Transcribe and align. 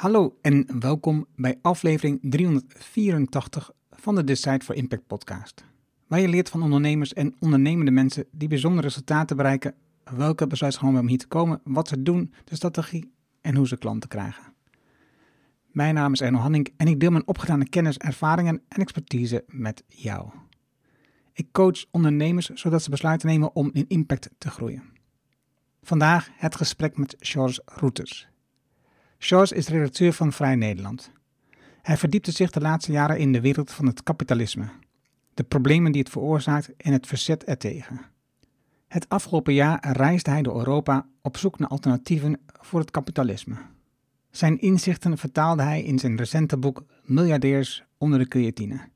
Hallo 0.00 0.38
en 0.40 0.80
welkom 0.80 1.26
bij 1.36 1.58
aflevering 1.62 2.18
384 2.22 3.70
van 3.90 4.14
de 4.14 4.24
Decide 4.24 4.64
for 4.64 4.74
Impact 4.74 5.06
podcast. 5.06 5.64
Waar 6.06 6.20
je 6.20 6.28
leert 6.28 6.48
van 6.48 6.62
ondernemers 6.62 7.12
en 7.12 7.34
ondernemende 7.38 7.90
mensen 7.90 8.24
die 8.30 8.48
bijzondere 8.48 8.86
resultaten 8.86 9.36
bereiken, 9.36 9.74
welke 10.04 10.46
besluiten 10.46 10.80
genomen 10.80 11.00
om 11.00 11.08
hier 11.08 11.18
te 11.18 11.26
komen, 11.26 11.60
wat 11.64 11.88
ze 11.88 12.02
doen, 12.02 12.34
de 12.44 12.54
strategie 12.54 13.12
en 13.40 13.56
hoe 13.56 13.68
ze 13.68 13.76
klanten 13.76 14.08
krijgen. 14.08 14.52
Mijn 15.66 15.94
naam 15.94 16.12
is 16.12 16.20
Erno 16.20 16.38
Hanning 16.38 16.72
en 16.76 16.88
ik 16.88 17.00
deel 17.00 17.10
mijn 17.10 17.26
opgedane 17.26 17.68
kennis, 17.68 17.98
ervaringen 17.98 18.62
en 18.68 18.80
expertise 18.80 19.44
met 19.46 19.84
jou. 19.86 20.30
Ik 21.32 21.46
coach 21.52 21.84
ondernemers 21.90 22.48
zodat 22.48 22.82
ze 22.82 22.90
besluiten 22.90 23.28
nemen 23.28 23.54
om 23.54 23.70
in 23.72 23.88
impact 23.88 24.30
te 24.38 24.50
groeien. 24.50 24.82
Vandaag 25.82 26.28
het 26.32 26.56
gesprek 26.56 26.96
met 26.96 27.16
George 27.18 27.62
Routers. 27.64 28.29
George 29.22 29.54
is 29.54 29.68
redacteur 29.68 30.12
van 30.12 30.32
Vrij 30.32 30.54
Nederland. 30.54 31.10
Hij 31.82 31.96
verdiepte 31.96 32.30
zich 32.30 32.50
de 32.50 32.60
laatste 32.60 32.92
jaren 32.92 33.18
in 33.18 33.32
de 33.32 33.40
wereld 33.40 33.70
van 33.70 33.86
het 33.86 34.02
kapitalisme, 34.02 34.68
de 35.34 35.42
problemen 35.42 35.92
die 35.92 36.00
het 36.00 36.10
veroorzaakt 36.10 36.76
en 36.76 36.92
het 36.92 37.06
verzet 37.06 37.44
ertegen. 37.44 38.00
Het 38.88 39.08
afgelopen 39.08 39.54
jaar 39.54 39.92
reisde 39.92 40.30
hij 40.30 40.42
door 40.42 40.58
Europa 40.58 41.06
op 41.22 41.36
zoek 41.36 41.58
naar 41.58 41.68
alternatieven 41.68 42.40
voor 42.60 42.80
het 42.80 42.90
kapitalisme. 42.90 43.56
Zijn 44.30 44.60
inzichten 44.60 45.18
vertaalde 45.18 45.62
hij 45.62 45.82
in 45.82 45.98
zijn 45.98 46.16
recente 46.16 46.56
boek 46.56 46.84
Miljardairs 47.02 47.84
onder 47.98 48.18
de 48.18 48.28
creatine. 48.28 48.88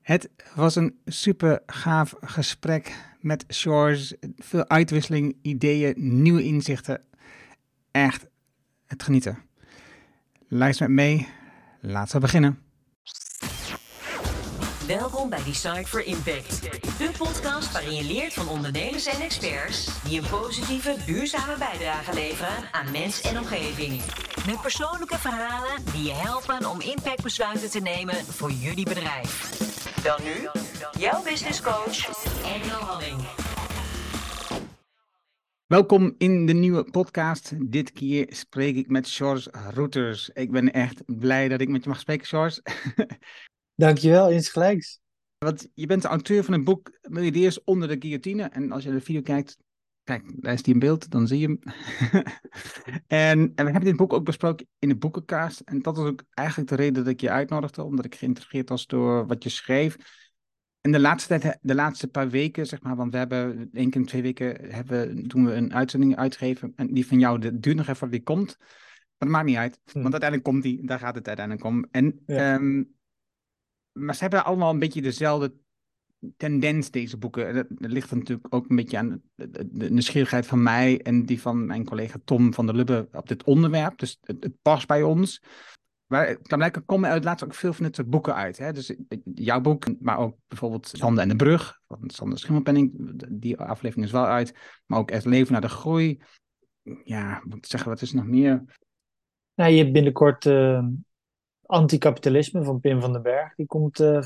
Het 0.00 0.30
was 0.54 0.76
een 0.76 0.98
super 1.04 1.62
gaaf 1.66 2.14
gesprek 2.20 3.14
met 3.20 3.44
George. 3.48 4.18
Veel 4.36 4.68
uitwisseling, 4.68 5.36
ideeën, 5.42 5.94
nieuwe 6.22 6.44
inzichten. 6.44 7.00
Echt 7.90 8.26
het 8.86 9.02
genieten. 9.02 9.47
Luister 10.50 10.90
met 10.90 11.04
mee. 11.04 11.28
Laten 11.80 12.14
we 12.14 12.20
beginnen. 12.20 12.58
Welkom 14.86 15.30
bij 15.30 15.42
Decide 15.44 15.86
for 15.86 16.04
Impact. 16.04 16.62
De 16.98 17.10
podcast 17.18 17.72
waarin 17.72 17.94
je 17.94 18.04
leert 18.04 18.32
van 18.32 18.48
ondernemers 18.48 19.06
en 19.06 19.20
experts 19.20 20.02
die 20.02 20.20
een 20.20 20.28
positieve, 20.28 20.96
duurzame 21.06 21.56
bijdrage 21.58 22.14
leveren 22.14 22.72
aan 22.72 22.90
mens 22.90 23.20
en 23.20 23.38
omgeving. 23.38 24.02
Met 24.46 24.60
persoonlijke 24.60 25.18
verhalen 25.18 25.84
die 25.92 26.02
je 26.02 26.12
helpen 26.12 26.70
om 26.70 26.80
impactbesluiten 26.80 27.70
te 27.70 27.80
nemen 27.80 28.14
voor 28.14 28.50
jullie 28.50 28.84
bedrijf. 28.84 29.58
Dan 30.02 30.18
nu, 30.24 30.48
jouw 30.98 31.22
business 31.22 31.60
coach, 31.60 32.06
Engel 32.44 32.80
Halling. 32.80 33.47
Welkom 35.68 36.14
in 36.18 36.46
de 36.46 36.52
nieuwe 36.52 36.84
podcast. 36.84 37.70
Dit 37.70 37.92
keer 37.92 38.26
spreek 38.28 38.76
ik 38.76 38.88
met 38.88 39.08
George 39.08 39.50
Routers. 39.50 40.28
Ik 40.28 40.50
ben 40.50 40.72
echt 40.72 41.02
blij 41.06 41.48
dat 41.48 41.60
ik 41.60 41.68
met 41.68 41.82
je 41.82 41.88
mag 41.88 42.00
spreken, 42.00 42.26
George. 42.26 42.62
Dankjewel, 43.74 44.30
insgelijks. 44.30 45.00
Want 45.38 45.68
je 45.74 45.86
bent 45.86 46.02
de 46.02 46.08
auteur 46.08 46.44
van 46.44 46.54
een 46.54 46.64
boek 46.64 46.98
Miljardairs 47.08 47.64
onder 47.64 47.88
de 47.88 47.96
guillotine. 47.98 48.42
En 48.42 48.72
als 48.72 48.84
je 48.84 48.90
de 48.90 49.00
video 49.00 49.22
kijkt, 49.22 49.56
kijk, 50.02 50.42
daar 50.42 50.52
is 50.52 50.62
die 50.62 50.74
in 50.74 50.80
beeld, 50.80 51.10
dan 51.10 51.26
zie 51.26 51.38
je 51.38 51.46
hem. 51.46 51.58
en, 53.06 53.52
en, 53.54 53.64
we 53.64 53.70
hebben 53.70 53.84
dit 53.84 53.96
boek 53.96 54.12
ook 54.12 54.24
besproken 54.24 54.68
in 54.78 54.88
de 54.88 54.96
boekenkaast. 54.96 55.60
En 55.60 55.82
dat 55.82 55.96
was 55.96 56.06
ook 56.06 56.22
eigenlijk 56.34 56.68
de 56.68 56.76
reden 56.76 57.04
dat 57.04 57.12
ik 57.12 57.20
je 57.20 57.30
uitnodigde, 57.30 57.82
omdat 57.82 58.04
ik 58.04 58.14
geïnteresseerd 58.14 58.68
was 58.68 58.86
door 58.86 59.26
wat 59.26 59.42
je 59.42 59.48
schreef. 59.48 59.96
En 60.88 60.94
de 60.94 61.00
laatste 61.00 61.38
tijd, 61.38 61.58
de 61.60 61.74
laatste 61.74 62.08
paar 62.08 62.28
weken, 62.30 62.66
zeg 62.66 62.82
maar, 62.82 62.96
want 62.96 63.12
we 63.12 63.18
hebben 63.18 63.70
één 63.72 63.90
keer 63.90 64.00
in 64.00 64.06
twee 64.06 64.22
weken 64.22 64.70
hebben, 64.70 65.28
doen 65.28 65.44
we 65.44 65.52
een 65.52 65.74
uitzending 65.74 66.16
uitgeven. 66.16 66.72
En 66.76 66.94
die 66.94 67.06
van 67.06 67.18
jou, 67.18 67.38
dat 67.38 67.62
duurt 67.62 67.76
nog 67.76 67.88
even 67.88 68.10
die 68.10 68.22
komt. 68.22 68.56
Maar 68.58 68.66
dat 69.18 69.28
maakt 69.28 69.46
niet 69.46 69.56
uit, 69.56 69.80
hm. 69.84 69.92
want 69.92 70.12
uiteindelijk 70.12 70.50
komt 70.50 70.62
die, 70.62 70.86
daar 70.86 70.98
gaat 70.98 71.14
het 71.14 71.26
uiteindelijk 71.26 71.66
om. 71.66 71.86
En, 71.90 72.22
ehm, 72.26 72.82
maar 73.92 74.14
ze 74.14 74.20
hebben 74.20 74.44
allemaal 74.44 74.72
een 74.72 74.78
beetje 74.78 75.02
dezelfde 75.02 75.54
tendens, 76.36 76.90
deze 76.90 77.16
boeken. 77.16 77.54
Dat, 77.54 77.66
ligt 77.68 78.14
natuurlijk 78.14 78.54
ook 78.54 78.70
een 78.70 78.76
beetje 78.76 78.98
aan 78.98 79.22
de, 79.34 79.50
de, 79.70 79.90
nieuwsgierigheid 79.90 80.46
van 80.46 80.62
mij 80.62 81.00
en 81.02 81.26
die 81.26 81.40
van 81.40 81.66
mijn 81.66 81.84
collega 81.84 82.18
Tom 82.24 82.54
van 82.54 82.66
der 82.66 82.74
Lubbe 82.74 83.08
op 83.12 83.28
dit 83.28 83.44
onderwerp. 83.44 83.98
Dus 83.98 84.18
het, 84.20 84.44
het 84.44 84.62
past 84.62 84.86
bij 84.86 85.02
ons. 85.02 85.42
Maar 86.08 86.36
kan 86.36 86.58
blijken 86.58 86.84
komen 86.84 87.10
uit 87.10 87.24
laatst 87.24 87.44
ook 87.44 87.54
veel 87.54 87.72
van 87.72 87.84
dit 87.84 88.10
boeken 88.10 88.34
uit. 88.34 88.58
Hè? 88.58 88.72
Dus 88.72 88.94
jouw 89.34 89.60
boek, 89.60 90.00
maar 90.00 90.18
ook 90.18 90.36
bijvoorbeeld 90.46 90.88
Sander 90.88 91.22
en 91.22 91.28
de 91.28 91.36
Brug 91.36 91.80
van 91.88 92.10
Sander 92.10 92.38
Schimmelpenning. 92.38 92.92
Die 93.28 93.58
aflevering 93.58 94.06
is 94.06 94.12
wel 94.12 94.26
uit. 94.26 94.54
Maar 94.86 94.98
ook 94.98 95.10
Het 95.10 95.24
leven 95.24 95.52
naar 95.52 95.60
de 95.60 95.68
groei. 95.68 96.22
Ja, 97.04 97.42
wat 97.44 97.66
zeggen 97.66 97.90
wat 97.90 98.02
is 98.02 98.12
nog 98.12 98.26
meer? 98.26 98.64
Nou, 99.54 99.70
je 99.70 99.78
hebt 99.78 99.92
binnenkort 99.92 100.44
uh, 100.44 100.86
Anticapitalisme 101.62 102.64
van 102.64 102.80
Pim 102.80 103.00
van 103.00 103.12
den 103.12 103.22
Berg. 103.22 103.54
Die 103.54 103.66
komt 103.66 104.00
uh, 104.00 104.22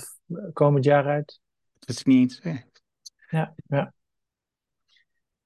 komend 0.53 0.85
jaar 0.85 1.07
uit. 1.07 1.41
Dat 1.79 1.89
is 1.89 2.05
niet 2.05 2.41
eens. 2.45 2.63
Ja, 3.31 3.55
ja. 3.67 3.93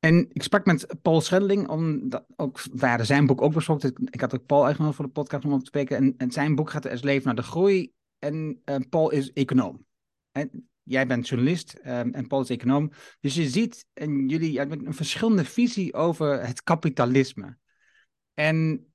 En 0.06 0.26
ik 0.32 0.42
sprak 0.42 0.66
met 0.66 0.86
Paul 1.02 1.20
Schelling, 1.20 1.68
omdat 1.68 2.26
ook, 2.36 2.60
hadden 2.78 3.06
zijn 3.06 3.26
boek 3.26 3.42
ook 3.42 3.52
besproken. 3.52 3.92
Ik 4.10 4.20
had 4.20 4.34
ook 4.34 4.46
Paul 4.46 4.64
uitgenodigd 4.64 4.96
voor 4.96 5.06
de 5.06 5.12
podcast 5.12 5.44
om 5.44 5.52
op 5.52 5.60
te 5.60 5.66
spreken. 5.66 6.14
En, 6.16 6.30
zijn 6.30 6.54
boek 6.54 6.70
gaat 6.70 6.90
als 6.90 7.02
leven 7.02 7.26
naar 7.26 7.34
de 7.34 7.42
groei. 7.42 7.92
En 8.18 8.62
uh, 8.64 8.76
Paul 8.90 9.10
is 9.10 9.32
econoom. 9.32 9.86
En 10.32 10.68
jij 10.82 11.06
bent 11.06 11.28
journalist 11.28 11.78
um, 11.78 12.14
en 12.14 12.26
Paul 12.26 12.40
is 12.40 12.50
econoom. 12.50 12.90
Dus 13.20 13.34
je 13.34 13.48
ziet, 13.48 13.86
en 13.92 14.28
jullie 14.28 14.58
hebben 14.58 14.86
een 14.86 14.94
verschillende 14.94 15.44
visie 15.44 15.94
over 15.94 16.46
het 16.46 16.62
kapitalisme. 16.62 17.56
En 18.34 18.86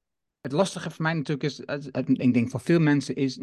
het 0.42 0.52
lastige 0.52 0.90
voor 0.90 1.04
mij 1.04 1.14
natuurlijk 1.14 1.44
is, 1.44 1.60
ik 2.06 2.34
denk 2.34 2.50
voor 2.50 2.60
veel 2.60 2.80
mensen 2.80 3.16
is, 3.16 3.40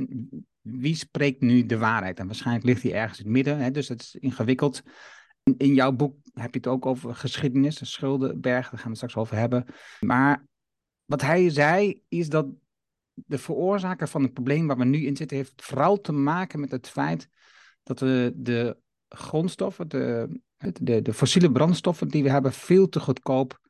wie 0.60 0.94
spreekt 0.94 1.40
nu 1.40 1.66
de 1.66 1.78
waarheid? 1.78 2.18
En 2.18 2.26
waarschijnlijk 2.26 2.66
ligt 2.66 2.82
die 2.82 2.94
ergens 2.94 3.18
in 3.18 3.24
het 3.24 3.34
midden, 3.34 3.58
hè, 3.58 3.70
dus 3.70 3.88
het 3.88 4.00
is 4.00 4.14
ingewikkeld. 4.14 4.82
In 5.56 5.75
jouw 5.75 5.92
boek 5.92 6.16
heb 6.32 6.53
je 6.53 6.59
het 6.59 6.66
ook 6.66 6.86
over 6.86 7.14
geschiedenis, 7.14 7.92
schuldenberg, 7.92 8.70
daar 8.70 8.78
gaan 8.78 8.82
we 8.82 8.88
het 8.88 8.97
straks 8.97 9.16
over 9.16 9.36
hebben. 9.36 9.64
Maar 10.00 10.47
wat 11.04 11.20
hij 11.20 11.50
zei, 11.50 12.03
is 12.09 12.28
dat 12.28 12.47
de 13.14 13.38
veroorzaker 13.38 14.09
van 14.09 14.22
het 14.22 14.32
probleem 14.32 14.66
waar 14.66 14.78
we 14.78 14.84
nu 14.84 15.06
in 15.06 15.16
zitten, 15.16 15.36
heeft 15.36 15.62
vooral 15.64 16.00
te 16.00 16.12
maken 16.12 16.60
met 16.60 16.70
het 16.70 16.88
feit 16.88 17.28
dat 17.82 18.00
we 18.00 18.32
de 18.36 18.76
grondstoffen, 19.09 19.88
de, 19.88 20.41
de, 20.81 21.03
de 21.03 21.12
fossiele 21.12 21.53
brandstoffen 21.53 22.09
die 22.09 22.22
we 22.22 22.30
hebben, 22.30 22.53
veel 22.53 22.88
te 22.88 23.00
goedkoop 23.00 23.60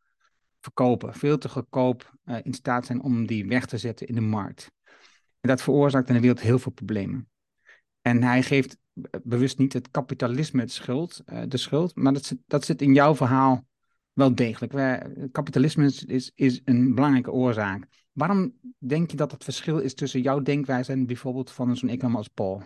verkopen. 0.61 1.15
Veel 1.15 1.39
te 1.39 1.49
goedkoop 1.49 2.15
uh, 2.25 2.37
in 2.43 2.55
staat 2.55 2.87
zijn 2.87 3.03
om 3.03 3.27
die 3.27 3.47
weg 3.47 3.67
te 3.67 3.79
zetten 3.79 4.07
in 4.07 4.15
de 4.15 4.21
markt. 4.21 4.71
En 5.41 5.49
dat 5.49 5.63
veroorzaakt 5.63 6.09
in 6.09 6.15
de 6.15 6.21
wereld 6.21 6.41
heel 6.41 6.59
veel 6.59 6.73
problemen. 6.73 7.29
En 8.09 8.23
hij 8.23 8.43
geeft 8.43 8.79
bewust 9.23 9.59
niet 9.59 9.73
het 9.73 9.91
kapitalisme 9.91 10.61
het 10.61 10.73
schuld, 10.73 11.23
uh, 11.27 11.43
de 11.49 11.57
schuld, 11.57 11.97
maar 11.97 12.13
dat 12.13 12.25
zit, 12.25 12.39
dat 12.47 12.65
zit 12.65 12.83
in 12.83 12.95
jouw 12.95 13.15
verhaal 13.15 13.67
wel 14.13 14.35
degelijk. 14.35 15.03
Kapitalisme 15.33 15.85
is, 16.07 16.33
is, 16.35 16.61
een 16.65 16.95
belangrijke 16.95 17.33
oorzaak. 17.33 17.87
Waarom 18.13 18.55
denk 18.79 19.11
je 19.11 19.17
dat 19.17 19.31
het 19.31 19.45
verschil 19.45 19.79
is 19.79 19.95
tussen 19.95 20.21
jouw 20.21 20.41
denkwijze 20.41 20.93
en 20.93 21.07
bijvoorbeeld 21.07 21.51
van 21.51 21.77
zo'n 21.77 21.89
econom 21.89 22.17
als 22.17 22.29
Paul? 22.29 22.63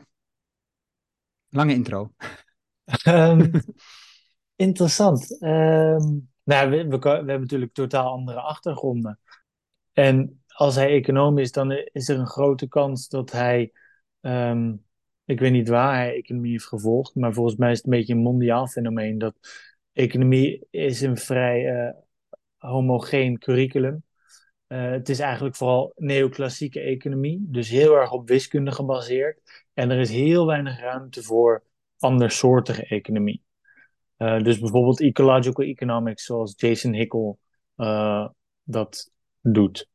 Lange 1.49 1.75
intro. 1.75 2.13
Um, 3.07 3.51
interessant. 4.67 5.43
Um, 5.43 6.31
nou, 6.43 6.71
we, 6.71 6.87
we, 6.87 7.09
hebben 7.09 7.41
natuurlijk 7.41 7.73
totaal 7.73 8.11
andere 8.11 8.41
achtergronden. 8.41 9.19
En 9.93 10.43
als 10.47 10.75
hij 10.75 10.91
econoom 10.91 11.39
is, 11.39 11.53
dan 11.53 11.71
is 11.73 12.09
er 12.09 12.19
een 12.19 12.27
grote 12.27 12.69
kans 12.69 13.09
dat 13.09 13.31
hij 13.31 13.73
um, 14.21 14.85
ik 15.33 15.41
weet 15.41 15.53
niet 15.53 15.69
waar 15.69 15.95
hij 15.95 16.15
economie 16.15 16.51
heeft 16.51 16.67
gevolgd, 16.67 17.15
maar 17.15 17.33
volgens 17.33 17.57
mij 17.57 17.71
is 17.71 17.77
het 17.77 17.87
een 17.87 17.93
beetje 17.93 18.15
een 18.15 18.21
mondiaal 18.21 18.67
fenomeen 18.67 19.19
dat 19.19 19.35
economie 19.93 20.67
is 20.71 21.01
een 21.01 21.17
vrij 21.17 21.85
uh, 21.85 21.91
homogeen 22.59 23.39
curriculum. 23.39 24.05
Uh, 24.69 24.91
het 24.91 25.09
is 25.09 25.19
eigenlijk 25.19 25.57
vooral 25.57 25.93
neoclassieke 25.97 26.81
economie, 26.81 27.45
dus 27.49 27.69
heel 27.69 27.95
erg 27.95 28.13
op 28.13 28.29
wiskunde 28.29 28.73
gebaseerd. 28.73 29.67
En 29.75 29.91
er 29.91 29.99
is 29.99 30.11
heel 30.11 30.47
weinig 30.47 30.81
ruimte 30.81 31.23
voor 31.23 31.63
andersoortige 31.99 32.87
economie. 32.87 33.43
Uh, 34.19 34.43
dus 34.43 34.59
bijvoorbeeld 34.59 35.01
ecological 35.01 35.65
economics, 35.65 36.25
zoals 36.25 36.55
Jason 36.57 36.93
Hickel 36.93 37.39
dat 38.63 39.11
doet. 39.41 39.89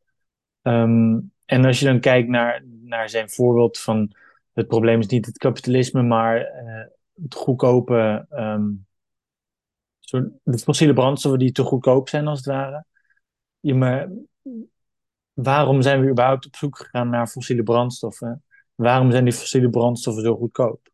Um, 0.62 1.32
en 1.46 1.66
als 1.66 1.80
je 1.80 1.86
dan 1.86 2.00
kijkt 2.00 2.30
naar, 2.30 2.64
naar 2.82 3.10
zijn 3.10 3.30
voorbeeld 3.30 3.80
van 3.80 4.16
het 4.58 4.68
probleem 4.68 5.00
is 5.00 5.08
niet 5.08 5.26
het 5.26 5.38
kapitalisme, 5.38 6.02
maar 6.02 6.40
uh, 6.40 6.86
het 7.24 7.36
goedkope, 7.36 8.26
um, 8.30 8.88
de 10.44 10.58
fossiele 10.58 10.94
brandstoffen 10.94 11.40
die 11.40 11.52
te 11.52 11.64
goedkoop 11.64 12.10
zijn 12.10 12.28
als 12.28 12.38
het 12.38 12.48
ware. 12.48 12.86
Maar 13.60 14.10
waarom 15.34 15.82
zijn 15.82 16.02
we 16.02 16.10
überhaupt 16.10 16.46
op 16.46 16.56
zoek 16.56 16.78
gegaan 16.78 17.10
naar 17.10 17.28
fossiele 17.28 17.64
brandstoffen? 17.64 18.44
Waarom 18.76 19.12
zijn 19.12 19.24
die 19.24 19.34
fossiele 19.34 19.70
brandstoffen 19.70 20.24
zo 20.24 20.36
goedkoop? 20.36 20.90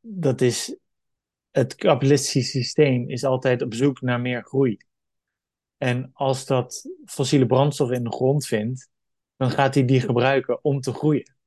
Dat 0.00 0.40
is 0.40 0.76
het 1.50 1.74
kapitalistische 1.74 2.58
systeem 2.58 3.08
is 3.08 3.24
altijd 3.24 3.62
op 3.62 3.74
zoek 3.74 4.00
naar 4.00 4.20
meer 4.20 4.44
groei. 4.44 4.76
En 5.76 6.10
als 6.12 6.46
dat 6.46 6.88
fossiele 7.04 7.46
brandstoffen 7.46 7.96
in 7.96 8.04
de 8.04 8.12
grond 8.12 8.46
vindt, 8.46 8.88
dan 9.36 9.50
gaat 9.50 9.74
hij 9.74 9.84
die 9.84 10.00
gebruiken 10.00 10.64
om 10.64 10.80
te 10.80 10.92
groeien. 10.92 11.40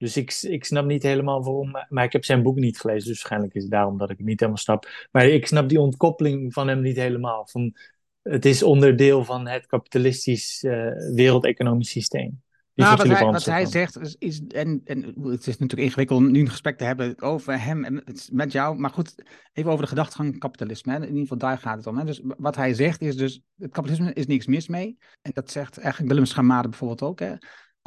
Dus 0.00 0.16
ik, 0.16 0.38
ik 0.40 0.64
snap 0.64 0.84
niet 0.84 1.02
helemaal 1.02 1.42
waarom, 1.42 1.70
maar 1.88 2.04
ik 2.04 2.12
heb 2.12 2.24
zijn 2.24 2.42
boek 2.42 2.56
niet 2.56 2.80
gelezen, 2.80 3.08
dus 3.08 3.18
waarschijnlijk 3.18 3.54
is 3.54 3.62
het 3.62 3.70
daarom 3.70 3.98
dat 3.98 4.10
ik 4.10 4.16
het 4.16 4.26
niet 4.26 4.40
helemaal 4.40 4.60
snap. 4.60 5.08
Maar 5.10 5.26
ik 5.26 5.46
snap 5.46 5.68
die 5.68 5.80
ontkoppeling 5.80 6.52
van 6.52 6.68
hem 6.68 6.80
niet 6.80 6.96
helemaal. 6.96 7.46
Van, 7.46 7.76
het 8.22 8.44
is 8.44 8.62
onderdeel 8.62 9.24
van 9.24 9.46
het 9.46 9.66
kapitalistisch 9.66 10.62
uh, 10.62 10.90
wereldeconomisch 11.14 11.90
systeem. 11.90 12.42
Nou, 12.74 12.96
wat 12.96 13.06
hij, 13.06 13.24
wat 13.24 13.44
hij 13.44 13.66
zegt 13.66 14.00
is, 14.00 14.16
is 14.18 14.42
en, 14.46 14.80
en 14.84 15.02
het 15.22 15.46
is 15.46 15.58
natuurlijk 15.58 15.88
ingewikkeld 15.88 16.20
nu 16.20 16.40
een 16.40 16.50
gesprek 16.50 16.78
te 16.78 16.84
hebben 16.84 17.22
over 17.22 17.62
hem 17.62 17.84
en 17.84 18.04
met 18.32 18.52
jou, 18.52 18.78
maar 18.78 18.90
goed, 18.90 19.14
even 19.52 19.70
over 19.70 19.82
de 19.82 19.90
gedachtegang 19.90 20.38
kapitalisme. 20.38 20.92
Hè. 20.92 20.98
In 20.98 21.06
ieder 21.06 21.20
geval 21.20 21.38
daar 21.38 21.58
gaat 21.58 21.76
het 21.76 21.86
om. 21.86 21.98
Hè. 21.98 22.04
Dus 22.04 22.20
wat 22.24 22.56
hij 22.56 22.74
zegt 22.74 23.02
is 23.02 23.16
dus, 23.16 23.40
het 23.58 23.72
kapitalisme 23.72 24.12
is 24.12 24.26
niks 24.26 24.46
mis 24.46 24.68
mee. 24.68 24.96
En 25.22 25.30
dat 25.34 25.50
zegt 25.50 25.78
eigenlijk 25.78 26.12
Willem 26.12 26.26
Schamade 26.26 26.68
bijvoorbeeld 26.68 27.02
ook. 27.02 27.18
Hè. 27.18 27.34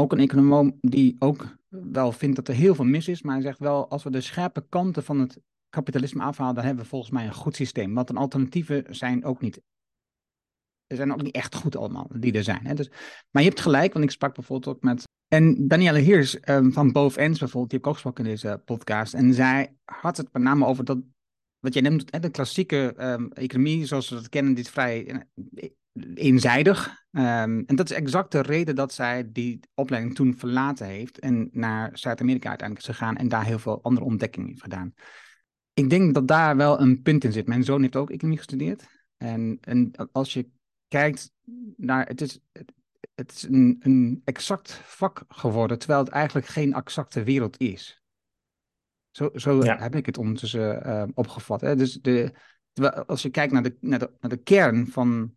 Ook 0.03 0.11
een 0.11 0.19
econoom 0.19 0.77
die 0.81 1.15
ook 1.19 1.57
wel 1.69 2.11
vindt 2.11 2.35
dat 2.35 2.47
er 2.47 2.53
heel 2.53 2.75
veel 2.75 2.85
mis 2.85 3.07
is, 3.07 3.21
maar 3.21 3.33
hij 3.33 3.43
zegt 3.43 3.59
wel, 3.59 3.89
als 3.89 4.03
we 4.03 4.09
de 4.09 4.21
scherpe 4.21 4.65
kanten 4.69 5.03
van 5.03 5.19
het 5.19 5.39
kapitalisme 5.69 6.23
afhalen, 6.23 6.55
dan 6.55 6.63
hebben 6.63 6.83
we 6.83 6.89
volgens 6.89 7.11
mij 7.11 7.25
een 7.25 7.33
goed 7.33 7.55
systeem. 7.55 7.93
Want 7.93 8.09
een 8.09 8.17
alternatieven 8.17 8.85
zijn 8.89 9.25
ook 9.25 9.41
niet 9.41 9.61
zijn 10.87 11.13
ook 11.13 11.21
niet 11.21 11.35
echt 11.35 11.55
goed 11.55 11.75
allemaal 11.75 12.07
die 12.19 12.33
er 12.33 12.43
zijn. 12.43 12.65
Hè? 12.65 12.73
Dus, 12.73 12.89
maar 13.31 13.41
je 13.43 13.49
hebt 13.49 13.61
gelijk, 13.61 13.93
want 13.93 14.05
ik 14.05 14.11
sprak 14.11 14.35
bijvoorbeeld 14.35 14.75
ook 14.75 14.83
met. 14.83 15.03
En 15.27 15.67
Danielle 15.67 15.99
Heers 15.99 16.37
um, 16.49 16.73
van 16.73 16.93
Ends 16.93 17.39
bijvoorbeeld, 17.39 17.69
die 17.69 17.79
heb 17.79 17.79
ik 17.79 17.87
ook 17.87 17.93
gesproken 17.93 18.25
in 18.25 18.29
deze 18.29 18.61
podcast. 18.65 19.13
En 19.13 19.33
zij 19.33 19.75
had 19.85 20.17
het 20.17 20.33
met 20.33 20.41
name 20.41 20.65
over 20.65 20.85
dat, 20.85 20.99
wat 21.59 21.73
jij 21.73 21.81
neemt, 21.81 22.11
hè, 22.11 22.19
de 22.19 22.29
klassieke 22.29 22.95
um, 22.99 23.31
economie 23.31 23.85
zoals 23.85 24.09
we 24.09 24.15
dat 24.15 24.29
kennen, 24.29 24.55
is 24.55 24.69
vrij 24.69 25.05
eh, 25.05 25.69
eenzijdig. 26.13 27.01
Um, 27.11 27.63
en 27.65 27.75
dat 27.75 27.89
is 27.89 27.95
exact 27.95 28.31
de 28.31 28.41
reden 28.41 28.75
dat 28.75 28.93
zij 28.93 29.31
die 29.31 29.59
opleiding 29.73 30.15
toen 30.15 30.37
verlaten 30.37 30.87
heeft 30.87 31.19
en 31.19 31.49
naar 31.51 31.97
Zuid-Amerika 31.97 32.49
uiteindelijk 32.49 32.87
is 32.87 32.95
gegaan 32.95 33.15
en 33.15 33.27
daar 33.27 33.45
heel 33.45 33.59
veel 33.59 33.83
andere 33.83 34.05
ontdekkingen 34.05 34.47
heeft 34.47 34.61
gedaan. 34.61 34.93
Ik 35.73 35.89
denk 35.89 36.13
dat 36.13 36.27
daar 36.27 36.55
wel 36.57 36.81
een 36.81 37.01
punt 37.01 37.23
in 37.23 37.31
zit. 37.31 37.47
Mijn 37.47 37.63
zoon 37.63 37.81
heeft 37.81 37.95
ook 37.95 38.09
economie 38.09 38.37
gestudeerd. 38.37 38.87
En, 39.17 39.57
en 39.61 39.91
als 40.11 40.33
je 40.33 40.49
kijkt 40.87 41.31
naar, 41.77 42.07
het 42.07 42.21
is, 42.21 42.39
het 43.15 43.31
is 43.31 43.43
een, 43.43 43.77
een 43.79 44.21
exact 44.23 44.71
vak 44.83 45.23
geworden, 45.27 45.79
terwijl 45.79 45.99
het 45.99 46.09
eigenlijk 46.09 46.47
geen 46.47 46.73
exacte 46.73 47.23
wereld 47.23 47.59
is. 47.59 48.01
Zo, 49.11 49.29
zo 49.33 49.63
heb 49.63 49.95
ik 49.95 50.05
het 50.05 50.17
ondertussen 50.17 50.87
uh, 50.87 51.03
opgevat. 51.13 51.61
Hè? 51.61 51.75
Dus 51.75 51.93
de, 51.93 52.33
als 53.05 53.21
je 53.21 53.29
kijkt 53.29 53.53
naar 53.53 53.63
de, 53.63 53.77
naar, 53.79 53.99
de, 53.99 54.11
naar 54.19 54.29
de 54.29 54.43
kern 54.43 54.87
van, 54.87 55.33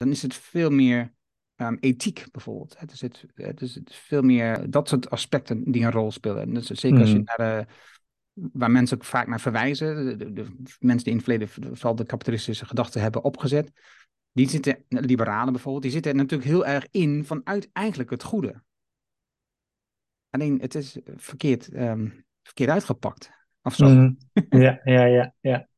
dan 0.00 0.10
is 0.10 0.22
het 0.22 0.34
veel 0.34 0.70
meer 0.70 1.12
um, 1.56 1.76
ethiek 1.80 2.24
bijvoorbeeld. 2.30 2.78
Het 2.78 2.92
is, 2.92 3.00
het, 3.00 3.24
het 3.34 3.60
is 3.60 3.80
veel 3.90 4.22
meer 4.22 4.70
dat 4.70 4.88
soort 4.88 5.10
aspecten 5.10 5.70
die 5.70 5.84
een 5.84 5.90
rol 5.90 6.10
spelen. 6.10 6.42
En 6.42 6.54
dus 6.54 6.66
zeker 6.66 7.00
als 7.00 7.10
je 7.10 7.18
mhm. 7.18 7.24
naar 7.24 7.36
de, 7.36 7.66
waar 8.52 8.70
mensen 8.70 8.96
ook 8.96 9.04
vaak 9.04 9.26
naar 9.26 9.40
verwijzen, 9.40 10.18
de, 10.18 10.32
de, 10.32 10.42
mensen 10.78 11.04
die 11.04 11.12
in 11.12 11.16
het 11.16 11.24
verleden 11.24 11.48
vooral 11.48 11.94
de 11.94 12.04
kapitalistische 12.04 12.66
gedachten 12.66 13.00
hebben 13.00 13.24
opgezet, 13.24 13.72
die 14.32 14.48
zitten, 14.48 14.84
liberalen 14.88 15.52
bijvoorbeeld, 15.52 15.82
die 15.82 15.92
zitten 15.92 16.12
er 16.12 16.18
natuurlijk 16.18 16.50
heel 16.50 16.66
erg 16.66 16.86
in 16.90 17.24
vanuit 17.24 17.68
eigenlijk 17.72 18.10
het 18.10 18.22
goede. 18.22 18.62
Alleen 20.30 20.60
het 20.60 20.74
is 20.74 20.98
verkeerd, 21.16 21.74
um, 21.74 22.24
verkeerd 22.42 22.70
uitgepakt. 22.70 23.30
Of 23.62 23.74
zo. 23.74 23.88
Mm, 23.88 24.16
ja, 24.48 24.80
ja, 24.84 25.04
ja, 25.04 25.34
ja. 25.40 25.68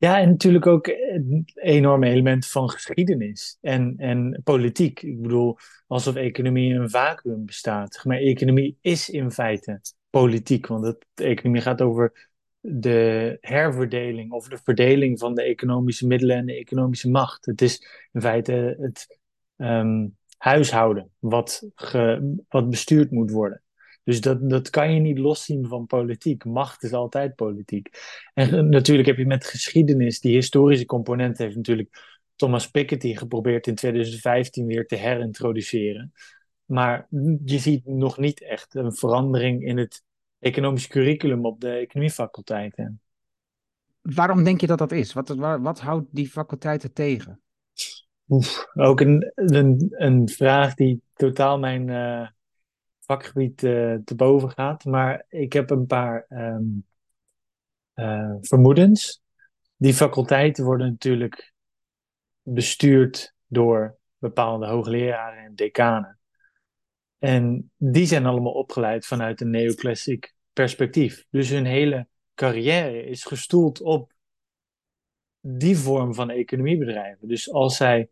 Ja, 0.00 0.20
en 0.20 0.28
natuurlijk 0.28 0.66
ook 0.66 0.86
een 0.86 1.48
enorme 1.54 2.08
element 2.08 2.46
van 2.46 2.70
geschiedenis 2.70 3.58
en, 3.60 3.94
en 3.98 4.40
politiek. 4.44 5.02
Ik 5.02 5.22
bedoel, 5.22 5.56
alsof 5.86 6.14
economie 6.14 6.74
een 6.74 6.90
vacuüm 6.90 7.44
bestaat. 7.44 8.00
Maar 8.04 8.16
economie 8.16 8.78
is 8.80 9.10
in 9.10 9.30
feite 9.30 9.80
politiek, 10.10 10.66
want 10.66 10.86
het, 10.86 11.06
economie 11.14 11.60
gaat 11.60 11.82
over 11.82 12.30
de 12.60 13.36
herverdeling 13.40 14.32
of 14.32 14.48
de 14.48 14.58
verdeling 14.62 15.18
van 15.18 15.34
de 15.34 15.42
economische 15.42 16.06
middelen 16.06 16.36
en 16.36 16.46
de 16.46 16.56
economische 16.56 17.10
macht. 17.10 17.46
Het 17.46 17.62
is 17.62 17.86
in 18.12 18.20
feite 18.20 18.76
het 18.80 19.18
ehm, 19.56 20.06
huishouden 20.38 21.10
wat, 21.18 21.70
ge, 21.74 22.34
wat 22.48 22.70
bestuurd 22.70 23.10
moet 23.10 23.30
worden. 23.30 23.62
Dus 24.04 24.20
dat, 24.20 24.50
dat 24.50 24.70
kan 24.70 24.94
je 24.94 25.00
niet 25.00 25.18
loszien 25.18 25.66
van 25.66 25.86
politiek. 25.86 26.44
Macht 26.44 26.82
is 26.82 26.92
altijd 26.92 27.34
politiek. 27.34 27.88
En 28.34 28.68
natuurlijk 28.78 29.08
heb 29.08 29.16
je 29.16 29.26
met 29.26 29.44
geschiedenis, 29.44 30.20
die 30.20 30.34
historische 30.34 30.86
component 30.86 31.38
heeft 31.38 31.56
natuurlijk 31.56 32.18
Thomas 32.36 32.70
Piketty 32.70 33.14
geprobeerd 33.14 33.66
in 33.66 33.74
2015 33.74 34.66
weer 34.66 34.86
te 34.86 34.96
herintroduceren. 34.96 36.12
Maar 36.64 37.06
je 37.44 37.58
ziet 37.58 37.86
nog 37.86 38.18
niet 38.18 38.42
echt 38.42 38.74
een 38.74 38.94
verandering 38.94 39.66
in 39.66 39.78
het 39.78 40.04
economisch 40.38 40.86
curriculum 40.86 41.46
op 41.46 41.60
de 41.60 41.70
economiefaculteiten. 41.70 43.00
Waarom 44.00 44.44
denk 44.44 44.60
je 44.60 44.66
dat 44.66 44.78
dat 44.78 44.92
is? 44.92 45.12
Wat, 45.12 45.28
wat, 45.60 45.80
houdt 45.80 46.06
die 46.10 46.28
faculteiten 46.28 46.92
tegen? 46.92 47.40
Oef, 48.28 48.66
ook 48.74 49.00
een, 49.00 49.32
een, 49.34 49.86
een 49.90 50.28
vraag 50.28 50.74
die 50.74 51.02
totaal 51.14 51.58
mijn 51.58 51.88
uh, 51.88 52.28
vakgebied 53.10 53.62
uh, 53.62 53.94
te 54.04 54.14
boven 54.14 54.50
gaat. 54.50 54.84
Maar 54.84 55.24
ik 55.28 55.52
heb 55.52 55.70
een 55.70 55.86
paar 55.86 56.26
um, 56.28 56.86
uh, 57.94 58.34
vermoedens. 58.40 59.22
Die 59.76 59.94
faculteiten 59.94 60.64
worden 60.64 60.86
natuurlijk 60.86 61.52
bestuurd 62.42 63.34
door 63.46 63.98
bepaalde 64.18 64.66
hoogleraren 64.66 65.44
en 65.44 65.54
decanen. 65.54 66.18
En 67.18 67.70
die 67.76 68.06
zijn 68.06 68.26
allemaal 68.26 68.52
opgeleid 68.52 69.06
vanuit 69.06 69.40
een 69.40 69.50
neoclassic 69.50 70.34
perspectief. 70.52 71.26
Dus 71.30 71.48
hun 71.48 71.66
hele 71.66 72.06
carrière 72.34 73.04
is 73.04 73.24
gestoeld 73.24 73.80
op 73.80 74.12
die 75.40 75.76
vorm 75.76 76.14
van 76.14 76.30
economiebedrijven. 76.30 77.28
Dus 77.28 77.52
als 77.52 77.76
zij 77.76 78.08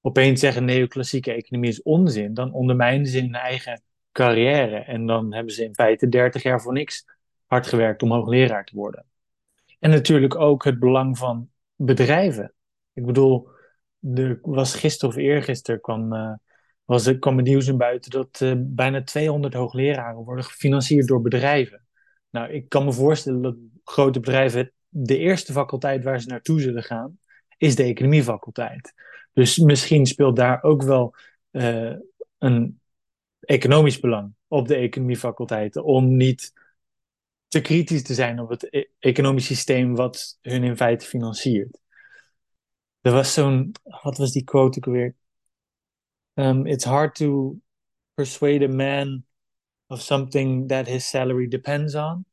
opeens 0.00 0.40
zeggen 0.40 0.64
neoclassieke 0.64 1.32
economie 1.32 1.70
is 1.70 1.82
onzin, 1.82 2.34
dan 2.34 2.52
ondermijnen 2.52 3.06
ze 3.06 3.20
hun 3.20 3.34
eigen 3.34 3.82
carrière. 4.12 4.76
En 4.76 5.06
dan 5.06 5.34
hebben 5.34 5.52
ze 5.52 5.64
in 5.64 5.74
feite 5.74 6.08
30 6.08 6.42
jaar 6.42 6.60
voor 6.60 6.72
niks 6.72 7.06
hard 7.46 7.66
gewerkt 7.66 8.02
om 8.02 8.12
hoogleraar 8.12 8.64
te 8.64 8.76
worden. 8.76 9.06
En 9.78 9.90
natuurlijk 9.90 10.34
ook 10.34 10.64
het 10.64 10.78
belang 10.78 11.18
van 11.18 11.50
bedrijven. 11.74 12.54
Ik 12.92 13.06
bedoel, 13.06 13.48
er 14.14 14.38
was 14.42 14.74
gisteren 14.74 15.14
of 15.14 15.20
eergisteren 15.20 15.80
kwam 15.80 16.12
uh, 16.12 16.32
was, 16.84 17.06
er 17.06 17.18
kwam 17.18 17.36
het 17.36 17.46
nieuws 17.46 17.66
in 17.66 17.76
buiten 17.76 18.10
dat 18.10 18.40
uh, 18.42 18.52
bijna 18.56 19.02
200 19.02 19.54
hoogleraren 19.54 20.24
worden 20.24 20.44
gefinancierd 20.44 21.06
door 21.06 21.20
bedrijven. 21.20 21.86
Nou, 22.30 22.52
ik 22.52 22.68
kan 22.68 22.84
me 22.84 22.92
voorstellen 22.92 23.42
dat 23.42 23.56
grote 23.84 24.20
bedrijven 24.20 24.72
de 24.88 25.18
eerste 25.18 25.52
faculteit 25.52 26.04
waar 26.04 26.20
ze 26.20 26.28
naartoe 26.28 26.60
zullen 26.60 26.82
gaan, 26.82 27.18
is 27.56 27.74
de 27.74 27.82
economiefaculteit. 27.82 28.92
Dus 29.32 29.58
misschien 29.58 30.06
speelt 30.06 30.36
daar 30.36 30.62
ook 30.62 30.82
wel 30.82 31.14
uh, 31.50 31.94
een 32.38 32.80
economisch 33.44 34.00
belang 34.00 34.34
op 34.48 34.68
de 34.68 34.74
economiefaculteiten 34.74 35.84
om 35.84 36.16
niet 36.16 36.52
te 37.48 37.60
kritisch 37.60 38.02
te 38.02 38.14
zijn 38.14 38.40
op 38.40 38.48
het 38.48 38.74
e 38.74 38.84
economisch 38.98 39.46
systeem 39.46 39.94
wat 39.94 40.38
hun 40.40 40.64
in 40.64 40.76
feite 40.76 41.06
financiert. 41.06 41.80
Er 43.00 43.12
was 43.12 43.34
zo'n, 43.34 43.72
wat 44.02 44.18
was 44.18 44.32
die 44.32 44.44
quote 44.44 44.78
ook 44.78 44.94
weer? 44.94 45.14
um, 46.36 46.66
it's 46.66 46.84
hard 46.84 47.14
to 47.16 47.60
persuade 48.16 48.62
a 48.62 48.68
man 48.68 49.24
of 49.88 50.00
something 50.00 50.68
that 50.68 50.86
his 50.86 51.06
salary 51.06 51.46
depends 51.46 51.94
on. 51.94 52.24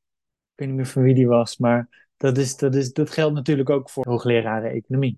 Ik 0.55 0.65
weet 0.65 0.67
niet 0.67 0.77
meer 0.77 0.85
van 0.85 1.03
wie 1.03 1.15
die 1.15 1.27
was, 1.27 1.57
maar 1.57 2.07
dat, 2.17 2.37
is, 2.37 2.57
dat, 2.57 2.75
is, 2.75 2.93
dat 2.93 3.09
geldt 3.09 3.35
natuurlijk 3.35 3.69
ook 3.69 3.89
voor 3.89 4.07
hoogleraren 4.07 4.71
economie. 4.71 5.17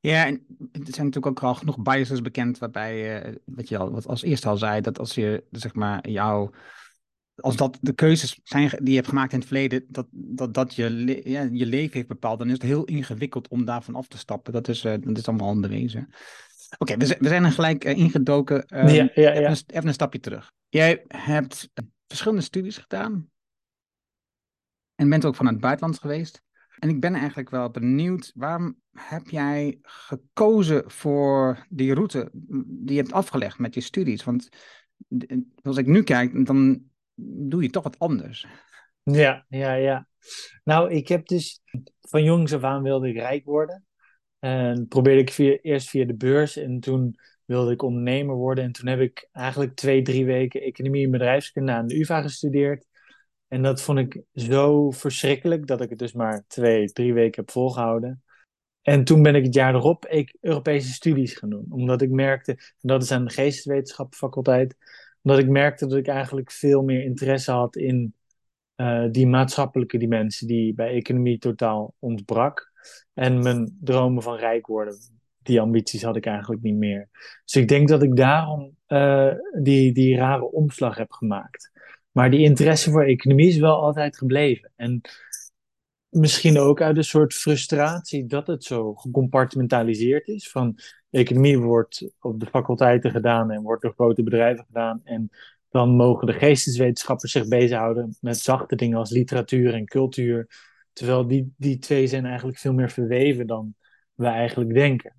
Ja, 0.00 0.26
en 0.26 0.46
er 0.58 0.70
zijn 0.72 1.06
natuurlijk 1.06 1.26
ook 1.26 1.42
al 1.42 1.54
genoeg 1.54 1.78
biases 1.82 2.22
bekend 2.22 2.58
waarbij, 2.58 3.26
uh, 3.26 3.34
wat 3.44 3.68
je 3.68 3.78
al 3.78 3.90
wat 3.90 4.06
als 4.06 4.22
eerste 4.22 4.48
al 4.48 4.56
zei, 4.56 4.80
dat 4.80 4.98
als 4.98 5.14
je 5.14 5.44
zeg 5.50 5.74
maar 5.74 6.08
jouw 6.08 6.50
als 7.40 7.56
dat 7.56 7.78
de 7.80 7.92
keuzes 7.92 8.40
zijn 8.42 8.68
die 8.68 8.88
je 8.88 8.94
hebt 8.94 9.08
gemaakt 9.08 9.32
in 9.32 9.38
het 9.38 9.48
verleden, 9.48 9.84
dat 9.88 10.06
dat, 10.10 10.54
dat 10.54 10.74
je, 10.74 11.20
ja, 11.24 11.48
je 11.52 11.66
leven 11.66 11.94
heeft 11.94 12.08
bepaald, 12.08 12.38
dan 12.38 12.46
is 12.46 12.52
het 12.52 12.62
heel 12.62 12.84
ingewikkeld 12.84 13.48
om 13.48 13.64
daarvan 13.64 13.94
af 13.94 14.08
te 14.08 14.18
stappen. 14.18 14.52
Dat 14.52 14.68
is, 14.68 14.84
uh, 14.84 14.94
dat 15.00 15.18
is 15.18 15.28
allemaal 15.28 15.48
onderwezen. 15.48 16.08
Oké, 16.78 16.96
we, 16.96 17.16
we, 17.18 17.28
zijn 17.28 17.44
er 17.44 17.52
gelijk 17.52 17.84
uh, 17.84 17.96
ingedoken. 17.96 18.78
Um, 18.78 18.88
ja, 18.88 18.92
ja, 18.94 19.10
ja. 19.14 19.30
Even, 19.30 19.50
een, 19.50 19.62
even, 19.66 19.86
een, 19.86 19.94
stapje 19.94 20.20
terug. 20.20 20.52
Jij 20.68 21.04
hebt 21.08 21.70
verschillende 22.06 22.42
studies 22.42 22.76
gedaan. 22.76 23.30
En 24.94 25.08
bent 25.08 25.24
ook 25.24 25.34
van 25.36 25.46
het 25.46 25.60
buitenland 25.60 25.98
geweest. 25.98 26.42
En 26.80 26.88
ik 26.88 27.00
ben 27.00 27.14
eigenlijk 27.14 27.50
wel 27.50 27.70
benieuwd, 27.70 28.32
waarom 28.34 28.76
heb 28.92 29.28
jij 29.28 29.78
gekozen 29.82 30.90
voor 30.90 31.66
die 31.68 31.94
route 31.94 32.30
die 32.66 32.94
je 32.94 33.00
hebt 33.00 33.12
afgelegd 33.12 33.58
met 33.58 33.74
je 33.74 33.80
studies? 33.80 34.24
Want 34.24 34.48
als 35.62 35.76
ik 35.76 35.86
nu 35.86 36.02
kijk, 36.02 36.46
dan 36.46 36.82
doe 37.22 37.62
je 37.62 37.70
toch 37.70 37.82
wat 37.82 37.98
anders. 37.98 38.46
Ja, 39.02 39.44
ja, 39.48 39.74
ja. 39.74 40.08
Nou, 40.64 40.90
ik 40.90 41.08
heb 41.08 41.26
dus 41.26 41.62
van 42.00 42.24
jongs 42.24 42.52
af 42.52 42.62
aan 42.62 42.82
wilde 42.82 43.08
ik 43.08 43.16
rijk 43.16 43.44
worden. 43.44 43.84
En 44.38 44.88
probeerde 44.88 45.20
ik 45.20 45.30
via, 45.30 45.58
eerst 45.62 45.88
via 45.88 46.04
de 46.04 46.16
beurs 46.16 46.56
en 46.56 46.80
toen 46.80 47.16
wilde 47.44 47.72
ik 47.72 47.82
ondernemer 47.82 48.34
worden. 48.34 48.64
En 48.64 48.72
toen 48.72 48.88
heb 48.88 49.00
ik 49.00 49.28
eigenlijk 49.32 49.74
twee, 49.74 50.02
drie 50.02 50.24
weken 50.24 50.60
economie 50.62 51.04
en 51.04 51.10
bedrijfskunde 51.10 51.72
aan 51.72 51.86
de 51.86 51.98
UvA 51.98 52.22
gestudeerd. 52.22 52.86
En 53.50 53.62
dat 53.62 53.82
vond 53.82 53.98
ik 53.98 54.22
zo 54.34 54.90
verschrikkelijk 54.90 55.66
dat 55.66 55.80
ik 55.80 55.90
het 55.90 55.98
dus 55.98 56.12
maar 56.12 56.44
twee, 56.46 56.92
drie 56.92 57.14
weken 57.14 57.40
heb 57.40 57.50
volgehouden. 57.50 58.22
En 58.82 59.04
toen 59.04 59.22
ben 59.22 59.34
ik 59.34 59.44
het 59.44 59.54
jaar 59.54 59.74
erop 59.74 60.06
ik 60.06 60.36
Europese 60.40 60.92
studies 60.92 61.34
gaan 61.34 61.50
doen. 61.50 61.66
Omdat 61.70 62.02
ik 62.02 62.10
merkte, 62.10 62.58
dat 62.80 63.02
is 63.02 63.10
aan 63.10 63.24
de 63.24 63.30
geesteswetenschappenfaculteit, 63.30 64.76
omdat 65.22 65.40
ik 65.40 65.48
merkte 65.48 65.86
dat 65.86 65.98
ik 65.98 66.06
eigenlijk 66.06 66.50
veel 66.50 66.82
meer 66.82 67.02
interesse 67.02 67.50
had 67.50 67.76
in 67.76 68.14
uh, 68.76 69.06
die 69.10 69.26
maatschappelijke 69.26 69.98
dimensie 69.98 70.46
die 70.48 70.74
bij 70.74 70.94
economie 70.94 71.38
totaal 71.38 71.94
ontbrak. 71.98 72.72
En 73.14 73.42
mijn 73.42 73.76
dromen 73.80 74.22
van 74.22 74.36
rijk 74.36 74.66
worden, 74.66 74.94
die 75.38 75.60
ambities 75.60 76.02
had 76.02 76.16
ik 76.16 76.26
eigenlijk 76.26 76.62
niet 76.62 76.76
meer. 76.76 77.08
Dus 77.44 77.54
ik 77.62 77.68
denk 77.68 77.88
dat 77.88 78.02
ik 78.02 78.16
daarom 78.16 78.76
uh, 78.88 79.32
die, 79.62 79.92
die 79.92 80.16
rare 80.16 80.50
omslag 80.50 80.96
heb 80.96 81.12
gemaakt. 81.12 81.70
Maar 82.10 82.30
die 82.30 82.40
interesse 82.40 82.90
voor 82.90 83.04
economie 83.04 83.48
is 83.48 83.58
wel 83.58 83.80
altijd 83.82 84.16
gebleven. 84.16 84.72
En 84.76 85.00
misschien 86.08 86.58
ook 86.58 86.80
uit 86.80 86.96
een 86.96 87.04
soort 87.04 87.34
frustratie 87.34 88.26
dat 88.26 88.46
het 88.46 88.64
zo 88.64 88.94
gecompartimentaliseerd 88.94 90.28
is. 90.28 90.50
Van 90.50 90.78
economie 91.10 91.58
wordt 91.58 92.10
op 92.20 92.40
de 92.40 92.46
faculteiten 92.46 93.10
gedaan 93.10 93.50
en 93.50 93.62
wordt 93.62 93.82
door 93.82 93.92
grote 93.92 94.22
bedrijven 94.22 94.64
gedaan. 94.64 95.00
En 95.04 95.30
dan 95.70 95.96
mogen 95.96 96.26
de 96.26 96.32
geesteswetenschappers 96.32 97.32
zich 97.32 97.48
bezighouden 97.48 98.16
met 98.20 98.38
zachte 98.38 98.76
dingen 98.76 98.98
als 98.98 99.10
literatuur 99.10 99.74
en 99.74 99.84
cultuur. 99.84 100.48
Terwijl 100.92 101.26
die, 101.26 101.54
die 101.56 101.78
twee 101.78 102.06
zijn 102.06 102.24
eigenlijk 102.26 102.58
veel 102.58 102.72
meer 102.72 102.90
verweven 102.90 103.46
dan 103.46 103.74
we 104.14 104.26
eigenlijk 104.26 104.74
denken. 104.74 105.16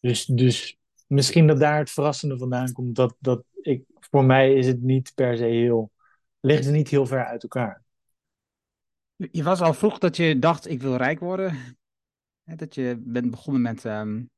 Dus, 0.00 0.24
dus 0.24 0.78
misschien 1.06 1.46
dat 1.46 1.60
daar 1.60 1.78
het 1.78 1.90
verrassende 1.90 2.38
vandaan 2.38 2.72
komt. 2.72 2.94
Dat, 2.96 3.16
dat 3.18 3.44
ik, 3.62 3.84
voor 4.10 4.24
mij 4.24 4.54
is 4.54 4.66
het 4.66 4.82
niet 4.82 5.12
per 5.14 5.36
se 5.36 5.44
heel, 5.44 5.92
ligt 6.40 6.64
het 6.64 6.74
niet 6.74 6.88
heel 6.88 7.06
ver 7.06 7.24
uit 7.24 7.42
elkaar. 7.42 7.82
Je 9.16 9.42
was 9.42 9.60
al 9.60 9.74
vroeg 9.74 9.98
dat 9.98 10.16
je 10.16 10.38
dacht, 10.38 10.68
ik 10.68 10.80
wil 10.80 10.96
rijk 10.96 11.20
worden. 11.20 11.76
Dat 12.44 12.74
je 12.74 12.96
bent 13.04 13.30
begonnen 13.30 13.62
met 13.62 13.84
um, 13.84 14.30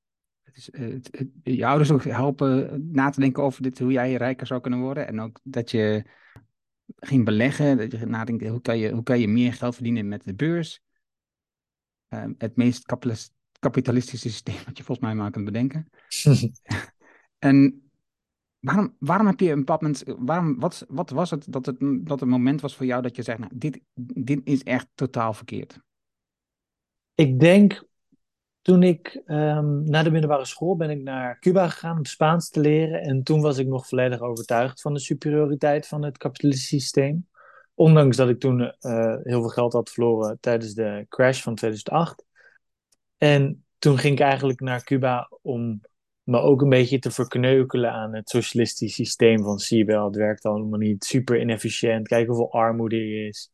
het 0.43 0.69
het, 0.73 1.31
je 1.43 1.67
ouders 1.67 1.91
ook 1.91 2.05
helpen 2.05 2.89
na 2.93 3.11
te 3.11 3.21
denken 3.21 3.43
over 3.43 3.63
dit, 3.63 3.79
hoe 3.79 3.93
jij 3.93 4.15
rijker 4.15 4.47
zou 4.47 4.61
kunnen 4.61 4.81
worden. 4.81 5.07
En 5.07 5.21
ook 5.21 5.41
dat 5.43 5.71
je 5.71 6.05
ging 6.97 7.25
beleggen, 7.25 7.77
dat 7.77 7.91
je 7.91 8.07
nadenkt, 8.07 8.47
hoe 8.47 8.61
kan 8.61 8.79
je, 8.79 8.91
hoe 8.91 9.03
kan 9.03 9.21
je 9.21 9.29
meer 9.29 9.53
geld 9.53 9.75
verdienen 9.75 10.09
met 10.09 10.25
de 10.25 10.35
beurs. 10.35 10.81
Um, 12.09 12.35
het 12.39 12.57
meest 12.57 12.87
kapitalistische 13.59 14.29
systeem 14.29 14.65
wat 14.67 14.77
je 14.77 14.85
volgens 14.85 15.07
mij 15.07 15.17
maar 15.17 15.31
kunt 15.31 15.45
bedenken. 15.45 15.91
en 17.39 17.91
waarom, 18.63 18.97
waarom 18.99 19.27
heb 19.27 19.41
je 19.41 19.51
een 19.51 19.65
moment, 19.65 20.03
waarom, 20.07 20.61
wat, 20.61 20.85
wat 20.89 21.11
was 21.11 21.31
het 21.31 21.53
dat, 21.53 21.67
het 21.67 21.77
dat 21.81 22.21
het 22.21 22.29
moment 22.29 22.61
was 22.61 22.77
voor 22.77 22.87
jou 22.87 23.03
dat 23.03 23.17
je 23.17 23.23
zegt, 23.23 23.39
nou, 23.39 23.53
dit, 23.55 23.81
dit 24.25 24.41
is 24.45 24.63
echt 24.63 24.87
totaal 24.95 25.33
verkeerd? 25.33 25.81
Ik 27.15 27.41
denk, 27.41 27.85
toen 28.63 28.83
ik 28.83 29.23
um, 29.27 29.85
na 29.85 30.03
de 30.03 30.11
middelbare 30.11 30.45
school 30.45 30.77
ben 30.77 30.91
ik 30.91 31.03
naar 31.03 31.39
Cuba 31.39 31.69
gegaan 31.69 31.97
om 31.97 32.05
Spaans 32.05 32.51
te 32.51 32.61
leren. 32.61 33.03
En 33.03 33.23
toen 33.23 33.41
was 33.41 33.59
ik 33.59 33.67
nog 33.67 33.89
volledig 33.89 34.21
overtuigd 34.21 34.81
van 34.81 34.95
de 34.95 35.01
superioriteit 35.01 35.87
van 35.87 36.03
het 36.03 36.19
kapitalistische 36.19 36.79
systeem. 36.79 37.29
Ondanks 37.75 38.17
dat 38.17 38.29
ik 38.29 38.41
toen 38.41 38.61
uh, 38.61 39.17
heel 39.23 39.41
veel 39.41 39.49
geld 39.49 39.73
had 39.73 39.91
verloren 39.91 40.41
tijdens 40.41 40.75
de 40.75 41.07
crash 41.09 41.43
van 41.43 41.55
2008. 41.55 42.25
En 43.17 43.65
toen 43.79 43.99
ging 43.99 44.15
ik 44.15 44.21
eigenlijk 44.21 44.61
naar 44.61 44.85
Cuba 44.85 45.31
om 45.41 45.81
me 46.33 46.41
ook 46.41 46.63
een 46.63 46.69
beetje 46.69 46.99
te 46.99 47.11
verkneukelen 47.11 47.93
aan 47.93 48.15
het 48.15 48.29
socialistische 48.29 49.05
systeem 49.05 49.43
van 49.43 49.59
zie 49.59 49.85
wel, 49.85 50.07
het 50.07 50.17
werkt 50.17 50.45
allemaal 50.45 50.79
niet, 50.79 51.05
super 51.05 51.41
inefficiënt, 51.41 52.09
kijk 52.09 52.27
hoeveel 52.27 52.53
armoede 52.53 52.97
er 52.97 53.27
is. 53.27 53.53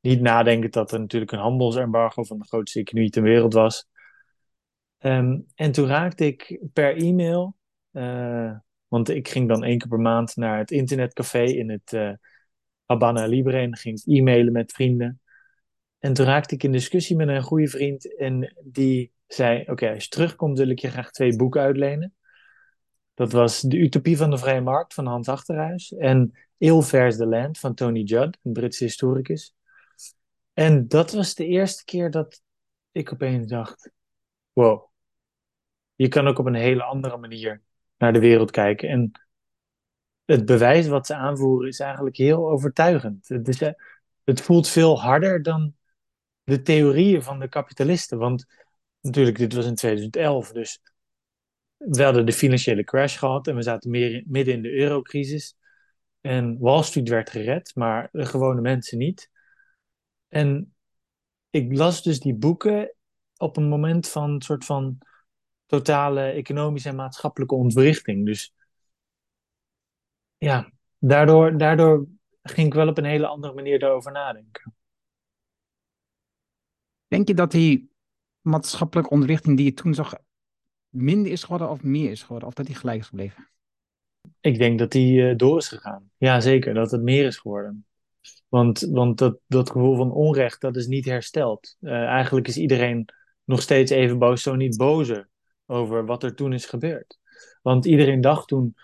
Niet 0.00 0.20
nadenken 0.20 0.70
dat 0.70 0.92
er 0.92 1.00
natuurlijk 1.00 1.32
een 1.32 1.38
handelsembargo 1.38 2.24
van 2.24 2.38
de 2.38 2.46
grootste 2.46 2.80
economie 2.80 3.10
ter 3.10 3.22
wereld 3.22 3.52
was. 3.52 3.88
Um, 4.98 5.46
en 5.54 5.72
toen 5.72 5.86
raakte 5.86 6.26
ik 6.26 6.60
per 6.72 6.96
e-mail, 6.96 7.56
uh, 7.92 8.56
want 8.88 9.08
ik 9.08 9.28
ging 9.28 9.48
dan 9.48 9.64
één 9.64 9.78
keer 9.78 9.88
per 9.88 10.00
maand 10.00 10.36
naar 10.36 10.58
het 10.58 10.70
internetcafé 10.70 11.42
in 11.42 11.70
het 11.70 11.92
uh, 11.92 12.12
Habana 12.86 13.26
Libre 13.26 13.58
en 13.58 13.76
ging 13.76 14.02
e-mailen 14.04 14.52
met 14.52 14.72
vrienden. 14.72 15.20
En 15.98 16.12
toen 16.12 16.26
raakte 16.26 16.54
ik 16.54 16.62
in 16.62 16.72
discussie 16.72 17.16
met 17.16 17.28
een 17.28 17.42
goede 17.42 17.68
vriend 17.68 18.16
en 18.16 18.54
die 18.64 19.12
zei: 19.26 19.64
Oké, 19.66 19.90
als 19.90 20.02
je 20.02 20.08
terugkomt, 20.08 20.58
wil 20.58 20.68
ik 20.68 20.78
je 20.78 20.90
graag 20.90 21.10
twee 21.10 21.36
boeken 21.36 21.60
uitlenen. 21.60 22.14
Dat 23.14 23.32
was 23.32 23.60
De 23.60 23.76
Utopie 23.76 24.16
van 24.16 24.30
de 24.30 24.38
Vrije 24.38 24.60
Markt 24.60 24.94
van 24.94 25.06
Hans 25.06 25.28
Achterhuis 25.28 25.92
en 25.92 26.38
Il 26.58 26.82
Vers 26.82 27.16
the 27.16 27.26
Land 27.26 27.58
van 27.58 27.74
Tony 27.74 28.00
Judd, 28.00 28.38
een 28.42 28.52
Britse 28.52 28.84
historicus. 28.84 29.54
En 30.52 30.88
dat 30.88 31.12
was 31.12 31.34
de 31.34 31.46
eerste 31.46 31.84
keer 31.84 32.10
dat 32.10 32.42
ik 32.92 33.12
opeens 33.12 33.46
dacht: 33.46 33.90
Wow, 34.52 34.90
je 35.94 36.08
kan 36.08 36.26
ook 36.26 36.38
op 36.38 36.46
een 36.46 36.54
hele 36.54 36.82
andere 36.82 37.16
manier 37.16 37.62
naar 37.98 38.12
de 38.12 38.18
wereld 38.18 38.50
kijken. 38.50 38.88
En 38.88 39.10
het 40.24 40.44
bewijs 40.44 40.86
wat 40.86 41.06
ze 41.06 41.14
aanvoeren 41.14 41.68
is 41.68 41.80
eigenlijk 41.80 42.16
heel 42.16 42.50
overtuigend. 42.50 43.28
Het, 43.28 43.74
het 44.24 44.40
voelt 44.40 44.68
veel 44.68 45.00
harder 45.00 45.42
dan 45.42 45.74
de 46.42 46.62
theorieën 46.62 47.22
van 47.22 47.38
de 47.38 47.48
kapitalisten. 47.48 48.18
Want 48.18 48.46
natuurlijk, 49.00 49.38
dit 49.38 49.52
was 49.54 49.66
in 49.66 49.74
2011, 49.74 50.52
dus 50.52 50.80
we 51.76 52.02
hadden 52.02 52.26
de 52.26 52.32
financiële 52.32 52.84
crash 52.84 53.18
gehad 53.18 53.46
en 53.46 53.54
we 53.54 53.62
zaten 53.62 53.90
meer 53.90 54.22
midden 54.26 54.54
in 54.54 54.62
de 54.62 54.72
eurocrisis. 54.72 55.56
En 56.20 56.58
Wall 56.58 56.82
Street 56.82 57.08
werd 57.08 57.30
gered, 57.30 57.74
maar 57.74 58.08
de 58.12 58.26
gewone 58.26 58.60
mensen 58.60 58.98
niet. 58.98 59.30
En 60.28 60.74
ik 61.50 61.76
las 61.76 62.02
dus 62.02 62.20
die 62.20 62.34
boeken 62.34 62.94
op 63.36 63.56
een 63.56 63.68
moment 63.68 64.08
van 64.08 64.30
een 64.30 64.42
soort 64.42 64.64
van 64.64 64.98
totale 65.66 66.30
economische 66.30 66.88
en 66.88 66.96
maatschappelijke 66.96 67.54
ontwrichting. 67.54 68.26
Dus 68.26 68.54
ja, 70.36 70.72
daardoor, 70.98 71.58
daardoor 71.58 72.06
ging 72.42 72.66
ik 72.66 72.74
wel 72.74 72.88
op 72.88 72.98
een 72.98 73.04
hele 73.04 73.26
andere 73.26 73.54
manier 73.54 73.78
daarover 73.78 74.12
nadenken. 74.12 74.74
Denk 77.06 77.28
je 77.28 77.34
dat 77.34 77.50
die 77.50 77.90
maatschappelijke 78.46 79.10
ontwrichting 79.10 79.56
die 79.56 79.66
je 79.66 79.72
toen 79.72 79.94
zag 79.94 80.14
minder 80.88 81.32
is 81.32 81.42
geworden 81.42 81.70
of 81.70 81.82
meer 81.82 82.10
is 82.10 82.22
geworden? 82.22 82.48
Of 82.48 82.54
dat 82.54 82.66
die 82.66 82.74
gelijk 82.74 83.00
is 83.00 83.06
gebleven? 83.06 83.48
Ik 84.40 84.58
denk 84.58 84.78
dat 84.78 84.92
die 84.92 85.20
uh, 85.20 85.36
door 85.36 85.58
is 85.58 85.68
gegaan. 85.68 86.10
Ja, 86.16 86.40
zeker. 86.40 86.74
Dat 86.74 86.90
het 86.90 87.02
meer 87.02 87.26
is 87.26 87.36
geworden. 87.36 87.86
Want, 88.48 88.80
want 88.80 89.18
dat, 89.18 89.38
dat 89.46 89.70
gevoel 89.70 89.96
van 89.96 90.12
onrecht, 90.12 90.60
dat 90.60 90.76
is 90.76 90.86
niet 90.86 91.04
hersteld. 91.04 91.76
Uh, 91.80 91.92
eigenlijk 91.92 92.48
is 92.48 92.56
iedereen 92.56 93.08
nog 93.44 93.62
steeds 93.62 93.90
even 93.90 94.18
boos, 94.18 94.42
zo 94.42 94.54
niet 94.54 94.76
bozer, 94.76 95.28
over 95.66 96.06
wat 96.06 96.22
er 96.22 96.34
toen 96.34 96.52
is 96.52 96.66
gebeurd. 96.66 97.18
Want 97.62 97.86
iedereen 97.86 98.20
dacht 98.20 98.48
toen, 98.48 98.74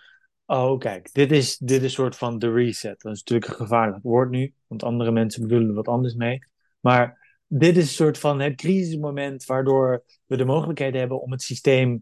oh 0.47 0.79
kijk, 0.79 1.13
dit 1.13 1.33
is, 1.33 1.57
dit 1.57 1.79
is 1.79 1.85
een 1.85 1.91
soort 1.91 2.17
van 2.17 2.39
de 2.39 2.53
reset. 2.53 3.01
Dat 3.01 3.13
is 3.13 3.19
natuurlijk 3.19 3.51
een 3.51 3.67
gevaarlijk 3.67 4.03
woord 4.03 4.31
nu, 4.31 4.55
want 4.67 4.83
andere 4.83 5.11
mensen 5.11 5.43
bedoelen 5.43 5.69
er 5.69 5.75
wat 5.75 5.89
anders 5.89 6.15
mee. 6.15 6.39
Maar 6.81 7.22
dit 7.55 7.77
is 7.77 7.83
een 7.83 7.89
soort 7.89 8.19
van 8.19 8.41
het 8.41 8.55
crisismoment 8.55 9.45
waardoor 9.45 10.05
we 10.27 10.37
de 10.37 10.45
mogelijkheden 10.45 11.01
hebben 11.01 11.21
om 11.21 11.33
het 11.33 11.43
systeem 11.43 12.01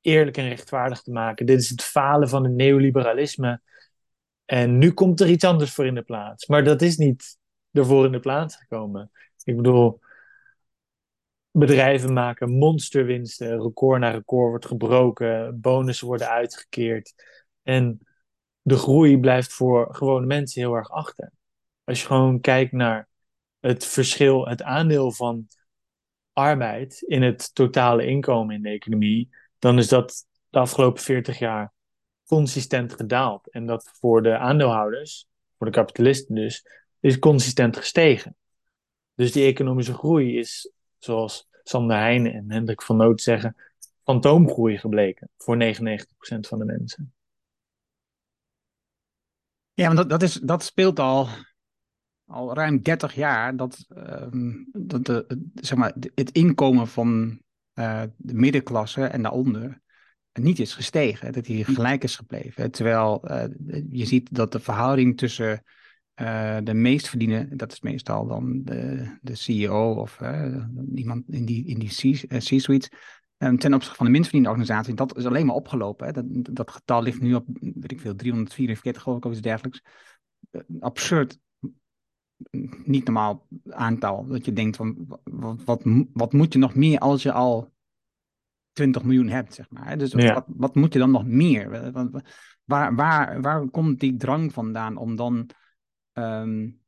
eerlijk 0.00 0.36
en 0.36 0.48
rechtvaardig 0.48 1.02
te 1.02 1.10
maken. 1.10 1.46
Dit 1.46 1.60
is 1.60 1.68
het 1.68 1.82
falen 1.82 2.28
van 2.28 2.44
het 2.44 2.52
neoliberalisme. 2.52 3.60
En 4.44 4.78
nu 4.78 4.92
komt 4.92 5.20
er 5.20 5.28
iets 5.28 5.44
anders 5.44 5.72
voor 5.72 5.86
in 5.86 5.94
de 5.94 6.02
plaats. 6.02 6.46
Maar 6.46 6.64
dat 6.64 6.82
is 6.82 6.96
niet 6.96 7.38
ervoor 7.72 8.04
in 8.04 8.12
de 8.12 8.20
plaats 8.20 8.56
gekomen. 8.56 9.10
Ik 9.44 9.56
bedoel, 9.56 10.00
bedrijven 11.50 12.12
maken 12.12 12.50
monsterwinsten, 12.50 13.62
record 13.62 14.00
na 14.00 14.10
record 14.10 14.48
wordt 14.48 14.66
gebroken, 14.66 15.60
bonussen 15.60 16.06
worden 16.06 16.28
uitgekeerd. 16.28 17.14
En 17.62 18.06
de 18.60 18.76
groei 18.76 19.18
blijft 19.18 19.52
voor 19.52 19.94
gewone 19.94 20.26
mensen 20.26 20.60
heel 20.60 20.74
erg 20.74 20.90
achter. 20.90 21.32
Als 21.84 22.00
je 22.00 22.06
gewoon 22.06 22.40
kijkt 22.40 22.72
naar 22.72 23.08
het 23.62 23.86
verschil, 23.86 24.48
het 24.48 24.62
aandeel 24.62 25.12
van 25.12 25.48
arbeid 26.32 27.00
in 27.00 27.22
het 27.22 27.54
totale 27.54 28.06
inkomen 28.06 28.54
in 28.54 28.62
de 28.62 28.68
economie, 28.68 29.34
dan 29.58 29.78
is 29.78 29.88
dat 29.88 30.26
de 30.48 30.58
afgelopen 30.58 31.02
40 31.02 31.38
jaar 31.38 31.72
consistent 32.26 32.92
gedaald. 32.92 33.50
En 33.50 33.66
dat 33.66 33.90
voor 33.92 34.22
de 34.22 34.38
aandeelhouders, 34.38 35.26
voor 35.58 35.66
de 35.66 35.72
kapitalisten 35.72 36.34
dus, 36.34 36.66
is 37.00 37.18
consistent 37.18 37.76
gestegen. 37.76 38.36
Dus 39.14 39.32
die 39.32 39.44
economische 39.44 39.94
groei 39.94 40.38
is, 40.38 40.72
zoals 40.98 41.48
Sander 41.62 41.96
Heijnen 41.96 42.32
en 42.32 42.50
Hendrik 42.50 42.82
van 42.82 42.96
Noot 42.96 43.20
zeggen, 43.20 43.56
fantoomgroei 44.04 44.78
gebleken 44.78 45.28
voor 45.36 45.56
99% 45.56 45.64
van 46.40 46.58
de 46.58 46.64
mensen. 46.64 47.14
Ja, 49.74 49.84
want 49.86 49.96
dat, 49.96 50.08
dat, 50.08 50.22
is, 50.22 50.34
dat 50.34 50.62
speelt 50.62 50.98
al 50.98 51.28
al 52.32 52.54
ruim 52.54 52.82
30 52.82 53.14
jaar 53.14 53.56
dat, 53.56 53.86
ehm, 53.88 54.52
dat 54.72 55.04
de, 55.06 55.38
zeg 55.54 55.78
maar, 55.78 55.94
het 56.14 56.30
inkomen 56.30 56.88
van 56.88 57.40
uh, 57.74 58.02
de 58.16 58.34
middenklasse 58.34 59.04
en 59.04 59.22
daaronder 59.22 59.80
niet 60.32 60.58
is 60.58 60.74
gestegen, 60.74 61.32
dat 61.32 61.46
hij 61.46 61.62
gelijk 61.62 62.02
is 62.02 62.16
gebleven. 62.16 62.70
Terwijl 62.70 63.30
uh, 63.30 63.44
je 63.90 64.06
ziet 64.06 64.34
dat 64.34 64.52
de 64.52 64.60
verhouding 64.60 65.16
tussen 65.16 65.62
uh, 66.20 66.58
de 66.62 66.74
meest 66.74 67.08
verdienen, 67.08 67.56
dat 67.56 67.72
is 67.72 67.80
meestal 67.80 68.26
dan 68.26 68.60
de, 68.64 69.10
de 69.20 69.34
CEO 69.34 69.92
of 69.92 70.20
iemand 70.94 71.28
in 71.28 71.44
die, 71.44 71.66
in 71.66 71.78
die 71.78 71.88
C-suite, 71.88 72.90
um, 73.38 73.58
ten 73.58 73.74
opzichte 73.74 73.96
van 73.96 74.06
de 74.06 74.12
minst 74.12 74.28
verdiende 74.28 74.48
organisatie, 74.48 74.94
dat 74.94 75.16
is 75.16 75.26
alleen 75.26 75.46
maar 75.46 75.54
opgelopen. 75.54 76.06
Hè. 76.06 76.12
Dat, 76.12 76.24
dat 76.54 76.70
getal 76.70 77.02
ligt 77.02 77.20
nu 77.20 77.34
op, 77.34 77.46
weet 77.60 77.92
ik 77.92 78.00
veel, 78.00 78.14
344 78.14 79.02
geloof 79.02 79.18
ik 79.18 79.24
of 79.24 79.32
iets 79.32 79.40
dergelijks. 79.40 79.82
absurd 80.80 81.38
niet 82.84 83.04
normaal 83.04 83.46
aantal. 83.68 84.26
Dat 84.26 84.44
je 84.44 84.52
denkt 84.52 84.76
van 84.76 85.06
wat, 85.24 85.62
wat, 85.64 85.82
wat 86.12 86.32
moet 86.32 86.52
je 86.52 86.58
nog 86.58 86.74
meer 86.74 86.98
als 86.98 87.22
je 87.22 87.32
al 87.32 87.72
20 88.72 89.04
miljoen 89.04 89.28
hebt, 89.28 89.54
zeg 89.54 89.70
maar. 89.70 89.98
Dus 89.98 90.12
wat, 90.14 90.44
wat, 90.46 90.74
moet 90.74 90.92
je 90.92 90.98
dan 90.98 91.10
nog 91.10 91.26
meer? 91.26 91.92
Waar, 92.64 92.94
waar, 92.94 93.40
waar 93.40 93.68
komt 93.68 94.00
die 94.00 94.16
drang 94.16 94.52
vandaan 94.52 94.96
om 94.96 95.16
dan. 95.16 95.50
Um... 96.12 96.80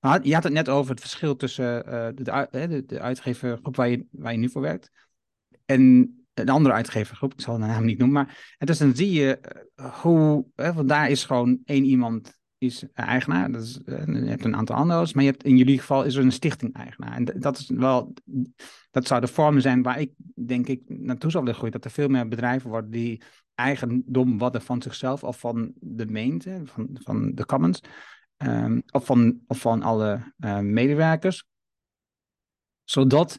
Nou, 0.00 0.20
je 0.22 0.34
had 0.34 0.44
het 0.44 0.52
net 0.52 0.68
over 0.68 0.90
het 0.90 1.00
verschil 1.00 1.36
tussen 1.36 1.84
uh, 1.86 2.08
de, 2.14 2.48
de, 2.50 2.84
de, 2.86 3.00
uitgevergroep 3.00 3.76
waar 3.76 3.88
je, 3.88 4.06
waar 4.10 4.32
je 4.32 4.38
nu 4.38 4.50
voor 4.50 4.62
werkt 4.62 4.90
en 5.64 6.12
de 6.34 6.50
andere 6.50 6.74
uitgevergroep, 6.74 7.32
ik 7.32 7.40
zal 7.40 7.58
de 7.58 7.66
naam 7.66 7.84
niet 7.84 7.98
noemen, 7.98 8.24
maar 8.24 8.54
en 8.58 8.66
dus 8.66 8.78
dan 8.78 8.96
zie 8.96 9.12
je 9.12 9.38
uh, 9.76 9.94
hoe, 10.00 10.46
hè, 10.54 10.72
want 10.72 10.88
daar 10.88 11.10
is 11.10 11.24
gewoon 11.24 11.60
één 11.64 11.84
iemand 11.84 12.37
is 12.58 12.84
eigenaar. 12.94 13.52
Dat 13.52 13.62
is, 13.62 13.82
eh, 13.84 14.06
je 14.06 14.28
hebt 14.28 14.44
een 14.44 14.56
aantal 14.56 14.76
ander's, 14.76 15.12
maar 15.12 15.24
je 15.24 15.30
hebt, 15.30 15.44
in 15.44 15.56
jullie 15.56 15.78
geval 15.78 16.04
is 16.04 16.14
er 16.14 16.24
een 16.24 16.32
stichting-eigenaar. 16.32 17.12
En 17.12 17.24
dat 17.24 17.58
is 17.58 17.68
wel, 17.68 18.14
dat 18.90 19.06
zou 19.06 19.20
de 19.20 19.26
vorm 19.26 19.60
zijn 19.60 19.82
waar 19.82 20.00
ik 20.00 20.12
denk 20.34 20.66
ik 20.66 20.82
naartoe 20.86 21.30
zou 21.30 21.42
willen 21.42 21.58
groeien. 21.58 21.74
Dat 21.74 21.84
er 21.84 21.90
veel 21.90 22.08
meer 22.08 22.28
bedrijven 22.28 22.70
worden 22.70 22.90
die 22.90 23.22
eigendom 23.54 24.38
worden 24.38 24.62
van 24.62 24.82
zichzelf 24.82 25.24
of 25.24 25.38
van 25.38 25.72
de 25.80 26.04
gemeente, 26.04 26.62
van, 26.64 26.88
van 26.92 27.34
de 27.34 27.46
commons, 27.46 27.80
um, 28.36 28.82
of, 28.90 29.04
van, 29.04 29.40
of 29.46 29.60
van 29.60 29.82
alle 29.82 30.32
uh, 30.38 30.58
medewerkers. 30.58 31.46
Zodat 32.84 33.38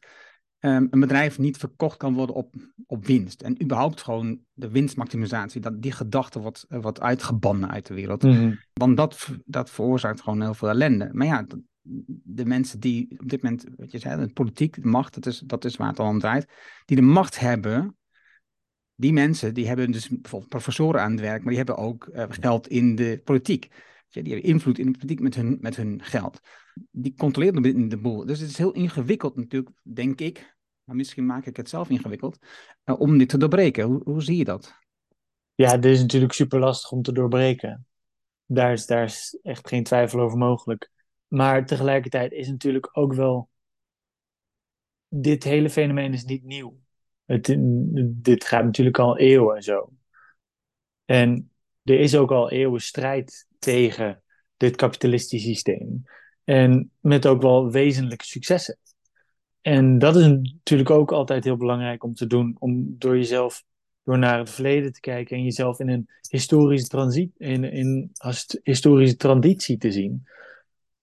um, 0.59 0.87
een 0.91 0.99
bedrijf 0.99 1.37
niet 1.37 1.57
verkocht 1.57 1.97
kan 1.97 2.13
worden 2.13 2.35
op, 2.35 2.53
op 2.85 3.05
winst. 3.05 3.41
En 3.41 3.63
überhaupt 3.63 4.01
gewoon 4.01 4.39
de 4.53 4.69
winstmaximisatie, 4.69 5.61
dat 5.61 5.81
die 5.81 5.91
gedachte 5.91 6.39
wordt, 6.39 6.65
uh, 6.69 6.81
wordt 6.81 7.01
uitgebannen 7.01 7.69
uit 7.69 7.85
de 7.85 7.93
wereld. 7.93 8.23
Mm 8.23 8.31
-hmm. 8.31 8.59
Want 8.73 8.97
dat, 8.97 9.29
dat 9.45 9.69
veroorzaakt 9.69 10.21
gewoon 10.21 10.41
heel 10.41 10.53
veel 10.53 10.69
ellende. 10.69 11.09
Maar 11.13 11.27
ja, 11.27 11.45
de 12.23 12.45
mensen 12.45 12.79
die 12.79 13.19
op 13.19 13.29
dit 13.29 13.41
moment, 13.41 13.65
wat 13.77 13.91
je 13.91 13.97
zei, 13.97 14.25
de 14.25 14.33
politiek, 14.33 14.81
de 14.81 14.87
macht, 14.87 15.13
dat 15.13 15.25
is, 15.25 15.39
dat 15.45 15.65
is 15.65 15.75
waar 15.75 15.87
het 15.87 15.99
al 15.99 16.07
om 16.07 16.19
draait, 16.19 16.47
die 16.85 16.95
de 16.95 17.03
macht 17.03 17.39
hebben, 17.39 17.97
die 18.95 19.13
mensen, 19.13 19.53
die 19.53 19.67
hebben 19.67 19.91
dus 19.91 20.09
bijvoorbeeld 20.09 20.49
professoren 20.49 21.01
aan 21.01 21.11
het 21.11 21.19
werk, 21.19 21.39
maar 21.39 21.53
die 21.53 21.57
hebben 21.57 21.77
ook 21.77 22.09
uh, 22.13 22.23
geld 22.29 22.67
in 22.67 22.95
de 22.95 23.21
politiek. 23.23 23.67
Die 24.09 24.33
hebben 24.33 24.49
invloed 24.49 24.79
in 24.79 24.85
de 24.85 24.91
politiek 24.91 25.19
met 25.19 25.35
hun, 25.35 25.57
met 25.61 25.75
hun 25.75 26.03
geld. 26.03 26.39
Die 26.91 27.13
controleren 27.17 27.89
de 27.89 27.97
boel. 27.97 28.25
Dus 28.25 28.39
het 28.39 28.49
is 28.49 28.57
heel 28.57 28.71
ingewikkeld 28.71 29.35
natuurlijk, 29.35 29.75
denk 29.81 30.19
ik. 30.19 30.57
Maar 30.83 30.95
misschien 30.95 31.25
maak 31.25 31.45
ik 31.45 31.57
het 31.57 31.69
zelf 31.69 31.89
ingewikkeld. 31.89 32.37
Uh, 32.85 32.99
om 32.99 33.17
dit 33.17 33.29
te 33.29 33.37
doorbreken. 33.37 33.85
Hoe, 33.85 34.01
hoe 34.03 34.21
zie 34.21 34.37
je 34.37 34.43
dat? 34.43 34.73
Ja, 35.55 35.77
dit 35.77 35.91
is 35.91 36.01
natuurlijk 36.01 36.33
super 36.33 36.59
lastig 36.59 36.91
om 36.91 37.01
te 37.01 37.11
doorbreken. 37.11 37.87
Daar 38.45 38.71
is, 38.71 38.85
daar 38.85 39.03
is 39.03 39.39
echt 39.41 39.67
geen 39.67 39.83
twijfel 39.83 40.19
over 40.19 40.37
mogelijk. 40.37 40.91
Maar 41.27 41.65
tegelijkertijd 41.65 42.31
is 42.31 42.47
natuurlijk 42.47 42.97
ook 42.97 43.13
wel. 43.13 43.49
Dit 45.07 45.43
hele 45.43 45.69
fenomeen 45.69 46.13
is 46.13 46.23
niet 46.23 46.43
nieuw. 46.43 46.77
Het, 47.25 47.55
dit 48.23 48.43
gaat 48.43 48.63
natuurlijk 48.63 48.99
al 48.99 49.17
eeuwen 49.17 49.63
zo. 49.63 49.93
En 51.05 51.51
er 51.83 51.99
is 51.99 52.15
ook 52.15 52.31
al 52.31 52.51
eeuwen 52.51 52.81
strijd 52.81 53.47
tegen 53.59 54.23
dit 54.57 54.75
kapitalistische 54.75 55.47
systeem. 55.47 56.03
En 56.43 56.91
met 56.99 57.25
ook 57.25 57.41
wel 57.41 57.71
wezenlijke 57.71 58.25
successen. 58.25 58.77
En 59.61 59.99
dat 59.99 60.15
is 60.15 60.27
natuurlijk 60.27 60.89
ook 60.89 61.11
altijd 61.11 61.43
heel 61.43 61.57
belangrijk 61.57 62.03
om 62.03 62.13
te 62.13 62.27
doen, 62.27 62.55
om 62.59 62.95
door 62.97 63.15
jezelf 63.15 63.63
door 64.03 64.17
naar 64.17 64.39
het 64.39 64.49
verleden 64.49 64.93
te 64.93 64.99
kijken 64.99 65.37
en 65.37 65.43
jezelf 65.43 65.79
in 65.79 65.89
een 65.89 66.09
historische, 66.29 66.87
transit, 66.87 67.31
in, 67.37 67.63
in 67.63 68.11
historische 68.63 69.15
transitie 69.15 69.77
te 69.77 69.91
zien. 69.91 70.27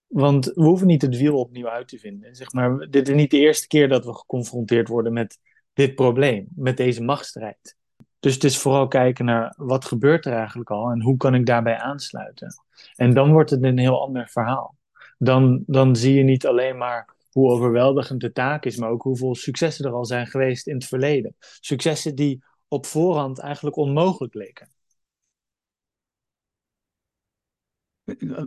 Want 0.07 0.45
we 0.45 0.63
hoeven 0.63 0.87
niet 0.87 1.01
het 1.01 1.17
wiel 1.17 1.39
opnieuw 1.39 1.67
uit 1.67 1.87
te 1.87 1.97
vinden. 1.97 2.35
Zeg 2.35 2.51
maar, 2.51 2.89
dit 2.89 3.07
is 3.07 3.15
niet 3.15 3.31
de 3.31 3.37
eerste 3.37 3.67
keer 3.67 3.87
dat 3.87 4.05
we 4.05 4.13
geconfronteerd 4.13 4.87
worden 4.87 5.13
met 5.13 5.39
dit 5.73 5.95
probleem, 5.95 6.47
met 6.55 6.77
deze 6.77 7.03
machtsstrijd. 7.03 7.75
Dus 8.19 8.33
het 8.33 8.43
is 8.43 8.57
vooral 8.57 8.87
kijken 8.87 9.25
naar 9.25 9.53
wat 9.57 9.85
gebeurt 9.85 10.25
er 10.25 10.33
eigenlijk 10.33 10.69
al 10.69 10.89
en 10.89 11.01
hoe 11.01 11.17
kan 11.17 11.35
ik 11.35 11.45
daarbij 11.45 11.77
aansluiten. 11.77 12.53
En 12.95 13.13
dan 13.13 13.31
wordt 13.31 13.49
het 13.49 13.63
een 13.63 13.77
heel 13.77 14.01
ander 14.01 14.27
verhaal. 14.29 14.75
Dan, 15.17 15.63
dan 15.65 15.95
zie 15.95 16.13
je 16.13 16.23
niet 16.23 16.47
alleen 16.47 16.77
maar 16.77 17.15
hoe 17.31 17.49
overweldigend 17.51 18.21
de 18.21 18.31
taak 18.31 18.65
is, 18.65 18.77
maar 18.77 18.89
ook 18.89 19.01
hoeveel 19.01 19.35
successen 19.35 19.85
er 19.85 19.91
al 19.91 20.05
zijn 20.05 20.27
geweest 20.27 20.67
in 20.67 20.75
het 20.75 20.85
verleden. 20.85 21.35
Successen 21.39 22.15
die 22.15 22.43
op 22.67 22.85
voorhand 22.85 23.39
eigenlijk 23.39 23.75
onmogelijk 23.75 24.33
leken. 24.33 24.71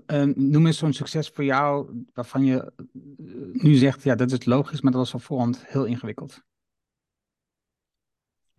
Uh, 0.07 0.23
noem 0.35 0.67
eens 0.67 0.79
zo'n 0.79 0.93
succes 0.93 1.29
voor 1.29 1.45
jou 1.45 2.05
waarvan 2.15 2.45
je 2.45 2.73
nu 3.53 3.75
zegt, 3.75 4.03
ja, 4.03 4.15
dat 4.15 4.33
is 4.33 4.45
logisch, 4.45 4.81
maar 4.81 4.93
dat 4.93 5.01
was 5.01 5.15
op 5.15 5.23
voorhand 5.23 5.67
heel 5.67 5.85
ingewikkeld. 5.85 6.43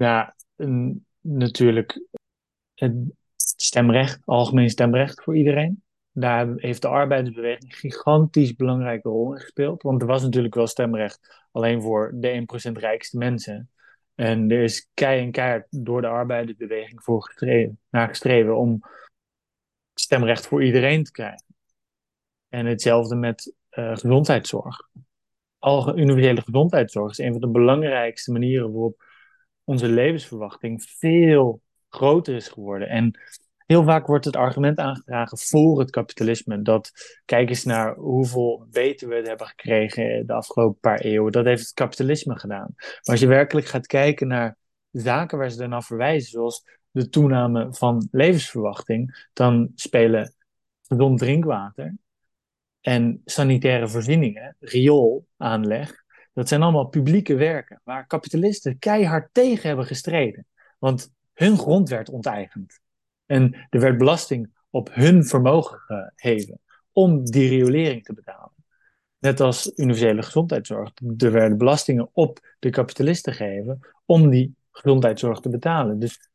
Ja, 0.01 0.35
natuurlijk 1.21 2.01
het 2.73 2.93
stemrecht, 3.35 4.21
algemeen 4.25 4.69
stemrecht 4.69 5.23
voor 5.23 5.37
iedereen. 5.37 5.83
Daar 6.11 6.53
heeft 6.55 6.81
de 6.81 6.87
arbeidersbeweging 6.87 7.63
een 7.63 7.77
gigantisch 7.77 8.55
belangrijke 8.55 9.09
rol 9.09 9.33
in 9.33 9.39
gespeeld. 9.39 9.81
Want 9.81 10.01
er 10.01 10.07
was 10.07 10.21
natuurlijk 10.21 10.55
wel 10.55 10.67
stemrecht 10.67 11.47
alleen 11.51 11.81
voor 11.81 12.11
de 12.15 12.45
1% 12.69 12.71
rijkste 12.71 13.17
mensen. 13.17 13.69
En 14.15 14.51
er 14.51 14.63
is 14.63 14.89
kei 14.93 15.21
en 15.21 15.31
keihard 15.31 15.67
door 15.69 16.01
de 16.01 16.07
arbeidersbeweging 16.07 17.03
voor 17.03 17.23
gestreven, 17.23 17.79
naar 17.89 18.07
gestreven 18.07 18.57
om 18.57 18.79
stemrecht 19.93 20.47
voor 20.47 20.63
iedereen 20.63 21.03
te 21.03 21.11
krijgen. 21.11 21.45
En 22.49 22.65
hetzelfde 22.65 23.15
met 23.15 23.53
uh, 23.71 23.91
gezondheidszorg. 23.91 24.89
Al 25.59 25.97
universele 25.97 26.41
gezondheidszorg 26.41 27.11
is 27.11 27.17
een 27.17 27.31
van 27.31 27.41
de 27.41 27.49
belangrijkste 27.49 28.31
manieren 28.31 28.71
waarop 28.71 29.09
onze 29.71 29.87
levensverwachting 29.87 30.83
veel 30.83 31.61
groter 31.89 32.35
is 32.35 32.47
geworden. 32.47 32.89
En 32.89 33.19
heel 33.65 33.83
vaak 33.83 34.07
wordt 34.07 34.25
het 34.25 34.35
argument 34.35 34.77
aangedragen 34.77 35.37
voor 35.37 35.79
het 35.79 35.89
kapitalisme. 35.89 36.61
Dat 36.61 36.91
kijk 37.25 37.49
eens 37.49 37.63
naar 37.63 37.95
hoeveel 37.95 38.67
beter 38.69 39.07
we 39.07 39.15
het 39.15 39.27
hebben 39.27 39.47
gekregen 39.47 40.27
de 40.27 40.33
afgelopen 40.33 40.79
paar 40.79 40.99
eeuwen. 40.99 41.31
Dat 41.31 41.45
heeft 41.45 41.61
het 41.61 41.73
kapitalisme 41.73 42.39
gedaan. 42.39 42.73
Maar 42.77 43.01
als 43.03 43.19
je 43.19 43.27
werkelijk 43.27 43.67
gaat 43.67 43.87
kijken 43.87 44.27
naar 44.27 44.57
zaken 44.91 45.37
waar 45.37 45.51
ze 45.51 45.57
daarna 45.57 45.81
verwijzen, 45.81 46.31
zoals 46.31 46.65
de 46.91 47.09
toename 47.09 47.73
van 47.73 48.07
levensverwachting, 48.11 49.27
dan 49.33 49.71
spelen 49.75 50.33
gezond 50.81 51.19
drinkwater 51.19 51.95
en 52.81 53.21
sanitaire 53.25 53.87
voorzieningen, 53.87 54.55
rioolaanleg, 54.59 56.00
dat 56.33 56.47
zijn 56.47 56.61
allemaal 56.61 56.87
publieke 56.87 57.35
werken 57.35 57.81
waar 57.83 58.07
kapitalisten 58.07 58.79
keihard 58.79 59.29
tegen 59.31 59.67
hebben 59.67 59.85
gestreden. 59.85 60.45
Want 60.79 61.11
hun 61.33 61.57
grond 61.57 61.89
werd 61.89 62.09
onteigend. 62.09 62.79
En 63.25 63.67
er 63.69 63.79
werd 63.79 63.97
belasting 63.97 64.49
op 64.69 64.89
hun 64.93 65.25
vermogen 65.25 65.79
geheven 66.15 66.59
om 66.91 67.25
die 67.25 67.49
riolering 67.49 68.03
te 68.03 68.13
betalen. 68.13 68.51
Net 69.17 69.39
als 69.39 69.71
universele 69.75 70.23
gezondheidszorg. 70.23 70.91
Er 71.17 71.31
werden 71.31 71.57
belastingen 71.57 72.09
op 72.13 72.55
de 72.59 72.69
kapitalisten 72.69 73.33
gegeven 73.33 73.79
om 74.05 74.29
die 74.29 74.55
gezondheidszorg 74.71 75.39
te 75.39 75.49
betalen. 75.49 75.99
Dus 75.99 76.30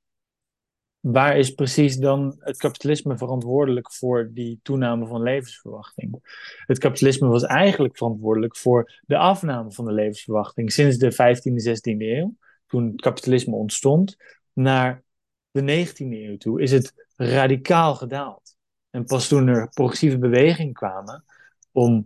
waar 1.13 1.37
is 1.37 1.51
precies 1.51 1.97
dan 1.97 2.37
het 2.39 2.57
kapitalisme 2.57 3.17
verantwoordelijk 3.17 3.93
voor 3.93 4.31
die 4.33 4.61
toename 4.63 5.07
van 5.07 5.23
levensverwachting? 5.23 6.19
Het 6.67 6.79
kapitalisme 6.79 7.29
was 7.29 7.43
eigenlijk 7.43 7.97
verantwoordelijk 7.97 8.57
voor 8.57 9.01
de 9.07 9.17
afname 9.17 9.73
van 9.73 9.85
de 9.85 9.93
levensverwachting 9.93 10.73
sinds 10.73 10.97
de 10.97 11.13
15e, 11.13 11.69
16e 11.69 11.99
eeuw, 11.99 12.35
toen 12.67 12.87
het 12.87 13.01
kapitalisme 13.01 13.55
ontstond, 13.55 14.17
naar 14.53 15.03
de 15.51 15.87
19e 15.87 15.95
eeuw 15.97 16.37
toe 16.37 16.63
is 16.63 16.71
het 16.71 17.07
radicaal 17.17 17.95
gedaald. 17.95 18.57
En 18.91 19.05
pas 19.05 19.29
toen 19.29 19.47
er 19.47 19.69
progressieve 19.69 20.19
bewegingen 20.19 20.73
kwamen 20.73 21.25
om 21.73 22.05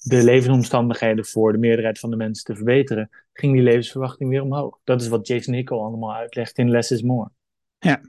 de 0.00 0.24
levensomstandigheden 0.24 1.26
voor 1.26 1.52
de 1.52 1.58
meerderheid 1.58 1.98
van 1.98 2.10
de 2.10 2.16
mensen 2.16 2.44
te 2.44 2.56
verbeteren, 2.56 3.10
ging 3.32 3.52
die 3.52 3.62
levensverwachting 3.62 4.30
weer 4.30 4.42
omhoog. 4.42 4.78
Dat 4.84 5.00
is 5.00 5.08
wat 5.08 5.26
Jason 5.26 5.54
Hickel 5.54 5.84
allemaal 5.84 6.14
uitlegt 6.14 6.58
in 6.58 6.70
Less 6.70 6.90
is 6.90 7.02
More. 7.02 7.30
Ja. 7.78 8.00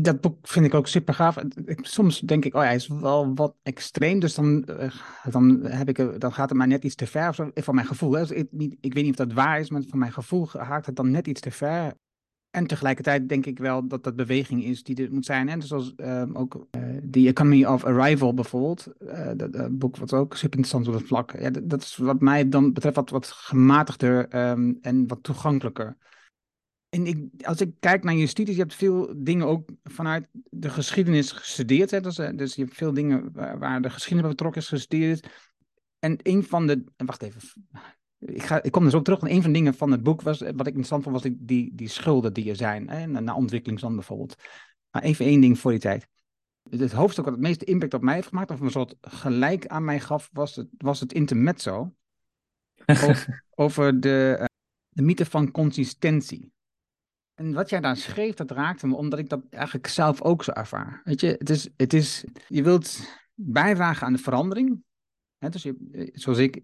Dat, 0.00 0.20
boek 0.20 0.48
vind 0.48 0.66
ik 0.66 0.74
ook 0.74 0.86
super 0.86 1.14
gaaf. 1.14 1.36
Soms 1.80 2.20
denk 2.20 2.44
ik, 2.44 2.54
oh 2.54 2.60
ja, 2.60 2.66
hij 2.66 2.76
is 2.76 2.88
wel 2.88 3.34
wat 3.34 3.54
extreem. 3.62 4.18
Dus 4.18 4.34
dan, 4.34 4.64
eh, 4.64 4.92
dan, 5.30 5.66
heb 5.66 5.88
ik, 5.88 6.20
dan 6.20 6.32
gaat 6.32 6.48
het 6.48 6.58
maar 6.58 6.66
net 6.66 6.84
iets 6.84 6.94
te 6.94 7.06
ver. 7.06 7.34
Van 7.54 7.74
mijn 7.74 7.86
gevoel. 7.86 8.12
Hè. 8.12 8.20
Dus 8.20 8.30
ik, 8.30 8.46
niet, 8.50 8.76
ik 8.80 8.94
weet 8.94 9.04
niet 9.04 9.18
of 9.18 9.26
dat 9.26 9.32
waar 9.32 9.60
is, 9.60 9.70
maar 9.70 9.82
van 9.88 9.98
mijn 9.98 10.12
gevoel 10.12 10.48
haakt 10.52 10.86
het 10.86 10.96
dan 10.96 11.10
net 11.10 11.26
iets 11.26 11.40
te 11.40 11.50
ver. 11.50 11.94
En 12.56 12.66
tegelijkertijd 12.66 13.28
denk 13.28 13.46
ik 13.46 13.58
wel 13.58 13.88
dat 13.88 14.04
dat 14.04 14.16
beweging 14.16 14.64
is 14.64 14.82
die 14.82 15.04
er 15.04 15.12
moet 15.12 15.24
zijn. 15.24 15.48
En 15.48 15.62
zoals 15.62 15.94
ehm, 15.94 16.34
ook 16.34 16.54
uh, 16.54 16.96
The 17.10 17.26
Economy 17.26 17.64
of 17.64 17.84
Arrival 17.84 18.34
bijvoorbeeld. 18.34 18.86
Uh, 19.00 19.30
dat 19.36 19.78
boek 19.78 19.96
wat 19.96 20.12
ook 20.12 20.36
super 20.36 20.58
interessant 20.58 20.88
op 20.88 20.94
het 20.94 21.06
vlak. 21.06 21.40
Ja, 21.40 21.50
dat, 21.50 21.82
is 21.82 21.96
wat 21.96 22.20
mij 22.20 22.48
dan 22.48 22.72
betreft 22.72 22.96
wat, 22.96 23.10
wat 23.10 23.26
gematigder 23.26 24.28
ehm, 24.28 24.74
en 24.80 25.06
wat 25.06 25.22
toegankelijker. 25.22 25.96
En 26.88 27.06
ik, 27.06 27.28
als 27.42 27.60
ik 27.60 27.70
kijk 27.80 28.04
naar 28.04 28.14
je 28.14 28.26
studies, 28.26 28.54
je 28.54 28.60
hebt 28.60 28.74
veel 28.74 29.14
dingen 29.16 29.46
ook 29.46 29.70
vanuit 29.84 30.28
de 30.32 30.70
geschiedenis 30.70 31.32
gestudeerd. 31.32 31.90
Hè? 31.90 32.00
Dus, 32.00 32.16
dus 32.16 32.54
je 32.54 32.62
hebt 32.62 32.76
veel 32.76 32.92
dingen 32.92 33.32
waar, 33.58 33.82
de 33.82 33.90
geschiedenis 33.90 34.30
betrokken 34.30 34.60
is 34.60 34.68
gestudeerd. 34.68 35.28
En 35.98 36.18
een 36.22 36.44
van 36.44 36.66
de. 36.66 36.84
Wacht 36.96 37.22
even. 37.22 37.40
Ik, 38.18 38.42
ga, 38.42 38.62
ik 38.62 38.72
kom 38.72 38.84
dus 38.84 38.94
ook 38.94 39.04
terug. 39.04 39.20
En 39.20 39.30
een 39.30 39.42
van 39.42 39.52
de 39.52 39.58
dingen 39.58 39.74
van 39.74 39.90
het 39.90 40.02
boek 40.02 40.22
was. 40.22 40.40
Wat 40.40 40.60
ik 40.60 40.66
interessant 40.66 41.02
vond, 41.02 41.14
was 41.14 41.22
die, 41.22 41.36
die, 41.40 41.74
die 41.74 41.88
schulden 41.88 42.32
die 42.32 42.50
er 42.50 42.56
zijn. 42.56 42.88
Hè? 42.88 43.06
Naar 43.06 43.34
ontwikkelingsland 43.34 43.94
bijvoorbeeld. 43.94 44.36
Maar 44.90 45.02
even 45.02 45.24
één 45.24 45.40
ding 45.40 45.58
voor 45.58 45.70
die 45.70 45.80
tijd. 45.80 46.08
Het 46.70 46.92
hoofdstuk 46.92 47.24
wat 47.24 47.34
het 47.34 47.42
meeste 47.42 47.64
impact 47.64 47.94
op 47.94 48.02
mij 48.02 48.14
heeft 48.14 48.28
gemaakt, 48.28 48.50
of 48.50 48.60
een 48.60 48.70
soort 48.70 48.94
gelijk 49.00 49.66
aan 49.66 49.84
mij 49.84 50.00
gaf, 50.00 50.30
was 50.32 50.56
het, 50.56 50.68
was 50.78 51.00
het 51.00 51.12
intermezzo. 51.12 51.94
over, 52.86 53.44
over 53.54 54.00
de, 54.00 54.36
uh, 54.40 54.44
de 54.88 55.02
mythe 55.02 55.26
van 55.26 55.50
consistentie. 55.50 56.52
En 57.34 57.52
wat 57.52 57.70
jij 57.70 57.80
daar 57.80 57.96
schreef, 57.96 58.34
dat 58.34 58.50
raakte 58.50 58.86
me, 58.86 58.94
omdat 58.94 59.18
ik 59.18 59.28
dat 59.28 59.40
eigenlijk 59.50 59.86
zelf 59.86 60.22
ook 60.22 60.44
zo 60.44 60.50
ervaar. 60.50 61.00
Weet 61.04 61.20
je, 61.20 61.34
het 61.38 61.50
is, 61.50 61.68
het 61.76 61.92
is 61.92 62.24
je 62.48 62.62
wilt 62.62 63.18
bijdragen 63.34 64.06
aan 64.06 64.12
de 64.12 64.18
verandering. 64.18 64.84
Dus 65.38 65.64
eh, 65.64 65.72
zoals 66.12 66.38
ik, 66.38 66.60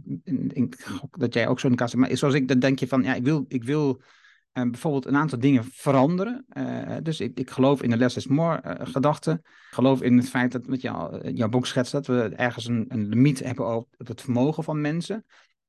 ik 0.49 0.87
dat 1.11 1.35
jij 1.35 1.49
ook 1.49 1.61
zo 1.61 1.67
in 1.67 1.73
de 1.73 1.79
kast 1.79 1.97
maar 1.97 2.17
zoals 2.17 2.35
ik, 2.35 2.49
dan 2.49 2.59
denk 2.59 2.79
je 2.79 2.89
van, 2.89 3.03
ja, 3.03 3.15
ik 3.15 3.25
wil, 3.25 3.45
ik 3.49 3.65
wil 3.65 4.01
uh, 4.53 4.71
bijvoorbeeld 4.71 5.07
een 5.07 5.17
aantal 5.17 5.39
dingen 5.39 5.65
veranderen. 5.65 6.47
Uh, 6.57 6.97
dus 7.03 7.21
ik, 7.21 7.39
ik 7.39 7.51
geloof 7.51 7.83
in 7.83 7.91
de 7.91 7.97
less 7.97 8.17
is 8.17 8.27
more 8.27 8.63
uh, 8.65 8.87
gedachte. 8.87 9.31
Ik 9.43 9.75
geloof 9.75 10.03
in 10.03 10.17
het 10.17 10.29
feit 10.29 10.53
dat, 10.53 10.67
met 10.67 10.81
jou, 10.81 11.31
jouw 11.31 11.49
boek 11.49 11.67
schetst, 11.67 11.93
dat 11.93 12.07
we 12.07 12.33
ergens 12.37 12.67
een, 12.67 12.85
een 12.89 13.09
limiet 13.09 13.39
hebben 13.39 13.75
op 13.77 13.89
het 13.97 14.21
vermogen 14.21 14.65
van 14.65 14.81
mensen. 14.81 15.25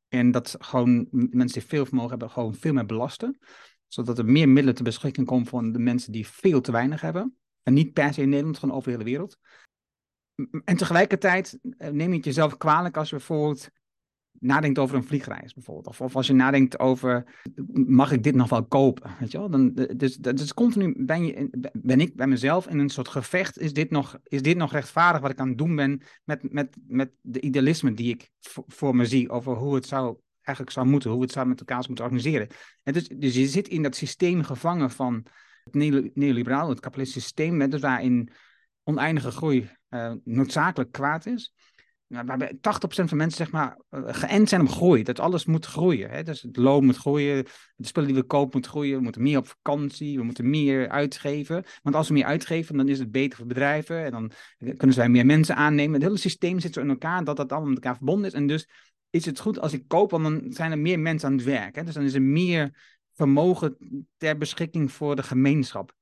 En 0.07 0.31
dat 0.31 0.55
gewoon 0.59 1.07
mensen 1.11 1.59
die 1.59 1.69
veel 1.69 1.85
vermogen 1.85 2.09
hebben, 2.09 2.29
gewoon 2.29 2.55
veel 2.55 2.73
meer 2.73 2.85
belasten 2.85 3.39
zodat 3.93 4.17
er 4.17 4.25
meer 4.25 4.49
middelen 4.49 4.75
te 4.75 4.83
beschikking 4.83 5.27
komen 5.27 5.47
voor 5.47 5.71
de 5.71 5.79
mensen 5.79 6.11
die 6.11 6.27
veel 6.27 6.61
te 6.61 6.71
weinig 6.71 7.01
hebben. 7.01 7.37
En 7.63 7.73
niet 7.73 7.93
per 7.93 8.13
se 8.13 8.21
in 8.21 8.29
Nederland, 8.29 8.57
gewoon 8.57 8.75
over 8.75 8.91
de 8.91 8.97
hele 8.97 9.09
wereld. 9.09 9.37
En 10.65 10.77
tegelijkertijd 10.77 11.59
eh, 11.77 11.89
neem 11.89 12.09
je 12.09 12.15
het 12.15 12.25
jezelf 12.25 12.57
kwalijk 12.57 12.97
als 12.97 13.09
je 13.09 13.15
bijvoorbeeld 13.15 13.69
nadenkt 14.39 14.79
over 14.79 14.95
een 14.95 15.03
vliegreis 15.03 15.53
bijvoorbeeld. 15.53 15.99
Of, 15.99 16.15
als 16.15 16.27
je 16.27 16.33
nadenkt 16.33 16.79
over, 16.79 17.23
mag 17.73 18.11
ik 18.11 18.23
dit 18.23 18.35
nog 18.35 18.49
wel 18.49 18.65
kopen? 18.65 19.15
Weet 19.19 19.31
je 19.31 19.37
wel? 19.37 19.49
Dan, 19.49 19.75
eh, 19.75 19.95
dus, 19.97 20.17
dus 20.17 20.53
continu 20.53 20.93
ben, 20.97 21.25
je, 21.25 21.69
ben 21.73 21.99
ik 21.99 22.15
bij 22.15 22.27
mezelf 22.27 22.67
in 22.67 22.79
een 22.79 22.89
soort 22.89 23.07
gevecht. 23.07 23.59
Is 23.59 23.73
dit 23.73 23.89
nog, 23.89 24.19
is 24.23 24.41
dit 24.41 24.57
nog 24.57 24.71
rechtvaardig 24.71 25.21
wat 25.21 25.31
ik 25.31 25.39
aan 25.39 25.47
het 25.47 25.57
doen 25.57 25.75
ben 25.75 26.01
met, 26.23 26.53
met, 26.53 26.77
met 26.87 27.11
de 27.21 27.41
idealisme 27.41 27.93
die 27.93 28.13
ik 28.13 28.29
voor 28.67 28.95
me 28.95 29.05
zie 29.05 29.29
over 29.29 29.55
hoe 29.55 29.75
het 29.75 29.85
zou 29.85 30.17
eigenlijk 30.41 30.75
zou 30.75 30.87
moeten, 30.87 31.09
hoe 31.09 31.19
we 31.19 31.25
het 31.25 31.33
samen 31.33 31.49
met 31.49 31.59
elkaar 31.59 31.83
zou 31.83 31.87
moeten 31.87 32.05
organiseren. 32.05 32.47
En 32.83 32.93
dus, 32.93 33.07
dus 33.07 33.35
je 33.35 33.47
zit 33.47 33.67
in 33.67 33.83
dat 33.83 33.95
systeem 33.95 34.43
gevangen 34.43 34.91
van 34.91 35.25
het 35.63 36.15
neoliberaal, 36.15 36.69
het 36.69 36.79
kapitalistische 36.79 37.27
systeem, 37.27 37.69
dus 37.69 37.81
waarin 37.81 38.29
oneindige 38.83 39.31
groei 39.31 39.69
uh, 39.89 40.13
noodzakelijk 40.23 40.91
kwaad 40.91 41.25
is. 41.25 41.53
Waarbij 42.07 42.53
80% 42.55 42.59
van 42.87 43.17
mensen 43.17 43.37
zeg 43.37 43.51
maar, 43.51 43.79
uh, 43.89 44.01
geënt 44.05 44.49
zijn 44.49 44.61
op 44.61 44.69
groei. 44.69 45.03
Dat 45.03 45.19
alles 45.19 45.45
moet 45.45 45.65
groeien. 45.65 46.09
Hè? 46.09 46.23
Dus 46.23 46.41
het 46.41 46.57
loon 46.57 46.85
moet 46.85 46.97
groeien, 46.97 47.45
de 47.75 47.87
spullen 47.87 48.09
die 48.09 48.17
we 48.17 48.25
kopen 48.25 48.49
moeten 48.51 48.71
groeien. 48.71 48.97
We 48.97 49.03
moeten 49.03 49.21
meer 49.21 49.37
op 49.37 49.47
vakantie, 49.47 50.17
we 50.17 50.23
moeten 50.23 50.49
meer 50.49 50.89
uitgeven. 50.89 51.63
Want 51.81 51.95
als 51.95 52.07
we 52.07 52.13
meer 52.13 52.25
uitgeven, 52.25 52.77
dan 52.77 52.87
is 52.87 52.99
het 52.99 53.11
beter 53.11 53.37
voor 53.37 53.47
bedrijven. 53.47 54.03
En 54.03 54.11
dan 54.11 54.31
kunnen 54.57 54.95
zij 54.95 55.09
meer 55.09 55.25
mensen 55.25 55.55
aannemen. 55.55 55.93
Het 55.93 56.03
hele 56.03 56.17
systeem 56.17 56.59
zit 56.59 56.73
zo 56.73 56.81
in 56.81 56.89
elkaar 56.89 57.23
dat 57.23 57.37
dat 57.37 57.51
allemaal 57.51 57.69
met 57.69 57.83
elkaar 57.83 57.97
verbonden 57.97 58.25
is. 58.25 58.33
En 58.33 58.47
dus 58.47 58.67
is 59.09 59.25
het 59.25 59.39
goed 59.39 59.59
als 59.59 59.73
ik 59.73 59.87
koop, 59.87 60.11
want 60.11 60.23
dan 60.23 60.43
zijn 60.47 60.71
er 60.71 60.79
meer 60.79 60.99
mensen 60.99 61.29
aan 61.29 61.35
het 61.35 61.45
werk. 61.45 61.75
Hè? 61.75 61.83
Dus 61.83 61.93
dan 61.93 62.03
is 62.03 62.13
er 62.13 62.21
meer 62.21 62.71
vermogen 63.13 63.77
ter 64.17 64.37
beschikking 64.37 64.91
voor 64.91 65.15
de 65.15 65.23
gemeenschap. 65.23 65.93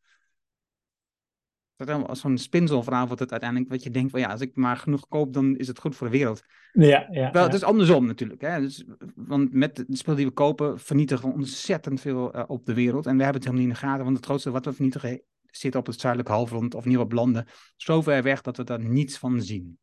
Als 1.90 2.20
zo'n 2.20 2.38
spinzelverhaal 2.38 3.06
wordt 3.06 3.22
het 3.22 3.32
uiteindelijk 3.32 3.72
wat 3.72 3.84
je 3.84 3.92
denkt 3.92 4.12
van 4.12 4.20
ja, 4.20 4.28
als 4.28 4.42
ik 4.42 4.56
maar 4.56 4.78
genoeg 4.78 5.08
koop, 5.08 5.34
dan 5.34 5.56
is 5.58 5.68
het 5.68 5.80
goed 5.80 5.96
voor 5.96 6.08
de 6.08 6.18
wereld. 6.18 6.44
Ja, 6.72 7.08
ja. 7.12 7.32
Wel, 7.32 7.44
het 7.44 7.54
is 7.54 7.64
andersom 7.64 8.06
natuurlijk. 8.06 8.42
Hè? 8.42 8.60
Dus, 8.60 8.84
want 9.16 9.54
met 9.54 9.76
de 9.76 9.86
spullen 9.90 10.18
die 10.18 10.28
we 10.28 10.34
kopen, 10.34 10.80
vernietigen 10.80 11.28
we 11.30 11.36
ontzettend 11.36 12.02
veel 12.02 12.36
uh, 12.36 12.44
op 12.48 12.66
de 12.66 12.74
wereld. 12.74 13.06
En 13.06 13.18
we 13.18 13.24
hebben 13.24 13.42
het 13.42 13.52
helemaal 13.52 13.68
niet 13.68 13.78
in 13.78 13.82
de 13.82 13.88
gaten, 13.88 14.04
want 14.04 14.16
het 14.16 14.26
grootste 14.26 14.52
wat 14.52 14.66
we 14.66 14.74
vernietigen 14.74 15.22
zit 15.46 15.76
op 15.76 15.86
het 15.86 16.00
zuidelijke 16.00 16.34
halfrond 16.34 16.76
of 16.76 16.86
niet 16.86 16.98
op 16.98 17.12
landen. 17.12 17.48
Zo 17.76 18.02
ver 18.02 18.24
weg 18.24 18.42
dat 18.42 18.58
we 18.58 18.64
daar 18.64 18.80
niets 18.80 19.18
van 19.18 19.42
zien. 19.42 19.80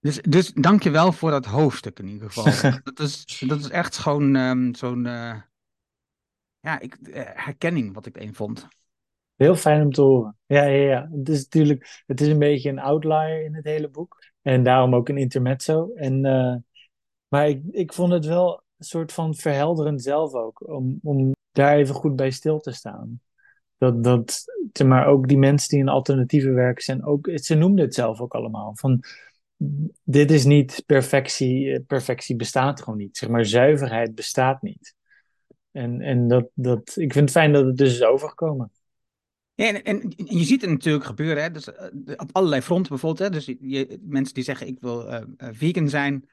Dus, 0.00 0.22
dus 0.22 0.52
dank 0.52 0.82
je 0.82 0.90
wel 0.90 1.12
voor 1.12 1.30
dat 1.30 1.46
hoofdstuk 1.46 1.98
in 1.98 2.08
ieder 2.08 2.30
geval. 2.30 2.72
dat, 2.82 2.98
is, 2.98 3.42
dat 3.46 3.60
is 3.60 3.68
echt 3.68 3.98
gewoon 3.98 4.34
um, 4.34 4.74
zo'n 4.74 5.04
uh, 5.04 5.40
ja, 6.60 6.80
ik, 6.80 6.96
uh, 7.00 7.22
herkenning 7.24 7.94
wat 7.94 8.06
ik 8.06 8.16
erin 8.16 8.34
vond. 8.34 8.68
Heel 9.36 9.56
fijn 9.56 9.82
om 9.82 9.92
te 9.92 10.00
horen. 10.00 10.36
Ja, 10.46 10.64
ja, 10.64 10.88
ja. 10.90 11.08
Het 11.12 11.28
is 11.28 11.42
natuurlijk 11.42 12.02
het 12.06 12.20
is 12.20 12.28
een 12.28 12.38
beetje 12.38 12.70
een 12.70 12.78
outlier 12.78 13.44
in 13.44 13.54
het 13.54 13.64
hele 13.64 13.88
boek. 13.88 14.24
En 14.42 14.62
daarom 14.62 14.94
ook 14.94 15.08
een 15.08 15.16
intermezzo. 15.16 15.90
En, 15.94 16.24
uh, 16.24 16.54
maar 17.28 17.48
ik, 17.48 17.62
ik 17.70 17.92
vond 17.92 18.12
het 18.12 18.24
wel 18.24 18.62
een 18.78 18.84
soort 18.84 19.12
van 19.12 19.34
verhelderend 19.34 20.02
zelf 20.02 20.34
ook. 20.34 20.68
Om, 20.68 20.98
om 21.02 21.32
daar 21.52 21.76
even 21.76 21.94
goed 21.94 22.16
bij 22.16 22.30
stil 22.30 22.60
te 22.60 22.72
staan. 22.72 23.20
Dat, 23.78 24.04
dat, 24.04 24.44
maar 24.84 25.06
ook 25.06 25.28
die 25.28 25.38
mensen 25.38 25.68
die 25.68 25.78
in 25.78 25.88
alternatieve 25.88 26.50
werken 26.50 26.84
zijn, 26.84 27.04
ook, 27.04 27.30
ze 27.34 27.54
noemden 27.54 27.84
het 27.84 27.94
zelf 27.94 28.20
ook 28.20 28.34
allemaal. 28.34 28.72
Van, 28.76 29.04
dit 30.02 30.30
is 30.30 30.44
niet 30.44 30.82
perfectie. 30.86 31.72
Eh, 31.72 31.80
perfectie 31.86 32.36
bestaat 32.36 32.82
gewoon 32.82 32.98
niet. 32.98 33.16
Zeg 33.16 33.28
maar, 33.28 33.44
zuiverheid 33.44 34.14
bestaat 34.14 34.62
niet. 34.62 34.94
En, 35.70 36.00
en 36.00 36.28
dat, 36.28 36.48
dat, 36.54 36.96
ik 36.96 37.12
vind 37.12 37.14
het 37.14 37.30
fijn 37.30 37.52
dat 37.52 37.64
het 37.64 37.76
dus 37.76 37.92
is 37.92 38.02
overgekomen. 38.02 38.70
Ja, 39.56 39.72
en, 39.72 39.82
en, 39.84 40.12
je 40.16 40.44
ziet 40.44 40.60
het 40.60 40.70
natuurlijk 40.70 41.04
gebeuren, 41.04 41.42
hè? 41.42 41.50
Dus, 41.50 41.68
uh, 41.68 41.74
op 42.16 42.28
allerlei 42.32 42.62
fronten 42.62 42.88
bijvoorbeeld. 42.88 43.30
Hè? 43.30 43.38
Dus 43.38 43.56
je, 43.60 43.98
mensen 44.02 44.34
die 44.34 44.44
zeggen, 44.44 44.66
ik 44.66 44.80
wil 44.80 45.12
uh, 45.12 45.20
vegan 45.38 45.88
zijn. 45.88 46.28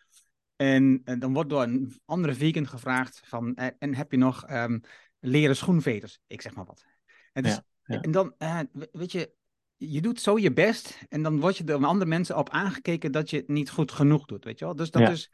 En 0.55 1.03
dan 1.19 1.33
wordt 1.33 1.49
door 1.49 1.61
een 1.61 1.93
andere 2.05 2.33
vegan 2.33 2.67
gevraagd 2.67 3.21
van, 3.25 3.55
en 3.55 3.95
heb 3.95 4.11
je 4.11 4.17
nog 4.17 4.51
um, 4.51 4.81
leren 5.19 5.55
schoenveters? 5.55 6.19
Ik 6.27 6.41
zeg 6.41 6.55
maar 6.55 6.65
wat. 6.65 6.85
En, 7.33 7.43
dus, 7.43 7.51
ja, 7.53 7.63
ja. 7.83 8.01
en 8.01 8.11
dan, 8.11 8.33
weet 8.91 9.11
je, 9.11 9.33
je 9.77 10.01
doet 10.01 10.21
zo 10.21 10.37
je 10.37 10.53
best 10.53 10.99
en 11.09 11.23
dan 11.23 11.39
word 11.39 11.57
je 11.57 11.63
door 11.63 11.85
andere 11.85 12.09
mensen 12.09 12.37
op 12.37 12.49
aangekeken 12.49 13.11
dat 13.11 13.29
je 13.29 13.37
het 13.37 13.47
niet 13.47 13.69
goed 13.69 13.91
genoeg 13.91 14.25
doet, 14.25 14.43
weet 14.43 14.59
je 14.59 14.65
wel? 14.65 14.75
Dus 14.75 14.91
dat 14.91 15.09
is, 15.09 15.31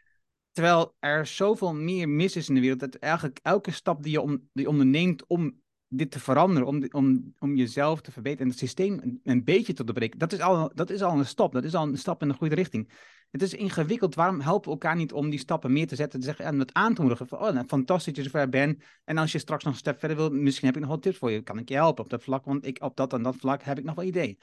terwijl 0.52 0.96
er 1.00 1.26
zoveel 1.26 1.74
meer 1.74 2.10
mis 2.10 2.36
is 2.36 2.50
in 2.50 2.56
de 2.56 2.62
wereld, 2.62 2.80
dat 2.80 2.96
eigenlijk 2.96 3.40
elke 3.44 3.72
stap 3.72 4.04
die 4.04 4.12
je, 4.12 4.22
om, 4.22 4.50
die 4.54 4.70
onderneemt 4.70 5.28
om 5.28 5.62
dit 5.90 6.12
te 6.12 6.20
veranderen, 6.20 6.68
om, 6.68 6.86
om, 6.92 7.34
om 7.40 7.56
jezelf 7.56 8.02
te 8.02 8.12
verbeteren 8.12 8.46
en 8.46 8.52
het 8.52 8.60
systeem 8.60 9.20
een, 9.24 9.44
beetje 9.44 9.74
te 9.74 9.84
doorbreken, 9.84 10.20
dat 10.20 10.34
is, 10.34 10.40
al, 10.40 10.72
dat 10.74 10.90
is 10.90 11.02
al 11.02 11.18
een 11.18 11.26
stap, 11.26 11.54
dat 11.54 11.64
is 11.64 11.76
al 11.76 11.88
een 11.88 11.98
stap 11.98 12.22
in 12.22 12.28
de 12.28 12.34
goede 12.34 12.56
richting. 12.56 12.92
Het 13.32 13.42
is 13.42 13.54
ingewikkeld. 13.54 14.16
Waarom 14.16 14.42
helpen 14.42 14.64
we 14.64 14.72
elkaar 14.72 14.96
niet 14.96 15.14
om 15.14 15.30
die 15.30 15.40
stappen 15.40 15.72
meer 15.72 15.88
te 15.88 15.96
zetten? 15.96 16.20
Te 16.20 16.26
zeggen 16.26 16.46
en 16.46 16.60
het 16.60 16.74
aan 16.74 16.94
te 16.94 17.02
moedigen. 17.02 17.28
Van, 17.28 17.40
oh, 17.40 17.54
nou, 17.54 17.66
fantastisch 17.68 18.14
dat 18.14 18.24
je 18.24 18.30
zover 18.30 18.50
bent. 18.50 18.84
En 19.04 19.18
als 19.18 19.32
je 19.32 19.40
straks 19.40 19.64
nog 19.64 19.74
een 19.74 19.80
stap 19.80 20.00
verder 20.00 20.18
wil, 20.18 20.30
misschien 20.30 20.68
heb 20.68 20.76
ik 20.76 20.82
nog 20.82 20.92
wat 20.92 21.02
tips 21.02 21.18
voor 21.18 21.32
je. 21.32 21.42
Kan 21.42 21.58
ik 21.58 21.70
je 21.70 21.76
helpen 21.76 22.04
op 22.04 22.10
dat 22.10 22.24
vlak? 22.24 22.46
Want 22.46 22.66
ik, 22.66 22.82
op 22.84 22.96
dat 22.96 23.14
en 23.14 23.24
dat 23.24 23.36
vlak 23.36 23.64
heb 23.64 23.78
ik 23.78 23.84
nog 23.84 23.96
wel 23.96 24.06
idee. 24.06 24.38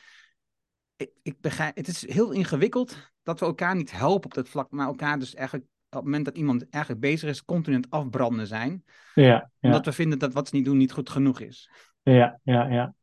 Ik, 0.96 1.10
ik 1.22 1.40
begrijp, 1.40 1.76
het 1.76 1.88
is 1.88 2.08
heel 2.08 2.30
ingewikkeld 2.30 2.96
dat 3.22 3.40
we 3.40 3.46
elkaar 3.46 3.76
niet 3.76 3.90
helpen 3.90 4.24
op 4.24 4.34
dat 4.34 4.48
vlak, 4.48 4.70
maar 4.70 4.86
elkaar 4.86 5.18
dus 5.18 5.34
eigenlijk 5.34 5.68
op 5.90 6.02
het 6.02 6.04
moment 6.04 6.24
dat 6.24 6.36
iemand 6.36 6.68
eigenlijk 6.68 7.02
bezig 7.04 7.28
is, 7.28 7.44
continu 7.44 7.76
aan 7.76 7.82
het 7.82 7.90
afbranden 7.90 8.46
zijn. 8.46 8.84
Ja, 9.14 9.24
ja. 9.24 9.50
Omdat 9.60 9.84
we 9.84 9.92
vinden 9.92 10.18
dat 10.18 10.32
wat 10.32 10.48
ze 10.48 10.56
niet 10.56 10.64
doen 10.64 10.76
niet 10.76 10.92
goed 10.92 11.10
genoeg 11.10 11.40
is. 11.40 11.70
Ja, 12.02 12.40
ja, 12.42 12.66
ja. 12.68 12.94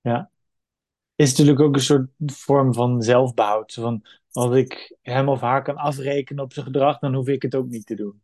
ja. 0.00 0.30
Is 1.14 1.30
natuurlijk 1.30 1.60
ook 1.60 1.74
een 1.74 1.80
soort 1.80 2.08
vorm 2.26 2.74
van 2.74 3.02
zelfbehoud. 3.02 3.72
Van, 3.72 4.04
als 4.30 4.54
ik 4.54 4.96
hem 5.02 5.28
of 5.28 5.40
haar 5.40 5.62
kan 5.62 5.76
afrekenen 5.76 6.44
op 6.44 6.52
zijn 6.52 6.66
gedrag, 6.66 6.98
dan 6.98 7.14
hoef 7.14 7.28
ik 7.28 7.42
het 7.42 7.54
ook 7.54 7.68
niet 7.68 7.86
te 7.86 7.94
doen. 7.94 8.22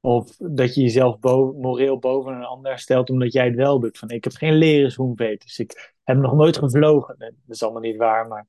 Of 0.00 0.36
dat 0.36 0.74
je 0.74 0.80
jezelf 0.80 1.20
moreel 1.20 1.98
boven 1.98 2.34
een 2.34 2.44
ander 2.44 2.78
stelt 2.78 3.10
omdat 3.10 3.32
jij 3.32 3.44
het 3.44 3.54
wel 3.54 3.80
doet. 3.80 3.98
Van 3.98 4.08
ik 4.08 4.24
heb 4.24 4.32
geen 4.32 4.54
leren 4.54 5.16
dus 5.38 5.58
ik 5.58 5.94
heb 6.02 6.16
nog 6.16 6.34
nooit 6.34 6.56
gevlogen. 6.56 7.14
dat 7.18 7.32
is 7.48 7.62
allemaal 7.62 7.80
niet 7.80 7.96
waar, 7.96 8.26
maar 8.26 8.46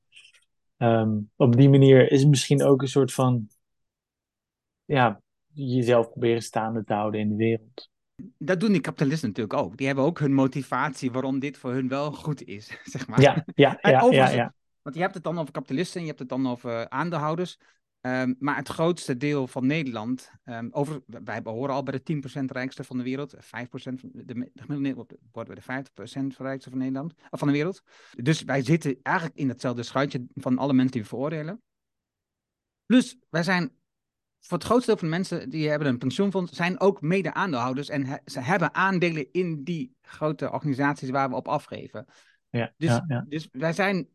um, 0.77 1.31
op 1.35 1.55
die 1.55 1.69
manier 1.69 2.11
is 2.11 2.19
het 2.19 2.29
misschien 2.29 2.63
ook 2.63 2.81
een 2.81 2.87
soort 2.87 3.13
van 3.13 3.47
ja, 4.85 5.21
jezelf 5.53 6.09
proberen 6.09 6.41
staande 6.41 6.83
te 6.83 6.93
houden 6.93 7.19
in 7.19 7.29
de 7.29 7.35
wereld. 7.35 7.89
Dat 8.37 8.59
doen 8.59 8.71
die 8.71 8.81
kapitalisten 8.81 9.27
natuurlijk 9.27 9.59
ook. 9.59 9.77
Die 9.77 9.87
hebben 9.87 10.05
ook 10.05 10.19
hun 10.19 10.33
motivatie 10.33 11.11
waarom 11.11 11.39
dit 11.39 11.57
voor 11.57 11.71
hun 11.71 11.87
wel 11.87 12.11
goed 12.11 12.43
is, 12.43 12.79
zeg 12.93 13.07
maar. 13.07 13.21
Ja, 13.21 13.45
ja, 13.55 13.77
ja, 13.81 14.07
ja, 14.11 14.29
ja. 14.29 14.53
Want 14.81 14.95
je 14.95 15.01
hebt 15.01 15.13
het 15.13 15.23
dan 15.23 15.39
over 15.39 15.51
kapitalisten, 15.51 16.01
je 16.01 16.07
hebt 16.07 16.19
het 16.19 16.29
dan 16.29 16.47
over 16.47 16.89
aandeelhouders. 16.89 17.57
Ehm, 18.01 18.33
maar 18.39 18.55
het 18.55 18.67
grootste 18.67 19.17
deel 19.17 19.47
van 19.47 19.65
Nederland, 19.65 20.31
um, 20.43 20.69
over, 20.71 21.01
wij 21.05 21.41
behoren 21.41 21.75
al 21.75 21.83
bij 21.83 21.93
de 21.93 22.03
10% 22.03 22.51
rijkste 22.51 22.83
van 22.83 22.97
de 22.97 23.03
wereld, 23.03 23.35
5% 23.35 23.99
van 23.99 24.09
de, 24.13 24.25
de 24.25 24.51
gemiddelde 24.55 25.17
worden 25.31 25.55
we 25.55 25.61
de 25.61 26.33
50% 26.33 26.37
rijkste 26.37 26.69
van 26.69 26.79
Nederland, 26.79 27.13
of 27.29 27.39
van 27.39 27.47
de 27.47 27.53
wereld. 27.53 27.81
Dus 28.11 28.43
wij 28.43 28.63
zitten 28.63 28.99
eigenlijk 29.01 29.37
in 29.37 29.49
hetzelfde 29.49 29.83
schuitje 29.83 30.25
van 30.35 30.57
alle 30.57 30.73
mensen 30.73 30.91
die 30.91 31.01
we 31.01 31.07
veroordelen. 31.07 31.61
Plus, 32.85 33.17
wij 33.29 33.43
zijn 33.43 33.71
voor 34.47 34.57
het 34.57 34.67
grootste 34.67 34.85
deel 34.85 34.99
van 34.99 35.09
de 35.09 35.15
mensen 35.15 35.49
die 35.49 35.69
hebben 35.69 35.87
een 35.87 35.97
pensioenfonds, 35.97 36.51
zijn 36.51 36.79
ook 36.79 37.01
mede-aandeelhouders 37.01 37.89
en 37.89 38.21
ze 38.25 38.39
hebben 38.39 38.73
aandelen 38.73 39.31
in 39.31 39.63
die 39.63 39.95
grote 40.01 40.51
organisaties 40.51 41.09
waar 41.09 41.29
we 41.29 41.35
op 41.35 41.47
afgeven. 41.47 42.05
Ja, 42.49 42.73
dus, 42.77 42.89
ja, 42.89 43.05
ja. 43.07 43.25
dus 43.29 43.47
wij 43.51 43.73
zijn 43.73 44.07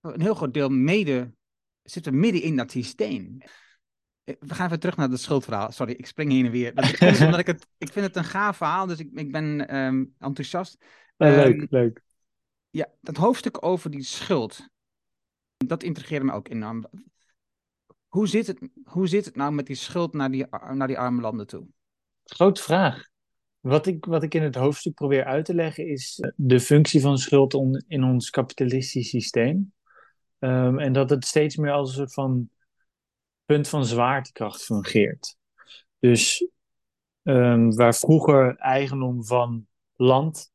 een 0.00 0.20
heel 0.20 0.34
groot 0.34 0.54
deel 0.54 0.68
mede 0.68 1.32
zitten 1.82 2.18
midden 2.18 2.42
in 2.42 2.56
dat 2.56 2.70
systeem. 2.70 3.38
Eh, 4.24 4.34
we 4.40 4.54
gaan 4.54 4.66
even 4.66 4.80
terug 4.80 4.96
naar 4.96 5.08
het 5.08 5.20
schuldverhaal. 5.20 5.72
Sorry, 5.72 5.92
ik 5.92 6.06
spring 6.06 6.30
heen 6.30 6.44
en 6.44 6.50
weer. 6.50 6.74
Dat 6.74 7.00
is 7.00 7.20
omdat 7.24 7.40
ik, 7.40 7.46
het, 7.46 7.66
ik 7.78 7.92
vind 7.92 8.06
het 8.06 8.16
een 8.16 8.24
gaaf 8.24 8.56
verhaal, 8.56 8.86
dus 8.86 8.98
ik, 8.98 9.10
ik 9.12 9.32
ben 9.32 9.76
um, 9.76 10.14
enthousiast. 10.18 10.84
leuk, 11.16 11.60
um, 11.60 11.66
leuk. 11.70 12.02
Ja, 12.70 12.86
dat 13.00 13.16
hoofdstuk 13.16 13.64
over 13.64 13.90
die 13.90 14.02
schuld. 14.02 14.68
Dat 15.56 15.82
intrigeerde 15.82 16.24
me 16.24 16.32
ook 16.32 16.48
enorm. 16.48 16.84
Hoe 18.10 18.28
zit 18.28 18.46
het, 18.46 18.68
hoe 18.84 19.06
zit 19.06 19.24
het 19.24 19.36
nou 19.36 19.52
met 19.52 19.66
die 19.66 19.76
schuld 19.76 20.12
naar 20.12 20.30
die, 20.30 20.46
naar 20.72 20.86
die 20.86 20.98
arme 20.98 21.20
landen 21.20 21.46
toe? 21.46 21.66
Grote 22.24 22.62
vraag. 22.62 23.08
Wat 23.60 23.86
ik, 23.86 24.04
wat 24.04 24.22
ik 24.22 24.34
in 24.34 24.42
het 24.42 24.54
hoofdstuk 24.54 24.94
probeer 24.94 25.24
uit 25.24 25.44
te 25.44 25.54
leggen 25.54 25.88
is 25.88 26.18
eh, 26.20 26.30
de 26.36 26.60
functie 26.60 27.00
van 27.00 27.18
schuld 27.18 27.54
in 27.86 28.04
ons 28.04 28.30
kapitalistisch 28.30 29.08
systeem. 29.08 29.72
Um, 30.38 30.78
en 30.78 30.92
dat 30.92 31.10
het 31.10 31.24
steeds 31.24 31.56
meer 31.56 31.72
als 31.72 31.88
een 31.88 31.96
soort 31.96 32.12
van 32.12 32.50
punt 33.44 33.68
van 33.68 33.84
zwaartekracht 33.84 34.64
fungeert. 34.64 35.36
Dus 35.98 36.46
um, 37.22 37.74
waar 37.74 37.94
vroeger 37.94 38.56
eigendom 38.56 39.24
van 39.24 39.66
land 39.96 40.52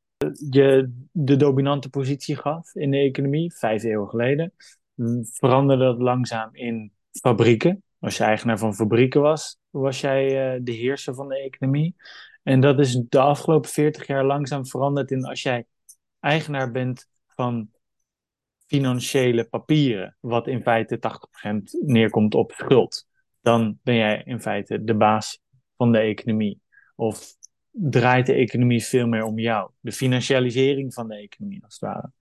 je 0.49 0.91
de 1.11 1.35
dominante 1.35 1.89
positie 1.89 2.35
gaf 2.35 2.75
in 2.75 2.91
de 2.91 2.97
economie, 2.97 3.55
vijf 3.55 3.83
eeuwen 3.83 4.09
geleden, 4.09 4.53
veranderde 5.23 5.83
dat 5.83 5.97
langzaam 5.97 6.49
in 6.51 6.94
fabrieken. 7.21 7.83
Als 7.99 8.17
je 8.17 8.23
eigenaar 8.23 8.57
van 8.57 8.75
fabrieken 8.75 9.21
was, 9.21 9.57
was 9.69 10.01
jij 10.01 10.55
uh, 10.55 10.59
de 10.63 10.71
heerser 10.71 11.15
van 11.15 11.27
de 11.27 11.39
economie. 11.39 11.95
En 12.43 12.59
dat 12.59 12.79
is 12.79 13.01
de 13.09 13.19
afgelopen 13.19 13.69
veertig 13.69 14.07
jaar 14.07 14.25
langzaam 14.25 14.65
veranderd 14.65 15.11
in 15.11 15.25
als 15.25 15.41
jij 15.41 15.65
eigenaar 16.19 16.71
bent 16.71 17.07
van 17.27 17.69
financiële 18.67 19.43
papieren, 19.43 20.17
wat 20.19 20.47
in 20.47 20.61
feite 20.61 20.97
80% 20.97 21.61
neerkomt 21.85 22.35
op 22.35 22.51
schuld, 22.51 23.07
dan 23.41 23.79
ben 23.83 23.95
jij 23.95 24.21
in 24.25 24.41
feite 24.41 24.83
de 24.83 24.95
baas 24.95 25.41
van 25.77 25.91
de 25.91 25.99
economie. 25.99 26.61
Of 26.95 27.35
draait 27.71 28.25
de 28.25 28.33
economie 28.33 28.83
veel 28.83 29.07
meer 29.07 29.23
om 29.23 29.39
jou. 29.39 29.71
De 29.79 29.91
financialisering 29.91 30.93
van 30.93 31.07
de 31.07 31.15
economie, 31.15 31.63
als 31.63 31.73
het 31.73 31.89
ware. 31.89 32.11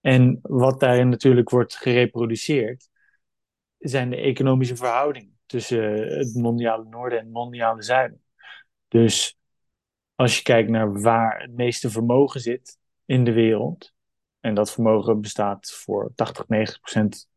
En 0.00 0.38
wat 0.42 0.80
daarin 0.80 1.08
natuurlijk 1.08 1.50
wordt 1.50 1.76
gereproduceerd, 1.76 2.88
zijn 3.82 4.10
de 4.10 4.16
economische 4.16 4.76
verhoudingen 4.76 5.38
tussen 5.46 5.92
het 6.18 6.34
mondiale 6.34 6.84
noorden 6.84 7.18
en 7.18 7.24
het 7.24 7.32
mondiale 7.32 7.82
zuiden. 7.82 8.22
Dus 8.88 9.36
als 10.14 10.36
je 10.36 10.42
kijkt 10.42 10.70
naar 10.70 11.00
waar 11.00 11.40
het 11.40 11.52
meeste 11.52 11.90
vermogen 11.90 12.40
zit 12.40 12.78
in 13.04 13.24
de 13.24 13.32
wereld, 13.32 13.92
en 14.40 14.54
dat 14.54 14.72
vermogen 14.72 15.20
bestaat 15.20 15.72
voor 15.72 16.12
80, 16.14 16.48
90 16.48 16.80
procent 16.80 17.28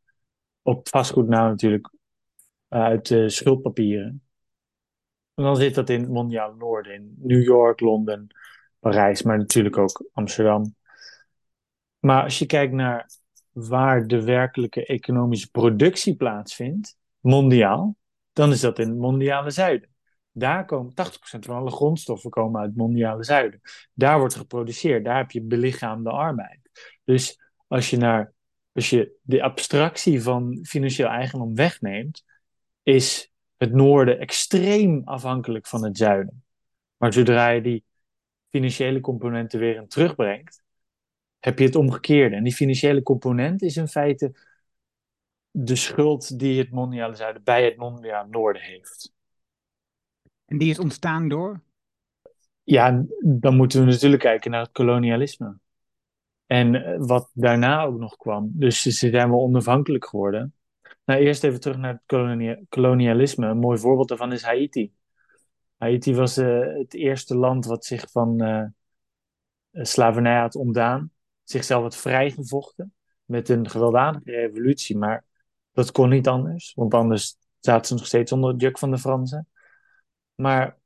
op 0.62 0.90
vastgoed 0.90 1.28
nou 1.28 1.50
natuurlijk 1.50 1.94
uit 2.68 3.10
uh, 3.10 3.28
schuldpapieren. 3.28 4.24
En 5.34 5.44
dan 5.44 5.56
zit 5.56 5.76
dat 5.76 5.90
in 5.90 6.02
het 6.02 6.10
mondiale 6.10 6.56
noorden, 6.56 6.94
in 6.94 7.16
New 7.18 7.44
York, 7.44 7.80
Londen, 7.80 8.28
Parijs, 8.80 9.22
maar 9.22 9.38
natuurlijk 9.38 9.78
ook 9.78 10.10
Amsterdam. 10.14 10.76
Maar 12.00 12.24
als 12.24 12.40
je 12.40 12.46
kijkt 12.46 12.74
naar 12.74 13.10
waar 13.56 14.08
de 14.08 14.24
werkelijke 14.24 14.86
economische 14.86 15.50
productie 15.52 16.16
plaatsvindt, 16.16 16.98
mondiaal, 17.20 17.96
dan 18.34 18.52
is 18.52 18.60
dat 18.60 18.80
in 18.80 18.90
het 18.90 18.98
mondiale 18.98 19.52
zuiden. 19.52 19.90
Daar 20.32 20.66
komen 20.66 20.92
80% 20.92 20.96
van 21.40 21.56
alle 21.56 21.72
grondstoffen 21.72 22.30
komen 22.30 22.60
uit 22.60 22.70
het 22.70 22.78
mondiale 22.78 23.24
zuiden. 23.24 23.62
Daar 23.94 24.20
wordt 24.20 24.36
geproduceerd, 24.36 25.06
daar 25.06 25.18
heb 25.18 25.32
je 25.32 25.42
belichaamde 25.42 26.10
arbeid. 26.10 26.60
Dus 27.04 27.40
als 27.68 27.90
je, 27.90 27.98
naar, 27.98 28.34
als 28.72 28.90
je 28.90 29.18
de 29.22 29.44
abstractie 29.44 30.22
van 30.22 30.60
financieel 30.64 31.08
eigendom 31.08 31.56
wegneemt, 31.56 32.24
is 32.84 33.32
het 33.58 33.74
noorden 33.74 34.20
extreem 34.20 35.02
afhankelijk 35.06 35.68
van 35.68 35.84
het 35.84 35.98
zuiden. 35.98 36.44
Maar 36.98 37.14
zodra 37.14 37.50
je 37.50 37.62
die 37.62 37.84
financiële 38.50 39.00
componenten 39.00 39.60
weer 39.60 39.76
in 39.76 39.88
terugbrengt, 39.88 40.64
heb 41.46 41.60
je 41.60 41.66
het 41.66 41.76
omgekeerde. 41.76 42.36
En 42.36 42.44
die 42.44 42.54
financiële 42.54 43.02
component 43.02 43.62
is 43.62 43.78
in 43.78 43.88
feite 43.88 44.32
de 45.52 45.76
schuld 45.76 46.40
die 46.40 46.60
het 46.60 46.72
mondiale 46.72 47.16
zuiden 47.16 47.44
bij 47.44 47.66
het 47.66 47.78
mondiale 47.78 48.28
noorden 48.30 48.62
heeft. 48.62 49.14
En 50.46 50.58
die 50.58 50.70
is 50.70 50.80
ontstaan 50.80 51.28
door? 51.30 51.62
Ja, 52.64 53.06
dan 53.22 53.56
moeten 53.56 53.80
we 53.80 53.92
natuurlijk 53.92 54.22
kijken 54.22 54.52
naar 54.52 54.62
het 54.62 54.72
kolonialisme. 54.72 55.58
En 56.46 56.76
eh, 56.76 56.96
wat 56.98 57.30
daarna 57.34 57.84
ook 57.84 58.00
nog 58.00 58.16
kwam. 58.18 58.52
Dus 58.54 58.82
ze 58.82 58.92
zijn 58.92 59.30
wel 59.30 59.42
onafhankelijk 59.42 60.06
geworden. 60.06 60.54
Nou, 61.06 61.20
eerst 61.20 61.44
even 61.44 61.60
terug 61.60 61.78
naar 61.78 62.02
het 62.06 62.66
kolonialisme. 62.70 63.48
Een 63.48 63.58
mooi 63.58 63.80
voorbeeld 63.80 64.08
daarvan 64.08 64.34
is 64.34 64.44
Haiti. 64.44 64.94
Haiti 65.78 66.16
was 66.16 66.38
uh, 66.38 66.78
het 66.78 66.94
eerste 66.94 67.38
land 67.38 67.66
wat 67.66 67.86
zich 67.86 68.12
van 68.12 68.44
uh, 68.44 68.64
slavernij 69.72 70.40
had 70.40 70.56
ontdaan. 70.56 71.14
Zichzelf 71.46 71.82
had 71.82 71.98
vrijgevochten 71.98 72.94
met 73.24 73.50
een 73.50 73.70
gewelddadige 73.70 74.32
revolutie. 74.32 74.98
Maar 74.98 75.26
dat 75.72 75.92
kon 75.92 76.10
niet 76.10 76.28
anders, 76.28 76.74
want 76.74 76.94
anders 76.94 77.38
zaten 77.60 77.88
ze 77.88 77.94
nog 77.94 78.06
steeds 78.06 78.32
onder 78.32 78.52
het 78.52 78.62
juk 78.62 78.78
van 78.78 78.92
de 78.92 78.98
Fransen. 78.98 79.48
Maar 80.36 80.78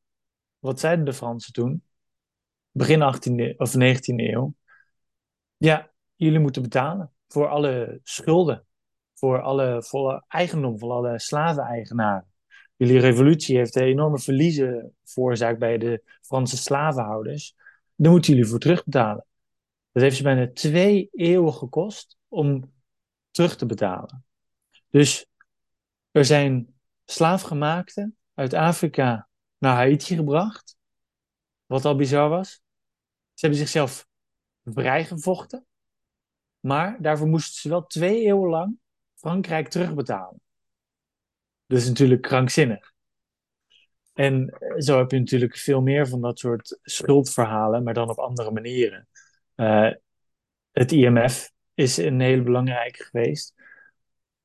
wat 0.59 0.79
zeiden 0.79 1.05
de 1.05 1.13
Fransen 1.13 1.53
toen? 1.53 1.83
Begin 2.71 2.99
18e 2.99 3.55
of 3.57 3.73
19e 3.73 4.15
eeuw. 4.15 4.53
Ja, 5.57 5.91
jullie 6.15 6.39
moeten 6.39 6.61
betalen 6.61 7.11
voor 7.27 7.47
alle 7.47 7.99
schulden, 8.03 8.65
voor 9.13 9.41
alle, 9.41 9.83
voor 9.83 10.23
eigendom, 10.27 10.79
voor 10.79 10.91
alle 10.91 11.19
slaveneigenaren. 11.19 12.27
Jullie 12.75 12.99
revolutie 12.99 13.57
heeft 13.57 13.75
enorme 13.75 14.19
verliezen 14.19 14.95
veroorzaakt 15.03 15.59
bij 15.59 15.77
de 15.77 16.03
Franse 16.21 16.57
slavenhouders. 16.57 17.55
Daar 17.95 18.11
moeten 18.11 18.33
jullie 18.33 18.49
voor 18.49 18.59
terugbetalen. 18.59 19.25
Dat 19.91 20.03
heeft 20.03 20.15
ze 20.15 20.23
bijna 20.23 20.51
twee 20.53 21.09
eeuwen 21.11 21.53
gekost 21.53 22.17
om 22.27 22.73
terug 23.31 23.55
te 23.55 23.65
betalen. 23.65 24.25
Dus 24.89 25.25
er 26.11 26.25
zijn 26.25 26.79
slaafgemaakten 27.05 28.17
uit 28.33 28.53
Afrika 28.53 29.27
naar 29.57 29.75
Haiti 29.75 30.15
gebracht. 30.15 30.77
Wat 31.65 31.85
al 31.85 31.95
bizar 31.95 32.29
was. 32.29 32.49
Ze 33.33 33.45
hebben 33.45 33.59
zichzelf 33.59 34.07
vrijgevochten. 34.63 35.65
Maar 36.59 37.01
daarvoor 37.01 37.27
moesten 37.27 37.61
ze 37.61 37.69
wel 37.69 37.85
twee 37.85 38.25
eeuwen 38.25 38.49
lang 38.49 38.79
Frankrijk 39.15 39.67
terugbetalen. 39.67 40.41
Dat 41.65 41.77
is 41.77 41.87
natuurlijk 41.87 42.21
krankzinnig. 42.21 42.93
En 44.13 44.57
zo 44.77 44.97
heb 44.97 45.11
je 45.11 45.19
natuurlijk 45.19 45.57
veel 45.57 45.81
meer 45.81 46.07
van 46.07 46.21
dat 46.21 46.39
soort 46.39 46.79
schuldverhalen, 46.83 47.83
maar 47.83 47.93
dan 47.93 48.09
op 48.09 48.17
andere 48.17 48.51
manieren. 48.51 49.07
Uh, 49.59 49.91
het 50.71 50.91
IMF 50.91 51.51
is 51.73 51.97
een 51.97 52.19
hele 52.19 52.41
belangrijke 52.41 53.03
geweest. 53.03 53.53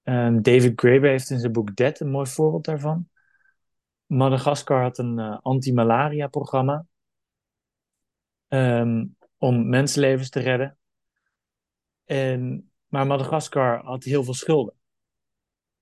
Uh, 0.04 0.36
David 0.40 0.72
Graeber 0.80 1.10
heeft 1.10 1.30
in 1.30 1.38
zijn 1.38 1.52
boek 1.52 1.76
Dead 1.76 2.00
een 2.00 2.10
mooi 2.10 2.26
voorbeeld 2.26 2.64
daarvan. 2.64 3.08
Madagaskar 4.06 4.82
had 4.82 4.98
een 4.98 5.18
uh, 5.18 5.38
anti-malaria-programma. 5.42 6.86
Um, 8.48 9.16
om 9.38 9.68
mensenlevens 9.68 10.30
te 10.30 10.40
redden. 10.40 10.78
En, 12.04 12.70
maar 12.86 13.06
Madagaskar 13.06 13.84
had 13.84 14.04
heel 14.04 14.24
veel 14.24 14.34
schulden. 14.34 14.74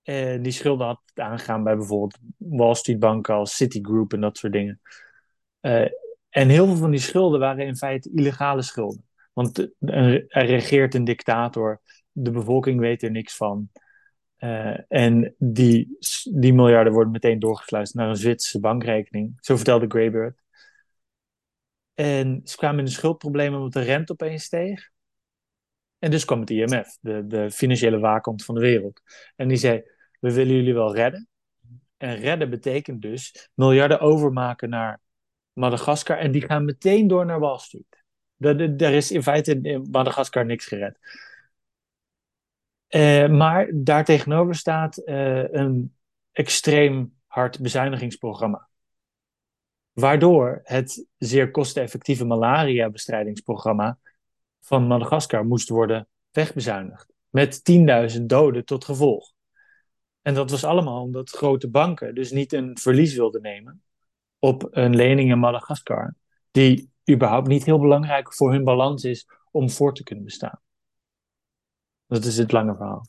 En 0.03 0.42
die 0.42 0.53
schulden 0.53 0.87
had 0.87 1.03
aangegaan 1.14 1.62
bij 1.64 1.77
bijvoorbeeld 1.77 2.18
Wall 2.37 2.75
Street 2.75 2.99
banken 2.99 3.35
als 3.35 3.57
Citigroup 3.57 4.12
en 4.12 4.21
dat 4.21 4.38
soort 4.38 4.53
dingen. 4.53 4.81
Uh, 5.61 5.88
en 6.29 6.49
heel 6.49 6.66
veel 6.66 6.77
van 6.77 6.90
die 6.90 7.01
schulden 7.01 7.40
waren 7.40 7.66
in 7.66 7.77
feite 7.77 8.11
illegale 8.14 8.62
schulden. 8.62 9.07
Want 9.33 9.59
er 9.79 10.27
regeert 10.29 10.95
een 10.95 11.05
dictator, 11.05 11.81
de 12.12 12.31
bevolking 12.31 12.81
weet 12.81 13.03
er 13.03 13.11
niks 13.11 13.37
van. 13.37 13.71
Uh, 14.38 14.79
en 14.88 15.35
die, 15.38 15.97
die 16.33 16.55
miljarden 16.55 16.92
worden 16.92 17.12
meteen 17.12 17.38
doorgesluist 17.38 17.95
naar 17.95 18.09
een 18.09 18.16
Zwitserse 18.16 18.61
bankrekening. 18.61 19.37
Zo 19.40 19.57
vertelde 19.57 19.87
Graybird. 19.88 20.42
En 21.95 22.40
ze 22.45 22.57
kwamen 22.57 22.79
in 22.79 22.85
de 22.85 22.90
schuldproblemen 22.90 23.59
omdat 23.59 23.73
de 23.73 23.88
rente 23.88 24.12
opeens 24.12 24.45
steeg. 24.45 24.90
En 25.99 26.11
dus 26.11 26.25
kwam 26.25 26.40
het 26.40 26.51
IMF, 26.51 26.99
de, 27.01 27.27
de 27.27 27.51
financiële 27.51 27.99
waakhond 27.99 28.45
van 28.45 28.55
de 28.55 28.61
wereld. 28.61 29.01
En 29.37 29.49
die 29.49 29.57
zei, 29.57 29.83
we 30.21 30.33
willen 30.33 30.55
jullie 30.55 30.75
wel 30.75 30.95
redden. 30.95 31.29
En 31.97 32.16
redden 32.16 32.51
betekent 32.51 33.03
dus 33.03 33.51
miljarden 33.55 34.01
overmaken 34.01 34.68
naar 34.68 35.01
Madagaskar. 35.53 36.18
En 36.18 36.31
die 36.31 36.42
gaan 36.47 36.64
meteen 36.64 37.07
door 37.07 37.27
naar 37.27 37.40
Wall 37.40 37.59
Street. 37.59 38.01
Er 38.44 38.92
is 38.92 39.11
in 39.11 39.22
feite 39.22 39.59
in 39.62 39.88
Madagaskar 39.90 40.44
niks 40.46 40.66
gered. 40.66 40.98
Uh, 42.88 43.28
maar 43.28 43.70
daartegenover 43.74 44.55
staat 44.55 45.02
uh, 45.05 45.52
een 45.52 45.94
extreem 46.33 47.14
hard 47.26 47.61
bezuinigingsprogramma. 47.61 48.68
Waardoor 49.92 50.61
het 50.64 51.07
zeer 51.18 51.50
kosteneffectieve 51.50 52.24
malaria-bestrijdingsprogramma 52.24 53.98
van 54.61 54.87
Madagaskar 54.87 55.46
moest 55.46 55.68
worden 55.68 56.09
wegbezuinigd. 56.31 57.12
Met 57.28 57.62
10.000 58.16 58.22
doden 58.22 58.64
tot 58.64 58.85
gevolg. 58.85 59.33
En 60.22 60.35
dat 60.35 60.50
was 60.50 60.64
allemaal 60.64 61.02
omdat 61.02 61.31
grote 61.31 61.70
banken 61.70 62.14
dus 62.14 62.31
niet 62.31 62.52
een 62.52 62.78
verlies 62.78 63.14
wilden 63.14 63.42
nemen 63.42 63.83
op 64.38 64.68
een 64.70 64.96
lening 64.96 65.31
in 65.31 65.38
Madagaskar, 65.38 66.14
die 66.50 66.91
überhaupt 67.14 67.48
niet 67.48 67.64
heel 67.64 67.79
belangrijk 67.79 68.35
voor 68.35 68.53
hun 68.53 68.64
balans 68.64 69.05
is 69.05 69.29
om 69.51 69.70
voor 69.70 69.94
te 69.94 70.03
kunnen 70.03 70.25
bestaan. 70.25 70.61
Dat 72.07 72.25
is 72.25 72.38
het 72.38 72.53
lange 72.53 72.77
verhaal. 72.77 73.07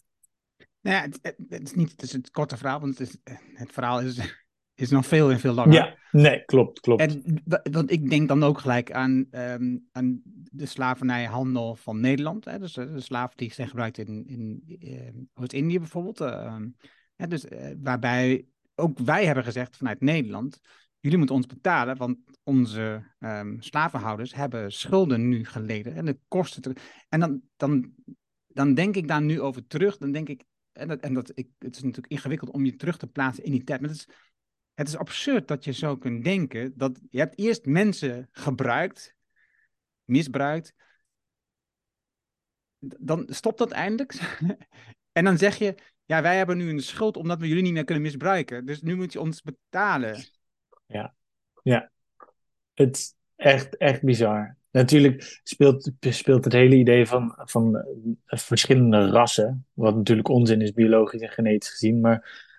Nou 0.81 0.97
ja, 0.97 1.01
het, 1.01 1.35
het, 1.49 1.63
is 1.63 1.73
niet 1.73 1.91
het, 1.91 2.01
is 2.01 2.11
het 2.11 2.31
korte 2.31 2.57
verhaal, 2.57 2.79
want 2.79 2.97
het, 2.97 3.07
is, 3.07 3.33
het 3.53 3.71
verhaal 3.71 4.01
is, 4.01 4.35
is 4.73 4.89
nog 4.89 5.05
veel 5.05 5.31
en 5.31 5.39
veel 5.39 5.53
langer. 5.53 5.73
Ja, 5.73 5.97
nee, 6.11 6.45
klopt, 6.45 6.79
klopt. 6.79 7.01
En 7.01 7.41
want 7.71 7.91
ik 7.91 8.09
denk 8.09 8.27
dan 8.27 8.43
ook 8.43 8.59
gelijk 8.59 8.91
aan, 8.91 9.25
um, 9.31 9.87
aan 9.91 10.21
de 10.51 10.65
slavernijhandel 10.65 11.75
van 11.75 11.99
Nederland. 11.99 12.45
Hè? 12.45 12.59
Dus 12.59 12.73
de 12.73 13.01
slaven 13.01 13.37
die 13.37 13.53
zijn 13.53 13.67
gebruikt 13.67 13.97
in, 13.97 14.27
in 14.27 14.63
uh, 14.67 15.23
Oost-Indië 15.33 15.79
bijvoorbeeld. 15.79 16.21
Uh, 16.21 16.61
dus, 17.27 17.45
uh, 17.45 17.71
waarbij 17.81 18.45
ook 18.75 18.99
wij 18.99 19.25
hebben 19.25 19.43
gezegd 19.43 19.77
vanuit 19.77 20.01
Nederland, 20.01 20.59
jullie 20.99 21.17
moeten 21.17 21.35
ons 21.35 21.45
betalen, 21.45 21.97
want 21.97 22.17
onze 22.43 23.03
um, 23.19 23.61
slavenhouders 23.61 24.33
hebben 24.33 24.71
schulden 24.71 25.27
nu 25.27 25.45
geleden. 25.45 25.95
En 25.95 26.05
de 26.05 26.19
kosten. 26.27 26.75
En 27.09 27.19
dan, 27.19 27.41
dan, 27.57 27.93
dan 28.47 28.73
denk 28.73 28.95
ik 28.95 29.07
daar 29.07 29.21
nu 29.21 29.41
over 29.41 29.67
terug. 29.67 29.97
Dan 29.97 30.11
denk 30.11 30.29
ik, 30.29 30.43
en, 30.71 30.87
dat, 30.87 30.99
en 30.99 31.13
dat, 31.13 31.31
ik, 31.33 31.49
het 31.57 31.75
is 31.75 31.81
natuurlijk 31.81 32.13
ingewikkeld 32.13 32.51
om 32.51 32.65
je 32.65 32.75
terug 32.75 32.97
te 32.97 33.07
plaatsen 33.07 33.43
in 33.43 33.51
die 33.51 33.63
tijd. 33.63 33.81
Maar 33.81 33.89
het 33.89 33.99
is, 33.99 34.15
het 34.73 34.87
is 34.87 34.97
absurd 34.97 35.47
dat 35.47 35.63
je 35.63 35.71
zo 35.71 35.97
kunt 35.97 36.23
denken. 36.23 36.77
Dat 36.77 36.99
je 37.09 37.19
hebt 37.19 37.37
eerst 37.37 37.65
mensen 37.65 38.27
gebruikt, 38.31 39.15
misbruikt. 40.03 40.73
Dan 42.79 43.25
stopt 43.29 43.57
dat 43.57 43.71
eindelijk. 43.71 44.37
en 45.17 45.23
dan 45.23 45.37
zeg 45.37 45.57
je, 45.57 45.75
ja, 46.05 46.21
wij 46.21 46.37
hebben 46.37 46.57
nu 46.57 46.69
een 46.69 46.81
schuld 46.81 47.17
omdat 47.17 47.39
we 47.39 47.47
jullie 47.47 47.63
niet 47.63 47.73
meer 47.73 47.83
kunnen 47.83 48.03
misbruiken. 48.03 48.65
Dus 48.65 48.81
nu 48.81 48.95
moet 48.95 49.13
je 49.13 49.19
ons 49.19 49.41
betalen. 49.41 50.25
Ja, 50.85 51.15
ja. 51.61 51.91
Het 52.73 52.95
is 52.95 53.15
echt, 53.35 53.77
echt 53.77 54.03
bizar. 54.03 54.57
Natuurlijk 54.71 55.39
speelt, 55.43 55.91
speelt 55.99 56.43
het 56.43 56.53
hele 56.53 56.75
idee 56.75 57.05
van, 57.05 57.33
van 57.37 57.77
eh, 57.77 58.39
verschillende 58.39 59.09
rassen, 59.09 59.65
wat 59.73 59.95
natuurlijk 59.95 60.27
onzin 60.27 60.61
is 60.61 60.73
biologisch 60.73 61.21
en 61.21 61.29
genetisch 61.29 61.69
gezien, 61.69 61.99
maar 61.99 62.51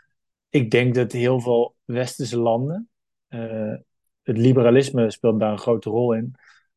ik 0.49 0.71
denk 0.71 0.95
dat 0.95 1.13
heel 1.13 1.41
veel 1.41 1.77
westerse 1.85 2.39
landen, 2.39 2.89
uh, 3.29 3.75
het 4.23 4.39
liberalisme 4.39 5.11
speelt 5.11 5.41
daar 5.41 5.53
een 5.53 5.59
grote 5.59 5.91
rol 5.91 6.13
in, 6.15 6.35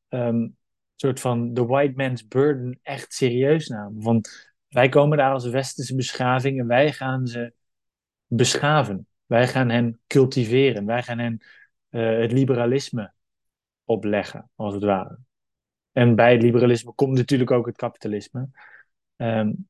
um, 0.09 0.57
soort 0.95 1.19
van 1.19 1.53
de 1.53 1.65
white 1.65 1.93
man's 1.95 2.27
burden 2.27 2.79
echt 2.83 3.13
serieus 3.13 3.67
namen. 3.67 4.03
Want 4.03 4.51
wij 4.67 4.89
komen 4.89 5.17
daar 5.17 5.31
als 5.31 5.45
westerse 5.45 5.95
beschaving 5.95 6.59
en 6.59 6.67
wij 6.67 6.93
gaan 6.93 7.27
ze 7.27 7.53
beschaven. 8.27 9.07
Wij 9.25 9.47
gaan 9.47 9.69
hen 9.69 9.99
cultiveren. 10.07 10.85
Wij 10.85 11.03
gaan 11.03 11.19
hen 11.19 11.41
uh, 11.89 12.19
het 12.19 12.31
liberalisme 12.31 13.13
opleggen, 13.87 14.49
als 14.55 14.73
het 14.73 14.83
ware. 14.83 15.17
En 15.91 16.15
bij 16.15 16.31
het 16.31 16.41
liberalisme 16.41 16.93
komt 16.93 17.17
natuurlijk 17.17 17.51
ook 17.51 17.65
het 17.65 17.75
kapitalisme. 17.75 18.49
Um, 19.15 19.67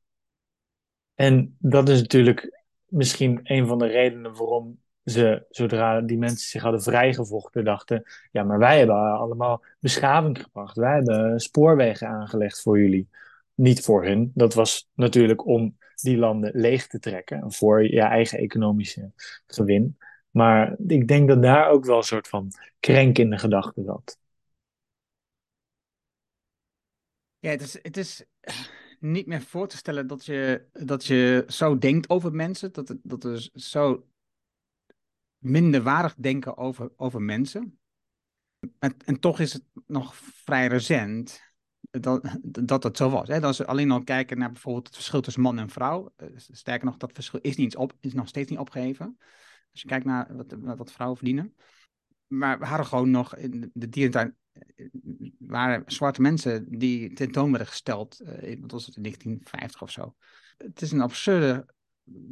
en 1.16 1.56
dat 1.60 1.90
is 1.90 2.02
natuurlijk 2.02 2.64
misschien 2.86 3.40
een 3.44 3.68
van 3.68 3.78
de 3.78 3.88
redenen 3.88 4.36
waarom 4.36 4.80
ze, 5.04 5.46
zodra 5.50 6.02
die 6.02 6.18
mensen 6.18 6.50
zich 6.50 6.62
hadden 6.62 6.82
vrijgevochten, 6.82 7.64
dachten: 7.64 8.04
ja, 8.32 8.44
maar 8.44 8.60
wij 8.60 8.78
hebben 8.78 8.96
allemaal 8.96 9.64
beschaving 9.80 10.42
gebracht. 10.42 10.78
Wij 10.78 10.94
hebben 10.94 11.40
spoorwegen 11.40 12.08
aangelegd 12.08 12.62
voor 12.62 12.80
jullie. 12.80 13.10
Niet 13.54 13.82
voor 13.82 14.06
hun. 14.06 14.32
Dat 14.34 14.54
was 14.54 14.90
natuurlijk 14.94 15.46
om 15.46 15.78
die 15.96 16.18
landen 16.18 16.52
leeg 16.54 16.88
te 16.88 17.00
trekken 17.00 17.52
voor 17.52 17.84
je 17.84 18.02
eigen 18.02 18.40
economische 18.40 19.12
gewin. 19.48 19.98
Maar 20.38 20.76
ik 20.88 21.08
denk 21.08 21.28
dat 21.28 21.42
daar 21.42 21.70
ook 21.70 21.86
wel 21.86 21.98
een 21.98 22.04
soort 22.04 22.28
van 22.28 22.52
krenk 22.80 23.18
in 23.18 23.30
de 23.30 23.38
gedachte 23.38 23.84
zat. 23.84 24.20
Ja, 27.40 27.50
het 27.50 27.62
is, 27.62 27.74
het 27.82 27.98
is 27.98 28.26
niet 29.00 29.28
meer 29.28 29.42
voor 29.42 29.68
te 29.68 29.78
stellen 29.78 30.08
dat 30.08 30.26
je, 30.26 30.68
dat 30.72 31.06
je 31.06 31.44
zo 31.48 31.78
denkt 31.78 32.10
over 32.10 32.32
mensen. 32.32 32.74
Dat, 32.74 32.96
dat 33.04 33.24
we 33.24 33.50
zo 33.54 34.08
minderwaardig 35.38 36.16
denken 36.16 36.58
over, 36.58 36.92
over 36.96 37.22
mensen. 37.22 37.80
En, 38.80 38.96
en 39.06 39.20
toch 39.20 39.40
is 39.40 39.54
het 39.54 39.64
nog 39.86 40.16
vrij 40.16 40.68
recent 40.68 41.42
dat, 41.82 42.38
dat 42.44 42.84
het 42.84 42.98
zo 42.98 43.10
was. 43.10 43.28
Hè? 43.28 43.42
Als 43.42 43.58
we 43.58 43.66
alleen 43.66 43.92
al 43.92 44.04
kijken 44.04 44.38
naar 44.38 44.52
bijvoorbeeld 44.52 44.86
het 44.86 44.96
verschil 44.96 45.22
tussen 45.22 45.42
man 45.42 45.60
en 45.60 45.70
vrouw. 45.70 46.14
Eh, 46.16 46.28
sterker 46.36 46.86
nog, 46.86 46.98
dat 46.98 47.12
verschil 47.14 47.40
is, 47.42 47.56
niet 47.56 47.76
op, 47.76 47.94
is 48.00 48.14
nog 48.14 48.28
steeds 48.28 48.50
niet 48.50 48.60
opgeheven. 48.60 49.18
Als 49.78 49.86
je 49.86 49.92
kijkt 49.92 50.06
naar 50.06 50.36
wat, 50.36 50.78
wat 50.78 50.92
vrouwen 50.92 51.18
verdienen. 51.18 51.56
Maar 52.28 52.60
we 52.60 52.66
hadden 52.66 52.86
gewoon 52.86 53.12
nog 53.12 53.36
in 53.36 53.72
de 53.74 53.90
dierentuin 53.90 54.36
waren 55.38 55.84
zwarte 55.86 56.22
mensen 56.22 56.80
die 56.80 57.14
tentoon 57.14 57.50
werden 57.50 57.68
gesteld, 57.68 58.22
uh, 58.22 58.62
wat 58.62 58.72
was 58.72 58.86
het, 58.86 58.96
in 58.96 59.02
1950 59.02 59.82
of 59.82 59.92
zo. 59.92 60.16
Het 60.58 60.82
is 60.82 60.92
een 60.92 61.02
absurde, 61.02 61.74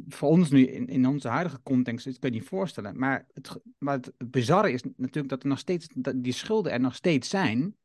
voor 0.08 0.28
ons 0.28 0.50
nu 0.50 0.66
in, 0.66 1.06
onze 1.06 1.28
huidige 1.28 1.62
context, 1.62 2.04
dat 2.04 2.18
kun 2.18 2.32
je 2.32 2.38
niet 2.38 2.48
voorstellen. 2.48 2.98
Maar 2.98 3.26
het, 3.32 3.60
maar 3.78 3.94
het 3.94 4.12
bizarre 4.30 4.72
is 4.72 4.82
natuurlijk 4.82 5.28
dat 5.28 5.42
er 5.42 5.48
nog 5.48 5.58
steeds, 5.58 5.88
die 6.16 6.32
schulden 6.32 6.72
er 6.72 6.80
nog 6.80 6.94
steeds 6.94 7.28
zijn. 7.28 7.76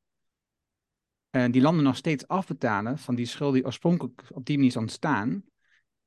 Uh, 1.32 1.46
die 1.52 1.62
landen 1.62 1.84
nog 1.84 1.96
steeds 1.96 2.28
afbetalen 2.28 2.98
van 2.98 3.16
die 3.16 3.26
schulden 3.26 3.56
die 3.56 3.66
oorspronkelijk 3.66 4.24
op 4.30 4.46
die 4.46 4.58
manier 4.58 4.78
ontstaan. 4.78 5.44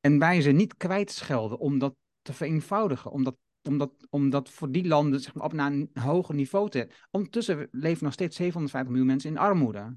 En 0.00 0.18
wij 0.18 0.40
ze 0.40 0.50
niet 0.50 0.76
kwijtschelden 0.76 1.58
om 1.58 1.78
dat 1.78 1.94
te 2.22 2.32
vereenvoudigen, 2.32 3.10
om 3.10 3.24
dat 3.24 3.36
om 3.68 3.78
dat, 3.78 3.90
om 4.10 4.30
dat 4.30 4.50
voor 4.50 4.70
die 4.70 4.86
landen 4.86 5.20
zeg 5.20 5.34
maar, 5.34 5.44
op 5.44 5.52
naar 5.52 5.72
een 5.72 5.90
hoger 5.94 6.34
niveau 6.34 6.70
te 6.70 6.88
Ondertussen 7.10 7.68
leven 7.70 8.04
nog 8.04 8.12
steeds 8.12 8.36
750 8.36 8.90
miljoen 8.90 9.10
mensen 9.10 9.30
in 9.30 9.38
armoede. 9.38 9.96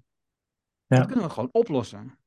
Ja. 0.85 0.97
Dat 0.97 1.05
kunnen 1.05 1.25
we 1.25 1.31
gewoon 1.31 1.49
oplossen. 1.51 2.17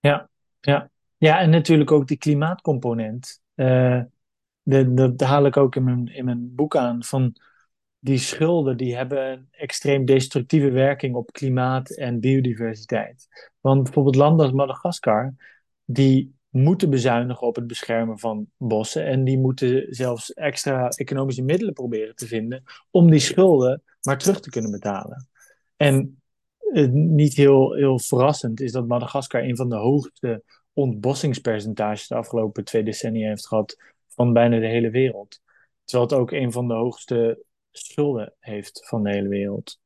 Ja, 0.00 0.28
ja. 0.60 0.90
ja 1.16 1.40
en 1.40 1.50
natuurlijk 1.50 1.90
ook 1.90 2.08
die 2.08 2.16
klimaatcomponent. 2.16 3.40
Uh, 3.54 4.02
dat 4.62 5.20
haal 5.20 5.46
ik 5.46 5.56
ook 5.56 5.76
in 5.76 5.84
mijn, 5.84 6.06
in 6.06 6.24
mijn 6.24 6.54
boek 6.54 6.76
aan. 6.76 7.04
Van 7.04 7.36
die 7.98 8.18
schulden 8.18 8.76
die 8.76 8.96
hebben 8.96 9.32
een 9.32 9.48
extreem 9.50 10.04
destructieve 10.04 10.70
werking 10.70 11.14
op 11.14 11.32
klimaat 11.32 11.90
en 11.90 12.20
biodiversiteit. 12.20 13.50
Want 13.60 13.82
bijvoorbeeld 13.82 14.16
landen 14.16 14.46
als 14.46 14.54
Madagaskar, 14.54 15.34
die 15.84 16.34
moeten 16.52 16.90
bezuinigen 16.90 17.46
op 17.46 17.56
het 17.56 17.66
beschermen 17.66 18.18
van 18.18 18.46
bossen. 18.56 19.04
En 19.04 19.24
die 19.24 19.38
moeten 19.38 19.86
zelfs 19.88 20.32
extra 20.32 20.88
economische 20.88 21.42
middelen 21.42 21.74
proberen 21.74 22.16
te 22.16 22.26
vinden 22.26 22.62
om 22.90 23.10
die 23.10 23.20
schulden 23.20 23.82
maar 24.02 24.18
terug 24.18 24.40
te 24.40 24.50
kunnen 24.50 24.70
betalen. 24.70 25.28
En 25.76 26.22
uh, 26.72 26.88
niet 26.90 27.34
heel, 27.34 27.72
heel 27.72 27.98
verrassend 27.98 28.60
is 28.60 28.72
dat 28.72 28.86
Madagaskar 28.86 29.42
een 29.42 29.56
van 29.56 29.68
de 29.68 29.76
hoogste 29.76 30.42
ontbossingspercentages 30.72 32.08
de 32.08 32.14
afgelopen 32.14 32.64
twee 32.64 32.82
decennia 32.82 33.28
heeft 33.28 33.46
gehad 33.46 33.76
van 34.08 34.32
bijna 34.32 34.58
de 34.58 34.66
hele 34.66 34.90
wereld. 34.90 35.40
Terwijl 35.84 36.10
het 36.10 36.18
ook 36.18 36.30
een 36.30 36.52
van 36.52 36.68
de 36.68 36.74
hoogste 36.74 37.44
schulden 37.70 38.34
heeft 38.38 38.88
van 38.88 39.02
de 39.02 39.10
hele 39.10 39.28
wereld. 39.28 39.80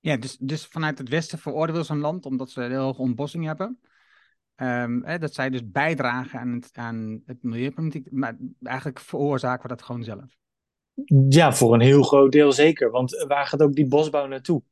Ja, 0.00 0.16
dus, 0.16 0.36
dus 0.36 0.66
vanuit 0.66 0.98
het 0.98 1.08
Westen 1.08 1.38
veroordelen 1.38 1.84
ze 1.84 1.92
een 1.92 1.98
land 1.98 2.26
omdat 2.26 2.50
ze 2.50 2.60
heel 2.60 2.82
hoge 2.82 3.00
ontbossing 3.00 3.44
hebben. 3.44 3.80
Um, 4.56 5.04
hè, 5.04 5.18
dat 5.18 5.34
zij 5.34 5.50
dus 5.50 5.70
bijdragen 5.70 6.40
aan 6.40 6.52
het, 6.52 6.70
aan 6.72 7.22
het 7.26 7.42
milieuproblematiek, 7.42 8.12
maar 8.12 8.36
eigenlijk 8.62 9.00
veroorzaken 9.00 9.62
we 9.62 9.68
dat 9.68 9.82
gewoon 9.82 10.04
zelf. 10.04 10.36
Ja, 11.28 11.52
voor 11.52 11.74
een 11.74 11.80
heel 11.80 12.02
groot 12.02 12.32
deel 12.32 12.52
zeker. 12.52 12.90
Want 12.90 13.24
waar 13.28 13.46
gaat 13.46 13.62
ook 13.62 13.74
die 13.74 13.86
bosbouw 13.86 14.26
naartoe? 14.26 14.62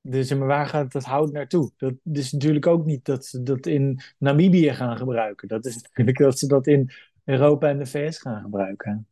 Dus 0.00 0.34
maar 0.34 0.46
waar 0.46 0.66
gaat 0.66 0.92
dat 0.92 1.04
hout 1.04 1.32
naartoe? 1.32 1.72
Dat 1.76 1.94
is 2.12 2.32
natuurlijk 2.32 2.66
ook 2.66 2.84
niet 2.84 3.04
dat 3.04 3.26
ze 3.26 3.42
dat 3.42 3.66
in 3.66 4.00
Namibië 4.18 4.74
gaan 4.74 4.96
gebruiken. 4.96 5.48
Dat 5.48 5.64
is 5.64 5.76
natuurlijk 5.82 6.18
dat 6.18 6.38
ze 6.38 6.46
dat 6.46 6.66
in 6.66 6.90
Europa 7.24 7.68
en 7.68 7.78
de 7.78 7.86
VS 7.86 8.18
gaan 8.18 8.42
gebruiken. 8.42 9.08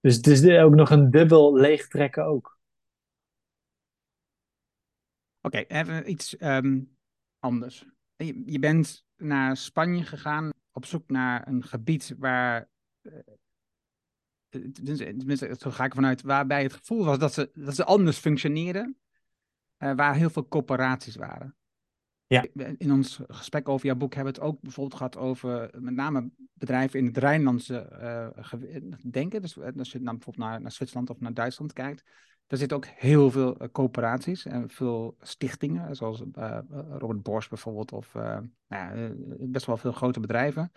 Dus 0.00 0.16
het 0.16 0.26
is 0.26 0.48
ook 0.48 0.74
nog 0.74 0.90
een 0.90 1.10
dubbel 1.10 1.54
leegtrekken 1.54 2.24
ook. 2.24 2.58
Oké, 5.40 5.58
even 5.58 6.10
iets 6.10 6.36
ehm, 6.36 6.80
anders. 7.38 7.93
Je, 8.26 8.42
je, 8.46 8.58
bent 8.58 9.06
naar 9.16 9.56
Spanje 9.56 10.02
gegaan 10.02 10.50
op 10.72 10.84
zoek 10.84 11.10
naar 11.10 11.48
een 11.48 11.64
gebied 11.64 12.14
waar. 12.18 12.68
Uh, 13.02 13.12
tenminste, 14.72 15.56
zo 15.58 15.70
ga 15.70 15.84
ik 15.84 15.94
vanuit, 15.94 16.22
waarbij 16.22 16.62
het 16.62 16.72
gevoel 16.72 17.04
was 17.04 17.18
dat 17.18 17.32
ze, 17.32 17.50
dat 17.54 17.74
ze 17.74 17.84
anders 17.84 18.18
functioneerden, 18.18 18.98
uh, 19.78 19.94
waar 19.94 20.14
heel 20.14 20.30
veel 20.30 20.48
coöperaties 20.48 21.16
waren. 21.16 21.56
Ja. 22.26 22.46
In 22.78 22.92
ons 22.92 23.20
gesprek 23.28 23.68
over 23.68 23.86
jouw 23.86 23.96
boek 23.96 24.14
hebben 24.14 24.34
we 24.34 24.40
het 24.40 24.48
ook 24.48 24.60
bijvoorbeeld 24.60 24.96
gehad 24.96 25.16
over 25.16 25.70
met 25.78 25.94
name 25.94 26.30
bedrijven 26.52 26.98
in 26.98 27.06
het 27.06 27.16
Rijnlandse 27.16 27.88
uh, 28.52 28.52
denken. 29.10 29.42
Dus 29.42 29.58
als 29.58 29.92
je 29.92 30.02
dan 30.02 30.14
bijvoorbeeld 30.14 30.48
naar, 30.48 30.60
naar 30.60 30.72
Zwitserland 30.72 31.10
of 31.10 31.20
naar 31.20 31.34
Duitsland 31.34 31.72
kijkt, 31.72 32.04
er 32.46 32.56
zitten 32.56 32.76
ook 32.76 32.86
heel 32.86 33.30
veel 33.30 33.62
uh, 33.62 33.68
coöperaties 33.72 34.44
en 34.44 34.70
veel 34.70 35.16
stichtingen, 35.20 35.96
zoals 35.96 36.22
uh, 36.38 36.58
Robert 36.70 37.22
Bosch 37.22 37.48
bijvoorbeeld, 37.48 37.92
of 37.92 38.14
nou 38.66 39.14
best 39.50 39.66
wel 39.66 39.76
veel 39.76 39.92
grote 39.92 40.20
bedrijven. 40.20 40.72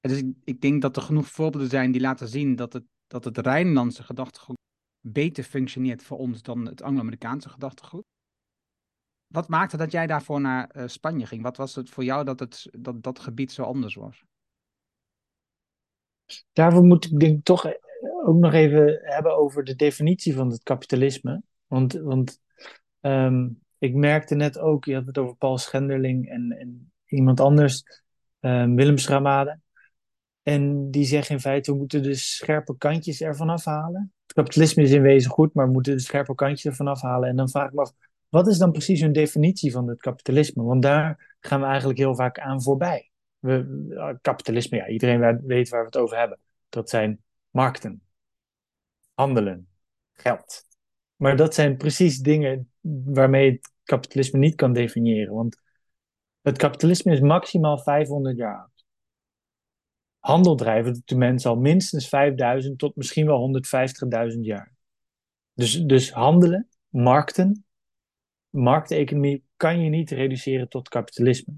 En 0.00 0.10
dus 0.10 0.18
ik, 0.18 0.34
ik, 0.44 0.60
denk 0.60 0.82
dat 0.82 0.96
er 0.96 1.02
genoeg 1.02 1.26
voorbeelden 1.26 1.70
zijn 1.70 1.92
die 1.92 2.00
laten 2.00 2.28
zien 2.28 2.56
dat 2.56 2.72
het, 2.72 2.84
dat 3.06 3.24
het 3.24 3.38
Rijnlandse 3.38 4.02
gedachtegoed 4.02 4.58
beter 5.00 5.44
functioneert 5.44 6.02
voor 6.02 6.18
ons 6.18 6.42
dan 6.42 6.66
het 6.66 6.82
Anglo-Amerikaanse 6.82 7.48
gedachtegoed. 7.48 8.04
Wat 9.26 9.48
maakte 9.48 9.76
dat 9.76 9.92
jij 9.92 10.06
daarvoor 10.06 10.40
naar 10.40 10.70
Spanje 10.86 11.26
ging? 11.26 11.42
Wat 11.42 11.56
was 11.56 11.74
het 11.74 11.90
voor 11.90 12.04
jou 12.04 12.24
dat, 12.24 12.40
het, 12.40 12.68
dat 12.78 13.02
dat 13.02 13.18
gebied 13.18 13.52
zo 13.52 13.62
anders 13.62 13.94
was? 13.94 14.24
Daarvoor 16.52 16.84
moet 16.84 17.04
ik 17.04 17.20
denk 17.20 17.44
toch 17.44 17.66
ook 18.22 18.36
nog 18.36 18.52
even 18.52 19.00
hebben 19.02 19.36
over 19.36 19.64
de 19.64 19.74
definitie 19.74 20.34
van 20.34 20.50
het 20.50 20.62
kapitalisme. 20.62 21.42
Want, 21.66 21.92
want 21.92 22.40
um, 23.00 23.60
ik 23.78 23.94
merkte 23.94 24.34
net 24.34 24.58
ook, 24.58 24.84
je 24.84 24.94
had 24.94 25.06
het 25.06 25.18
over 25.18 25.36
Paul 25.36 25.58
Schenderling 25.58 26.28
en, 26.28 26.56
en 26.58 26.92
iemand 27.06 27.40
anders, 27.40 27.84
um, 28.40 28.74
Willem 28.74 28.98
Schramade. 28.98 29.60
En 30.42 30.90
die 30.90 31.04
zeggen 31.04 31.34
in 31.34 31.40
feite, 31.40 31.72
we 31.72 31.78
moeten 31.78 32.02
de 32.02 32.14
scherpe 32.14 32.76
kantjes 32.76 33.20
ervan 33.20 33.48
afhalen. 33.48 34.12
Het 34.22 34.32
kapitalisme 34.32 34.82
is 34.82 34.90
in 34.90 35.02
wezen 35.02 35.30
goed, 35.30 35.54
maar 35.54 35.66
we 35.66 35.72
moeten 35.72 35.96
de 35.96 36.02
scherpe 36.02 36.34
kantjes 36.34 36.64
ervan 36.64 36.86
afhalen. 36.86 37.28
En 37.28 37.36
dan 37.36 37.50
vraag 37.50 37.66
ik 37.66 37.72
me 37.72 37.80
af, 37.80 37.92
wat 38.28 38.48
is 38.48 38.58
dan 38.58 38.72
precies 38.72 39.00
hun 39.00 39.12
definitie 39.12 39.72
van 39.72 39.88
het 39.88 40.00
kapitalisme? 40.00 40.62
Want 40.62 40.82
daar 40.82 41.36
gaan 41.40 41.60
we 41.60 41.66
eigenlijk 41.66 41.98
heel 41.98 42.14
vaak 42.14 42.38
aan 42.38 42.62
voorbij. 42.62 43.10
We, 43.38 44.18
kapitalisme, 44.20 44.76
ja, 44.76 44.88
iedereen 44.88 45.46
weet 45.46 45.68
waar 45.68 45.80
we 45.80 45.86
het 45.86 45.96
over 45.96 46.18
hebben. 46.18 46.38
Dat 46.68 46.90
zijn 46.90 47.20
markten 47.50 48.02
handelen, 49.14 49.68
geld. 50.12 50.66
Maar 51.16 51.36
dat 51.36 51.54
zijn 51.54 51.76
precies 51.76 52.18
dingen 52.18 52.72
waarmee 53.04 53.50
het 53.50 53.72
kapitalisme 53.84 54.38
niet 54.38 54.54
kan 54.54 54.72
definiëren. 54.72 55.34
Want 55.34 55.60
het 56.40 56.58
kapitalisme 56.58 57.12
is 57.12 57.20
maximaal 57.20 57.78
500 57.78 58.36
jaar 58.36 58.58
oud. 58.58 58.84
Handel 60.18 60.56
drijven 60.56 61.02
de 61.04 61.16
mens 61.16 61.46
al 61.46 61.56
minstens 61.56 62.08
5000 62.08 62.78
tot 62.78 62.96
misschien 62.96 63.26
wel 63.26 63.62
150.000 64.32 64.38
jaar. 64.40 64.74
Dus, 65.54 65.80
dus 65.80 66.12
handelen, 66.12 66.68
markten, 66.88 67.64
markteconomie 68.50 69.44
kan 69.56 69.80
je 69.80 69.90
niet 69.90 70.10
reduceren 70.10 70.68
tot 70.68 70.88
kapitalisme. 70.88 71.54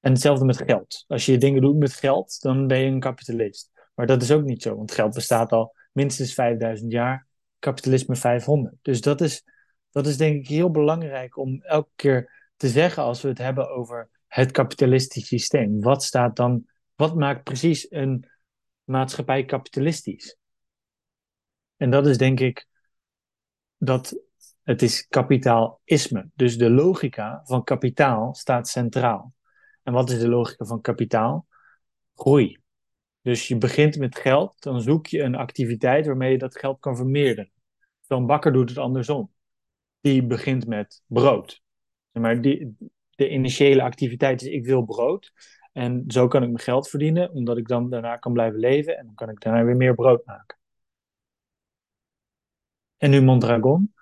En 0.00 0.12
hetzelfde 0.12 0.44
met 0.44 0.56
geld. 0.56 1.04
Als 1.06 1.26
je 1.26 1.38
dingen 1.38 1.60
doet 1.60 1.76
met 1.76 1.92
geld, 1.92 2.40
dan 2.40 2.66
ben 2.66 2.78
je 2.78 2.86
een 2.86 3.00
kapitalist. 3.00 3.70
Maar 3.94 4.06
dat 4.06 4.22
is 4.22 4.30
ook 4.30 4.44
niet 4.44 4.62
zo, 4.62 4.76
want 4.76 4.92
geld 4.92 5.14
bestaat 5.14 5.52
al 5.52 5.74
minstens 5.96 6.34
5000 6.34 6.92
jaar, 6.92 7.26
kapitalisme 7.58 8.16
500. 8.16 8.76
Dus 8.82 9.00
dat 9.00 9.20
is, 9.20 9.44
dat 9.90 10.06
is 10.06 10.16
denk 10.16 10.36
ik 10.36 10.48
heel 10.48 10.70
belangrijk 10.70 11.36
om 11.36 11.62
elke 11.62 11.90
keer 11.96 12.50
te 12.56 12.68
zeggen 12.68 13.02
als 13.02 13.22
we 13.22 13.28
het 13.28 13.38
hebben 13.38 13.70
over 13.70 14.10
het 14.26 14.50
kapitalistisch 14.50 15.26
systeem. 15.26 15.80
Wat 15.80 16.04
staat 16.04 16.36
dan, 16.36 16.66
wat 16.94 17.14
maakt 17.14 17.44
precies 17.44 17.90
een 17.90 18.28
maatschappij 18.84 19.44
kapitalistisch? 19.44 20.36
En 21.76 21.90
dat 21.90 22.06
is 22.06 22.18
denk 22.18 22.40
ik 22.40 22.66
dat 23.76 24.14
het 24.62 24.82
is 24.82 25.06
kapitaalisme. 25.08 26.30
Dus 26.34 26.58
de 26.58 26.70
logica 26.70 27.40
van 27.44 27.64
kapitaal 27.64 28.34
staat 28.34 28.68
centraal. 28.68 29.34
En 29.82 29.92
wat 29.92 30.10
is 30.10 30.18
de 30.18 30.28
logica 30.28 30.64
van 30.64 30.80
kapitaal? 30.80 31.46
Groei. 32.14 32.58
Dus 33.26 33.48
je 33.48 33.58
begint 33.58 33.98
met 33.98 34.18
geld, 34.18 34.62
dan 34.62 34.80
zoek 34.80 35.06
je 35.06 35.22
een 35.22 35.34
activiteit 35.34 36.06
waarmee 36.06 36.30
je 36.30 36.38
dat 36.38 36.58
geld 36.58 36.80
kan 36.80 36.96
vermeerderen. 36.96 37.52
Zo'n 38.00 38.26
bakker 38.26 38.52
doet 38.52 38.68
het 38.68 38.78
andersom. 38.78 39.32
Die 40.00 40.26
begint 40.26 40.66
met 40.66 41.02
brood. 41.06 41.62
Maar 42.12 42.40
die, 42.40 42.76
de 43.10 43.30
initiële 43.30 43.82
activiteit 43.82 44.42
is 44.42 44.48
ik 44.48 44.64
wil 44.64 44.82
brood. 44.82 45.32
En 45.72 46.04
zo 46.06 46.28
kan 46.28 46.42
ik 46.42 46.48
mijn 46.48 46.60
geld 46.60 46.88
verdienen, 46.88 47.30
omdat 47.30 47.56
ik 47.56 47.68
dan 47.68 47.90
daarna 47.90 48.16
kan 48.16 48.32
blijven 48.32 48.58
leven. 48.58 48.98
En 48.98 49.06
dan 49.06 49.14
kan 49.14 49.28
ik 49.28 49.40
daarna 49.40 49.64
weer 49.64 49.76
meer 49.76 49.94
brood 49.94 50.26
maken. 50.26 50.58
En 52.96 53.10
nu 53.10 53.22
Mondragon. 53.22 53.94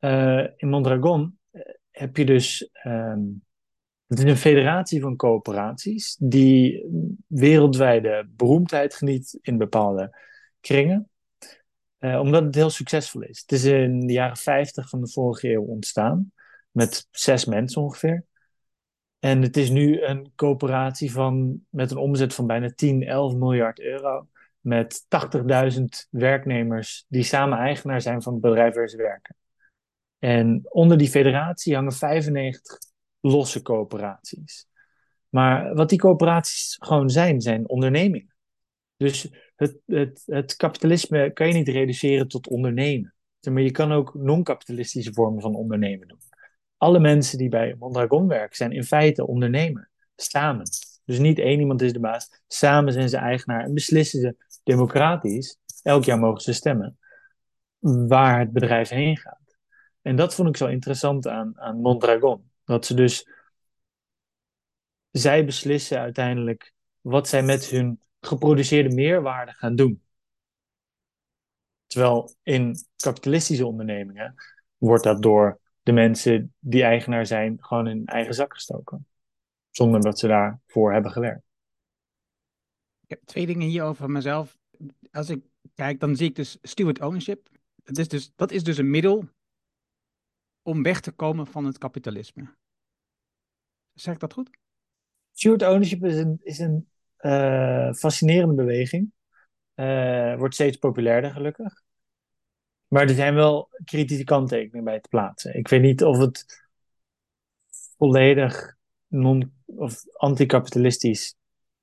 Uh, 0.00 0.46
in 0.56 0.68
Mondragon 0.68 1.38
eh, 1.50 1.62
heb 1.90 2.16
je 2.16 2.24
dus 2.24 2.70
ehm, 2.72 3.22
het 4.12 4.20
is 4.20 4.30
een 4.30 4.36
federatie 4.36 5.00
van 5.00 5.16
coöperaties 5.16 6.16
die 6.18 6.86
wereldwijde 7.26 8.28
beroemdheid 8.36 8.94
geniet 8.94 9.38
in 9.40 9.58
bepaalde 9.58 10.16
kringen. 10.60 11.10
Uh, 11.98 12.20
omdat 12.20 12.44
het 12.44 12.54
heel 12.54 12.70
succesvol 12.70 13.22
is. 13.22 13.40
Het 13.40 13.52
is 13.52 13.64
in 13.64 14.06
de 14.06 14.12
jaren 14.12 14.36
50 14.36 14.88
van 14.88 15.00
de 15.00 15.10
vorige 15.10 15.52
eeuw 15.52 15.62
ontstaan, 15.62 16.32
met 16.70 17.08
zes 17.10 17.44
mensen 17.44 17.82
ongeveer. 17.82 18.24
En 19.18 19.42
het 19.42 19.56
is 19.56 19.70
nu 19.70 20.02
een 20.02 20.32
coöperatie 20.34 21.12
van, 21.12 21.64
met 21.68 21.90
een 21.90 21.96
omzet 21.96 22.34
van 22.34 22.46
bijna 22.46 22.72
10, 22.74 23.02
11 23.02 23.34
miljard 23.34 23.80
euro. 23.80 24.28
Met 24.60 25.06
80.000 25.78 25.84
werknemers 26.10 27.04
die 27.08 27.22
samen 27.22 27.58
eigenaar 27.58 28.00
zijn 28.00 28.22
van 28.22 28.32
het 28.32 28.42
bedrijf 28.42 28.74
waar 28.74 28.88
ze 28.88 28.96
werken. 28.96 29.36
En 30.18 30.60
onder 30.68 30.98
die 30.98 31.10
federatie 31.10 31.74
hangen 31.74 31.92
95 31.92 32.78
losse 33.22 33.62
coöperaties. 33.62 34.66
Maar 35.28 35.74
wat 35.74 35.88
die 35.88 35.98
coöperaties 35.98 36.76
gewoon 36.80 37.10
zijn, 37.10 37.40
zijn 37.40 37.68
ondernemingen. 37.68 38.34
Dus 38.96 39.28
het, 39.56 39.78
het, 39.86 40.22
het 40.26 40.56
kapitalisme 40.56 41.32
kan 41.32 41.46
je 41.48 41.54
niet 41.54 41.68
reduceren 41.68 42.28
tot 42.28 42.48
ondernemen. 42.48 43.14
Maar 43.50 43.62
je 43.62 43.70
kan 43.70 43.92
ook 43.92 44.14
non-kapitalistische 44.14 45.12
vormen 45.12 45.40
van 45.40 45.54
ondernemen 45.54 46.08
doen. 46.08 46.18
Alle 46.76 46.98
mensen 46.98 47.38
die 47.38 47.48
bij 47.48 47.74
Mondragon 47.78 48.28
werken 48.28 48.56
zijn 48.56 48.72
in 48.72 48.84
feite 48.84 49.26
ondernemer. 49.26 49.90
Samen. 50.16 50.66
Dus 51.04 51.18
niet 51.18 51.38
één 51.38 51.60
iemand 51.60 51.82
is 51.82 51.92
de 51.92 52.00
baas. 52.00 52.42
Samen 52.46 52.92
zijn 52.92 53.08
ze 53.08 53.16
eigenaar 53.16 53.64
en 53.64 53.74
beslissen 53.74 54.20
ze 54.20 54.36
democratisch. 54.62 55.58
Elk 55.82 56.04
jaar 56.04 56.18
mogen 56.18 56.40
ze 56.40 56.52
stemmen. 56.52 56.98
Waar 57.78 58.38
het 58.38 58.52
bedrijf 58.52 58.88
heen 58.88 59.16
gaat. 59.16 59.56
En 60.02 60.16
dat 60.16 60.34
vond 60.34 60.48
ik 60.48 60.56
zo 60.56 60.66
interessant 60.66 61.26
aan, 61.26 61.60
aan 61.60 61.80
Mondragon. 61.80 62.50
Dat 62.72 62.86
ze 62.86 62.94
dus, 62.94 63.28
zij 65.10 65.44
beslissen 65.44 65.98
uiteindelijk 65.98 66.72
wat 67.00 67.28
zij 67.28 67.42
met 67.42 67.64
hun 67.64 68.00
geproduceerde 68.20 68.94
meerwaarde 68.94 69.52
gaan 69.52 69.76
doen. 69.76 70.02
Terwijl 71.86 72.34
in 72.42 72.76
kapitalistische 72.96 73.66
ondernemingen 73.66 74.34
wordt 74.76 75.04
dat 75.04 75.22
door 75.22 75.60
de 75.82 75.92
mensen 75.92 76.54
die 76.58 76.82
eigenaar 76.82 77.26
zijn 77.26 77.56
gewoon 77.60 77.86
in 77.86 78.06
eigen 78.06 78.34
zak 78.34 78.54
gestoken. 78.54 79.06
Zonder 79.70 80.00
dat 80.00 80.18
ze 80.18 80.26
daarvoor 80.26 80.92
hebben 80.92 81.10
gewerkt. 81.10 81.44
Ik 83.00 83.08
heb 83.08 83.20
twee 83.24 83.46
dingen 83.46 83.68
hierover 83.68 83.96
van 84.02 84.12
mezelf. 84.12 84.58
Als 85.10 85.30
ik 85.30 85.44
kijk, 85.74 86.00
dan 86.00 86.16
zie 86.16 86.28
ik 86.28 86.34
dus 86.34 86.58
steward 86.62 87.00
ownership. 87.00 87.48
Dat 87.82 87.98
is 87.98 88.08
dus, 88.08 88.32
dat 88.36 88.50
is 88.50 88.64
dus 88.64 88.78
een 88.78 88.90
middel 88.90 89.28
om 90.62 90.82
weg 90.82 91.00
te 91.00 91.12
komen 91.12 91.46
van 91.46 91.64
het 91.64 91.78
kapitalisme. 91.78 92.54
Zeg 93.94 94.14
ik 94.14 94.20
dat 94.20 94.32
goed? 94.32 94.50
Steward 95.32 95.62
ownership 95.62 96.04
is 96.04 96.16
een, 96.16 96.40
is 96.42 96.58
een 96.58 96.88
uh, 97.20 97.92
fascinerende 97.92 98.54
beweging. 98.54 99.12
Uh, 99.74 100.36
wordt 100.36 100.54
steeds 100.54 100.76
populairder, 100.76 101.30
gelukkig. 101.30 101.82
Maar 102.86 103.02
er 103.02 103.14
zijn 103.14 103.34
wel 103.34 103.68
kritische 103.84 104.24
kanttekeningen 104.24 104.84
bij 104.84 105.00
te 105.00 105.08
plaatsen. 105.08 105.54
Ik 105.54 105.68
weet 105.68 105.80
niet 105.80 106.04
of 106.04 106.18
het 106.18 106.62
volledig 107.96 108.76
non- 109.06 109.52
of 109.64 110.02
anticapitalistisch 110.12 111.36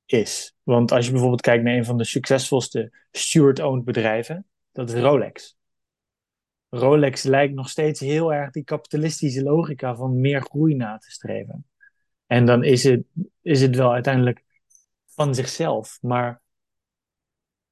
is. 0.05 0.55
Want 0.63 0.91
als 0.91 1.05
je 1.05 1.11
bijvoorbeeld 1.11 1.41
kijkt 1.41 1.63
naar 1.63 1.75
een 1.75 1.85
van 1.85 1.97
de 1.97 2.03
succesvolste 2.03 2.91
steward-owned 3.11 3.83
bedrijven, 3.85 4.45
dat 4.71 4.89
is 4.89 5.01
Rolex. 5.01 5.57
Rolex 6.69 7.23
lijkt 7.23 7.53
nog 7.53 7.69
steeds 7.69 7.99
heel 7.99 8.33
erg 8.33 8.51
die 8.51 8.63
kapitalistische 8.63 9.43
logica 9.43 9.95
van 9.95 10.19
meer 10.19 10.41
groei 10.41 10.75
na 10.75 10.97
te 10.97 11.11
streven. 11.11 11.65
En 12.29 12.45
dan 12.45 12.63
is 12.63 12.83
het, 12.83 13.03
is 13.41 13.61
het 13.61 13.75
wel 13.75 13.93
uiteindelijk 13.93 14.43
van 15.05 15.35
zichzelf, 15.35 15.97
maar 16.01 16.41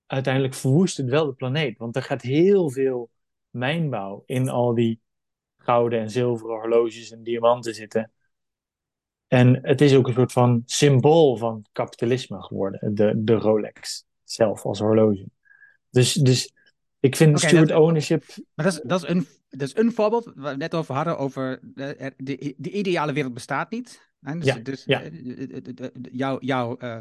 uiteindelijk 0.06 0.54
verwoest 0.54 0.98
het 0.98 1.10
wel 1.10 1.26
de 1.26 1.34
planeet. 1.34 1.78
Want 1.78 1.96
er 1.96 2.02
gaat 2.02 2.22
heel 2.22 2.70
veel 2.70 3.10
mijnbouw 3.50 4.24
in 4.26 4.50
al 4.50 4.74
die 4.74 5.02
gouden 5.58 6.00
en 6.00 6.10
zilveren 6.10 6.60
horloges 6.60 7.12
en 7.12 7.24
diamanten 7.24 7.74
zitten. 7.74 8.12
En 9.28 9.60
het 9.62 9.82
is 9.82 9.96
ook 9.96 10.08
een 10.08 10.14
soort 10.14 10.32
van 10.32 10.64
symbool 10.66 11.38
van 11.38 11.66
kapitalisme 11.72 12.44
geworden, 12.44 12.96
de, 12.96 13.14
de 13.24 13.34
Rolex 13.34 14.06
zelf 14.24 14.66
als 14.66 14.80
horloge. 14.80 15.26
Dus, 15.90 16.14
dus 16.14 16.54
ik 17.00 17.16
vind 17.16 17.36
okay, 17.38 17.50
steward 17.50 17.72
ownership. 17.72 18.24
Maar 18.54 18.66
dat 18.66 18.74
is, 18.74 18.82
dat, 18.84 19.04
is 19.04 19.10
een, 19.10 19.28
dat 19.50 19.68
is 19.68 19.76
een 19.76 19.92
voorbeeld 19.92 20.32
waar 20.36 20.52
we 20.52 20.58
net 20.58 20.76
over 20.76 20.96
hadden: 20.96 21.18
over 21.18 21.60
de, 21.62 22.14
de, 22.18 22.54
de 22.58 22.72
ideale 22.72 23.14
wereld 23.14 23.34
bestaat 23.34 23.72
niet. 23.72 24.06
Dus, 24.20 24.46
ja, 24.46 24.56
dus 24.56 24.84
ja. 24.86 25.04
jouw 26.12 26.38
jou, 26.40 26.86
uh, 26.86 27.00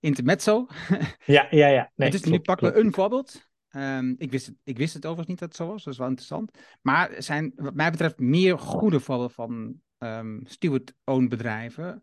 intermezzo. 0.00 0.66
Ja, 1.24 1.46
ja, 1.50 1.68
ja. 1.68 1.92
Nee, 1.94 2.10
dus 2.10 2.24
nu 2.24 2.40
pakken 2.40 2.72
we 2.72 2.80
een 2.80 2.92
voorbeeld. 2.92 3.48
Um, 3.76 4.14
ik, 4.18 4.30
wist 4.30 4.46
het, 4.46 4.56
ik 4.64 4.76
wist 4.76 4.94
het 4.94 5.06
overigens 5.06 5.28
niet 5.28 5.38
dat 5.38 5.48
het 5.48 5.56
zo 5.56 5.66
was, 5.66 5.84
dat 5.84 5.92
is 5.92 5.98
wel 5.98 6.08
interessant. 6.08 6.58
Maar 6.82 7.10
er 7.10 7.22
zijn, 7.22 7.52
wat 7.56 7.74
mij 7.74 7.90
betreft, 7.90 8.18
meer 8.18 8.58
goede 8.58 9.00
voorbeelden 9.00 9.34
van 9.34 9.74
um, 9.98 10.40
steward-owned 10.44 11.28
bedrijven. 11.28 12.02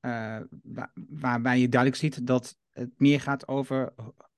Uh, 0.00 0.38
waar, 0.62 0.92
waarbij 0.94 1.58
je 1.58 1.68
duidelijk 1.68 2.00
ziet 2.00 2.26
dat 2.26 2.56
het 2.70 2.90
meer 2.96 3.20
gaat 3.20 3.48
over 3.48 3.92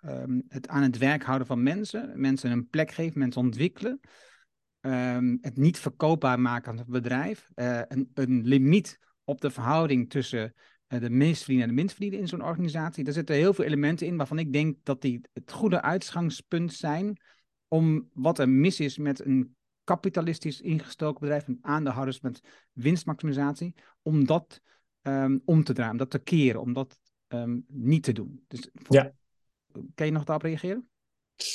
um, 0.06 0.44
het 0.48 0.68
aan 0.68 0.82
het 0.82 0.98
werk 0.98 1.22
houden 1.22 1.46
van 1.46 1.62
mensen. 1.62 2.20
Mensen 2.20 2.50
een 2.50 2.68
plek 2.68 2.90
geven, 2.90 3.18
mensen 3.18 3.42
ontwikkelen. 3.42 4.00
Um, 4.80 5.38
het 5.40 5.56
niet 5.56 5.78
verkoopbaar 5.78 6.40
maken 6.40 6.70
aan 6.70 6.78
het 6.78 6.86
bedrijf. 6.86 7.50
Uh, 7.54 7.80
een, 7.88 8.10
een, 8.14 8.46
limiet 8.46 8.98
op 9.24 9.40
de 9.40 9.50
verhouding 9.50 10.10
tussen 10.10 10.54
uh, 10.88 11.00
de 11.00 11.10
meestverdienen 11.10 11.64
en 11.64 11.74
de 11.74 11.80
minstverdienen 11.80 12.20
in 12.20 12.28
zo'n 12.28 12.44
organisatie. 12.44 13.04
Er 13.04 13.12
zitten 13.12 13.36
heel 13.36 13.54
veel 13.54 13.64
elementen 13.64 14.06
in 14.06 14.16
waarvan 14.16 14.38
ik 14.38 14.52
denk 14.52 14.76
dat 14.82 15.00
die 15.02 15.20
het 15.32 15.52
goede 15.52 15.82
uitgangspunt 15.82 16.72
zijn 16.72 17.20
om 17.68 18.08
wat 18.12 18.38
er 18.38 18.48
mis 18.48 18.80
is 18.80 18.98
met 18.98 19.24
een 19.24 19.56
kapitalistisch 19.84 20.60
ingestoken 20.60 21.20
bedrijf, 21.20 21.46
met 21.46 21.58
aandeelhouders 21.60 22.20
met 22.20 22.40
winstmaximisatie, 22.72 23.74
om 24.02 24.26
dat 24.26 24.60
um, 25.02 25.42
om 25.44 25.64
te 25.64 25.72
draaien, 25.72 25.92
om 25.92 25.98
dat 25.98 26.10
te 26.10 26.18
keren, 26.18 26.60
om 26.60 26.72
dat 26.72 26.98
niet 27.66 28.02
te 28.02 28.12
doen. 28.12 28.44
Dus 28.46 28.68
ja. 28.88 29.12
Kan 29.94 30.06
je 30.06 30.12
nog 30.12 30.24
daarop 30.24 30.44
reageren? 30.44 30.88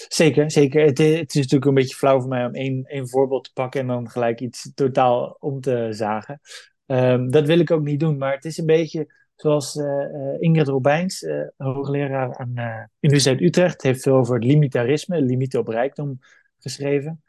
Zeker, 0.07 0.51
zeker. 0.51 0.85
Het, 0.85 0.97
het, 0.97 1.29
is 1.29 1.35
natuurlijk 1.35 1.65
een 1.65 1.73
beetje 1.73 1.95
flauw 1.95 2.19
voor 2.19 2.29
mij 2.29 2.45
om 2.45 2.53
één, 2.53 2.83
één 2.83 3.09
voorbeeld 3.09 3.43
te 3.43 3.53
pakken 3.53 3.81
en 3.81 3.87
dan 3.87 4.09
gelijk 4.09 4.39
iets 4.39 4.71
totaal 4.73 5.37
om 5.39 5.61
te 5.61 5.87
zagen. 5.91 6.39
Um, 6.85 7.31
dat 7.31 7.45
wil 7.45 7.59
ik 7.59 7.71
ook 7.71 7.83
niet 7.83 7.99
doen, 7.99 8.17
maar 8.17 8.33
het 8.33 8.45
is 8.45 8.57
een 8.57 8.65
beetje 8.65 9.13
zoals 9.35 9.75
uh, 9.75 10.35
Ingrid 10.39 10.67
Robijns, 10.67 11.25
hoogleraar 11.57 12.37
aan 12.37 12.51
uh, 12.55 12.83
Universiteit 12.99 13.41
Utrecht, 13.41 13.81
heeft 13.81 14.01
veel 14.01 14.15
over 14.15 14.35
het 14.35 14.43
limitarisme, 14.43 15.21
limieten 15.21 15.59
op 15.59 15.67
rijkdom 15.67 16.19
geschreven, 16.59 17.23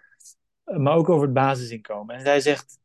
maar 0.65 0.95
ook 0.95 1.09
over 1.09 1.25
het 1.25 1.33
basisinkomen. 1.33 2.15
En 2.15 2.21
zij 2.21 2.41
zegt, 2.41 2.79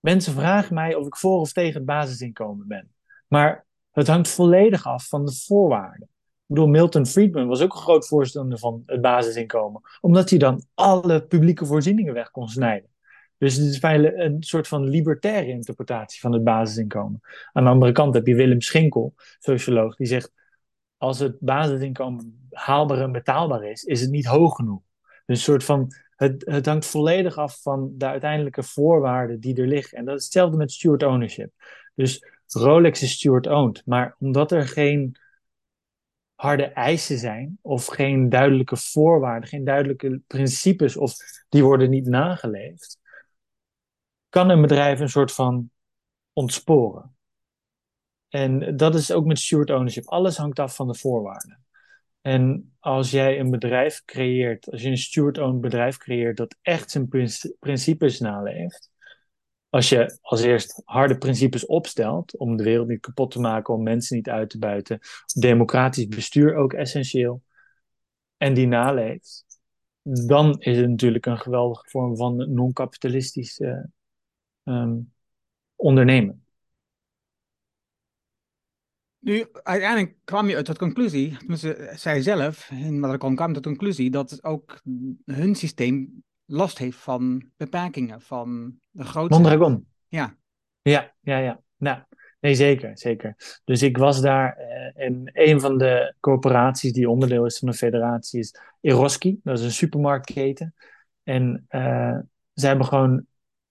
mensen 0.00 0.32
vragen 0.32 0.74
mij 0.74 0.94
of 0.94 1.06
ik 1.06 1.16
voor 1.16 1.40
of 1.40 1.52
tegen 1.52 1.74
het 1.74 1.84
basisinkomen 1.84 2.66
ben, 2.66 2.94
maar 3.28 3.66
het 3.90 4.06
hangt 4.06 4.28
volledig 4.28 4.86
af 4.86 5.08
van 5.08 5.24
de 5.24 5.32
voorwaarden. 5.32 6.08
Ik 6.46 6.66
Milton 6.66 7.06
Friedman 7.06 7.46
was 7.46 7.60
ook 7.60 7.72
een 7.72 7.80
groot 7.80 8.06
voorstander 8.06 8.58
van 8.58 8.82
het 8.86 9.00
basisinkomen, 9.00 9.80
omdat 10.00 10.30
hij 10.30 10.38
dan 10.38 10.64
alle 10.74 11.26
publieke 11.26 11.66
voorzieningen 11.66 12.14
weg 12.14 12.30
kon 12.30 12.48
snijden. 12.48 12.88
Dus 13.38 13.56
het 13.56 13.66
is 13.66 13.82
een 13.82 14.42
soort 14.42 14.68
van 14.68 14.88
libertaire 14.88 15.50
interpretatie 15.50 16.20
van 16.20 16.32
het 16.32 16.44
basisinkomen. 16.44 17.20
Aan 17.52 17.64
de 17.64 17.70
andere 17.70 17.92
kant 17.92 18.14
heb 18.14 18.26
je 18.26 18.34
Willem 18.34 18.60
Schinkel, 18.60 19.14
socioloog, 19.38 19.96
die 19.96 20.06
zegt: 20.06 20.32
als 20.96 21.18
het 21.18 21.36
basisinkomen 21.40 22.48
haalbaar 22.50 23.00
en 23.00 23.12
betaalbaar 23.12 23.64
is, 23.64 23.82
is 23.82 24.00
het 24.00 24.10
niet 24.10 24.26
hoog 24.26 24.56
genoeg. 24.56 24.82
Een 25.26 25.36
soort 25.36 25.64
van, 25.64 25.92
het, 26.16 26.42
het 26.46 26.66
hangt 26.66 26.86
volledig 26.86 27.36
af 27.36 27.62
van 27.62 27.92
de 27.96 28.06
uiteindelijke 28.06 28.62
voorwaarden 28.62 29.40
die 29.40 29.56
er 29.56 29.66
liggen. 29.66 29.98
En 29.98 30.04
dat 30.04 30.18
is 30.18 30.24
hetzelfde 30.24 30.56
met 30.56 30.72
steward 30.72 31.02
ownership. 31.02 31.52
Dus 31.94 32.24
Rolex 32.46 33.02
is 33.02 33.12
steward 33.12 33.46
owned, 33.46 33.82
maar 33.84 34.16
omdat 34.18 34.52
er 34.52 34.68
geen 34.68 35.16
harde 36.44 36.64
eisen 36.64 37.18
zijn, 37.18 37.58
of 37.62 37.86
geen 37.86 38.28
duidelijke 38.28 38.76
voorwaarden, 38.76 39.48
geen 39.48 39.64
duidelijke 39.64 40.20
principes, 40.26 40.96
of 40.96 41.14
die 41.48 41.64
worden 41.64 41.90
niet 41.90 42.06
nageleefd, 42.06 42.98
kan 44.28 44.48
een 44.48 44.60
bedrijf 44.60 45.00
een 45.00 45.08
soort 45.08 45.32
van 45.32 45.70
ontsporen. 46.32 47.16
En 48.28 48.76
dat 48.76 48.94
is 48.94 49.12
ook 49.12 49.24
met 49.24 49.38
steward 49.38 49.70
ownership. 49.70 50.08
Alles 50.08 50.36
hangt 50.36 50.58
af 50.58 50.74
van 50.74 50.86
de 50.86 50.94
voorwaarden. 50.94 51.64
En 52.20 52.74
als 52.80 53.10
jij 53.10 53.40
een 53.40 53.50
bedrijf 53.50 54.02
creëert, 54.04 54.70
als 54.70 54.82
je 54.82 54.88
een 54.88 54.96
steward-owned 54.96 55.60
bedrijf 55.60 55.96
creëert 55.96 56.36
dat 56.36 56.56
echt 56.62 56.90
zijn 56.90 57.08
principes 57.58 58.20
naleeft, 58.20 58.90
als 59.74 59.88
je 59.88 60.18
als 60.20 60.42
eerst 60.42 60.82
harde 60.84 61.18
principes 61.18 61.66
opstelt 61.66 62.36
om 62.36 62.56
de 62.56 62.62
wereld 62.62 62.88
niet 62.88 63.00
kapot 63.00 63.30
te 63.30 63.40
maken, 63.40 63.74
om 63.74 63.82
mensen 63.82 64.16
niet 64.16 64.28
uit 64.28 64.50
te 64.50 64.58
buiten, 64.58 65.00
democratisch 65.40 66.08
bestuur 66.08 66.54
ook 66.54 66.72
essentieel, 66.72 67.42
en 68.36 68.54
die 68.54 68.66
naleeft, 68.66 69.44
dan 70.02 70.60
is 70.60 70.76
het 70.76 70.88
natuurlijk 70.88 71.26
een 71.26 71.38
geweldige 71.38 71.90
vorm 71.90 72.16
van 72.16 72.54
non-kapitalistisch 72.54 73.58
uh, 73.58 73.84
um, 74.64 75.12
ondernemen. 75.74 76.44
Nu, 79.18 79.46
uiteindelijk 79.52 80.16
kwam 80.24 80.48
je 80.48 80.56
uit 80.56 80.64
tot 80.64 80.78
conclusie, 80.78 81.36
tenminste, 81.36 81.92
zij 81.94 82.22
zelf, 82.22 82.70
in 82.70 83.00
Madragon 83.00 83.34
kwam 83.34 83.52
tot 83.52 83.62
conclusie 83.62 84.10
dat 84.10 84.44
ook 84.44 84.80
hun 85.24 85.54
systeem 85.54 86.24
last 86.44 86.78
heeft 86.78 86.98
van 86.98 87.50
beperkingen, 87.56 88.20
van 88.20 88.78
de 88.90 89.04
grote... 89.04 89.34
Mondragon. 89.34 89.86
Ja. 90.08 90.36
Ja, 90.82 91.14
ja, 91.20 91.38
ja. 91.38 91.60
Nou, 91.76 92.02
nee, 92.40 92.54
zeker, 92.54 92.98
zeker. 92.98 93.60
Dus 93.64 93.82
ik 93.82 93.96
was 93.96 94.20
daar 94.20 94.58
uh, 94.58 95.04
en 95.04 95.30
een 95.32 95.60
van 95.60 95.78
de 95.78 96.14
corporaties 96.20 96.92
die 96.92 97.10
onderdeel 97.10 97.44
is 97.44 97.58
van 97.58 97.68
de 97.68 97.76
federatie 97.76 98.40
is 98.40 98.54
Eroski. 98.80 99.40
Dat 99.42 99.58
is 99.58 99.64
een 99.64 99.70
supermarktketen. 99.70 100.74
En 101.22 101.66
uh, 101.70 102.18
ze 102.54 102.66
hebben 102.66 102.86
gewoon, 102.86 103.26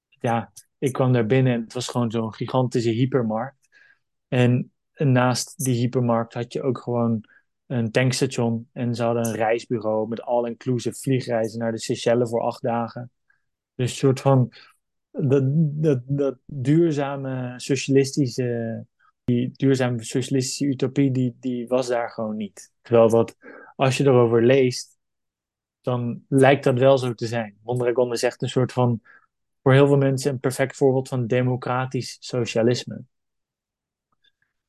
ja, 0.10 0.52
ik 0.78 0.92
kwam 0.92 1.14
daar 1.14 1.26
binnen 1.26 1.54
en 1.54 1.62
het 1.62 1.74
was 1.74 1.88
gewoon 1.88 2.12
zo'n 2.12 2.34
gigantische 2.34 2.90
hypermarkt. 2.90 3.70
En 4.28 4.72
naast 4.96 5.64
die 5.64 5.76
hypermarkt 5.76 6.34
had 6.34 6.54
je 6.54 6.62
ook 6.62 6.78
gewoon 6.78 7.26
een 7.74 7.92
tankstation. 7.92 8.70
En 8.72 8.96
ze 8.96 9.04
hadden 9.04 9.26
een 9.26 9.36
reisbureau 9.36 10.08
met 10.08 10.22
all-inclusive 10.22 11.00
vliegreizen 11.00 11.60
naar 11.60 11.72
de 11.72 11.80
Seychelles 11.80 12.30
voor 12.30 12.42
acht 12.42 12.62
dagen. 12.62 13.12
Dus 13.76 13.92
een 13.92 13.98
soort 13.98 14.20
van 14.20 14.54
dat, 15.12 15.44
dat, 15.84 16.02
dat 16.06 16.38
duurzame 16.46 17.54
socialistische, 17.60 18.86
die 19.24 19.52
duurzame 19.52 20.04
socialistische 20.04 20.66
utopie, 20.66 21.12
die, 21.12 21.36
die 21.40 21.68
was 21.68 21.88
daar 21.88 22.10
gewoon 22.10 22.36
niet. 22.36 22.72
Terwijl 22.82 23.10
dat, 23.10 23.38
als 23.76 23.98
je 23.98 24.04
erover 24.04 24.46
leest, 24.46 24.98
dan 25.82 26.24
lijkt 26.28 26.64
dat 26.64 26.80
wel 26.80 26.98
zo 26.98 27.14
te 27.14 27.28
zijn. 27.28 27.58
Mondragon 27.64 28.12
is 28.12 28.24
echt 28.24 28.42
een 28.42 28.50
soort 28.50 28.72
van, 28.72 29.02
voor 29.62 29.74
heel 29.74 29.88
veel 29.88 29.98
mensen, 29.98 30.32
een 30.32 30.40
perfect 30.40 30.76
voorbeeld 30.76 31.08
van 31.08 31.28
democratisch 31.28 32.18
socialisme. 32.20 33.04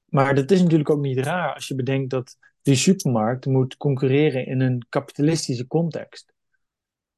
Maar 0.05 0.35
dat 0.35 0.51
is 0.51 0.63
natuurlijk 0.63 0.91
ook 0.91 1.01
niet 1.01 1.19
raar 1.19 1.55
als 1.55 1.69
je 1.69 1.75
bedenkt 1.75 2.11
dat 2.11 2.39
die 2.65 2.75
supermarkt 2.75 3.47
moet 3.47 3.77
concurreren 3.77 4.47
in 4.47 4.61
een 4.61 4.87
kapitalistische 4.89 5.67
context. 5.67 6.33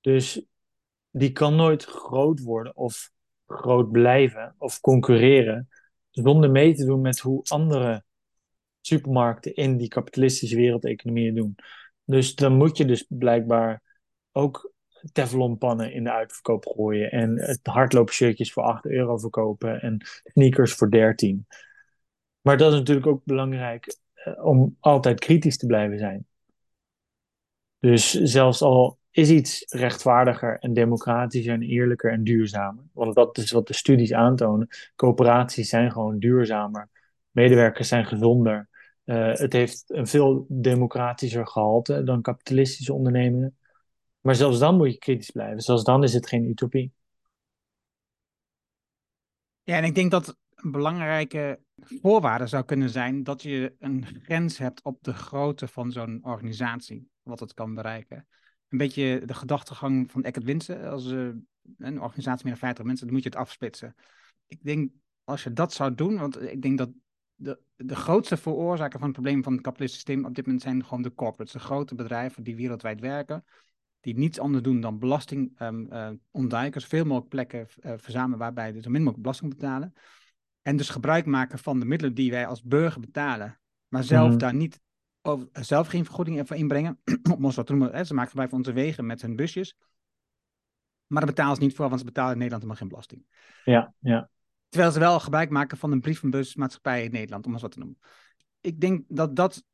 Dus 0.00 0.42
die 1.10 1.32
kan 1.32 1.56
nooit 1.56 1.84
groot 1.84 2.40
worden 2.40 2.76
of 2.76 3.10
groot 3.46 3.90
blijven 3.90 4.54
of 4.58 4.80
concurreren 4.80 5.68
zonder 6.10 6.50
mee 6.50 6.74
te 6.74 6.84
doen 6.84 7.00
met 7.00 7.18
hoe 7.18 7.44
andere 7.48 8.04
supermarkten 8.80 9.54
in 9.54 9.76
die 9.76 9.88
kapitalistische 9.88 10.56
wereldeconomieën 10.56 11.34
doen. 11.34 11.54
Dus 12.04 12.34
dan 12.34 12.56
moet 12.56 12.76
je 12.76 12.84
dus 12.84 13.06
blijkbaar 13.08 13.82
ook 14.32 14.72
teflonpannen 15.12 15.92
in 15.92 16.04
de 16.04 16.12
uitverkoop 16.12 16.66
gooien 16.66 17.10
en 17.10 17.40
het 17.40 17.60
hardloopshirtjes 17.62 18.52
voor 18.52 18.62
8 18.62 18.86
euro 18.86 19.18
verkopen 19.18 19.80
en 19.80 20.06
sneakers 20.24 20.74
voor 20.74 20.90
13. 20.90 21.46
Maar 22.40 22.56
dat 22.56 22.72
is 22.72 22.78
natuurlijk 22.78 23.06
ook 23.06 23.24
belangrijk 23.24 23.96
om 24.42 24.76
altijd 24.80 25.20
kritisch 25.20 25.56
te 25.56 25.66
blijven 25.66 25.98
zijn. 25.98 26.26
Dus 27.78 28.10
zelfs 28.10 28.62
al 28.62 28.98
is 29.10 29.30
iets 29.30 29.64
rechtvaardiger 29.68 30.58
en 30.58 30.72
democratischer 30.72 31.52
en 31.52 31.62
eerlijker 31.62 32.12
en 32.12 32.24
duurzamer. 32.24 32.84
Want 32.92 33.14
dat 33.14 33.38
is 33.38 33.50
wat 33.50 33.66
de 33.66 33.74
studies 33.74 34.12
aantonen. 34.12 34.68
Coöperaties 34.96 35.68
zijn 35.68 35.92
gewoon 35.92 36.18
duurzamer. 36.18 36.88
Medewerkers 37.30 37.88
zijn 37.88 38.06
gezonder. 38.06 38.68
Uh, 39.04 39.34
het 39.34 39.52
heeft 39.52 39.84
een 39.86 40.06
veel 40.06 40.46
democratischer 40.48 41.46
gehalte 41.46 42.02
dan 42.02 42.22
kapitalistische 42.22 42.92
ondernemingen. 42.92 43.56
Maar 44.20 44.34
zelfs 44.34 44.58
dan 44.58 44.76
moet 44.76 44.92
je 44.92 44.98
kritisch 44.98 45.30
blijven. 45.30 45.60
Zelfs 45.60 45.84
dan 45.84 46.02
is 46.02 46.12
het 46.12 46.28
geen 46.28 46.44
utopie. 46.44 46.92
Ja, 49.62 49.76
en 49.76 49.84
ik 49.84 49.94
denk 49.94 50.10
dat 50.10 50.36
een 50.54 50.70
belangrijke 50.70 51.60
voorwaarde 51.82 52.46
zou 52.46 52.64
kunnen 52.64 52.90
zijn 52.90 53.22
dat 53.22 53.42
je 53.42 53.74
een 53.78 54.06
grens 54.22 54.58
hebt 54.58 54.82
op 54.82 55.02
de 55.02 55.12
grootte 55.12 55.68
van 55.68 55.92
zo'n 55.92 56.18
organisatie, 56.22 57.08
wat 57.22 57.40
het 57.40 57.54
kan 57.54 57.74
bereiken. 57.74 58.26
Een 58.68 58.78
beetje 58.78 59.22
de 59.24 59.34
gedachtegang 59.34 60.10
van 60.10 60.24
Eckert 60.24 60.44
Winsen, 60.44 60.90
als 60.90 61.06
uh, 61.06 61.28
een 61.78 62.00
organisatie 62.00 62.44
meer 62.44 62.52
dan 62.52 62.62
50 62.62 62.84
mensen, 62.84 63.06
dan 63.06 63.14
moet 63.14 63.24
je 63.24 63.30
het 63.30 63.38
afsplitsen. 63.38 63.94
Ik 64.46 64.58
denk, 64.62 64.90
als 65.24 65.42
je 65.42 65.52
dat 65.52 65.72
zou 65.72 65.94
doen, 65.94 66.18
want 66.18 66.42
ik 66.42 66.62
denk 66.62 66.78
dat 66.78 66.90
de, 67.34 67.60
de 67.76 67.96
grootste 67.96 68.36
veroorzaker 68.36 68.98
van 68.98 69.08
het 69.08 69.20
probleem 69.20 69.42
van 69.42 69.52
het 69.52 69.62
kapitalistische 69.62 70.06
systeem 70.06 70.28
op 70.28 70.34
dit 70.34 70.44
moment 70.44 70.62
zijn 70.62 70.84
gewoon 70.84 71.02
de 71.02 71.14
corporates, 71.14 71.52
de 71.52 71.58
grote 71.58 71.94
bedrijven 71.94 72.42
die 72.42 72.56
wereldwijd 72.56 73.00
werken, 73.00 73.44
die 74.00 74.18
niets 74.18 74.38
anders 74.38 74.64
doen 74.64 74.80
dan 74.80 74.98
belasting 74.98 75.60
um, 75.60 75.86
uh, 75.92 76.10
ontduiken, 76.30 76.80
zoveel 76.80 77.04
mogelijk 77.04 77.28
plekken 77.28 77.66
uh, 77.80 77.92
verzamelen 77.96 78.38
waarbij 78.38 78.72
ze 78.72 78.80
zo 78.80 78.90
min 78.90 78.98
mogelijk 78.98 79.22
belasting 79.22 79.50
betalen. 79.50 79.94
En 80.66 80.76
dus 80.76 80.88
gebruik 80.88 81.26
maken 81.26 81.58
van 81.58 81.80
de 81.80 81.86
middelen 81.86 82.14
die 82.14 82.30
wij 82.30 82.46
als 82.46 82.62
burger 82.62 83.00
betalen, 83.00 83.60
maar 83.88 84.04
zelf 84.04 84.32
mm. 84.32 84.38
daar 84.38 84.54
niet 84.54 84.80
over, 85.22 85.48
zelf 85.52 85.88
geen 85.88 86.04
vergoeding 86.04 86.46
voor 86.46 86.56
inbrengen. 86.56 87.00
Om 87.36 87.44
ons 87.44 87.56
wat 87.56 87.66
te 87.66 87.72
noemen, 87.72 87.94
hè, 87.96 88.04
ze 88.04 88.14
maken 88.14 88.28
gebruik 88.28 88.50
van 88.50 88.58
onze 88.58 88.72
wegen 88.72 89.06
met 89.06 89.22
hun 89.22 89.36
busjes. 89.36 89.76
Maar 91.06 91.20
daar 91.20 91.34
betalen 91.34 91.56
ze 91.56 91.62
niet 91.62 91.74
voor, 91.74 91.88
want 91.88 92.00
ze 92.00 92.06
betalen 92.06 92.32
in 92.32 92.38
Nederland 92.38 92.62
helemaal 92.62 92.82
geen 92.82 92.88
belasting. 92.88 93.26
Ja, 93.64 93.94
ja. 93.98 94.28
Terwijl 94.68 94.92
ze 94.92 94.98
wel 94.98 95.20
gebruik 95.20 95.50
maken 95.50 95.78
van 95.78 95.92
een 95.92 96.00
brievenbusmaatschappij 96.00 97.04
in 97.04 97.10
Nederland, 97.10 97.46
om 97.46 97.52
eens 97.52 97.62
wat 97.62 97.72
te 97.72 97.78
noemen. 97.78 97.98
Ik 98.60 98.80
denk 98.80 99.04
dat 99.08 99.36
dat, 99.36 99.64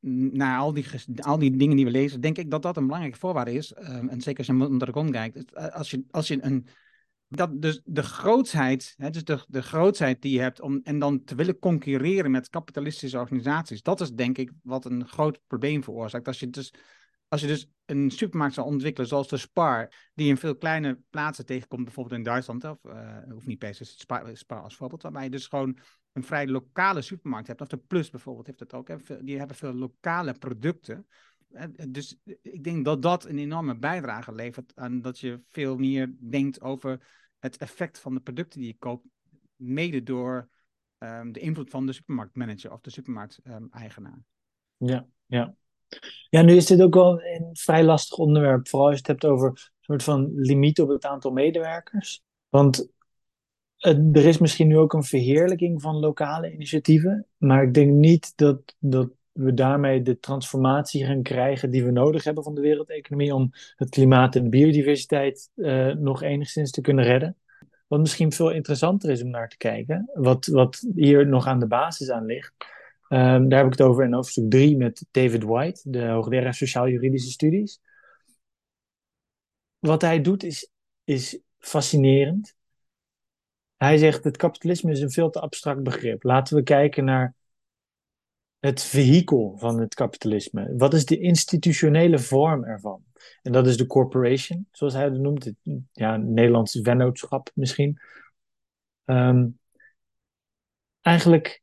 na 0.00 0.56
al 0.56 0.72
die, 0.72 0.86
al 1.20 1.38
die 1.38 1.56
dingen 1.56 1.76
die 1.76 1.84
we 1.84 1.90
lezen, 1.90 2.20
denk 2.20 2.38
ik 2.38 2.50
dat 2.50 2.62
dat 2.62 2.76
een 2.76 2.84
belangrijke 2.86 3.18
voorwaarde 3.18 3.52
is. 3.52 3.72
Uh, 3.72 3.88
en 3.88 4.20
zeker 4.20 4.38
als 4.38 4.46
je 4.46 4.52
naar 4.52 4.68
de 4.68 4.76
Dragon 4.76 5.10
kijkt. 5.10 5.52
Eh, 5.52 5.68
als 5.68 5.90
je, 5.90 6.04
als 6.10 6.28
je 6.28 6.44
een 6.44 6.66
dat 7.28 7.62
dus 7.62 7.80
de 7.84 8.02
grootsheid, 8.02 8.94
hè, 8.96 9.10
dus 9.10 9.24
de, 9.24 9.44
de 9.48 9.62
grootsheid 9.62 10.22
die 10.22 10.32
je 10.32 10.40
hebt 10.40 10.60
om 10.60 10.80
en 10.82 10.98
dan 10.98 11.24
te 11.24 11.34
willen 11.34 11.58
concurreren 11.58 12.30
met 12.30 12.48
kapitalistische 12.48 13.18
organisaties, 13.18 13.82
dat 13.82 14.00
is 14.00 14.10
denk 14.10 14.38
ik 14.38 14.52
wat 14.62 14.84
een 14.84 15.08
groot 15.08 15.40
probleem 15.46 15.82
veroorzaakt. 15.82 16.26
Als 16.26 16.40
je 16.40 16.50
dus, 16.50 16.74
als 17.28 17.40
je 17.40 17.46
dus 17.46 17.68
een 17.84 18.10
supermarkt 18.10 18.54
zou 18.54 18.66
ontwikkelen 18.66 19.08
zoals 19.08 19.28
de 19.28 19.36
Spar, 19.36 20.10
die 20.14 20.28
in 20.28 20.36
veel 20.36 20.56
kleine 20.56 20.98
plaatsen 21.10 21.46
tegenkomt, 21.46 21.84
bijvoorbeeld 21.84 22.16
in 22.16 22.24
Duitsland, 22.24 22.64
of 22.64 22.78
uh, 22.84 23.18
hoeft 23.30 23.46
niet 23.46 23.58
per 23.58 23.74
se 23.74 23.84
Spar, 23.84 24.36
Spar 24.36 24.62
als 24.62 24.76
voorbeeld, 24.76 25.02
waarbij 25.02 25.24
je 25.24 25.30
dus 25.30 25.46
gewoon 25.46 25.78
een 26.12 26.24
vrij 26.24 26.46
lokale 26.46 27.02
supermarkt 27.02 27.46
hebt, 27.46 27.60
of 27.60 27.68
de 27.68 27.76
Plus 27.76 28.10
bijvoorbeeld 28.10 28.46
heeft 28.46 28.58
dat 28.58 28.74
ook, 28.74 28.88
hè, 28.88 28.96
die 29.24 29.38
hebben 29.38 29.56
veel 29.56 29.74
lokale 29.74 30.32
producten. 30.32 31.06
Dus 31.88 32.18
ik 32.42 32.64
denk 32.64 32.84
dat 32.84 33.02
dat 33.02 33.24
een 33.24 33.38
enorme 33.38 33.76
bijdrage 33.76 34.34
levert 34.34 34.72
aan 34.74 35.00
dat 35.00 35.18
je 35.18 35.40
veel 35.50 35.76
meer 35.76 36.14
denkt 36.18 36.60
over 36.60 37.06
het 37.38 37.56
effect 37.56 37.98
van 37.98 38.14
de 38.14 38.20
producten 38.20 38.60
die 38.60 38.68
je 38.68 38.76
koopt, 38.78 39.06
mede 39.56 40.02
door 40.02 40.48
um, 40.98 41.32
de 41.32 41.40
invloed 41.40 41.70
van 41.70 41.86
de 41.86 41.92
supermarktmanager 41.92 42.72
of 42.72 42.80
de 42.80 42.90
supermarkteigenaar. 42.90 44.24
Um, 44.78 44.88
ja, 44.88 45.06
ja. 45.26 45.54
Ja, 46.28 46.42
nu 46.42 46.56
is 46.56 46.66
dit 46.66 46.82
ook 46.82 46.94
wel 46.94 47.22
een 47.22 47.50
vrij 47.52 47.84
lastig 47.84 48.18
onderwerp, 48.18 48.68
vooral 48.68 48.88
als 48.88 48.96
je 48.96 49.02
het 49.06 49.22
hebt 49.22 49.32
over 49.32 49.48
een 49.48 49.56
soort 49.80 50.02
van 50.02 50.34
limiet 50.34 50.80
op 50.80 50.88
het 50.88 51.04
aantal 51.04 51.30
medewerkers. 51.30 52.22
Want 52.48 52.88
er 53.78 54.24
is 54.24 54.38
misschien 54.38 54.68
nu 54.68 54.78
ook 54.78 54.92
een 54.92 55.04
verheerlijking 55.04 55.82
van 55.82 55.96
lokale 55.96 56.52
initiatieven, 56.52 57.26
maar 57.36 57.62
ik 57.62 57.74
denk 57.74 57.92
niet 57.92 58.36
dat, 58.36 58.74
dat 58.78 59.10
we 59.36 59.54
daarmee 59.54 60.02
de 60.02 60.18
transformatie 60.18 61.04
gaan 61.04 61.22
krijgen 61.22 61.70
die 61.70 61.84
we 61.84 61.90
nodig 61.90 62.24
hebben 62.24 62.44
van 62.44 62.54
de 62.54 62.60
wereldeconomie 62.60 63.34
om 63.34 63.50
het 63.76 63.88
klimaat 63.88 64.36
en 64.36 64.50
biodiversiteit 64.50 65.50
uh, 65.54 65.94
nog 65.94 66.22
enigszins 66.22 66.70
te 66.70 66.80
kunnen 66.80 67.04
redden. 67.04 67.36
Wat 67.86 68.00
misschien 68.00 68.32
veel 68.32 68.50
interessanter 68.50 69.10
is 69.10 69.22
om 69.22 69.30
naar 69.30 69.48
te 69.48 69.56
kijken, 69.56 70.10
wat, 70.14 70.46
wat 70.46 70.86
hier 70.94 71.26
nog 71.26 71.46
aan 71.46 71.60
de 71.60 71.66
basis 71.66 72.10
aan 72.10 72.24
ligt. 72.24 72.52
Um, 73.08 73.48
daar 73.48 73.58
heb 73.58 73.72
ik 73.72 73.78
het 73.78 73.88
over 73.88 74.04
in 74.04 74.12
hoofdstuk 74.12 74.50
3 74.50 74.76
met 74.76 75.06
David 75.10 75.42
White, 75.42 75.90
de 75.90 76.06
hoogleraar 76.06 76.54
sociaal-juridische 76.54 77.30
studies. 77.30 77.80
Wat 79.78 80.02
hij 80.02 80.20
doet 80.20 80.42
is, 80.42 80.70
is 81.04 81.40
fascinerend. 81.58 82.54
Hij 83.76 83.96
zegt: 83.96 84.24
het 84.24 84.36
kapitalisme 84.36 84.90
is 84.90 85.00
een 85.00 85.10
veel 85.10 85.30
te 85.30 85.40
abstract 85.40 85.82
begrip. 85.82 86.22
Laten 86.22 86.56
we 86.56 86.62
kijken 86.62 87.04
naar 87.04 87.34
het 88.66 88.82
vehikel 88.82 89.54
van 89.58 89.80
het 89.80 89.94
kapitalisme? 89.94 90.74
Wat 90.76 90.94
is 90.94 91.04
de 91.04 91.18
institutionele 91.18 92.18
vorm 92.18 92.64
ervan? 92.64 93.04
En 93.42 93.52
dat 93.52 93.66
is 93.66 93.76
de 93.76 93.86
corporation, 93.86 94.68
zoals 94.70 94.94
hij 94.94 95.04
het 95.04 95.18
noemt. 95.18 95.44
Het, 95.44 95.54
ja, 95.92 96.16
Nederlands 96.16 96.78
vennootschap 96.82 97.50
misschien. 97.54 98.00
Um, 99.04 99.58
eigenlijk 101.00 101.62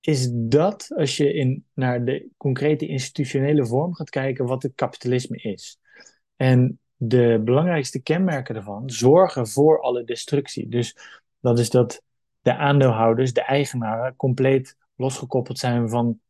is 0.00 0.28
dat, 0.32 0.92
als 0.96 1.16
je 1.16 1.32
in, 1.32 1.64
naar 1.72 2.04
de 2.04 2.28
concrete 2.36 2.86
institutionele 2.86 3.66
vorm 3.66 3.94
gaat 3.94 4.10
kijken, 4.10 4.46
wat 4.46 4.62
het 4.62 4.74
kapitalisme 4.74 5.36
is. 5.36 5.78
En 6.36 6.80
de 6.96 7.40
belangrijkste 7.44 8.02
kenmerken 8.02 8.54
daarvan 8.54 8.90
zorgen 8.90 9.48
voor 9.48 9.80
alle 9.80 10.04
destructie. 10.04 10.68
Dus 10.68 10.96
dat 11.40 11.58
is 11.58 11.70
dat 11.70 12.02
de 12.40 12.56
aandeelhouders, 12.56 13.32
de 13.32 13.42
eigenaren, 13.42 14.16
compleet 14.16 14.76
losgekoppeld 14.96 15.58
zijn 15.58 15.88
van 15.88 16.20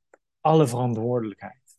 alle 0.41 0.67
verantwoordelijkheid. 0.67 1.79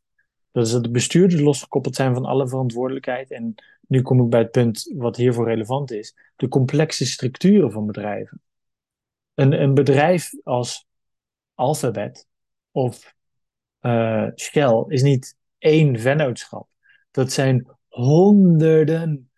Is 0.51 0.71
dat 0.71 0.83
de 0.83 0.89
bestuurders 0.89 1.41
losgekoppeld 1.41 1.95
zijn 1.95 2.13
van 2.13 2.25
alle 2.25 2.47
verantwoordelijkheid. 2.47 3.31
En 3.31 3.55
nu 3.87 4.01
kom 4.01 4.23
ik 4.23 4.29
bij 4.29 4.39
het 4.39 4.51
punt 4.51 4.93
wat 4.95 5.15
hiervoor 5.15 5.45
relevant 5.45 5.91
is: 5.91 6.15
de 6.35 6.47
complexe 6.47 7.05
structuren 7.05 7.71
van 7.71 7.85
bedrijven. 7.85 8.41
Een, 9.33 9.61
een 9.61 9.73
bedrijf 9.73 10.31
als 10.43 10.87
Alphabet 11.53 12.27
of 12.71 13.15
uh, 13.81 14.27
Shell 14.35 14.83
is 14.87 15.01
niet 15.01 15.35
één 15.57 15.99
vennootschap. 15.99 16.67
Dat 17.11 17.31
zijn 17.31 17.67
honderden 17.87 19.31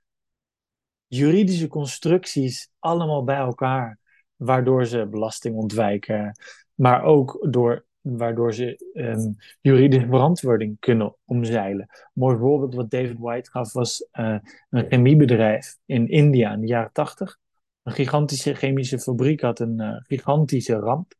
juridische 1.07 1.67
constructies 1.67 2.69
allemaal 2.79 3.23
bij 3.23 3.37
elkaar, 3.37 3.99
waardoor 4.35 4.85
ze 4.85 5.07
belasting 5.07 5.55
ontwijken, 5.55 6.39
maar 6.77 7.03
ook 7.03 7.47
door, 7.49 7.85
waardoor 8.01 8.53
ze 8.53 8.91
um, 8.93 9.35
juridische 9.61 10.07
verantwoording 10.07 10.79
kunnen 10.79 11.15
omzeilen. 11.25 11.87
Een 11.89 12.11
mooi 12.13 12.37
voorbeeld 12.37 12.75
wat 12.75 12.89
David 12.89 13.17
White 13.19 13.49
gaf 13.51 13.73
was 13.73 14.07
uh, 14.13 14.37
een 14.69 14.85
chemiebedrijf 14.89 15.77
in 15.85 16.07
India 16.07 16.53
in 16.53 16.59
de 16.59 16.67
jaren 16.67 16.91
tachtig. 16.91 17.37
Een 17.83 17.91
gigantische 17.91 18.53
chemische 18.53 18.99
fabriek 18.99 19.41
had 19.41 19.59
een 19.59 19.81
uh, 19.81 19.95
gigantische 19.97 20.75
ramp. 20.75 21.13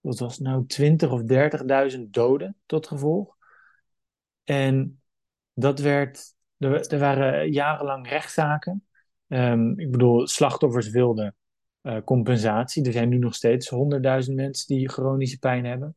Dat 0.00 0.18
was 0.18 0.38
nou 0.38 0.66
20 0.66 1.10
of 1.10 1.22
30.000 1.96 2.00
doden 2.00 2.56
tot 2.66 2.86
gevolg. 2.86 3.36
En 4.44 5.02
dat 5.52 5.78
werd, 5.78 6.34
er, 6.58 6.86
er 6.86 6.98
waren 6.98 7.50
jarenlang 7.50 8.08
rechtszaken. 8.08 8.86
Um, 9.28 9.78
ik 9.78 9.90
bedoel, 9.90 10.26
slachtoffers 10.26 10.90
wilden 10.90 11.34
uh, 11.84 11.96
compensatie. 12.04 12.84
Er 12.84 12.92
zijn 12.92 13.08
nu 13.08 13.18
nog 13.18 13.34
steeds 13.34 13.70
100.000 13.74 14.34
mensen 14.34 14.66
die 14.66 14.88
chronische 14.88 15.38
pijn 15.38 15.64
hebben. 15.64 15.96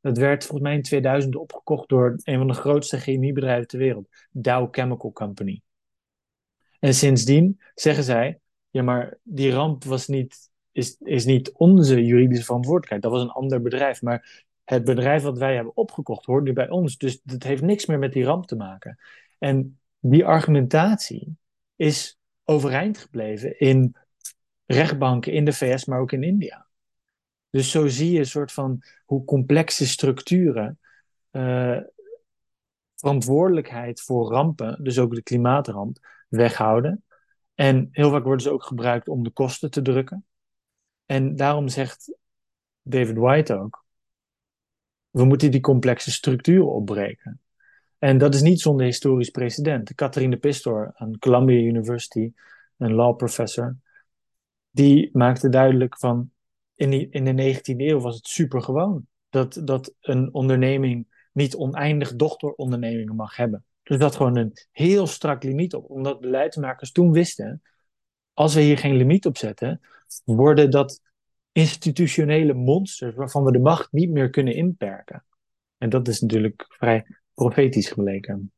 Dat 0.00 0.18
werd 0.18 0.44
volgens 0.44 0.68
mij 0.68 0.76
in 0.76 0.82
2000 0.82 1.36
opgekocht 1.36 1.88
door 1.88 2.20
een 2.22 2.38
van 2.38 2.46
de 2.46 2.54
grootste 2.54 2.98
chemiebedrijven 2.98 3.68
ter 3.68 3.78
wereld, 3.78 4.08
Dow 4.30 4.68
Chemical 4.70 5.12
Company. 5.12 5.62
En 6.78 6.94
sindsdien 6.94 7.60
zeggen 7.74 8.04
zij: 8.04 8.40
ja, 8.70 8.82
maar 8.82 9.18
die 9.22 9.52
ramp 9.52 9.84
was 9.84 10.06
niet, 10.06 10.50
is, 10.72 10.96
is 10.98 11.24
niet 11.24 11.52
onze 11.52 12.04
juridische 12.04 12.44
verantwoordelijkheid. 12.44 13.02
Dat 13.02 13.12
was 13.12 13.22
een 13.22 13.42
ander 13.42 13.62
bedrijf. 13.62 14.02
Maar 14.02 14.44
het 14.64 14.84
bedrijf 14.84 15.22
wat 15.22 15.38
wij 15.38 15.54
hebben 15.54 15.76
opgekocht 15.76 16.24
hoort 16.24 16.44
nu 16.44 16.52
bij 16.52 16.68
ons. 16.68 16.96
Dus 16.96 17.20
dat 17.22 17.42
heeft 17.42 17.62
niks 17.62 17.86
meer 17.86 17.98
met 17.98 18.12
die 18.12 18.24
ramp 18.24 18.46
te 18.46 18.56
maken. 18.56 18.98
En 19.38 19.78
die 19.98 20.24
argumentatie 20.24 21.36
is 21.76 22.18
overeind 22.44 22.98
gebleven 22.98 23.58
in 23.58 23.96
rechtbanken 24.72 25.32
in 25.32 25.44
de 25.44 25.52
VS, 25.52 25.84
maar 25.84 26.00
ook 26.00 26.12
in 26.12 26.22
India. 26.22 26.66
Dus 27.50 27.70
zo 27.70 27.88
zie 27.88 28.12
je 28.12 28.18
een 28.18 28.26
soort 28.26 28.52
van 28.52 28.82
hoe 29.04 29.24
complexe 29.24 29.86
structuren 29.86 30.78
uh, 31.30 31.78
verantwoordelijkheid 32.94 34.00
voor 34.00 34.32
rampen, 34.32 34.84
dus 34.84 34.98
ook 34.98 35.14
de 35.14 35.22
klimaatramp, 35.22 35.98
weghouden. 36.28 37.04
En 37.54 37.88
heel 37.90 38.10
vaak 38.10 38.24
worden 38.24 38.42
ze 38.42 38.50
ook 38.50 38.64
gebruikt 38.64 39.08
om 39.08 39.22
de 39.22 39.30
kosten 39.30 39.70
te 39.70 39.82
drukken. 39.82 40.26
En 41.06 41.36
daarom 41.36 41.68
zegt 41.68 42.14
David 42.82 43.16
White 43.16 43.54
ook: 43.54 43.84
we 45.10 45.24
moeten 45.24 45.50
die 45.50 45.60
complexe 45.60 46.10
structuren 46.10 46.72
opbreken. 46.72 47.40
En 47.98 48.18
dat 48.18 48.34
is 48.34 48.42
niet 48.42 48.60
zonder 48.60 48.86
historisch 48.86 49.30
precedent. 49.30 49.94
Catherine 49.94 50.36
Pistor 50.36 50.92
aan 50.94 51.18
Columbia 51.18 51.60
University, 51.60 52.32
een 52.76 52.92
law 52.92 53.16
professor, 53.16 53.76
die 54.70 55.10
maakte 55.12 55.48
duidelijk 55.48 55.98
van 55.98 56.30
in, 56.74 57.10
in 57.10 57.24
de 57.24 57.54
19e 57.54 57.76
eeuw 57.76 58.00
was 58.00 58.16
het 58.16 58.26
super 58.26 58.62
gewoon 58.62 59.06
dat, 59.28 59.60
dat 59.64 59.94
een 60.00 60.34
onderneming 60.34 61.28
niet 61.32 61.56
oneindig 61.56 62.16
dochterondernemingen 62.16 63.16
mag 63.16 63.36
hebben. 63.36 63.64
Dus 63.82 63.98
dat 63.98 64.16
gewoon 64.16 64.36
een 64.36 64.52
heel 64.72 65.06
strak 65.06 65.42
limiet 65.42 65.74
op, 65.74 65.90
omdat 65.90 66.20
beleidsmakers 66.20 66.92
toen 66.92 67.12
wisten, 67.12 67.62
als 68.34 68.54
we 68.54 68.60
hier 68.60 68.78
geen 68.78 68.96
limiet 68.96 69.26
op 69.26 69.36
zetten, 69.36 69.80
worden 70.24 70.70
dat 70.70 71.00
institutionele 71.52 72.54
monsters 72.54 73.14
waarvan 73.14 73.44
we 73.44 73.52
de 73.52 73.58
macht 73.58 73.92
niet 73.92 74.10
meer 74.10 74.30
kunnen 74.30 74.54
inperken. 74.54 75.24
En 75.78 75.88
dat 75.88 76.08
is 76.08 76.20
natuurlijk 76.20 76.64
vrij 76.68 77.06
profetisch 77.34 77.88
gebleken. 77.88 78.52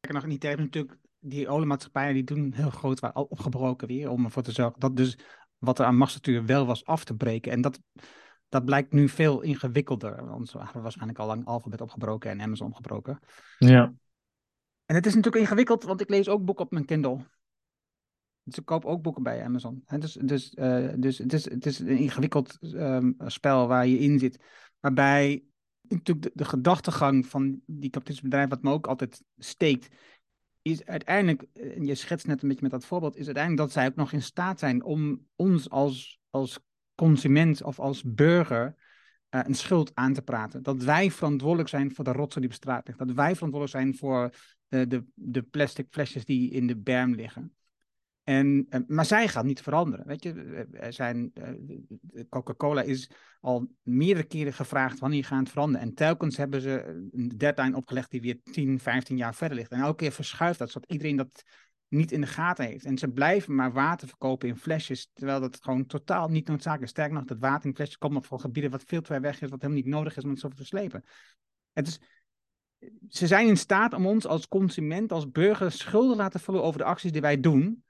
Nog 0.00 0.22
in 0.22 0.28
die 0.28 0.38
tijd 0.38 0.58
natuurlijk 0.58 0.98
die 1.24 1.48
oliemaatschappijen 1.48 2.14
die 2.14 2.24
doen 2.24 2.52
heel 2.52 2.70
groot 2.70 3.00
waar 3.00 3.14
opgebroken 3.14 3.88
weer. 3.88 4.10
Om 4.10 4.24
ervoor 4.24 4.42
te 4.42 4.52
zorgen 4.52 4.80
dat 4.80 4.96
dus 4.96 5.18
wat 5.58 5.78
er 5.78 5.84
aan 5.84 5.96
machtsstructuur 5.96 6.46
wel 6.46 6.66
was 6.66 6.84
af 6.84 7.04
te 7.04 7.16
breken. 7.16 7.52
En 7.52 7.60
dat, 7.60 7.80
dat 8.48 8.64
blijkt 8.64 8.92
nu 8.92 9.08
veel 9.08 9.40
ingewikkelder. 9.40 10.26
Want 10.26 10.52
we 10.52 10.58
hebben 10.58 10.82
waarschijnlijk 10.82 11.18
al 11.18 11.26
lang 11.26 11.46
Alphabet 11.46 11.80
opgebroken 11.80 12.30
en 12.30 12.40
Amazon 12.40 12.66
opgebroken. 12.66 13.18
Ja. 13.58 13.94
En 14.86 14.94
het 14.94 15.06
is 15.06 15.14
natuurlijk 15.14 15.42
ingewikkeld, 15.42 15.82
want 15.82 16.00
ik 16.00 16.08
lees 16.08 16.28
ook 16.28 16.44
boeken 16.44 16.64
op 16.64 16.70
mijn 16.70 16.84
Kindle. 16.84 17.26
Dus 18.42 18.58
ik 18.58 18.64
koop 18.64 18.84
ook 18.84 19.02
boeken 19.02 19.22
bij 19.22 19.44
Amazon. 19.44 19.84
dus, 19.98 20.12
dus, 20.12 20.54
uh, 20.54 20.92
dus 20.96 21.18
het, 21.18 21.32
is, 21.32 21.50
het 21.50 21.66
is 21.66 21.78
een 21.78 21.88
ingewikkeld 21.88 22.58
um, 22.60 23.14
spel 23.18 23.66
waar 23.66 23.86
je 23.86 23.98
in 23.98 24.18
zit. 24.18 24.44
Waarbij 24.80 25.44
natuurlijk 25.88 26.22
de, 26.22 26.30
de 26.34 26.44
gedachtegang 26.44 27.26
van 27.26 27.60
die 27.66 27.90
kapitalistische 27.90 28.22
bedrijf, 28.22 28.48
wat 28.48 28.62
me 28.62 28.70
ook 28.70 28.86
altijd 28.86 29.22
steekt, 29.36 29.88
is 30.64 30.84
uiteindelijk, 30.84 31.44
en 31.52 31.86
je 31.86 31.94
schetst 31.94 32.26
net 32.26 32.42
een 32.42 32.48
beetje 32.48 32.62
met 32.62 32.72
dat 32.72 32.86
voorbeeld, 32.86 33.16
is 33.16 33.26
uiteindelijk 33.26 33.64
dat 33.64 33.72
zij 33.72 33.86
ook 33.86 33.94
nog 33.94 34.12
in 34.12 34.22
staat 34.22 34.58
zijn 34.58 34.84
om 34.84 35.26
ons 35.36 35.70
als, 35.70 36.20
als 36.30 36.58
consument 36.94 37.62
of 37.62 37.78
als 37.80 38.02
burger 38.02 38.74
uh, 39.30 39.40
een 39.44 39.54
schuld 39.54 39.90
aan 39.94 40.12
te 40.12 40.22
praten. 40.22 40.62
Dat 40.62 40.82
wij 40.82 41.10
verantwoordelijk 41.10 41.68
zijn 41.68 41.94
voor 41.94 42.04
de 42.04 42.12
rotzooi 42.12 42.46
die 42.46 42.54
op 42.56 42.62
straat 42.62 42.86
ligt. 42.86 42.98
Dat 42.98 43.12
wij 43.12 43.34
verantwoordelijk 43.34 43.70
zijn 43.70 43.96
voor 43.96 44.34
de, 44.68 44.86
de, 44.86 45.04
de 45.14 45.42
plastic 45.42 45.86
flesjes 45.90 46.24
die 46.24 46.50
in 46.50 46.66
de 46.66 46.76
berm 46.76 47.14
liggen. 47.14 47.54
En, 48.24 48.66
eh, 48.68 48.80
maar 48.86 49.04
zij 49.04 49.28
gaat 49.28 49.44
niet 49.44 49.62
veranderen. 49.62 50.06
Weet 50.06 50.22
je, 50.22 50.66
zijn, 50.88 51.30
eh, 51.34 52.22
Coca-Cola 52.28 52.82
is 52.82 53.10
al 53.40 53.68
meerdere 53.82 54.26
keren 54.26 54.52
gevraagd 54.52 54.98
wanneer 54.98 55.24
gaan 55.24 55.38
het 55.38 55.50
veranderen. 55.50 55.86
En 55.86 55.94
telkens 55.94 56.36
hebben 56.36 56.60
ze 56.60 57.08
een 57.12 57.28
deadline 57.36 57.76
opgelegd 57.76 58.10
die 58.10 58.20
weer 58.20 58.40
10, 58.42 58.78
15 58.78 59.16
jaar 59.16 59.34
verder 59.34 59.56
ligt. 59.56 59.70
En 59.70 59.80
elke 59.80 59.96
keer 59.96 60.12
verschuift 60.12 60.58
dat, 60.58 60.70
zodat 60.70 60.90
iedereen 60.90 61.16
dat 61.16 61.44
niet 61.88 62.12
in 62.12 62.20
de 62.20 62.26
gaten 62.26 62.64
heeft. 62.64 62.84
En 62.84 62.98
ze 62.98 63.08
blijven 63.08 63.54
maar 63.54 63.72
water 63.72 64.08
verkopen 64.08 64.48
in 64.48 64.56
flesjes, 64.56 65.10
terwijl 65.12 65.40
dat 65.40 65.58
gewoon 65.62 65.86
totaal 65.86 66.28
niet 66.28 66.48
noodzakelijk 66.48 66.82
is. 66.82 66.90
Sterker 66.90 67.14
nog, 67.14 67.24
dat 67.24 67.38
water 67.38 67.66
in 67.66 67.74
flesjes 67.74 67.98
komt 67.98 68.26
van 68.26 68.40
gebieden 68.40 68.70
wat 68.70 68.84
veel 68.86 69.00
te 69.00 69.06
ver 69.06 69.20
weg 69.20 69.40
is, 69.40 69.50
wat 69.50 69.60
helemaal 69.60 69.82
niet 69.82 69.92
nodig 69.92 70.16
is 70.16 70.24
om 70.24 70.30
het 70.30 70.38
zo 70.38 70.48
te 70.48 70.56
verslepen. 70.56 71.04
Het 71.72 71.86
is, 71.86 72.00
ze 73.08 73.26
zijn 73.26 73.48
in 73.48 73.56
staat 73.56 73.92
om 73.92 74.06
ons 74.06 74.26
als 74.26 74.48
consument, 74.48 75.12
als 75.12 75.30
burger, 75.30 75.72
schulden 75.72 76.10
te 76.10 76.16
laten 76.16 76.40
vullen 76.40 76.62
over 76.62 76.78
de 76.78 76.84
acties 76.84 77.12
die 77.12 77.20
wij 77.20 77.40
doen. 77.40 77.83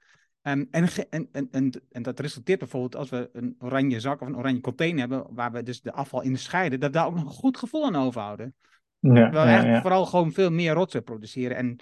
Um, 0.47 0.67
en, 0.71 0.87
en, 1.09 1.29
en, 1.51 1.71
en, 1.91 2.03
dat 2.03 2.19
resulteert 2.19 2.59
bijvoorbeeld 2.59 2.95
als 2.95 3.09
we 3.09 3.29
een 3.33 3.55
oranje 3.59 3.99
zak 3.99 4.21
of 4.21 4.27
een 4.27 4.37
oranje 4.37 4.61
container 4.61 4.99
hebben, 4.99 5.25
waar 5.29 5.51
we 5.51 5.63
dus 5.63 5.81
de 5.81 5.91
afval 5.91 6.21
in 6.21 6.37
scheiden, 6.37 6.79
dat 6.79 6.93
daar 6.93 7.05
ook 7.05 7.15
nog 7.15 7.23
een 7.23 7.29
goed 7.29 7.57
gevoel 7.57 7.85
aan 7.85 7.95
overhouden. 7.95 8.55
Ja, 8.99 9.29
we 9.29 9.35
ja, 9.35 9.45
eigenlijk 9.45 9.81
vooral 9.81 10.05
gewoon 10.05 10.31
veel 10.31 10.51
meer 10.51 10.73
rotzooi 10.73 11.03
produceren 11.03 11.57
en 11.57 11.75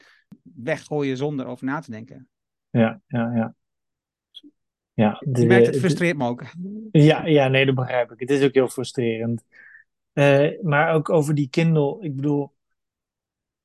weggooien 0.43 1.17
zonder 1.17 1.45
over 1.45 1.65
na 1.65 1.79
te 1.79 1.91
denken. 1.91 2.27
Ja, 2.69 3.01
ja, 3.07 3.31
ja. 3.35 3.55
ja 4.93 5.17
de, 5.19 5.41
Je 5.41 5.47
merkt, 5.47 5.67
het 5.67 5.79
frustreert 5.79 6.17
me 6.17 6.27
ook. 6.27 6.43
Ja, 6.91 7.25
ja, 7.25 7.47
nee, 7.47 7.65
dat 7.65 7.75
begrijp 7.75 8.11
ik. 8.11 8.19
Het 8.19 8.29
is 8.29 8.43
ook 8.43 8.53
heel 8.53 8.67
frustrerend. 8.67 9.43
Uh, 10.13 10.61
maar 10.61 10.93
ook 10.93 11.09
over 11.09 11.35
die 11.35 11.49
Kindle, 11.49 11.97
ik 12.01 12.15
bedoel, 12.15 12.53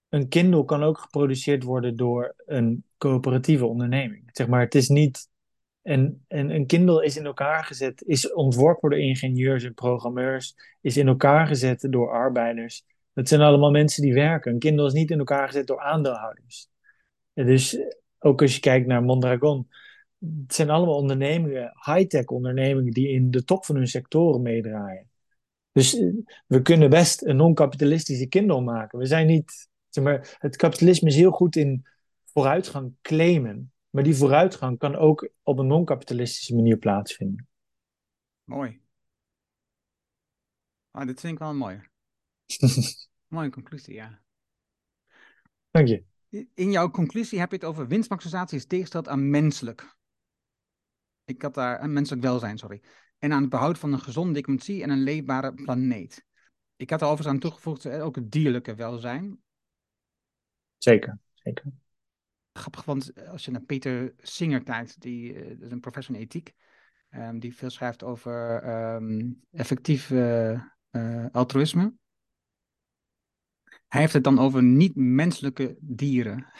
een 0.08 0.28
Kindle 0.28 0.64
kan 0.64 0.82
ook 0.82 0.98
geproduceerd 0.98 1.62
worden 1.62 1.96
door 1.96 2.34
een 2.46 2.84
coöperatieve 2.98 3.66
onderneming. 3.66 4.28
Zeg 4.32 4.46
maar, 4.46 4.60
het 4.60 4.74
is 4.74 4.88
niet. 4.88 5.28
En, 5.82 6.24
en 6.28 6.50
een 6.50 6.66
Kindle 6.66 7.04
is 7.04 7.16
in 7.16 7.24
elkaar 7.24 7.64
gezet, 7.64 8.02
is 8.02 8.32
ontworpen 8.32 8.90
door 8.90 8.98
ingenieurs 8.98 9.64
en 9.64 9.74
programmeurs, 9.74 10.54
is 10.80 10.96
in 10.96 11.08
elkaar 11.08 11.46
gezet 11.46 11.86
door 11.90 12.10
arbeiders. 12.10 12.84
Dat 13.12 13.28
zijn 13.28 13.40
allemaal 13.40 13.70
mensen 13.70 14.02
die 14.02 14.14
werken. 14.14 14.52
Een 14.52 14.58
Kindle 14.58 14.86
is 14.86 14.92
niet 14.92 15.10
in 15.10 15.18
elkaar 15.18 15.46
gezet 15.46 15.66
door 15.66 15.80
aandeelhouders. 15.80 16.68
dus 17.34 17.78
ook 18.18 18.42
als 18.42 18.54
je 18.54 18.60
kijkt 18.60 18.86
naar 18.86 19.02
Mondragon, 19.02 19.68
het 20.18 20.54
zijn 20.54 20.70
allemaal 20.70 20.96
ondernemingen, 20.96 21.72
high-tech 21.84 22.24
ondernemingen, 22.24 22.92
die 22.92 23.08
in 23.08 23.30
de 23.30 23.44
top 23.44 23.64
van 23.64 23.76
hun 23.76 23.86
sectoren 23.86 24.42
meedraaien. 24.42 25.08
Dus 25.72 25.98
eh, 25.98 26.08
we 26.46 26.62
kunnen 26.62 26.90
best 26.90 27.24
een 27.24 27.36
non-kapitalistische 27.36 28.26
Kindle 28.26 28.60
maken. 28.60 28.98
We 28.98 29.06
zijn 29.06 29.26
niet 29.26 29.68
Zeg 29.88 30.04
maar, 30.04 30.36
het 30.38 30.56
kapitalisme 30.56 31.08
is 31.08 31.14
heel 31.16 31.30
goed 31.30 31.56
in 31.56 31.86
vooruitgang 32.24 32.94
claimen. 33.02 33.72
Maar 33.90 34.02
die 34.02 34.16
vooruitgang 34.16 34.78
kan 34.78 34.96
ook 34.96 35.28
op 35.42 35.58
een 35.58 35.66
non-kapitalistische 35.66 36.54
manier 36.54 36.76
plaatsvinden. 36.76 37.48
Mooi. 38.44 38.80
Ah, 40.90 41.06
dit 41.06 41.20
vind 41.20 41.32
ik 41.32 41.38
wel 41.38 41.48
een 41.48 41.56
mooie. 43.28 43.50
conclusie, 43.50 43.94
ja. 43.94 44.22
Dank 45.70 45.88
je. 45.88 46.04
In 46.54 46.70
jouw 46.70 46.90
conclusie 46.90 47.38
heb 47.38 47.50
je 47.50 47.56
het 47.56 47.64
over 47.64 47.86
winstmaximisatie 47.86 48.58
is 48.58 48.66
tegensteld 48.66 49.08
aan 49.08 49.30
menselijk. 49.30 49.96
Ik 51.24 51.42
had 51.42 51.54
daar 51.54 51.78
aan 51.78 51.92
menselijk 51.92 52.22
welzijn, 52.22 52.58
sorry. 52.58 52.82
En 53.18 53.32
aan 53.32 53.40
het 53.40 53.50
behoud 53.50 53.78
van 53.78 53.92
een 53.92 54.00
gezonde 54.00 54.32
democratie 54.32 54.82
en 54.82 54.90
een 54.90 55.02
leefbare 55.02 55.54
planeet. 55.54 56.26
Ik 56.76 56.90
had 56.90 57.00
er 57.00 57.06
overigens 57.06 57.34
aan 57.34 57.40
toegevoegd 57.40 57.84
eh, 57.84 58.04
ook 58.04 58.16
het 58.16 58.30
dierlijke 58.30 58.74
welzijn. 58.74 59.42
Zeker, 60.78 61.18
zeker. 61.34 61.64
Grappig, 62.52 62.84
want 62.84 63.26
als 63.26 63.44
je 63.44 63.50
naar 63.50 63.60
Peter 63.60 64.14
Singer 64.18 64.62
kijkt, 64.62 65.00
die 65.00 65.34
uh, 65.34 65.60
is 65.60 65.70
een 65.70 65.80
professor 65.80 66.14
in 66.14 66.20
ethiek, 66.20 66.54
um, 67.10 67.38
die 67.38 67.56
veel 67.56 67.70
schrijft 67.70 68.02
over 68.02 68.64
um, 68.94 69.40
effectief 69.50 70.10
uh, 70.10 70.60
altruïsme. 71.32 71.92
Hij 73.88 74.00
heeft 74.00 74.12
het 74.12 74.24
dan 74.24 74.38
over 74.38 74.62
niet-menselijke 74.62 75.76
dieren. 75.80 76.52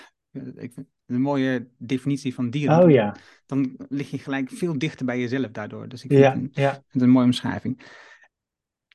Ik 0.54 0.72
vind 0.72 0.86
een 1.06 1.20
mooie 1.20 1.68
definitie 1.76 2.34
van 2.34 2.50
dieren. 2.50 2.82
Oh 2.82 2.90
ja. 2.90 3.16
Dan 3.46 3.74
lig 3.88 4.10
je 4.10 4.18
gelijk 4.18 4.50
veel 4.50 4.78
dichter 4.78 5.06
bij 5.06 5.20
jezelf 5.20 5.50
daardoor. 5.50 5.88
Dus 5.88 6.04
ik 6.04 6.10
vind, 6.10 6.22
ja, 6.22 6.32
het, 6.32 6.38
een, 6.38 6.50
ja. 6.52 6.82
het 6.88 7.02
een 7.02 7.10
mooie 7.10 7.24
omschrijving. 7.24 7.86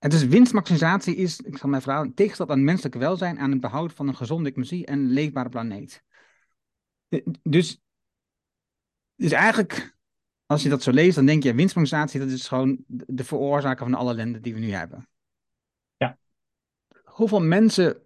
En 0.03 0.09
dus 0.09 0.25
winstmaximisatie 0.25 1.15
is, 1.15 1.39
ik 1.39 1.57
zal 1.57 1.69
mijn 1.69 1.81
verhaal, 1.81 2.13
tegenstand 2.13 2.49
aan 2.49 2.63
menselijk 2.63 2.95
welzijn, 2.95 3.39
aan 3.39 3.51
het 3.51 3.59
behoud 3.59 3.93
van 3.93 4.07
een 4.07 4.15
gezonde 4.15 4.49
economie 4.49 4.85
en 4.85 4.99
een 4.99 5.09
leefbare 5.09 5.49
planeet. 5.49 6.03
Dus, 7.43 7.81
dus 9.15 9.31
eigenlijk, 9.31 9.97
als 10.45 10.63
je 10.63 10.69
dat 10.69 10.83
zo 10.83 10.91
leest, 10.91 11.15
dan 11.15 11.25
denk 11.25 11.43
je, 11.43 11.53
winstmaximisatie, 11.53 12.19
dat 12.19 12.29
is 12.29 12.47
gewoon 12.47 12.83
de 12.87 13.23
veroorzaker 13.23 13.85
van 13.85 13.93
alle 13.93 14.11
ellende 14.11 14.39
die 14.39 14.53
we 14.53 14.59
nu 14.59 14.71
hebben. 14.71 15.09
Ja. 15.97 16.17
Hoeveel 17.03 17.41
mensen, 17.41 18.01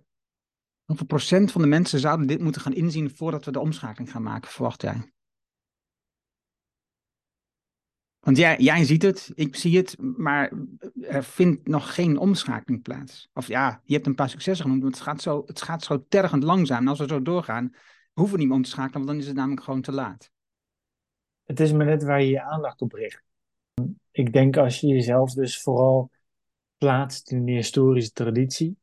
hoeveel 0.85 1.05
procent 1.05 1.51
van 1.51 1.61
de 1.61 1.67
mensen 1.67 1.99
zouden 1.99 2.27
dit 2.27 2.41
moeten 2.41 2.61
gaan 2.61 2.73
inzien 2.73 3.15
voordat 3.15 3.45
we 3.45 3.51
de 3.51 3.59
omschakeling 3.59 4.11
gaan 4.11 4.23
maken, 4.23 4.51
verwacht 4.51 4.81
jij? 4.81 5.11
Want 8.27 8.39
jij, 8.39 8.57
jij 8.57 8.83
ziet 8.83 9.01
het, 9.01 9.31
ik 9.35 9.55
zie 9.55 9.77
het, 9.77 9.95
maar 9.99 10.51
er 11.01 11.23
vindt 11.23 11.67
nog 11.67 11.93
geen 11.93 12.17
omschakeling 12.17 12.81
plaats. 12.83 13.29
Of 13.33 13.47
ja, 13.47 13.81
je 13.83 13.93
hebt 13.93 14.05
een 14.05 14.15
paar 14.15 14.29
successen 14.29 14.65
genoemd, 14.65 14.81
maar 14.81 14.91
het 14.91 15.01
gaat 15.01 15.21
zo, 15.21 15.43
het 15.45 15.61
gaat 15.61 15.83
zo 15.83 16.05
tergend 16.09 16.43
langzaam. 16.43 16.81
En 16.81 16.87
als 16.87 16.99
we 16.99 17.07
zo 17.07 17.21
doorgaan, 17.21 17.75
hoeven 18.13 18.33
we 18.33 18.39
niet 18.39 18.47
meer 18.47 18.57
om 18.57 18.63
te 18.63 18.69
schakelen, 18.69 18.97
want 18.97 19.07
dan 19.07 19.17
is 19.17 19.27
het 19.27 19.35
namelijk 19.35 19.63
gewoon 19.63 19.81
te 19.81 19.91
laat. 19.91 20.31
Het 21.45 21.59
is 21.59 21.71
maar 21.71 21.85
net 21.85 22.03
waar 22.03 22.21
je 22.21 22.29
je 22.29 22.41
aandacht 22.41 22.81
op 22.81 22.93
richt. 22.93 23.23
Ik 24.11 24.33
denk 24.33 24.57
als 24.57 24.79
je 24.79 24.87
jezelf 24.87 25.33
dus 25.33 25.61
vooral 25.61 26.11
plaatst 26.77 27.31
in 27.31 27.45
de 27.45 27.51
historische 27.51 28.11
traditie, 28.11 28.77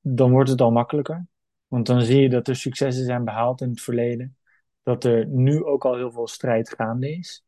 dan 0.00 0.30
wordt 0.30 0.50
het 0.50 0.60
al 0.60 0.70
makkelijker. 0.70 1.26
Want 1.66 1.86
dan 1.86 2.00
zie 2.00 2.20
je 2.20 2.28
dat 2.28 2.48
er 2.48 2.56
successen 2.56 3.04
zijn 3.04 3.24
behaald 3.24 3.60
in 3.60 3.68
het 3.68 3.80
verleden. 3.80 4.36
Dat 4.82 5.04
er 5.04 5.26
nu 5.26 5.64
ook 5.64 5.84
al 5.84 5.96
heel 5.96 6.12
veel 6.12 6.28
strijd 6.28 6.74
gaande 6.74 7.16
is. 7.16 7.44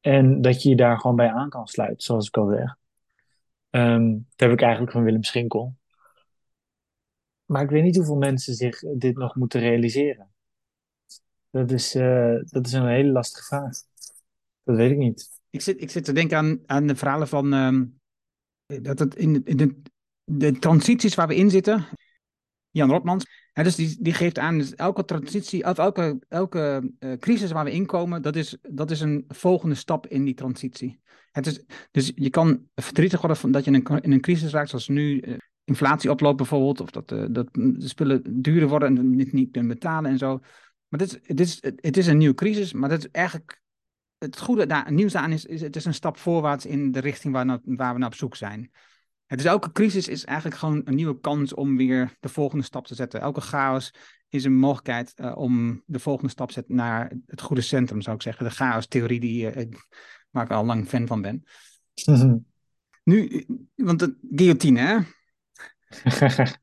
En 0.00 0.40
dat 0.40 0.62
je 0.62 0.68
je 0.68 0.76
daar 0.76 1.00
gewoon 1.00 1.16
bij 1.16 1.30
aan 1.30 1.48
kan 1.48 1.66
sluiten, 1.66 2.02
zoals 2.02 2.26
ik 2.26 2.36
al 2.36 2.48
zeg. 2.48 2.76
Um, 3.70 4.12
dat 4.14 4.48
heb 4.48 4.52
ik 4.52 4.62
eigenlijk 4.62 4.92
van 4.92 5.02
Willem 5.02 5.24
Schinkel. 5.24 5.76
Maar 7.44 7.62
ik 7.62 7.70
weet 7.70 7.82
niet 7.82 7.96
hoeveel 7.96 8.16
mensen 8.16 8.54
zich 8.54 8.78
dit 8.78 9.16
nog 9.16 9.34
moeten 9.34 9.60
realiseren. 9.60 10.30
Dat 11.50 11.70
is, 11.70 11.94
uh, 11.94 12.40
dat 12.44 12.66
is 12.66 12.72
een 12.72 12.86
hele 12.86 13.10
lastige 13.10 13.46
vraag. 13.46 13.70
Dat 14.62 14.76
weet 14.76 14.90
ik 14.90 14.96
niet. 14.96 15.40
Ik 15.50 15.60
zit, 15.60 15.80
ik 15.80 15.90
zit 15.90 16.04
te 16.04 16.12
denken 16.12 16.36
aan, 16.36 16.60
aan 16.66 16.86
de 16.86 16.96
verhalen 16.96 17.28
van. 17.28 17.52
Um, 17.52 18.00
dat 18.66 18.98
het 18.98 19.14
in, 19.14 19.44
in 19.44 19.56
de, 19.56 19.82
de 20.24 20.58
transities 20.58 21.14
waar 21.14 21.28
we 21.28 21.36
in 21.36 21.50
zitten. 21.50 21.86
Jan 22.70 22.90
Rotmans. 22.90 23.26
Ja, 23.52 23.62
dus 23.62 23.74
die, 23.74 23.96
die 24.00 24.12
geeft 24.12 24.38
aan, 24.38 24.58
dus 24.58 24.74
elke 24.74 25.04
transitie, 25.04 25.64
of 25.64 25.78
elke, 25.78 26.18
elke 26.28 26.92
uh, 27.00 27.12
crisis 27.12 27.50
waar 27.50 27.64
we 27.64 27.70
inkomen, 27.70 28.22
dat 28.22 28.36
is, 28.36 28.56
dat 28.62 28.90
is 28.90 29.00
een 29.00 29.24
volgende 29.28 29.74
stap 29.74 30.06
in 30.06 30.24
die 30.24 30.34
transitie. 30.34 31.00
Het 31.30 31.46
is, 31.46 31.62
dus 31.90 32.12
je 32.14 32.30
kan 32.30 32.68
verdrietig 32.74 33.20
worden 33.20 33.38
van 33.38 33.50
dat 33.50 33.64
je 33.64 33.70
in 33.70 34.12
een, 34.12 34.20
crisis 34.20 34.52
raakt, 34.52 34.68
zoals 34.68 34.88
nu 34.88 35.20
uh, 35.20 35.36
inflatie 35.64 36.10
oploopt 36.10 36.36
bijvoorbeeld, 36.36 36.80
of 36.80 36.90
dat, 36.90 37.12
uh, 37.12 37.24
dat 37.30 37.48
de 37.52 37.88
spullen 37.88 38.42
duurder 38.42 38.68
worden 38.68 38.98
en 38.98 39.10
niet, 39.16 39.32
niet 39.32 39.50
kunnen 39.50 39.70
betalen 39.70 40.10
en 40.10 40.18
zo. 40.18 40.38
Maar 40.88 40.98
dit, 40.98 41.20
het, 41.22 41.40
is, 41.40 41.58
het 41.60 41.96
is 41.96 42.06
een 42.06 42.18
nieuwe 42.18 42.34
crisis, 42.34 42.72
maar 42.72 42.88
dat 42.88 42.98
is 42.98 43.10
eigenlijk, 43.10 43.60
het 44.18 44.40
goede 44.40 44.66
daar, 44.66 44.92
nieuws 44.92 45.14
aan 45.14 45.32
is, 45.32 45.44
is, 45.44 45.60
het 45.60 45.76
is 45.76 45.84
een 45.84 45.94
stap 45.94 46.16
voorwaarts 46.16 46.66
in 46.66 46.92
de 46.92 47.00
richting 47.00 47.34
waar, 47.34 47.46
waar 47.64 47.92
we 47.92 47.98
naar 47.98 48.08
op 48.08 48.14
zoek 48.14 48.36
zijn. 48.36 48.70
Dus 49.36 49.44
elke 49.44 49.72
crisis 49.72 50.08
is 50.08 50.24
eigenlijk 50.24 50.58
gewoon 50.58 50.82
een 50.84 50.94
nieuwe 50.94 51.20
kans 51.20 51.54
om 51.54 51.76
weer 51.76 52.16
de 52.20 52.28
volgende 52.28 52.64
stap 52.64 52.86
te 52.86 52.94
zetten. 52.94 53.20
Elke 53.20 53.40
chaos 53.40 53.94
is 54.28 54.44
een 54.44 54.58
mogelijkheid 54.58 55.12
uh, 55.16 55.36
om 55.36 55.82
de 55.86 55.98
volgende 55.98 56.30
stap 56.30 56.46
te 56.46 56.52
zetten 56.52 56.74
naar 56.74 57.12
het 57.26 57.40
goede 57.40 57.62
centrum, 57.62 58.00
zou 58.00 58.16
ik 58.16 58.22
zeggen. 58.22 58.44
De 58.44 58.50
chaos-theorie 58.50 59.20
die, 59.20 59.56
uh, 59.56 59.72
waar 60.30 60.44
ik 60.44 60.50
al 60.50 60.64
lang 60.64 60.88
fan 60.88 61.06
van 61.06 61.20
ben. 61.20 61.44
Nu, 63.04 63.44
want 63.74 63.98
de 63.98 64.16
guillotine, 64.30 64.80
hè? 64.80 64.98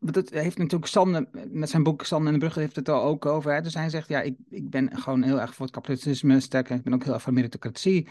dat 0.00 0.30
heeft 0.30 0.58
natuurlijk 0.58 0.90
Sander, 0.90 1.28
met 1.50 1.70
zijn 1.70 1.82
boek 1.82 2.04
Sander 2.04 2.26
en 2.26 2.32
de 2.32 2.38
Brugge 2.38 2.60
heeft 2.60 2.76
het 2.76 2.88
er 2.88 2.94
ook 2.94 3.26
over. 3.26 3.54
Hè? 3.54 3.60
Dus 3.60 3.74
hij 3.74 3.88
zegt, 3.88 4.08
ja, 4.08 4.20
ik, 4.20 4.36
ik 4.48 4.70
ben 4.70 4.98
gewoon 4.98 5.22
heel 5.22 5.40
erg 5.40 5.54
voor 5.54 5.66
het 5.66 5.74
kapitalisme, 5.74 6.40
sterker, 6.40 6.76
ik 6.76 6.82
ben 6.82 6.94
ook 6.94 7.04
heel 7.04 7.12
erg 7.12 7.22
voor 7.22 7.32
meritocratie. 7.32 8.08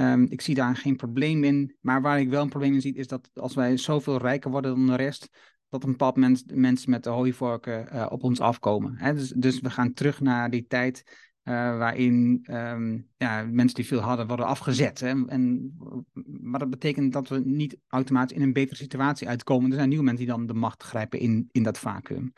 Um, 0.00 0.26
ik 0.28 0.40
zie 0.40 0.54
daar 0.54 0.76
geen 0.76 0.96
probleem 0.96 1.44
in. 1.44 1.76
Maar 1.80 2.02
waar 2.02 2.20
ik 2.20 2.28
wel 2.28 2.42
een 2.42 2.48
probleem 2.48 2.74
in 2.74 2.80
zie, 2.80 2.94
is 2.94 3.06
dat 3.06 3.30
als 3.34 3.54
wij 3.54 3.76
zoveel 3.76 4.18
rijker 4.18 4.50
worden 4.50 4.74
dan 4.74 4.86
de 4.86 4.96
rest, 4.96 5.28
dat 5.68 5.84
een 5.84 5.90
bepaald 5.90 6.16
mensen 6.54 6.90
met 6.90 7.04
de 7.04 7.10
hooivorken 7.10 7.88
uh, 7.94 8.06
op 8.10 8.22
ons 8.22 8.40
afkomen. 8.40 8.96
Hè? 8.96 9.14
Dus, 9.14 9.28
dus 9.28 9.60
we 9.60 9.70
gaan 9.70 9.92
terug 9.92 10.20
naar 10.20 10.50
die 10.50 10.66
tijd 10.66 11.02
uh, 11.44 11.54
waarin 11.54 12.46
um, 12.50 13.08
ja, 13.16 13.42
mensen 13.50 13.74
die 13.74 13.86
veel 13.86 14.00
hadden 14.00 14.26
worden 14.26 14.46
afgezet. 14.46 15.00
Hè? 15.00 15.26
En, 15.26 15.76
maar 16.40 16.60
dat 16.60 16.70
betekent 16.70 17.12
dat 17.12 17.28
we 17.28 17.40
niet 17.44 17.78
automatisch 17.88 18.36
in 18.36 18.42
een 18.42 18.52
betere 18.52 18.76
situatie 18.76 19.28
uitkomen. 19.28 19.70
Er 19.70 19.76
zijn 19.76 19.88
nieuwe 19.88 20.04
mensen 20.04 20.24
die 20.24 20.34
dan 20.34 20.46
de 20.46 20.54
macht 20.54 20.82
grijpen 20.82 21.18
in, 21.18 21.48
in 21.52 21.62
dat 21.62 21.78
vacuüm. 21.78 22.32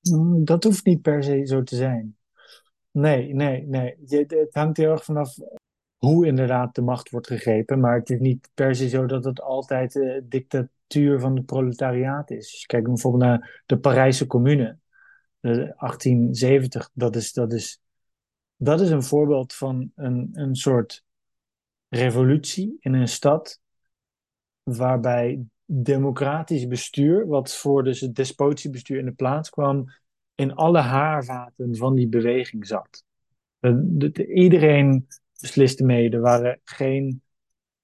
Mm, 0.00 0.44
dat 0.44 0.64
hoeft 0.64 0.84
niet 0.84 1.02
per 1.02 1.22
se 1.22 1.46
zo 1.46 1.62
te 1.62 1.76
zijn. 1.76 2.16
Nee, 2.94 3.34
nee, 3.34 3.66
nee. 3.66 3.96
het 4.08 4.54
hangt 4.54 4.76
heel 4.76 4.90
erg 4.90 5.04
vanaf 5.04 5.36
hoe 5.98 6.26
inderdaad 6.26 6.74
de 6.74 6.82
macht 6.82 7.10
wordt 7.10 7.26
gegrepen. 7.26 7.80
Maar 7.80 7.98
het 7.98 8.10
is 8.10 8.18
niet 8.18 8.50
per 8.54 8.74
se 8.74 8.88
zo 8.88 9.06
dat 9.06 9.24
het 9.24 9.40
altijd 9.40 9.92
de 9.92 10.24
dictatuur 10.28 11.20
van 11.20 11.36
het 11.36 11.46
proletariaat 11.46 12.30
is. 12.30 12.60
Je 12.60 12.66
kijkt 12.66 12.86
bijvoorbeeld 12.86 13.22
naar 13.22 13.62
de 13.66 13.78
Parijse 13.78 14.26
Commune. 14.26 14.78
1870, 15.40 16.90
dat 16.92 17.16
is, 17.16 17.32
dat 17.32 17.52
is, 17.52 17.80
dat 18.56 18.80
is 18.80 18.90
een 18.90 19.02
voorbeeld 19.02 19.54
van 19.54 19.92
een, 19.94 20.30
een 20.32 20.56
soort 20.56 21.04
revolutie 21.88 22.76
in 22.80 22.94
een 22.94 23.08
stad. 23.08 23.60
Waarbij 24.62 25.44
democratisch 25.64 26.66
bestuur, 26.66 27.26
wat 27.26 27.56
voor 27.56 27.84
dus 27.84 28.00
het 28.00 28.14
despotische 28.14 28.70
bestuur 28.70 28.98
in 28.98 29.04
de 29.04 29.12
plaats 29.12 29.50
kwam, 29.50 29.92
in 30.34 30.54
alle 30.54 30.78
haarvaten 30.78 31.76
van 31.76 31.94
die 31.94 32.08
beweging 32.08 32.66
zat. 32.66 33.04
iedereen 34.34 35.06
besliste 35.40 35.84
mee. 35.84 36.10
Er 36.10 36.20
waren 36.20 36.60
geen 36.64 37.22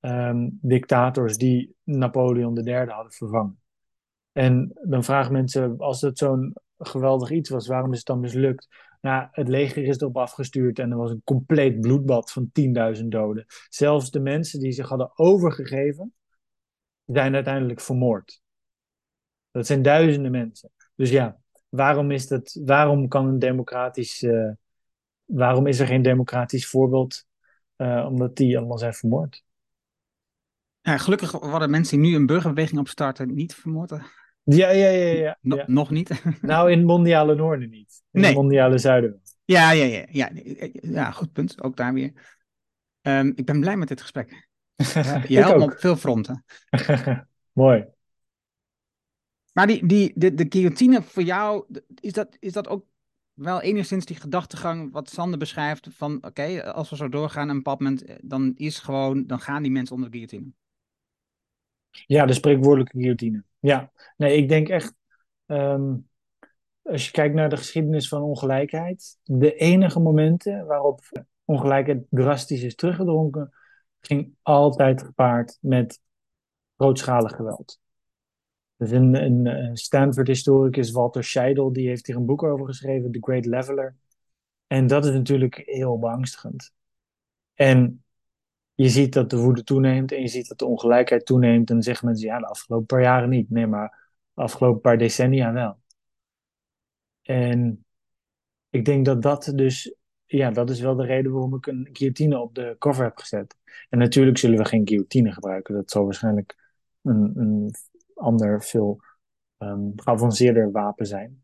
um, 0.00 0.58
dictators 0.60 1.36
die 1.36 1.74
Napoleon 1.82 2.58
III 2.58 2.86
hadden 2.86 3.12
vervangen. 3.12 3.60
En 4.32 4.72
dan 4.82 5.04
vragen 5.04 5.32
mensen, 5.32 5.78
als 5.78 6.00
het 6.00 6.18
zo'n 6.18 6.54
geweldig 6.78 7.30
iets 7.30 7.50
was, 7.50 7.66
waarom 7.66 7.92
is 7.92 7.98
het 7.98 8.06
dan 8.06 8.20
mislukt? 8.20 8.68
Nou, 9.00 9.28
het 9.30 9.48
leger 9.48 9.84
is 9.84 10.00
erop 10.00 10.16
afgestuurd 10.16 10.78
en 10.78 10.90
er 10.90 10.96
was 10.96 11.10
een 11.10 11.22
compleet 11.24 11.80
bloedbad 11.80 12.32
van 12.32 12.50
10.000 12.98 13.04
doden. 13.04 13.44
Zelfs 13.68 14.10
de 14.10 14.20
mensen 14.20 14.60
die 14.60 14.72
zich 14.72 14.88
hadden 14.88 15.18
overgegeven, 15.18 16.14
zijn 17.04 17.34
uiteindelijk 17.34 17.80
vermoord. 17.80 18.42
Dat 19.50 19.66
zijn 19.66 19.82
duizenden 19.82 20.30
mensen. 20.30 20.70
Dus 20.94 21.10
ja, 21.10 21.39
waarom 21.70 22.10
is 22.10 22.26
dat, 22.26 22.60
waarom 22.64 23.08
kan 23.08 23.26
een 23.26 23.38
democratisch, 23.38 24.22
uh, 24.22 24.50
waarom 25.24 25.66
is 25.66 25.78
er 25.78 25.86
geen 25.86 26.02
democratisch 26.02 26.66
voorbeeld? 26.66 27.24
Uh, 27.76 28.06
omdat 28.08 28.36
die 28.36 28.58
allemaal 28.58 28.78
zijn 28.78 28.94
vermoord. 28.94 29.44
Ja, 30.80 30.98
gelukkig 30.98 31.30
worden 31.32 31.70
mensen 31.70 32.00
die 32.00 32.10
nu 32.10 32.16
een 32.16 32.26
burgerbeweging 32.26 32.80
opstarten 32.80 33.34
niet 33.34 33.54
vermoord. 33.54 33.90
Ja, 33.90 34.70
ja, 34.70 34.88
ja. 34.88 35.12
ja, 35.12 35.36
ja. 35.40 35.64
Nog 35.66 35.90
niet? 35.90 36.22
nou, 36.42 36.70
in 36.70 36.78
het 36.78 36.86
mondiale 36.86 37.34
noorden 37.34 37.70
niet. 37.70 38.02
In 38.10 38.20
nee. 38.20 38.30
het 38.30 38.38
mondiale 38.38 38.78
zuiden. 38.78 39.20
Ja, 39.44 39.70
ja, 39.70 39.84
ja, 39.84 40.06
ja. 40.10 40.30
Ja, 40.72 41.10
goed 41.10 41.32
punt. 41.32 41.62
Ook 41.62 41.76
daar 41.76 41.92
weer. 41.92 42.38
Um, 43.02 43.32
ik 43.34 43.44
ben 43.44 43.60
blij 43.60 43.76
met 43.76 43.88
dit 43.88 44.00
gesprek. 44.00 44.48
Je 45.26 45.38
helpt 45.38 45.58
me 45.58 45.64
op 45.64 45.78
veel 45.78 45.96
fronten. 45.96 46.44
Mooi. 47.52 47.84
Maar 49.52 49.66
die, 49.66 49.86
die, 49.86 50.12
de, 50.14 50.34
de 50.34 50.46
guillotine 50.48 51.02
voor 51.02 51.22
jou, 51.22 51.64
is 52.00 52.12
dat, 52.12 52.36
is 52.40 52.52
dat 52.52 52.68
ook 52.68 52.84
wel 53.32 53.60
enigszins 53.60 54.04
die 54.04 54.16
gedachtegang 54.16 54.92
wat 54.92 55.10
Sander 55.10 55.38
beschrijft 55.38 55.88
van 55.90 56.24
oké, 56.24 56.72
als 56.72 56.90
we 56.90 56.96
zo 56.96 57.08
doorgaan 57.08 57.48
een 57.48 57.60
moment, 57.62 58.04
eh, 58.04 58.16
dan 58.22 58.52
is 58.54 58.78
gewoon, 58.78 59.26
dan 59.26 59.40
gaan 59.40 59.62
die 59.62 59.72
mensen 59.72 59.94
onder 59.94 60.10
de 60.10 60.16
guillotine. 60.16 60.52
Ja, 62.06 62.26
de 62.26 62.32
spreekwoordelijke 62.32 62.98
guillotine. 62.98 63.44
Ja, 63.58 63.92
nee, 64.16 64.36
ik 64.36 64.48
denk 64.48 64.68
echt, 64.68 64.94
um, 65.46 66.08
als 66.82 67.04
je 67.04 67.10
kijkt 67.10 67.34
naar 67.34 67.48
de 67.48 67.56
geschiedenis 67.56 68.08
van 68.08 68.22
ongelijkheid, 68.22 69.18
de 69.22 69.54
enige 69.54 70.00
momenten 70.00 70.66
waarop 70.66 71.24
ongelijkheid 71.44 72.04
drastisch 72.10 72.62
is 72.62 72.74
teruggedronken, 72.74 73.52
ging 74.00 74.34
altijd 74.42 75.02
gepaard 75.02 75.58
met 75.60 76.00
grootschalig 76.76 77.36
geweld. 77.36 77.80
Dus 78.80 78.90
een, 78.90 79.14
een 79.14 79.76
Stanford-historicus, 79.76 80.90
Walter 80.90 81.24
Scheidel, 81.24 81.72
die 81.72 81.88
heeft 81.88 82.06
hier 82.06 82.16
een 82.16 82.26
boek 82.26 82.42
over 82.42 82.66
geschreven, 82.66 83.12
The 83.12 83.18
Great 83.20 83.44
Leveler. 83.44 83.96
En 84.66 84.86
dat 84.86 85.04
is 85.04 85.12
natuurlijk 85.12 85.62
heel 85.64 85.98
beangstigend. 85.98 86.72
En 87.54 88.04
je 88.74 88.88
ziet 88.88 89.12
dat 89.12 89.30
de 89.30 89.36
woede 89.36 89.62
toeneemt 89.62 90.12
en 90.12 90.20
je 90.20 90.28
ziet 90.28 90.48
dat 90.48 90.58
de 90.58 90.64
ongelijkheid 90.64 91.26
toeneemt. 91.26 91.70
En 91.70 91.82
zeggen 91.82 92.06
mensen, 92.06 92.28
ja, 92.28 92.38
de 92.38 92.46
afgelopen 92.46 92.86
paar 92.86 93.02
jaren 93.02 93.28
niet. 93.28 93.50
Nee, 93.50 93.66
maar 93.66 94.14
de 94.34 94.42
afgelopen 94.42 94.80
paar 94.80 94.98
decennia 94.98 95.52
wel. 95.52 95.78
En 97.22 97.84
ik 98.70 98.84
denk 98.84 99.04
dat 99.04 99.22
dat 99.22 99.52
dus, 99.54 99.94
ja, 100.26 100.50
dat 100.50 100.70
is 100.70 100.80
wel 100.80 100.96
de 100.96 101.04
reden 101.04 101.32
waarom 101.32 101.54
ik 101.54 101.66
een 101.66 101.88
guillotine 101.92 102.38
op 102.38 102.54
de 102.54 102.76
cover 102.78 103.04
heb 103.04 103.16
gezet. 103.16 103.56
En 103.88 103.98
natuurlijk 103.98 104.38
zullen 104.38 104.58
we 104.58 104.64
geen 104.64 104.88
guillotine 104.88 105.32
gebruiken. 105.32 105.74
Dat 105.74 105.90
zal 105.90 106.04
waarschijnlijk 106.04 106.78
een, 107.02 107.32
een 107.36 107.74
ander, 108.20 108.62
veel 108.62 109.00
um, 109.58 109.92
geavanceerder 109.96 110.70
wapen 110.70 111.06
zijn. 111.06 111.42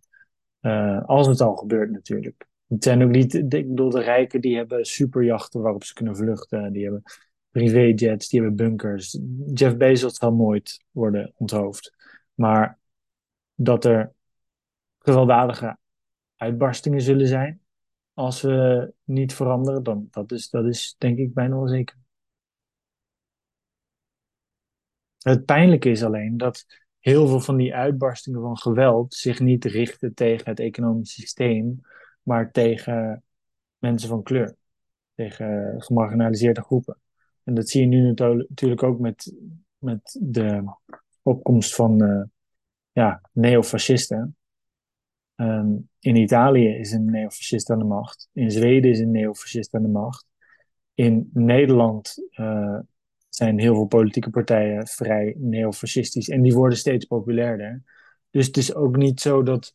Uh, 0.61 1.05
als 1.05 1.27
het 1.27 1.41
al 1.41 1.57
gebeurt 1.57 1.91
natuurlijk. 1.91 2.47
Het 2.69 2.85
zijn 2.85 3.03
ook 3.03 3.11
niet, 3.11 3.35
ik 3.35 3.51
bedoel, 3.51 3.91
de 3.91 4.01
rijken 4.01 4.41
die 4.41 4.57
hebben 4.57 4.85
superjachten 4.85 5.61
waarop 5.61 5.85
ze 5.85 5.95
kunnen 5.95 6.17
vluchten. 6.17 6.73
Die 6.73 6.83
hebben 6.83 7.03
privéjets, 7.51 8.29
die 8.29 8.41
hebben 8.41 8.57
bunkers. 8.57 9.19
Jeff 9.55 9.77
Bezos 9.77 10.17
zal 10.17 10.35
nooit 10.35 10.85
worden 10.91 11.33
onthoofd. 11.37 11.95
Maar 12.35 12.79
dat 13.55 13.85
er 13.85 14.13
gewelddadige 14.99 15.79
uitbarstingen 16.37 17.01
zullen 17.01 17.27
zijn 17.27 17.61
als 18.17 18.41
we 18.41 18.93
niet 19.05 19.35
veranderen, 19.35 19.83
dan 19.83 20.09
dat 20.11 20.33
is, 20.33 20.51
dat 20.51 20.65
is 20.65 20.95
denk 20.99 21.19
ik 21.19 21.35
bijna 21.35 21.57
wel 21.57 21.69
zeker. 21.69 21.97
Het 25.29 25.45
pijnlijke 25.45 25.91
is 25.91 26.03
alleen 26.05 26.37
dat 26.37 26.67
heel 27.01 27.27
veel 27.27 27.41
van 27.41 27.57
die 27.57 27.75
uitbarstingen 27.75 28.41
van 28.41 28.59
geweld 28.59 29.15
zich 29.15 29.41
niet 29.41 29.65
richten 29.65 30.15
tegen 30.15 30.51
het 30.51 30.61
economisch 30.61 31.13
systeem, 31.13 31.81
maar 32.23 32.51
tegen 32.53 33.23
mensen 33.79 34.09
van 34.09 34.23
kleur, 34.23 34.57
tegen 35.15 35.75
gemarginaliseerde 35.83 36.63
groepen. 36.63 36.99
En 37.43 37.55
dat 37.55 37.69
zie 37.69 37.81
je 37.81 37.87
nu 37.87 38.03
natuurlijk 38.07 38.83
ook 38.83 38.99
met, 38.99 39.35
met 39.79 40.19
de 40.21 40.65
opkomst 41.23 41.75
van 41.75 42.03
uh, 42.03 42.23
ja, 42.93 43.21
neofascisten. 43.33 44.37
Um, 45.37 45.89
in 45.99 46.17
Italië 46.17 46.69
is 46.69 46.93
een 46.93 47.11
neofascist 47.11 47.71
aan 47.71 47.79
de 47.79 47.85
macht. 47.85 48.29
In 48.33 48.51
Zweden 48.51 48.91
is 48.91 48.99
een 48.99 49.11
neofascist 49.11 49.75
aan 49.75 49.83
de 49.83 49.89
macht. 49.89 50.27
In 50.95 51.31
Nederland 51.33 52.17
uh, 52.31 52.79
zijn 53.37 53.59
heel 53.59 53.75
veel 53.75 53.87
politieke 53.87 54.31
partijen 54.31 54.87
vrij 54.87 55.35
neofascistisch. 55.39 56.29
En 56.29 56.43
die 56.43 56.55
worden 56.55 56.79
steeds 56.79 57.05
populairder. 57.05 57.83
Dus 58.31 58.47
het 58.47 58.57
is 58.57 58.75
ook 58.75 58.97
niet 58.97 59.21
zo 59.21 59.43
dat 59.43 59.73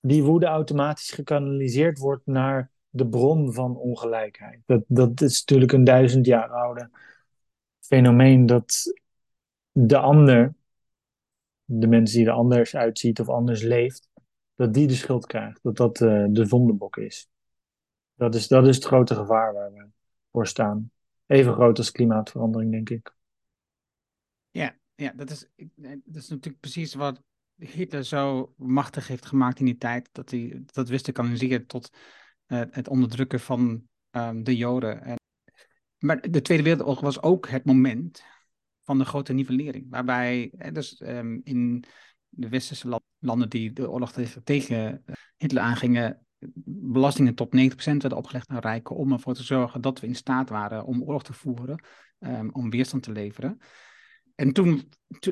die 0.00 0.22
woede 0.22 0.46
automatisch 0.46 1.10
gekanaliseerd 1.10 1.98
wordt 1.98 2.26
naar 2.26 2.70
de 2.88 3.08
bron 3.08 3.52
van 3.52 3.76
ongelijkheid. 3.76 4.60
Dat, 4.66 4.82
dat 4.86 5.20
is 5.20 5.38
natuurlijk 5.38 5.72
een 5.72 5.84
duizend 5.84 6.26
jaar 6.26 6.48
oude 6.48 6.90
fenomeen 7.80 8.46
dat 8.46 8.98
de 9.72 9.98
ander, 9.98 10.54
de 11.64 11.86
mensen 11.86 12.18
die 12.18 12.26
er 12.26 12.32
anders 12.32 12.76
uitziet 12.76 13.20
of 13.20 13.28
anders 13.28 13.62
leeft, 13.62 14.08
dat 14.54 14.74
die 14.74 14.86
de 14.86 14.94
schuld 14.94 15.26
krijgt. 15.26 15.62
Dat 15.62 15.76
dat 15.76 16.00
uh, 16.00 16.24
de 16.28 16.44
zondebok 16.44 16.96
is. 16.96 17.28
Dat 18.14 18.34
is. 18.34 18.48
Dat 18.48 18.66
is 18.66 18.74
het 18.74 18.84
grote 18.84 19.14
gevaar 19.14 19.52
waar 19.52 19.72
we 19.72 19.86
voor 20.30 20.46
staan. 20.46 20.90
Even 21.28 21.52
groot 21.52 21.78
als 21.78 21.90
klimaatverandering, 21.90 22.70
denk 22.70 22.90
ik. 22.90 23.14
Ja, 24.50 24.78
ja 24.94 25.12
dat, 25.16 25.30
is, 25.30 25.48
dat 26.04 26.22
is 26.22 26.28
natuurlijk 26.28 26.60
precies 26.60 26.94
wat 26.94 27.22
Hitler 27.56 28.04
zo 28.04 28.54
machtig 28.56 29.08
heeft 29.08 29.26
gemaakt 29.26 29.58
in 29.58 29.64
die 29.64 29.76
tijd. 29.76 30.08
Dat 30.12 30.30
hij 30.30 30.62
dat 30.66 30.88
wist 30.88 31.04
te 31.04 31.12
kanaliseren 31.12 31.66
tot 31.66 31.92
uh, 32.46 32.62
het 32.70 32.88
onderdrukken 32.88 33.40
van 33.40 33.82
um, 34.10 34.44
de 34.44 34.56
Joden. 34.56 35.02
En, 35.02 35.16
maar 35.98 36.30
de 36.30 36.40
Tweede 36.40 36.64
Wereldoorlog 36.64 37.00
was 37.00 37.22
ook 37.22 37.48
het 37.48 37.64
moment 37.64 38.24
van 38.82 38.98
de 38.98 39.04
grote 39.04 39.32
nivellering. 39.32 39.86
Waarbij, 39.90 40.52
dus 40.72 41.00
um, 41.00 41.40
in 41.44 41.84
de 42.28 42.48
westerse 42.48 43.00
landen 43.18 43.48
die 43.48 43.72
de 43.72 43.90
oorlog 43.90 44.12
tegen 44.44 45.04
Hitler 45.36 45.62
aangingen, 45.62 46.26
belastingen 46.64 47.34
tot 47.34 47.56
90% 47.56 47.74
werden 47.82 48.16
opgelegd 48.18 48.48
aan 48.48 48.58
rijken 48.58 48.96
om 48.96 49.12
ervoor 49.12 49.34
te 49.34 49.42
zorgen 49.42 49.80
dat 49.80 50.00
we 50.00 50.06
in 50.06 50.14
staat 50.14 50.48
waren 50.48 50.84
om 50.84 51.02
oorlog 51.02 51.24
te 51.24 51.32
voeren, 51.32 51.84
um, 52.18 52.50
om 52.52 52.70
weerstand 52.70 53.02
te 53.02 53.12
leveren. 53.12 53.58
En 54.34 54.52
toen, 54.52 54.88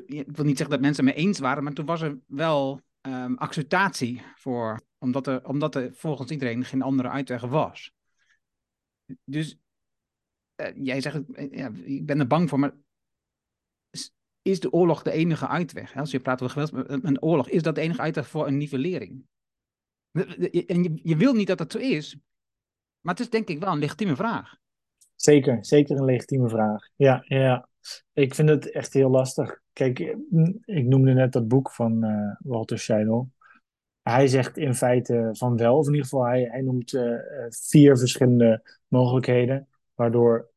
ik 0.06 0.36
wil 0.36 0.44
niet 0.44 0.56
zeggen 0.56 0.74
dat 0.76 0.80
mensen 0.80 1.06
het 1.06 1.14
mee 1.14 1.24
eens 1.24 1.38
waren, 1.38 1.64
maar 1.64 1.72
toen 1.72 1.86
was 1.86 2.00
er 2.00 2.18
wel 2.26 2.80
um, 3.00 3.36
acceptatie 3.36 4.22
voor, 4.34 4.80
omdat 4.98 5.26
er, 5.26 5.46
omdat 5.46 5.74
er 5.74 5.94
volgens 5.94 6.30
iedereen 6.30 6.64
geen 6.64 6.82
andere 6.82 7.08
uitweg 7.08 7.40
was. 7.40 7.92
Dus 9.24 9.58
uh, 10.56 10.66
jij 10.74 11.00
zegt, 11.00 11.20
ja, 11.50 11.70
ik 11.84 12.06
ben 12.06 12.20
er 12.20 12.26
bang 12.26 12.48
voor, 12.48 12.58
maar 12.58 12.74
is 14.42 14.60
de 14.60 14.72
oorlog 14.72 15.02
de 15.02 15.12
enige 15.12 15.48
uitweg? 15.48 15.96
Als 15.96 16.10
je 16.10 16.20
praat 16.20 16.42
over 16.42 16.62
geweld, 16.62 17.04
een 17.04 17.22
oorlog, 17.22 17.48
is 17.48 17.62
dat 17.62 17.74
de 17.74 17.80
enige 17.80 18.00
uitweg 18.00 18.28
voor 18.28 18.46
een 18.46 18.56
nivellering? 18.56 19.24
En 20.66 20.82
je, 20.82 21.00
je 21.02 21.16
wil 21.16 21.32
niet 21.32 21.46
dat 21.46 21.58
dat 21.58 21.72
zo 21.72 21.78
is, 21.78 22.16
maar 23.00 23.14
het 23.14 23.22
is 23.22 23.30
denk 23.30 23.48
ik 23.48 23.60
wel 23.60 23.72
een 23.72 23.78
legitieme 23.78 24.16
vraag. 24.16 24.56
Zeker, 25.14 25.64
zeker 25.64 25.96
een 25.96 26.04
legitieme 26.04 26.48
vraag. 26.48 26.88
Ja, 26.96 27.24
ja. 27.24 27.68
Ik 28.12 28.34
vind 28.34 28.48
het 28.48 28.70
echt 28.70 28.92
heel 28.92 29.10
lastig. 29.10 29.60
Kijk, 29.72 29.98
ik 30.64 30.84
noemde 30.84 31.12
net 31.12 31.32
dat 31.32 31.48
boek 31.48 31.70
van 31.70 32.04
uh, 32.04 32.34
Walter 32.38 32.78
Scheidel. 32.78 33.30
Hij 34.02 34.26
zegt 34.26 34.56
in 34.56 34.74
feite 34.74 35.28
van 35.32 35.56
wel, 35.56 35.80
in 35.80 35.86
ieder 35.86 36.02
geval 36.02 36.24
hij, 36.24 36.42
hij 36.42 36.60
noemt 36.60 36.92
uh, 36.92 37.18
vier 37.48 37.98
verschillende 37.98 38.78
mogelijkheden 38.86 39.68
waardoor 39.94 40.50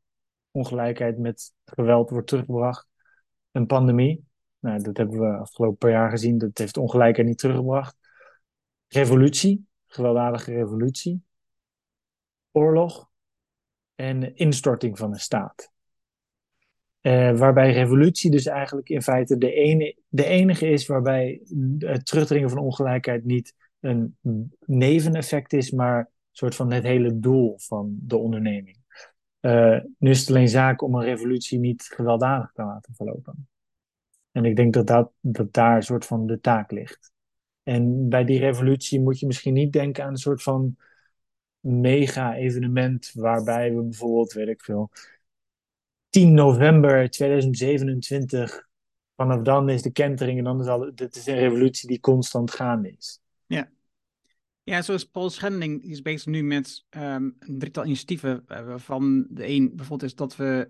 ongelijkheid 0.51 1.17
met 1.17 1.53
geweld 1.65 2.09
wordt 2.09 2.27
teruggebracht. 2.27 2.87
Een 3.51 3.65
pandemie, 3.65 4.25
nou, 4.59 4.81
dat 4.81 4.97
hebben 4.97 5.19
we 5.19 5.37
afgelopen 5.37 5.77
paar 5.77 5.91
jaar 5.91 6.09
gezien, 6.09 6.37
dat 6.37 6.57
heeft 6.57 6.77
ongelijkheid 6.77 7.27
niet 7.27 7.37
teruggebracht. 7.37 7.97
Revolutie, 8.89 9.65
gewelddadige 9.85 10.53
revolutie. 10.53 11.23
Oorlog 12.51 13.09
en 13.95 14.35
instorting 14.35 14.97
van 14.97 15.11
een 15.11 15.19
staat. 15.19 15.71
Uh, 17.01 17.37
waarbij 17.37 17.71
revolutie 17.71 18.31
dus 18.31 18.45
eigenlijk 18.45 18.89
in 18.89 19.01
feite 19.01 19.37
de, 19.37 19.51
ene, 19.51 19.97
de 20.07 20.25
enige 20.25 20.67
is 20.67 20.85
waarbij 20.85 21.41
het 21.77 22.05
terugdringen 22.05 22.49
van 22.49 22.57
ongelijkheid 22.57 23.25
niet 23.25 23.55
een 23.79 24.17
neveneffect 24.65 25.53
is, 25.53 25.71
maar 25.71 25.99
een 25.99 26.07
soort 26.31 26.55
van 26.55 26.71
het 26.71 26.83
hele 26.83 27.19
doel 27.19 27.57
van 27.57 27.97
de 28.01 28.17
onderneming. 28.17 28.77
Uh, 29.41 29.79
nu 29.97 30.09
is 30.09 30.19
het 30.19 30.29
alleen 30.29 30.49
zaak 30.49 30.81
om 30.81 30.95
een 30.95 31.03
revolutie 31.03 31.59
niet 31.59 31.83
gewelddadig 31.83 32.51
te 32.51 32.63
laten 32.63 32.93
verlopen. 32.95 33.47
En 34.31 34.45
ik 34.45 34.55
denk 34.55 34.73
dat, 34.73 34.87
dat, 34.87 35.11
dat 35.19 35.53
daar 35.53 35.75
een 35.75 35.83
soort 35.83 36.05
van 36.05 36.25
de 36.25 36.39
taak 36.39 36.71
ligt. 36.71 37.11
En 37.69 38.09
bij 38.09 38.25
die 38.25 38.39
revolutie 38.39 38.99
moet 38.99 39.19
je 39.19 39.25
misschien 39.25 39.53
niet 39.53 39.73
denken 39.73 40.03
aan 40.03 40.09
een 40.09 40.17
soort 40.17 40.43
van 40.43 40.77
mega-evenement 41.59 43.11
waarbij 43.13 43.75
we 43.75 43.81
bijvoorbeeld, 43.81 44.33
weet 44.33 44.47
ik 44.47 44.61
veel, 44.61 44.91
10 46.09 46.33
november 46.33 47.09
2027, 47.09 48.67
vanaf 49.15 49.41
dan 49.41 49.69
is 49.69 49.81
de 49.81 49.91
kentering 49.91 50.37
en 50.37 50.43
dan 50.43 50.59
is 50.59 50.67
al, 50.67 50.91
dit 50.95 51.15
is 51.15 51.25
een 51.25 51.35
revolutie 51.35 51.87
die 51.87 51.99
constant 51.99 52.51
gaande 52.51 52.93
is. 52.97 53.21
Ja. 53.45 53.69
Ja, 54.63 54.81
zoals 54.81 55.05
Paul 55.05 55.29
Schending 55.29 55.83
is 55.83 56.01
bezig 56.01 56.25
nu 56.25 56.43
met 56.43 56.85
um, 56.89 57.35
een 57.39 57.59
drietal 57.59 57.85
initiatieven, 57.85 58.43
uh, 58.47 58.65
waarvan 58.65 59.27
de 59.29 59.47
een 59.47 59.75
bijvoorbeeld 59.75 60.11
is 60.11 60.15
dat 60.15 60.35
we 60.35 60.69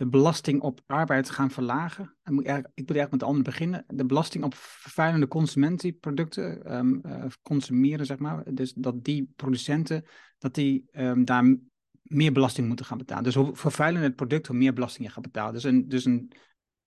de 0.00 0.08
belasting 0.08 0.60
op 0.60 0.80
arbeid 0.86 1.30
gaan 1.30 1.50
verlagen. 1.50 2.16
En 2.22 2.34
moet 2.34 2.46
ik, 2.46 2.56
ik 2.56 2.56
moet 2.56 2.74
eigenlijk 2.74 3.10
met 3.10 3.20
de 3.20 3.26
andere 3.26 3.44
beginnen. 3.44 3.84
De 3.86 4.06
belasting 4.06 4.44
op 4.44 4.54
vervuilende 4.54 5.28
consumentenproducten 5.28 6.76
um, 6.76 7.00
uh, 7.06 7.24
consumeren, 7.42 8.06
zeg 8.06 8.18
maar. 8.18 8.54
Dus 8.54 8.72
dat 8.72 9.04
die 9.04 9.32
producenten, 9.36 10.04
dat 10.38 10.54
die 10.54 10.88
um, 10.92 11.24
daar 11.24 11.56
meer 12.02 12.32
belasting 12.32 12.66
moeten 12.66 12.86
gaan 12.86 12.98
betalen. 12.98 13.24
Dus 13.24 13.34
hoe 13.34 13.56
vervuilender 13.56 14.08
het 14.08 14.16
product, 14.16 14.46
hoe 14.46 14.56
meer 14.56 14.72
belasting 14.72 15.06
je 15.06 15.12
gaat 15.12 15.22
betalen. 15.22 15.52
Dus 15.52 15.64
een, 15.64 15.88
dus 15.88 16.04
een 16.04 16.32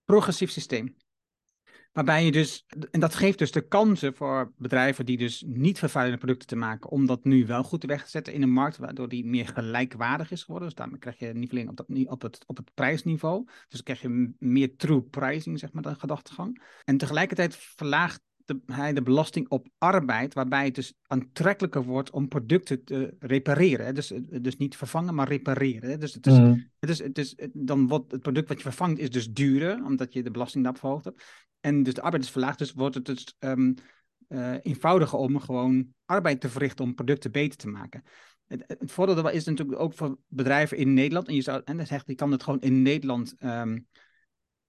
progressief 0.06 0.52
systeem. 0.52 0.96
Waarbij 1.94 2.26
je 2.26 2.32
dus, 2.32 2.66
en 2.92 3.00
dat 3.00 3.16
geeft 3.16 3.38
dus 3.38 3.52
de 3.52 3.68
kansen 3.68 4.16
voor 4.16 4.54
bedrijven 4.58 5.06
die 5.06 5.18
dus 5.18 5.44
niet 5.48 5.80
vervuilende 5.80 6.20
producten 6.20 6.48
te 6.48 6.56
maken, 6.56 6.90
om 6.90 7.06
dat 7.06 7.24
nu 7.24 7.46
wel 7.46 7.64
goed 7.64 7.84
weg 7.84 8.04
te 8.04 8.10
zetten 8.10 8.34
in 8.34 8.42
een 8.42 8.52
markt, 8.52 8.78
waardoor 8.78 9.10
die 9.10 9.26
meer 9.26 9.48
gelijkwaardig 9.48 10.32
is 10.32 10.44
geworden. 10.44 10.68
Dus 10.68 10.78
daarmee 10.78 11.00
krijg 11.00 11.20
je 11.20 11.34
niet 11.34 11.52
alleen 11.52 11.70
op, 11.70 11.78
dat, 11.78 11.88
op, 12.08 12.22
het, 12.22 12.44
op 12.46 12.58
het 12.58 12.74
prijsniveau, 12.74 13.48
dus 13.68 13.84
krijg 13.84 14.02
je 14.02 14.34
meer 14.40 14.76
true 14.76 15.02
pricing, 15.02 15.60
zeg 15.60 15.72
maar, 15.72 15.84
de 15.84 15.96
gedachtegang. 15.96 16.64
En 16.84 16.98
tegelijkertijd 16.98 17.56
verlaagt 17.56 18.22
de, 18.46 18.62
hij 18.66 18.94
de 18.94 19.02
belasting 19.02 19.50
op 19.50 19.68
arbeid, 19.78 20.34
waarbij 20.34 20.66
het 20.66 20.76
dus 20.76 20.94
aantrekkelijker 21.08 21.84
wordt 21.84 22.10
om 22.10 22.28
producten 22.28 22.84
te 22.84 23.16
repareren. 23.20 23.86
Hè? 23.86 23.94
Dus, 23.94 24.14
dus 24.42 24.58
niet 24.58 24.78
vervangen, 24.78 25.16
maar 25.16 25.28
repareren. 25.28 25.90
Hè? 25.90 25.98
Dus, 25.98 26.14
het 26.14 26.28
is, 26.28 26.38
mm. 26.38 26.70
het 26.80 26.90
is, 26.90 27.00
het 27.00 27.18
is, 27.18 27.36
dan 27.54 27.88
wordt 27.88 28.12
het 28.12 28.22
product 28.22 28.48
wat 28.48 28.58
je 28.58 28.64
vervangt 28.64 29.00
is 29.00 29.10
dus 29.10 29.32
duurder, 29.32 29.84
omdat 29.86 30.14
je 30.14 30.24
de 30.24 30.32
belasting 30.32 30.64
daarop 30.64 30.82
verhoogd 30.82 31.06
hebt. 31.06 31.24
En 31.60 31.84
dus 31.84 31.94
de 31.94 32.02
arbeid 32.02 32.24
is 32.24 32.32
verlaagd, 32.32 32.58
dus 32.58 32.74
wordt 32.74 32.96
het 32.96 33.06
dus 33.06 33.36
um, 33.40 33.74
uh, 34.30 34.56
eenvoudiger 34.62 35.20
om 35.20 35.40
gewoon 35.40 35.88
arbeid 36.06 36.42
te 36.42 36.50
verrichten 36.50 36.86
om 36.86 36.96
producten 36.96 37.32
beter 37.32 37.58
te 37.58 37.68
maken. 37.68 38.04
Het, 38.48 38.64
het 38.68 38.92
voordeel 38.92 39.30
is 39.30 39.46
natuurlijk 39.46 39.80
ook 39.80 39.94
voor 39.94 40.18
bedrijven 40.28 40.78
in 40.78 40.94
Nederland. 40.94 41.28
En 41.28 41.36
je, 41.36 41.42
zou, 41.42 41.62
en 41.66 41.78
dan 41.78 41.86
zegt, 41.86 42.08
je 42.08 42.16
kan 42.16 42.32
het 42.32 42.44
gewoon 42.44 42.62
in 42.62 42.82
Nederland 42.82 43.36
um, 43.40 43.88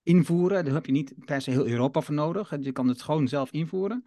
invoeren. 0.05 0.65
Daar 0.65 0.75
heb 0.75 0.87
je 0.87 0.93
niet 0.93 1.15
per 1.25 1.41
se 1.41 1.51
heel 1.51 1.67
Europa 1.67 2.01
voor 2.01 2.15
nodig. 2.15 2.57
Je 2.61 2.73
kan 2.73 2.89
het 2.89 3.03
gewoon 3.03 3.29
zelf 3.29 3.51
invoeren. 3.51 4.05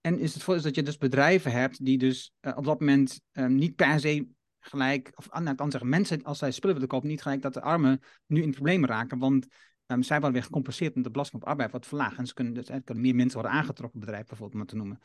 En 0.00 0.18
is 0.18 0.34
het 0.34 0.42
voordeel 0.42 0.62
dat 0.62 0.74
je 0.74 0.82
dus 0.82 0.96
bedrijven 0.96 1.52
hebt 1.52 1.84
die 1.84 1.98
dus 1.98 2.32
uh, 2.40 2.56
op 2.56 2.64
dat 2.64 2.80
moment 2.80 3.20
um, 3.32 3.54
niet 3.54 3.76
per 3.76 4.00
se 4.00 4.28
gelijk, 4.60 5.12
of 5.14 5.30
aan 5.30 5.46
het 5.46 5.58
zeggen, 5.58 5.88
mensen 5.88 6.22
als 6.22 6.38
zij 6.38 6.50
spullen 6.50 6.74
willen 6.74 6.90
kopen, 6.90 7.08
niet 7.08 7.22
gelijk 7.22 7.42
dat 7.42 7.54
de 7.54 7.60
armen 7.60 8.00
nu 8.26 8.42
in 8.42 8.50
problemen 8.50 8.88
raken. 8.88 9.18
Want 9.18 9.46
um, 9.86 10.02
zij 10.02 10.16
worden 10.16 10.32
weer 10.32 10.42
gecompenseerd 10.42 10.94
met 10.94 11.04
de 11.04 11.10
belasting 11.10 11.42
op 11.42 11.48
arbeid 11.48 11.72
wat 11.72 11.86
verlagen. 11.86 12.18
En 12.18 12.26
ze 12.26 12.34
kunnen, 12.34 12.54
dus, 12.54 12.68
er 12.68 12.82
kunnen 12.82 13.04
meer 13.04 13.14
mensen 13.14 13.40
worden 13.40 13.58
aangetrokken, 13.58 14.00
bedrijf 14.00 14.26
bijvoorbeeld, 14.26 14.54
om 14.54 14.60
het 14.60 14.68
te 14.68 14.76
noemen. 14.76 14.98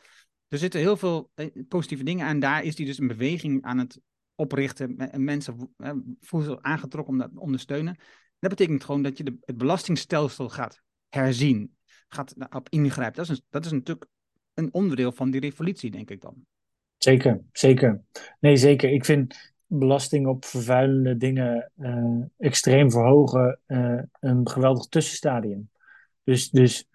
Er 0.48 0.58
zitten 0.58 0.80
heel 0.80 0.98
veel 0.98 1.32
eh, 1.34 1.48
positieve 1.68 2.04
dingen 2.04 2.26
aan. 2.26 2.40
Daar 2.40 2.64
is 2.64 2.76
die 2.76 2.86
dus 2.86 3.00
een 3.00 3.08
beweging 3.08 3.64
aan 3.64 3.78
het 3.78 4.00
oprichten. 4.36 4.98
En 4.98 5.24
mensen 5.24 5.74
eh, 5.78 5.92
voelen 6.20 6.50
zich 6.50 6.62
aangetrokken 6.62 7.14
om 7.14 7.20
dat 7.20 7.32
te 7.34 7.40
ondersteunen. 7.40 7.98
Dat 8.40 8.50
betekent 8.50 8.84
gewoon 8.84 9.02
dat 9.02 9.18
je 9.18 9.24
de, 9.24 9.38
het 9.42 9.58
belastingstelsel 9.58 10.50
gaat 10.50 10.82
herzien, 11.10 11.76
gaat 12.08 12.36
op 12.50 12.70
ingrijpen. 12.70 13.26
Dat 13.26 13.30
is, 13.30 13.42
dat 13.50 13.66
is 13.66 13.72
natuurlijk 13.72 14.08
een 14.54 14.74
onderdeel 14.74 15.12
van 15.12 15.32
die 15.32 15.42
revolutie, 15.42 15.92
denk 15.92 16.10
ik 16.10 16.22
dan. 16.22 16.46
Zeker, 16.98 17.42
zeker. 17.52 18.02
Nee, 18.40 18.58
zeker. 18.58 18.90
Ik 18.90 19.06
vind 19.06 19.54
belasting 19.66 20.28
op 20.28 20.46
vervuilende 20.46 21.18
dingen 21.18 21.72
uh, 21.78 22.24
extreem 22.38 22.92
verhogen 22.92 23.60
uh, 23.68 24.02
een 24.20 24.50
geweldig 24.50 24.86
tussenstadium. 24.86 25.70
Dus, 26.24 26.50
dus 26.50 26.88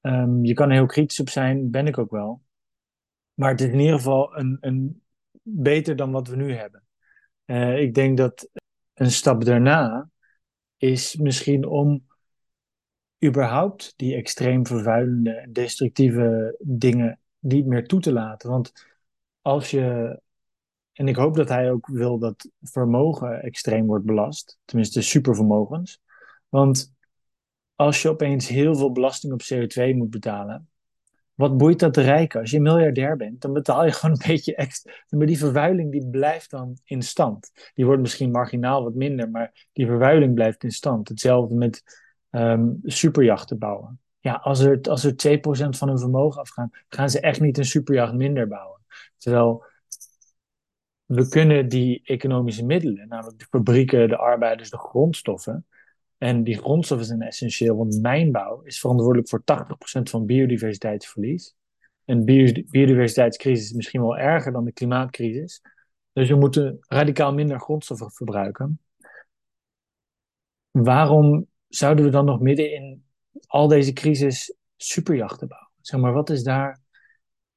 um, 0.00 0.44
je 0.44 0.52
kan 0.52 0.68
er 0.68 0.74
heel 0.74 0.86
kritisch 0.86 1.20
op 1.20 1.28
zijn, 1.28 1.70
ben 1.70 1.86
ik 1.86 1.98
ook 1.98 2.10
wel. 2.10 2.42
Maar 3.34 3.50
het 3.50 3.60
is 3.60 3.72
in 3.72 3.80
ieder 3.80 3.96
geval 3.96 4.36
een, 4.36 4.56
een 4.60 5.02
beter 5.42 5.96
dan 5.96 6.10
wat 6.10 6.28
we 6.28 6.36
nu 6.36 6.54
hebben. 6.54 6.82
Uh, 7.46 7.80
ik 7.80 7.94
denk 7.94 8.16
dat 8.16 8.48
een 8.94 9.10
stap 9.10 9.44
daarna 9.44 10.10
is 10.78 11.16
misschien 11.16 11.66
om 11.66 12.06
überhaupt 13.24 13.92
die 13.96 14.14
extreem 14.14 14.66
vervuilende, 14.66 15.48
destructieve 15.50 16.56
dingen 16.60 17.20
niet 17.38 17.66
meer 17.66 17.86
toe 17.86 18.00
te 18.00 18.12
laten. 18.12 18.50
Want 18.50 18.72
als 19.42 19.70
je, 19.70 20.20
en 20.92 21.08
ik 21.08 21.16
hoop 21.16 21.36
dat 21.36 21.48
hij 21.48 21.70
ook 21.70 21.86
wil 21.86 22.18
dat 22.18 22.50
vermogen 22.60 23.42
extreem 23.42 23.86
wordt 23.86 24.04
belast, 24.04 24.58
tenminste 24.64 25.02
supervermogens. 25.02 26.00
Want 26.48 26.92
als 27.74 28.02
je 28.02 28.08
opeens 28.08 28.48
heel 28.48 28.74
veel 28.74 28.92
belasting 28.92 29.32
op 29.32 29.42
CO2 29.42 29.96
moet 29.96 30.10
betalen, 30.10 30.68
wat 31.38 31.56
boeit 31.56 31.78
dat 31.78 31.94
de 31.94 32.00
rijken? 32.00 32.40
Als 32.40 32.50
je 32.50 32.60
miljardair 32.60 33.16
bent, 33.16 33.40
dan 33.40 33.52
betaal 33.52 33.84
je 33.84 33.92
gewoon 33.98 34.16
een 34.20 34.26
beetje 34.26 34.54
extra. 34.54 34.92
Maar 35.08 35.26
die 35.26 35.38
vervuiling 35.38 35.92
die 35.92 36.08
blijft 36.10 36.50
dan 36.50 36.78
in 36.84 37.02
stand. 37.02 37.50
Die 37.74 37.84
wordt 37.84 38.00
misschien 38.00 38.30
marginaal 38.30 38.82
wat 38.82 38.94
minder, 38.94 39.30
maar 39.30 39.68
die 39.72 39.86
vervuiling 39.86 40.34
blijft 40.34 40.64
in 40.64 40.70
stand. 40.70 41.08
Hetzelfde 41.08 41.54
met 41.54 41.82
um, 42.30 42.80
superjachten 42.82 43.58
bouwen. 43.58 44.00
Ja, 44.18 44.34
als 44.34 44.60
er, 44.60 44.80
als 44.82 45.04
er 45.04 45.38
2% 45.38 45.40
van 45.68 45.88
hun 45.88 45.98
vermogen 45.98 46.40
afgaan, 46.40 46.70
gaan 46.88 47.10
ze 47.10 47.20
echt 47.20 47.40
niet 47.40 47.58
een 47.58 47.64
superjacht 47.64 48.14
minder 48.14 48.48
bouwen. 48.48 48.80
Terwijl 49.16 49.64
we 51.04 51.28
kunnen 51.28 51.68
die 51.68 52.00
economische 52.04 52.64
middelen, 52.64 53.08
namelijk 53.08 53.38
de 53.38 53.46
fabrieken, 53.50 54.08
de 54.08 54.16
arbeiders, 54.16 54.70
de 54.70 54.78
grondstoffen, 54.78 55.66
en 56.18 56.44
die 56.44 56.58
grondstoffen 56.58 57.06
zijn 57.06 57.22
essentieel, 57.22 57.76
want 57.76 58.00
mijnbouw 58.00 58.62
is 58.62 58.80
verantwoordelijk 58.80 59.28
voor 59.28 59.42
80% 60.00 60.02
van 60.02 60.26
biodiversiteitsverlies. 60.26 61.54
En 62.04 62.24
biodiversiteitscrisis 62.24 63.64
is 63.64 63.72
misschien 63.72 64.00
wel 64.00 64.18
erger 64.18 64.52
dan 64.52 64.64
de 64.64 64.72
klimaatcrisis. 64.72 65.62
Dus 66.12 66.28
we 66.28 66.36
moeten 66.36 66.78
radicaal 66.80 67.34
minder 67.34 67.60
grondstoffen 67.60 68.10
verbruiken. 68.10 68.80
Waarom 70.70 71.46
zouden 71.68 72.04
we 72.04 72.10
dan 72.10 72.24
nog 72.24 72.40
midden 72.40 72.72
in 72.72 73.04
al 73.46 73.68
deze 73.68 73.92
crisis 73.92 74.54
superjachten 74.76 75.48
bouwen? 75.48 75.70
Zeg 75.80 76.00
maar, 76.00 76.12
wat 76.12 76.30
is 76.30 76.42
daar... 76.42 76.80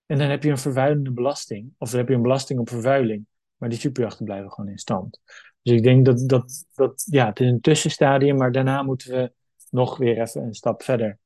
En 0.06 0.18
dan 0.18 0.30
heb 0.30 0.44
je 0.44 0.50
een 0.50 0.58
vervuilende 0.58 1.12
belasting. 1.12 1.74
Of 1.78 1.90
dan 1.90 2.00
heb 2.00 2.10
je 2.10 2.16
een 2.16 2.22
belasting 2.22 2.60
op 2.60 2.70
vervuiling. 2.70 3.26
Maar 3.58 3.70
die 3.70 3.80
superjachten 3.80 4.26
blijven 4.26 4.52
gewoon 4.52 4.70
in 4.70 4.78
stand. 4.78 5.20
Dus 5.62 5.74
ik 5.74 5.84
denk 5.84 6.06
dat, 6.06 6.30
dat, 6.30 6.66
dat 6.74 7.08
ja, 7.10 7.28
het 7.28 7.40
is 7.40 7.48
een 7.48 7.62
tussenstadium, 7.62 8.38
maar 8.38 8.52
daarna 8.52 8.84
moeten 8.84 9.12
we 9.12 9.32
nog 9.70 9.98
weer 9.98 10.22
even 10.22 10.44
een 10.44 10.54
stap 10.54 10.84
verder 10.84 11.20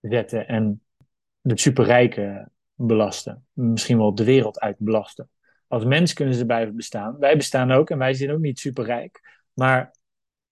zetten 0.00 0.48
en 0.48 0.82
de 1.40 1.58
superrijken 1.58 2.52
belasten. 2.74 3.46
Misschien 3.52 3.98
wel 3.98 4.14
de 4.14 4.24
wereld 4.24 4.60
uit 4.60 4.78
belasten. 4.78 5.30
Als 5.68 5.84
mens 5.84 6.12
kunnen 6.12 6.34
ze 6.34 6.46
blijven 6.46 6.76
bestaan. 6.76 7.18
Wij 7.18 7.36
bestaan 7.36 7.70
ook 7.70 7.90
en 7.90 7.98
wij 7.98 8.14
zijn 8.14 8.30
ook 8.30 8.40
niet 8.40 8.58
superrijk. 8.58 9.42
Maar 9.52 9.94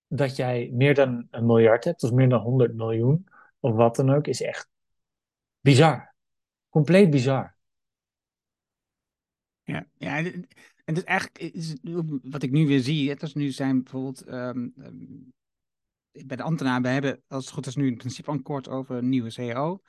dat 0.07 0.37
jij 0.37 0.71
meer 0.73 0.95
dan 0.95 1.27
een 1.31 1.47
miljard 1.47 1.85
hebt, 1.85 2.03
of 2.03 2.13
meer 2.13 2.29
dan 2.29 2.41
100 2.41 2.75
miljoen, 2.75 3.29
of 3.61 3.75
wat 3.75 3.97
dan 3.97 4.11
ook, 4.11 4.27
is 4.27 4.43
echt 4.43 4.69
bizar. 5.61 6.15
Compleet 6.69 7.11
bizar. 7.11 7.57
Ja, 9.63 9.87
ja 9.99 10.33
en 10.85 10.95
is 10.95 11.05
eigenlijk, 11.05 11.55
wat 12.23 12.43
ik 12.43 12.51
nu 12.51 12.67
weer 12.67 12.81
zie, 12.81 13.11
het 13.11 13.23
is 13.23 13.35
nu 13.35 13.51
zijn 13.51 13.83
bijvoorbeeld 13.83 14.23
ehm, 14.23 14.69
ehm, 14.77 15.07
bij 16.27 16.37
de 16.37 16.43
ambtenaren, 16.43 16.83
we 16.83 16.89
hebben 16.89 17.23
als 17.29 17.45
het 17.45 17.55
goed 17.55 17.67
is 17.67 17.77
nu 17.77 17.87
een 17.87 17.97
principeakkoord 17.97 18.69
over 18.69 18.97
een 18.97 19.09
nieuwe 19.09 19.31
CEO. 19.31 19.81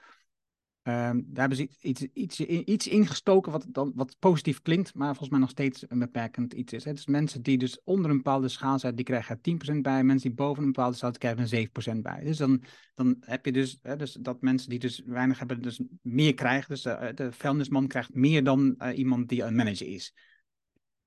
Um, 0.85 1.25
daar 1.27 1.47
hebben 1.47 1.57
ze 1.57 1.69
iets, 1.81 2.01
iets, 2.13 2.39
iets 2.39 2.87
ingestoken 2.87 3.51
wat, 3.51 3.65
dan, 3.69 3.91
wat 3.95 4.15
positief 4.19 4.61
klinkt, 4.61 4.93
maar 4.93 5.07
volgens 5.07 5.29
mij 5.29 5.39
nog 5.39 5.49
steeds 5.49 5.85
een 5.87 5.99
beperkend 5.99 6.53
iets 6.53 6.73
is. 6.73 6.83
Hè. 6.83 6.93
Dus 6.93 7.05
mensen 7.05 7.41
die 7.41 7.57
dus 7.57 7.81
onder 7.83 8.11
een 8.11 8.17
bepaalde 8.17 8.47
schaal 8.47 8.79
zijn, 8.79 8.95
die 8.95 9.05
krijgen 9.05 9.39
er 9.41 9.75
10% 9.75 9.81
bij. 9.81 10.03
Mensen 10.03 10.27
die 10.27 10.37
boven 10.37 10.63
een 10.63 10.71
bepaalde 10.71 10.95
schaal 10.95 11.11
krijgen 11.11 11.41
er 11.41 11.95
7% 11.95 12.01
bij. 12.01 12.23
Dus 12.23 12.37
dan, 12.37 12.63
dan 12.93 13.17
heb 13.19 13.45
je 13.45 13.51
dus, 13.51 13.79
hè, 13.81 13.95
dus 13.95 14.13
dat 14.13 14.41
mensen 14.41 14.69
die 14.69 14.79
dus 14.79 15.01
weinig 15.05 15.37
hebben, 15.37 15.61
dus 15.61 15.81
meer 16.01 16.33
krijgen. 16.33 16.69
Dus 16.69 16.81
de, 16.81 17.11
de 17.15 17.31
vuilnisman 17.31 17.87
krijgt 17.87 18.13
meer 18.13 18.43
dan 18.43 18.75
uh, 18.77 18.97
iemand 18.97 19.29
die 19.29 19.43
een 19.43 19.55
manager 19.55 19.87
is. 19.87 20.13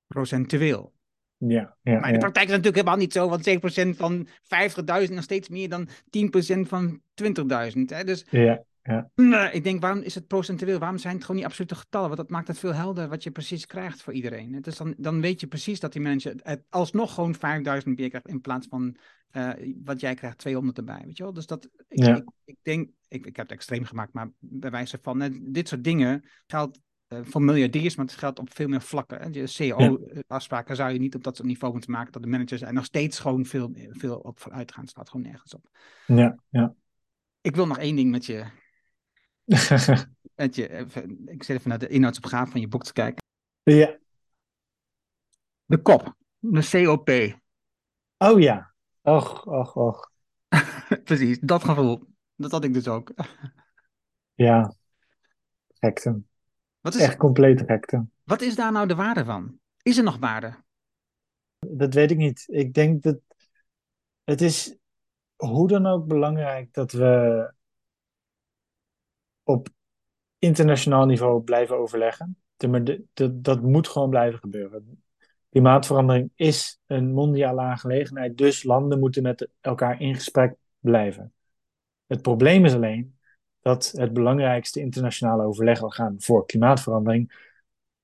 Procentueel. 0.06 0.94
Ja, 1.38 1.76
ja, 1.82 1.98
maar 1.98 2.06
in 2.06 2.12
de 2.12 2.18
praktijk 2.18 2.46
is 2.46 2.52
het 2.52 2.64
natuurlijk 2.64 2.76
helemaal 2.76 2.96
niet 2.96 3.12
zo, 3.12 3.28
want 3.28 3.94
7% 3.94 3.96
van 3.96 4.26
50.000 5.06 5.14
nog 5.14 5.22
steeds 5.22 5.48
meer 5.48 5.68
dan 5.68 5.88
10% 5.88 6.60
van 6.60 7.00
20.000. 7.22 8.04
Dus 8.04 8.24
ja, 8.30 8.64
ja. 9.14 9.50
ik 9.50 9.64
denk, 9.64 9.80
waarom 9.80 10.00
is 10.00 10.14
het 10.14 10.26
procentueel? 10.26 10.78
Waarom 10.78 10.98
zijn 10.98 11.14
het 11.14 11.22
gewoon 11.24 11.36
niet 11.36 11.50
absolute 11.50 11.74
getallen? 11.74 12.06
Want 12.06 12.20
dat 12.20 12.30
maakt 12.30 12.48
het 12.48 12.58
veel 12.58 12.74
helder 12.74 13.08
wat 13.08 13.22
je 13.22 13.30
precies 13.30 13.66
krijgt 13.66 14.02
voor 14.02 14.12
iedereen. 14.12 14.60
Dus 14.60 14.76
dan, 14.76 14.94
dan 14.96 15.20
weet 15.20 15.40
je 15.40 15.46
precies 15.46 15.80
dat 15.80 15.92
die 15.92 16.02
manager 16.02 16.34
het 16.42 16.62
alsnog 16.68 17.14
gewoon 17.14 17.34
5000 17.34 17.98
meer 17.98 18.08
krijgt 18.08 18.28
in 18.28 18.40
plaats 18.40 18.66
van 18.66 18.96
uh, 19.32 19.50
wat 19.84 20.00
jij 20.00 20.14
krijgt 20.14 20.38
200 20.38 20.78
erbij. 20.78 21.02
Weet 21.04 21.16
je 21.16 21.22
wel? 21.22 21.32
Dus 21.32 21.46
dat, 21.46 21.68
ik, 21.88 22.04
Ja. 22.04 22.16
ik, 22.16 22.24
ik 22.44 22.56
denk, 22.62 22.90
ik, 23.08 23.26
ik 23.26 23.36
heb 23.36 23.48
het 23.48 23.56
extreem 23.56 23.84
gemaakt, 23.84 24.12
maar 24.12 24.30
bij 24.38 24.70
wijze 24.70 24.98
van, 25.02 25.22
eh, 25.22 25.38
dit 25.42 25.68
soort 25.68 25.84
dingen 25.84 26.24
geldt 26.46 26.76
eh, 26.76 26.82
voor 27.08 27.42
miljardiers, 27.42 27.96
maar 27.96 28.06
het 28.06 28.14
geldt 28.14 28.38
op 28.38 28.54
veel 28.54 28.68
meer 28.68 28.80
vlakken. 28.82 29.20
hè. 29.20 29.28
Je 29.32 29.46
CEO-afspraken 29.46 30.76
zou 30.76 30.92
je 30.92 30.98
niet 30.98 31.14
op 31.14 31.24
dat 31.24 31.36
soort 31.36 31.48
niveau 31.48 31.72
moeten 31.72 31.90
maken, 31.90 32.12
dat 32.12 32.22
de 32.22 32.28
managers 32.28 32.62
er 32.62 32.72
nog 32.72 32.84
steeds 32.84 33.18
gewoon 33.18 33.44
veel, 33.44 33.70
veel 33.90 34.18
op 34.18 34.40
vooruit 34.40 34.72
gaan. 34.72 34.86
staat 34.86 35.10
gewoon 35.10 35.26
nergens 35.26 35.54
op. 35.54 35.68
Ja, 36.06 36.38
ja. 36.48 36.74
Ik 37.40 37.56
wil 37.56 37.66
nog 37.66 37.78
één 37.78 37.96
ding 37.96 38.10
met 38.10 38.26
je, 38.26 38.44
met 40.34 40.54
je 40.54 40.70
even, 40.72 41.28
ik 41.28 41.42
zit 41.42 41.56
even 41.56 41.68
naar 41.68 41.78
de 41.78 41.88
inhoudsopgave 41.88 42.50
van 42.50 42.60
je 42.60 42.68
boek 42.68 42.84
te 42.84 42.92
kijken. 42.92 43.22
ja. 43.62 43.98
De 45.64 45.82
kop, 45.82 46.16
de 46.38 46.68
COP. 46.84 47.10
Oh 48.18 48.40
ja. 48.40 48.74
Och, 49.00 49.46
och, 49.46 49.76
och. 49.76 50.10
Precies, 51.04 51.38
dat 51.40 51.64
gevoel. 51.64 52.02
Dat 52.36 52.50
had 52.50 52.64
ik 52.64 52.72
dus 52.72 52.88
ook. 52.88 53.12
Ja. 54.34 54.74
Gekte. 55.68 56.22
Wat 56.86 56.94
is, 56.94 57.02
Echt 57.02 57.16
compleet 57.16 57.62
gekte. 57.66 58.06
wat 58.24 58.40
is 58.40 58.54
daar 58.56 58.72
nou 58.72 58.86
de 58.86 58.94
waarde 58.94 59.24
van? 59.24 59.58
Is 59.82 59.98
er 59.98 60.04
nog 60.04 60.18
waarde? 60.18 60.54
Dat 61.58 61.94
weet 61.94 62.10
ik 62.10 62.16
niet. 62.16 62.44
Ik 62.46 62.74
denk 62.74 63.02
dat 63.02 63.18
het 64.24 64.40
is 64.40 64.76
hoe 65.36 65.68
dan 65.68 65.86
ook 65.86 66.06
belangrijk 66.06 66.72
dat 66.72 66.92
we 66.92 67.52
op 69.42 69.68
internationaal 70.38 71.06
niveau 71.06 71.42
blijven 71.42 71.76
overleggen. 71.76 72.36
De- 72.56 73.40
Dat 73.40 73.62
moet 73.62 73.88
gewoon 73.88 74.10
blijven 74.10 74.38
gebeuren. 74.38 75.02
Klimaatverandering 75.50 76.30
is 76.34 76.80
een 76.86 77.12
mondiale 77.12 77.60
aangelegenheid, 77.60 78.36
dus 78.38 78.62
landen 78.62 78.98
moeten 78.98 79.22
met 79.22 79.48
elkaar 79.60 80.00
in 80.00 80.14
gesprek 80.14 80.54
blijven. 80.78 81.32
Het 82.06 82.22
probleem 82.22 82.64
is 82.64 82.74
alleen 82.74 83.15
dat 83.66 83.92
het 83.96 84.12
belangrijkste 84.12 84.80
internationale 84.80 85.44
overlegorgaan 85.44 86.14
voor 86.18 86.46
klimaatverandering 86.46 87.52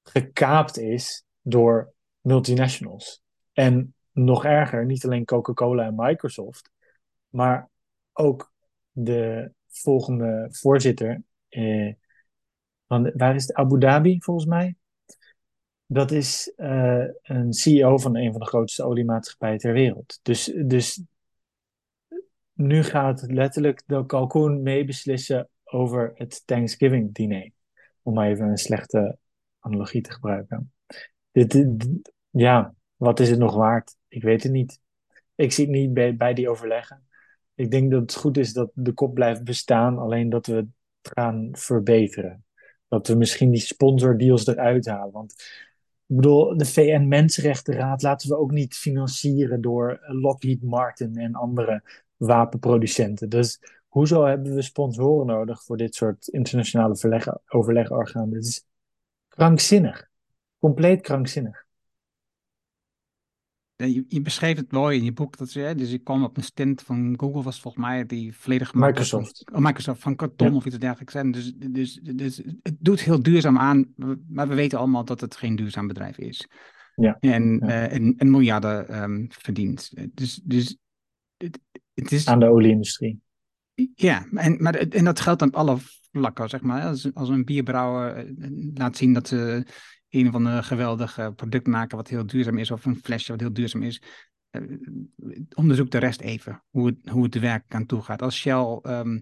gekaapt 0.02 0.78
is 0.78 1.24
door 1.40 1.92
multinationals. 2.20 3.22
En 3.52 3.94
nog 4.12 4.44
erger, 4.44 4.86
niet 4.86 5.04
alleen 5.04 5.24
Coca-Cola 5.24 5.84
en 5.84 5.94
Microsoft, 5.96 6.70
maar 7.28 7.68
ook 8.12 8.52
de 8.90 9.52
volgende 9.68 10.48
voorzitter, 10.50 11.22
eh, 11.48 11.94
van, 12.86 13.12
waar 13.16 13.34
is 13.34 13.46
het? 13.46 13.56
Abu 13.56 13.78
Dhabi 13.78 14.16
volgens 14.20 14.46
mij? 14.46 14.76
Dat 15.86 16.10
is 16.10 16.52
eh, 16.56 17.04
een 17.22 17.52
CEO 17.52 17.98
van 17.98 18.16
een 18.16 18.30
van 18.30 18.40
de 18.40 18.46
grootste 18.46 18.84
oliemaatschappijen 18.84 19.58
ter 19.58 19.72
wereld. 19.72 20.18
Dus, 20.22 20.52
dus 20.66 21.02
nu 22.52 22.82
gaat 22.82 23.24
letterlijk 23.26 23.82
de 23.86 24.06
kalkoen 24.06 24.62
meebeslissen 24.62 25.46
over 25.72 26.12
het 26.14 26.42
Thanksgiving 26.46 27.14
diner. 27.14 27.50
Om 28.02 28.14
maar 28.14 28.28
even 28.28 28.48
een 28.48 28.56
slechte 28.56 29.18
analogie 29.58 30.02
te 30.02 30.12
gebruiken. 30.12 30.72
Dit, 31.32 31.66
ja, 32.30 32.74
wat 32.96 33.20
is 33.20 33.30
het 33.30 33.38
nog 33.38 33.54
waard? 33.54 33.96
Ik 34.08 34.22
weet 34.22 34.42
het 34.42 34.52
niet. 34.52 34.80
Ik 35.34 35.52
zie 35.52 35.64
het 35.66 35.74
niet 35.74 35.94
bij, 35.94 36.16
bij 36.16 36.34
die 36.34 36.48
overleggen. 36.48 37.06
Ik 37.54 37.70
denk 37.70 37.90
dat 37.90 38.00
het 38.00 38.14
goed 38.14 38.36
is 38.36 38.52
dat 38.52 38.70
de 38.74 38.92
kop 38.92 39.14
blijft 39.14 39.44
bestaan, 39.44 39.98
alleen 39.98 40.28
dat 40.28 40.46
we 40.46 40.54
het 40.54 40.66
gaan 41.02 41.48
verbeteren. 41.52 42.44
Dat 42.88 43.06
we 43.06 43.14
misschien 43.14 43.50
die 43.50 43.60
sponsordeals 43.60 44.46
eruit 44.46 44.86
halen. 44.86 45.12
Want 45.12 45.32
ik 46.06 46.16
bedoel, 46.16 46.56
de 46.56 46.64
VN-Mensenrechtenraad 46.64 48.02
laten 48.02 48.28
we 48.28 48.36
ook 48.36 48.50
niet 48.50 48.74
financieren 48.74 49.60
door 49.60 50.00
Lockheed 50.06 50.62
Martin 50.62 51.16
en 51.16 51.34
andere 51.34 51.82
wapenproducenten. 52.16 53.28
Dus 53.28 53.60
hoezo 53.92 54.24
hebben 54.24 54.54
we 54.54 54.62
sponsoren 54.62 55.26
nodig 55.26 55.62
voor 55.64 55.76
dit 55.76 55.94
soort 55.94 56.28
internationale 56.28 56.96
verleg- 56.96 57.48
overlegorganen? 57.48 58.30
Dit 58.30 58.44
is 58.46 58.64
krankzinnig. 59.28 60.08
Compleet 60.58 61.00
krankzinnig. 61.00 61.64
Ja, 63.76 63.86
Je, 63.86 64.04
je 64.08 64.20
beschreef 64.20 64.56
het 64.56 64.72
mooi 64.72 64.98
in 64.98 65.04
je 65.04 65.12
boek. 65.12 65.36
Dat 65.36 65.48
ze, 65.50 65.72
dus 65.76 65.90
je 65.90 65.98
kwam 65.98 66.24
op 66.24 66.36
een 66.36 66.42
stint 66.42 66.82
van 66.82 67.14
Google, 67.18 67.42
was 67.42 67.60
volgens 67.60 67.84
mij, 67.84 68.06
die 68.06 68.36
volledig 68.36 68.70
van- 68.70 68.80
Microsoft. 68.80 69.50
oh, 69.52 69.58
Microsoft 69.58 70.00
van 70.02 70.16
karton 70.16 70.50
Ja. 70.50 70.54
of 70.54 70.64
iets 70.66 70.78
dergelijks. 70.78 71.14
En 71.14 71.30
dus, 71.30 71.52
dus, 71.54 71.94
dus 72.02 72.36
het 72.62 72.76
doet 72.78 73.00
heel 73.00 73.22
duurzaam 73.22 73.58
aan, 73.58 73.94
maar 74.28 74.48
we 74.48 74.54
weten 74.54 74.78
allemaal 74.78 75.04
dat 75.04 75.20
het 75.20 75.36
geen 75.36 75.56
duurzaam 75.56 75.86
bedrijf 75.86 76.18
is. 76.18 76.48
Ja. 76.94 77.16
En, 77.20 77.58
Ja. 77.62 77.66
eh, 77.66 77.92
en, 77.96 78.14
en 78.16 78.30
miljarden 78.30 78.88
ehm, 78.88 79.24
verdient. 79.28 79.92
Dus, 80.14 80.40
dus 80.44 80.76
het, 81.36 81.58
het 81.94 82.12
is. 82.12 82.26
Aan 82.26 82.40
de 82.40 82.48
olieindustrie. 82.50 83.20
Ja, 83.94 84.26
en, 84.32 84.62
maar, 84.62 84.74
en 84.74 85.04
dat 85.04 85.20
geldt 85.20 85.42
op 85.42 85.56
alle 85.56 85.76
vlakken, 86.12 86.48
zeg 86.48 86.60
maar. 86.60 86.82
Als, 87.14 87.28
een 87.28 87.44
bierbrouwer 87.44 88.16
eh, 88.16 88.48
laat 88.74 88.96
zien 88.96 89.12
dat 89.12 89.28
ze 89.28 89.66
een 90.08 90.28
of 90.28 90.34
ander 90.34 90.64
geweldig 90.64 91.18
eh, 91.18 91.28
product 91.36 91.66
maken 91.66 91.96
wat 91.96 92.08
heel 92.08 92.26
duurzaam 92.26 92.58
is, 92.58 92.70
of 92.70 92.84
een 92.84 93.00
flesje 93.02 93.32
wat 93.32 93.40
heel 93.40 93.52
duurzaam 93.52 93.82
is, 93.82 94.02
eh, 94.50 94.62
onderzoek 95.54 95.90
de 95.90 95.98
rest 95.98 96.20
even, 96.20 96.64
hoe 96.70 96.86
het, 96.86 97.08
hoe 97.08 97.24
het 97.24 97.34
er 97.34 97.40
werkelijk 97.40 97.74
aan 97.74 97.86
toe 97.86 98.02
gaat. 98.02 98.22
Als 98.22 98.36
Shell 98.36 98.78
ehm, 98.82 99.20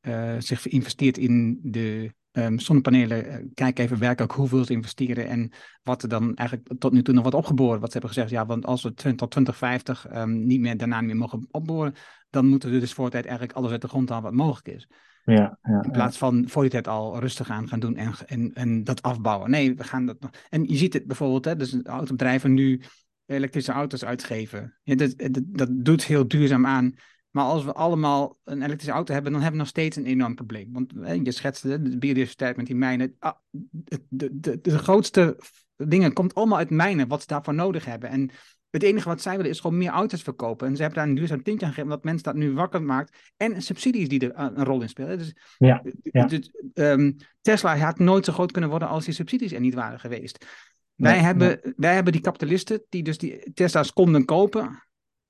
eh, 0.00 0.36
zich 0.38 0.66
investeert 0.66 1.18
in 1.18 1.58
de 1.62 2.14
ehm, 2.34 2.58
zonnepanelen, 2.58 3.26
eh, 3.26 3.44
kijk 3.54 3.78
even 3.78 3.98
werkelijk 3.98 4.32
hoeveel 4.32 4.64
ze 4.64 4.72
investeren 4.72 5.26
en 5.26 5.52
wat 5.82 6.02
er 6.02 6.08
dan 6.08 6.34
eigenlijk 6.34 6.70
tot 6.78 6.92
nu 6.92 7.02
toe 7.02 7.14
nog 7.14 7.22
wordt 7.22 7.38
opgeboren. 7.38 7.80
Wat 7.80 7.92
ze 7.92 7.98
hebben 7.98 8.14
gezegd, 8.14 8.30
ja, 8.30 8.46
want 8.46 8.66
als 8.66 8.82
we 8.82 8.94
20 8.94 9.20
tot 9.20 9.30
2050 9.30 10.06
ehm, 10.06 10.46
niet 10.46 10.60
meer, 10.60 10.76
daarna 10.76 11.00
niet 11.00 11.08
meer 11.08 11.16
mogen 11.16 11.46
opboren, 11.50 11.94
dan 12.30 12.46
moeten 12.46 12.70
we 12.70 12.78
dus 12.78 12.92
voor 12.92 13.04
de 13.04 13.10
tijd 13.10 13.24
eigenlijk 13.24 13.56
alles 13.58 13.70
uit 13.70 13.80
de 13.80 13.88
grond 13.88 14.08
halen 14.08 14.24
wat 14.24 14.32
mogelijk 14.32 14.68
is. 14.68 14.88
Ja, 15.24 15.58
ja, 15.62 15.82
In 15.82 15.90
plaats 15.90 16.18
van 16.18 16.48
voor 16.48 16.62
die 16.62 16.70
tijd 16.70 16.88
al 16.88 17.20
rustig 17.20 17.50
aan 17.50 17.68
gaan 17.68 17.80
doen 17.80 17.96
en, 17.96 18.12
en, 18.26 18.50
en 18.54 18.84
dat 18.84 19.02
afbouwen. 19.02 19.50
Nee, 19.50 19.74
we 19.74 19.84
gaan 19.84 20.06
dat 20.06 20.20
nog. 20.20 20.30
En 20.48 20.64
je 20.64 20.76
ziet 20.76 20.92
het 20.92 21.06
bijvoorbeeld, 21.06 21.44
hè, 21.44 21.56
dus 21.56 21.82
autobedrijven 21.82 22.54
nu 22.54 22.80
elektrische 23.26 23.72
auto's 23.72 24.04
uitgeven. 24.04 24.76
Ja, 24.82 24.94
dat, 24.94 25.14
dat, 25.16 25.42
dat 25.46 25.68
doet 25.70 26.04
heel 26.04 26.28
duurzaam 26.28 26.66
aan. 26.66 26.94
Maar 27.34 27.44
als 27.44 27.64
we 27.64 27.72
allemaal 27.72 28.38
een 28.44 28.62
elektrische 28.62 28.92
auto 28.92 29.12
hebben, 29.12 29.32
dan 29.32 29.40
hebben 29.40 29.58
we 29.60 29.64
nog 29.64 29.74
steeds 29.74 29.96
een 29.96 30.06
enorm 30.06 30.34
probleem. 30.34 30.72
Want 30.72 30.92
je 31.24 31.32
schetste 31.32 31.82
de 31.82 31.98
biodiversiteit 31.98 32.56
met 32.56 32.66
die 32.66 32.74
mijnen. 32.74 33.16
Ah, 33.18 33.32
de, 33.50 34.28
de, 34.40 34.60
de, 34.60 34.78
grootste 34.78 35.38
dingen 35.76 36.12
komt 36.12 36.34
allemaal 36.34 36.58
uit 36.58 36.70
mijnen, 36.70 37.08
wat 37.08 37.20
ze 37.20 37.26
daarvoor 37.26 37.54
nodig 37.54 37.84
hebben. 37.84 38.10
En 38.10 38.30
het 38.70 38.82
enige 38.82 39.08
wat 39.08 39.22
zij 39.22 39.36
willen 39.36 39.50
is 39.50 39.60
gewoon 39.60 39.76
meer 39.76 39.90
auto's 39.90 40.22
verkopen. 40.22 40.66
En 40.66 40.76
ze 40.76 40.82
hebben 40.82 41.00
daar 41.00 41.08
een 41.08 41.14
duurzaam 41.14 41.42
tintje 41.42 41.66
aan 41.66 41.72
gegeven, 41.72 41.90
omdat 41.90 42.04
mensen 42.04 42.24
dat 42.24 42.34
nu 42.34 42.52
wakker 42.52 42.82
maakt. 42.82 43.32
En 43.36 43.62
subsidies 43.62 44.08
die 44.08 44.20
er 44.20 44.32
een 44.56 44.64
rol 44.64 44.82
in 44.82 44.88
spelen. 44.88 45.18
Dus, 45.18 45.34
ja, 45.58 45.82
ja. 46.02 46.24
Dus, 46.24 46.50
um, 46.74 47.16
Tesla 47.40 47.76
had 47.76 47.98
nooit 47.98 48.24
zo 48.24 48.32
groot 48.32 48.52
kunnen 48.52 48.70
worden 48.70 48.88
als 48.88 49.04
die 49.04 49.14
subsidies 49.14 49.52
er 49.52 49.60
niet 49.60 49.74
waren 49.74 50.00
geweest. 50.00 50.46
Wij, 50.94 51.18
hebben, 51.18 51.74
wij 51.76 51.94
hebben 51.94 52.12
die 52.12 52.22
kapitalisten 52.22 52.82
die 52.88 53.02
dus 53.02 53.18
die 53.18 53.52
Tesla's 53.54 53.92
konden 53.92 54.24
kopen. 54.24 54.82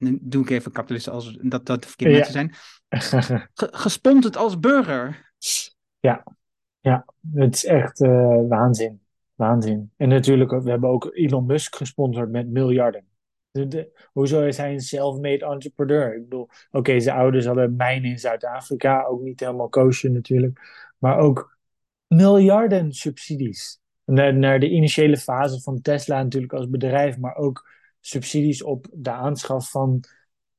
Nu 0.04 0.18
doe 0.20 0.42
ik 0.42 0.50
even 0.50 0.72
kapitalisten 0.72 1.12
als 1.12 1.38
dat 1.42 1.66
dat 1.66 1.82
de 1.82 1.88
verkeerde 1.88 2.14
mensen 2.14 2.32
zijn. 2.32 2.54
gesponsord 3.56 4.36
als 4.36 4.58
burger. 4.58 5.32
Ja, 6.00 6.24
ja, 6.80 7.04
het 7.32 7.54
is 7.54 7.64
echt 7.64 8.00
uh, 8.00 8.48
waanzin. 8.48 9.00
Waanzin. 9.34 9.92
En 9.96 10.08
natuurlijk, 10.08 10.50
we 10.50 10.70
hebben 10.70 10.90
ook 10.90 11.10
Elon 11.12 11.46
Musk 11.46 11.76
gesponsord 11.76 12.30
met 12.30 12.48
miljarden. 12.48 13.04
De, 13.50 14.08
hoezo 14.12 14.42
is 14.42 14.56
hij 14.56 14.72
een 14.72 14.80
self-made 14.80 15.44
entrepreneur? 15.44 16.14
Ik 16.14 16.22
bedoel, 16.22 16.48
oké, 16.70 17.00
zijn 17.00 17.16
ouders 17.16 17.46
hadden 17.46 17.76
mijnen 17.76 18.10
in 18.10 18.18
Zuid-Afrika, 18.18 19.04
ook 19.04 19.22
niet 19.22 19.40
helemaal 19.40 19.68
koosje 19.68 20.08
natuurlijk, 20.08 20.60
maar 20.98 21.18
ook 21.18 21.58
miljarden 22.06 22.92
subsidies. 22.92 23.80
Naar, 24.04 24.34
naar 24.34 24.60
de 24.60 24.70
initiële 24.70 25.16
fase 25.16 25.60
van 25.60 25.80
Tesla 25.80 26.22
natuurlijk 26.22 26.52
als 26.52 26.68
bedrijf, 26.68 27.18
maar 27.18 27.36
ook 27.36 27.68
subsidies 28.06 28.62
op 28.62 28.86
de 28.92 29.10
aanschaf 29.10 29.70
van 29.70 30.04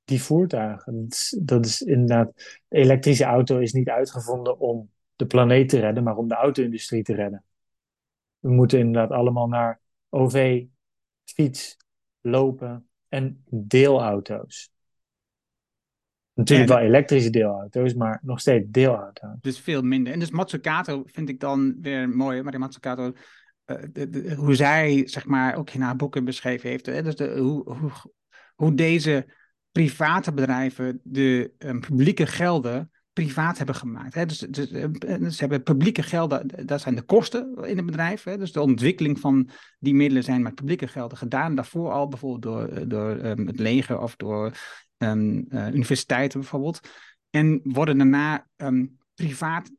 die 0.03 0.21
voertuigen. 0.21 0.93
Dat 0.93 1.11
is, 1.11 1.37
dat 1.41 1.65
is 1.65 1.81
inderdaad, 1.81 2.33
de 2.67 2.77
elektrische 2.77 3.23
auto 3.23 3.59
is 3.59 3.73
niet 3.73 3.89
uitgevonden 3.89 4.59
om 4.59 4.89
de 5.15 5.25
planeet 5.25 5.69
te 5.69 5.79
redden, 5.79 6.03
maar 6.03 6.17
om 6.17 6.27
de 6.27 6.35
auto-industrie 6.35 7.03
te 7.03 7.13
redden. 7.13 7.43
We 8.39 8.49
moeten 8.49 8.79
inderdaad 8.79 9.17
allemaal 9.17 9.47
naar 9.47 9.79
OV, 10.09 10.63
fiets, 11.23 11.77
lopen 12.21 12.87
en 13.09 13.43
deelauto's. 13.49 14.69
Natuurlijk 16.33 16.69
wel 16.69 16.79
elektrische 16.79 17.29
deelauto's, 17.29 17.93
maar 17.93 18.19
nog 18.23 18.39
steeds 18.39 18.65
deelauto's. 18.69 19.37
Dus 19.41 19.59
veel 19.59 19.81
minder. 19.81 20.13
En 20.13 20.19
dus 20.19 20.31
Matsukato 20.31 21.03
vind 21.05 21.29
ik 21.29 21.39
dan 21.39 21.75
weer 21.81 22.09
mooi. 22.09 22.41
Maar 22.41 22.51
die 22.51 22.59
Matsukato, 22.59 23.13
uh, 23.65 24.33
hoe 24.37 24.55
zij 24.55 25.03
zeg 25.05 25.25
maar 25.25 25.55
ook 25.55 25.69
in 25.69 25.81
haar 25.81 25.95
boeken 25.95 26.25
beschreven 26.25 26.69
heeft. 26.69 26.85
Hè? 26.85 27.03
Dus 27.03 27.17
hoe, 27.17 27.73
hoe, 27.73 27.91
hoe 28.55 28.73
deze 28.73 29.25
private 29.71 30.33
bedrijven 30.33 30.99
de 31.03 31.53
um, 31.57 31.79
publieke 31.79 32.25
gelden 32.25 32.91
privaat 33.15 33.57
hebben 33.57 33.75
gemaakt. 33.75 34.13
Hè? 34.13 34.25
Dus, 34.25 34.37
dus, 34.39 34.71
eh, 34.71 34.89
ze 35.29 35.35
hebben 35.37 35.63
publieke 35.63 36.03
gelden, 36.03 36.67
dat 36.67 36.81
zijn 36.81 36.95
de 36.95 37.01
kosten 37.01 37.55
in 37.63 37.77
het 37.77 37.85
bedrijf. 37.85 38.23
Hè? 38.23 38.37
Dus 38.37 38.51
de 38.51 38.61
ontwikkeling 38.61 39.19
van 39.19 39.49
die 39.79 39.93
middelen 39.93 40.23
zijn 40.23 40.41
met 40.41 40.55
publieke 40.55 40.87
gelden 40.87 41.17
gedaan. 41.17 41.55
Daarvoor 41.55 41.91
al 41.91 42.07
bijvoorbeeld 42.07 42.41
door, 42.41 42.67
eh, 42.67 42.83
door 42.87 43.25
um, 43.25 43.47
het 43.47 43.59
leger 43.59 43.99
of 43.99 44.15
door 44.15 44.51
uh, 44.97 45.11
universiteiten 45.73 46.39
bijvoorbeeld. 46.39 46.79
En 47.29 47.59
worden 47.63 47.97
daarna 47.97 48.47
privaat 49.13 49.71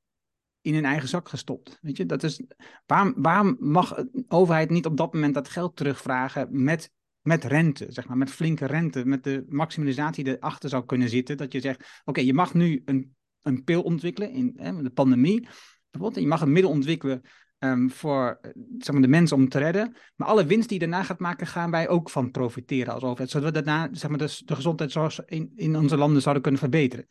in 0.66 0.74
hun 0.74 0.84
eigen 0.84 1.09
zak 1.09 1.28
gestopt. 1.28 1.78
Weet 1.80 1.97
je, 1.97 2.06
dat 2.06 2.22
is, 2.22 2.43
waarom, 2.86 3.14
waarom 3.16 3.56
mag 3.59 3.97
een 3.97 4.24
overheid 4.28 4.70
niet 4.70 4.86
op 4.86 4.97
dat 4.97 5.12
moment 5.12 5.34
dat 5.34 5.48
geld 5.48 5.76
terugvragen 5.76 6.48
met 6.51 6.94
met 7.20 7.44
rente, 7.44 7.86
zeg 7.88 8.09
maar, 8.09 8.16
met 8.16 8.30
flinke 8.30 8.66
rente, 8.66 9.05
met 9.05 9.24
de 9.24 9.44
maximalisatie 9.48 10.24
die 10.24 10.36
erachter 10.36 10.68
zou 10.68 10.84
kunnen 10.84 11.09
zitten. 11.09 11.36
Dat 11.36 11.52
je 11.52 11.60
zegt, 11.60 12.01
oké, 12.05 12.20
je 12.20 12.34
mag 12.34 12.55
nu 12.55 12.82
een 12.84 13.16
een 13.47 13.64
pil 13.64 13.82
ontwikkelen 13.82 14.30
in 14.30 14.52
hè, 14.56 14.82
de 14.82 14.90
pandemie. 14.90 15.48
Bijvoorbeeld, 15.90 16.22
je 16.24 16.30
mag 16.30 16.40
een 16.40 16.52
middel 16.52 16.70
ontwikkelen 16.70 17.22
um, 17.59 17.90
voor 17.90 18.38
eh, 18.40 18.51
zeg 18.78 18.93
maar, 18.93 19.02
de 19.02 19.09
mensen 19.09 19.36
om 19.36 19.48
te 19.48 19.59
redden. 19.59 19.97
Maar 20.16 20.28
alle 20.28 20.47
winst 20.47 20.68
die 20.68 20.80
je 20.80 20.86
daarna 20.86 21.05
gaat 21.05 21.18
maken, 21.18 21.47
gaan 21.47 21.70
wij 21.70 21.88
ook 21.88 22.10
van 22.10 22.30
profiteren 22.30 22.94
als 22.94 23.02
overheid. 23.02 23.30
Zodat 23.30 23.55
we 23.55 23.62
daarna 23.62 23.88
zeg 23.93 24.10
maar, 24.10 24.18
de, 24.18 24.40
de 24.44 24.55
gezondheidszorg 24.55 25.24
in, 25.24 25.52
in 25.55 25.76
onze 25.76 25.97
landen 25.97 26.22
zouden 26.22 26.43
kunnen 26.43 26.60
verbeteren. 26.60 27.06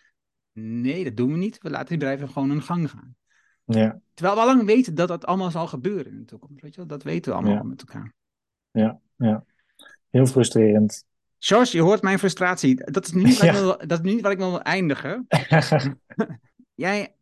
Nee, 0.54 1.04
dat 1.04 1.18
doen 1.18 1.32
we 1.32 1.38
niet. 1.38 1.58
We 1.62 1.70
laten 1.70 1.88
die 1.88 1.98
bedrijven 1.98 2.30
gewoon 2.30 2.50
hun 2.50 2.62
gang 2.62 2.90
gaan. 2.90 3.16
Ja. 3.66 4.00
Terwijl 4.14 4.36
we 4.36 4.42
al 4.42 4.56
lang 4.56 4.66
weten 4.66 4.96
dat 4.96 5.08
dat 5.08 5.26
allemaal 5.26 5.52
zal 5.52 5.68
gebeuren 5.68 6.12
in 6.12 6.20
de 6.20 6.26
toekomst. 6.26 6.62
Weet 6.62 6.72
je 6.72 6.78
wel? 6.78 6.88
Dat 6.88 7.04
weten 7.04 7.32
we 7.32 7.38
allemaal 7.38 7.64
met 7.64 7.82
elkaar. 7.82 8.14
Ja, 8.72 9.00
ja. 9.16 9.46
Heel 10.10 10.26
frustrerend. 10.26 11.06
George, 11.40 11.78
je 11.78 11.84
hoort 11.84 12.02
mijn 12.02 12.20
frustratie. 12.20 12.92
Dat 12.92 13.06
is 13.06 13.12
niet, 13.12 13.38
ja. 13.42 13.54
wil, 13.54 13.78
dat 13.78 13.92
is 13.92 14.12
niet 14.12 14.22
wat 14.22 14.32
ik 14.32 14.38
wil 14.38 14.62
eindigen. 14.62 15.28
Jij 16.74 17.16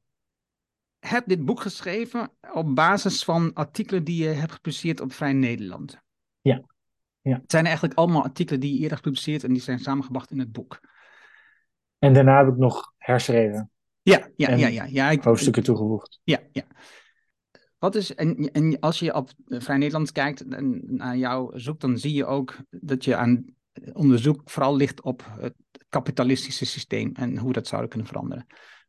hebt 1.00 1.30
dit 1.30 1.46
boek 1.46 1.62
geschreven 1.62 2.32
op 2.54 2.76
basis 2.76 3.24
van 3.24 3.54
artikelen 3.54 4.04
die 4.04 4.24
je 4.24 4.30
hebt 4.30 4.52
gepubliceerd 4.52 5.02
op 5.02 5.14
Vrij 5.14 5.34
Nederland. 5.34 6.02
Ja. 6.42 6.62
ja. 7.22 7.36
Het 7.36 7.52
zijn 7.52 7.66
eigenlijk 7.66 7.98
allemaal 7.98 8.24
artikelen 8.24 8.60
die 8.60 8.74
je 8.74 8.80
eerder 8.80 8.98
gepubliceerd 8.98 9.44
en 9.44 9.54
die 9.54 9.62
zijn 9.62 9.80
samengebracht 9.80 10.32
in 10.32 10.40
het 10.40 10.52
boek. 10.52 10.80
En 12.00 12.14
daarna 12.14 12.38
heb 12.38 12.54
ik 12.54 12.58
nog 12.58 12.94
herschreven. 12.98 13.72
Ja, 14.04 14.30
ja, 14.36 14.56
ja, 14.56 14.68
ja. 14.68 14.86
ja 14.86 15.10
ik, 15.10 15.24
hoofdstukken 15.24 15.64
toegevoegd. 15.64 16.20
Ja, 16.24 16.40
ja. 16.52 16.64
Wat 17.78 17.96
is, 17.96 18.16
en, 18.16 18.52
en 18.52 18.80
als 18.80 19.00
je 19.00 19.14
op 19.14 19.30
Vrij 19.46 19.78
Nederland 19.78 20.12
kijkt 20.12 20.48
en 20.48 20.82
naar 20.86 21.18
jou 21.18 21.60
zoekt, 21.60 21.82
dan 21.82 21.98
zie 21.98 22.14
je 22.14 22.26
ook 22.26 22.58
dat 22.70 23.06
je 23.06 23.16
aan 23.16 23.46
onderzoek 23.94 24.42
vooral 24.46 24.76
ligt 24.76 25.02
op 25.02 25.26
het 25.40 25.54
kapitalistische 25.90 26.66
systeem 26.66 27.12
en 27.14 27.38
hoe 27.38 27.54
dat 27.54 27.68
zou 27.68 27.88
kunnen 27.88 28.08
veranderen. 28.08 28.46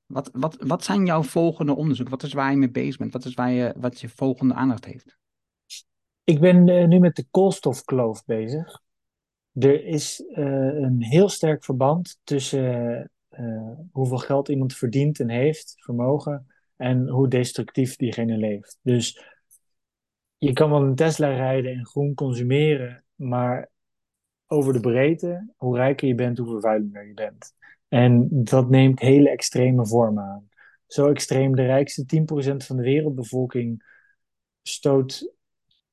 Wat, 0.06 0.30
wat, 0.32 0.56
wat 0.58 0.84
zijn 0.84 1.06
jouw 1.06 1.22
volgende 1.22 1.74
onderzoeken? 1.74 2.14
Wat 2.14 2.22
is 2.22 2.32
waar 2.32 2.50
je 2.50 2.56
mee 2.56 2.70
bezig 2.70 2.96
bent? 2.96 3.12
Wat 3.12 3.24
is 3.24 3.34
waar 3.34 3.50
je, 3.50 3.74
wat 3.76 4.00
je 4.00 4.08
volgende 4.08 4.54
aandacht 4.54 4.84
heeft? 4.84 5.16
Ik 6.24 6.40
ben 6.40 6.68
uh, 6.68 6.86
nu 6.86 6.98
met 6.98 7.16
de 7.16 7.26
koolstofkloof 7.30 8.24
bezig. 8.24 8.82
Er 9.52 9.84
is 9.84 10.20
uh, 10.20 10.44
een 10.74 11.02
heel 11.02 11.28
sterk 11.28 11.64
verband 11.64 12.18
tussen 12.24 13.10
uh, 13.40 13.70
hoeveel 13.92 14.18
geld 14.18 14.48
iemand 14.48 14.74
verdient 14.74 15.20
en 15.20 15.28
heeft, 15.28 15.74
vermogen, 15.76 16.46
en 16.76 17.08
hoe 17.08 17.28
destructief 17.28 17.96
diegene 17.96 18.36
leeft. 18.36 18.78
Dus 18.82 19.22
je 20.38 20.52
kan 20.52 20.70
wel 20.70 20.82
een 20.82 20.94
Tesla 20.94 21.28
rijden 21.28 21.72
en 21.72 21.86
groen 21.86 22.14
consumeren, 22.14 23.04
maar 23.14 23.70
over 24.46 24.72
de 24.72 24.80
breedte, 24.80 25.52
hoe 25.56 25.76
rijker 25.76 26.08
je 26.08 26.14
bent, 26.14 26.38
hoe 26.38 26.46
vervuilender 26.46 27.06
je 27.06 27.14
bent. 27.14 27.54
En 27.88 28.28
dat 28.30 28.70
neemt 28.70 29.00
hele 29.00 29.30
extreme 29.30 29.86
vormen 29.86 30.24
aan. 30.24 30.48
Zo 30.86 31.10
extreem, 31.10 31.56
de 31.56 31.66
rijkste 31.66 32.04
10% 32.04 32.56
van 32.56 32.76
de 32.76 32.82
wereldbevolking 32.82 33.84
stoot 34.62 35.32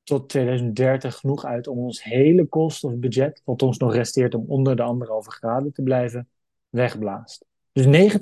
tot 0.02 0.28
2030 0.28 1.16
genoeg 1.16 1.44
uit 1.44 1.66
om 1.66 1.78
ons 1.78 2.02
hele 2.02 2.46
koolstofbudget, 2.46 3.42
wat 3.44 3.62
ons 3.62 3.78
nog 3.78 3.94
resteert 3.94 4.34
om 4.34 4.44
onder 4.46 4.76
de 4.76 4.82
anderhalve 4.82 5.30
graden 5.30 5.72
te 5.72 5.82
blijven, 5.82 6.28
wegblaast. 6.72 7.44
Dus 7.72 7.86
90% 7.86 8.18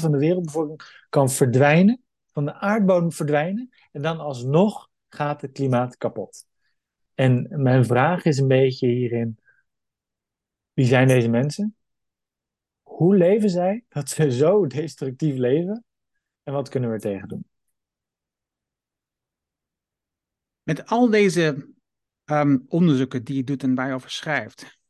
van 0.00 0.12
de 0.12 0.18
wereldbevolking 0.18 1.06
kan 1.08 1.30
verdwijnen, 1.30 2.02
van 2.32 2.44
de 2.44 2.54
aardbodem 2.54 3.12
verdwijnen, 3.12 3.70
en 3.92 4.02
dan 4.02 4.18
alsnog 4.18 4.90
gaat 5.08 5.40
het 5.40 5.52
klimaat 5.52 5.96
kapot. 5.96 6.46
En 7.14 7.62
mijn 7.62 7.84
vraag 7.84 8.24
is 8.24 8.38
een 8.38 8.48
beetje 8.48 8.86
hierin: 8.86 9.38
wie 10.72 10.86
zijn 10.86 11.08
deze 11.08 11.28
mensen? 11.28 11.76
Hoe 12.82 13.16
leven 13.16 13.50
zij 13.50 13.84
dat 13.88 14.08
ze 14.08 14.32
zo 14.32 14.66
destructief 14.66 15.36
leven? 15.36 15.84
En 16.42 16.52
wat 16.52 16.68
kunnen 16.68 16.88
we 16.88 16.94
er 16.94 17.00
tegen 17.00 17.28
doen? 17.28 17.44
Met 20.62 20.86
al 20.86 21.10
deze 21.10 21.68
um, 22.24 22.64
onderzoeken 22.68 23.24
die 23.24 23.36
je 23.36 23.44
doet 23.44 23.62
en 23.62 23.74
waar 23.74 23.88
je 23.88 23.94
over 23.94 24.10
schrijft. 24.10 24.80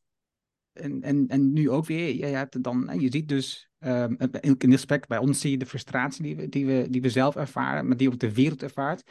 En, 0.72 1.02
en, 1.02 1.28
en 1.28 1.52
nu 1.52 1.70
ook 1.70 1.86
weer, 1.86 2.14
je, 2.14 2.24
hebt 2.24 2.62
dan, 2.62 2.90
je 2.98 3.08
ziet 3.10 3.28
dus 3.28 3.70
um, 3.78 4.16
in 4.40 4.54
dit 4.58 4.70
gesprek 4.70 5.06
bij 5.06 5.18
ons 5.18 5.40
zie 5.40 5.50
je 5.50 5.58
de 5.58 5.66
frustratie 5.66 6.22
die 6.22 6.36
we, 6.36 6.48
die, 6.48 6.66
we, 6.66 6.86
die 6.90 7.02
we 7.02 7.10
zelf 7.10 7.36
ervaren, 7.36 7.88
maar 7.88 7.96
die 7.96 8.08
ook 8.08 8.18
de 8.18 8.32
wereld 8.32 8.62
ervaart. 8.62 9.10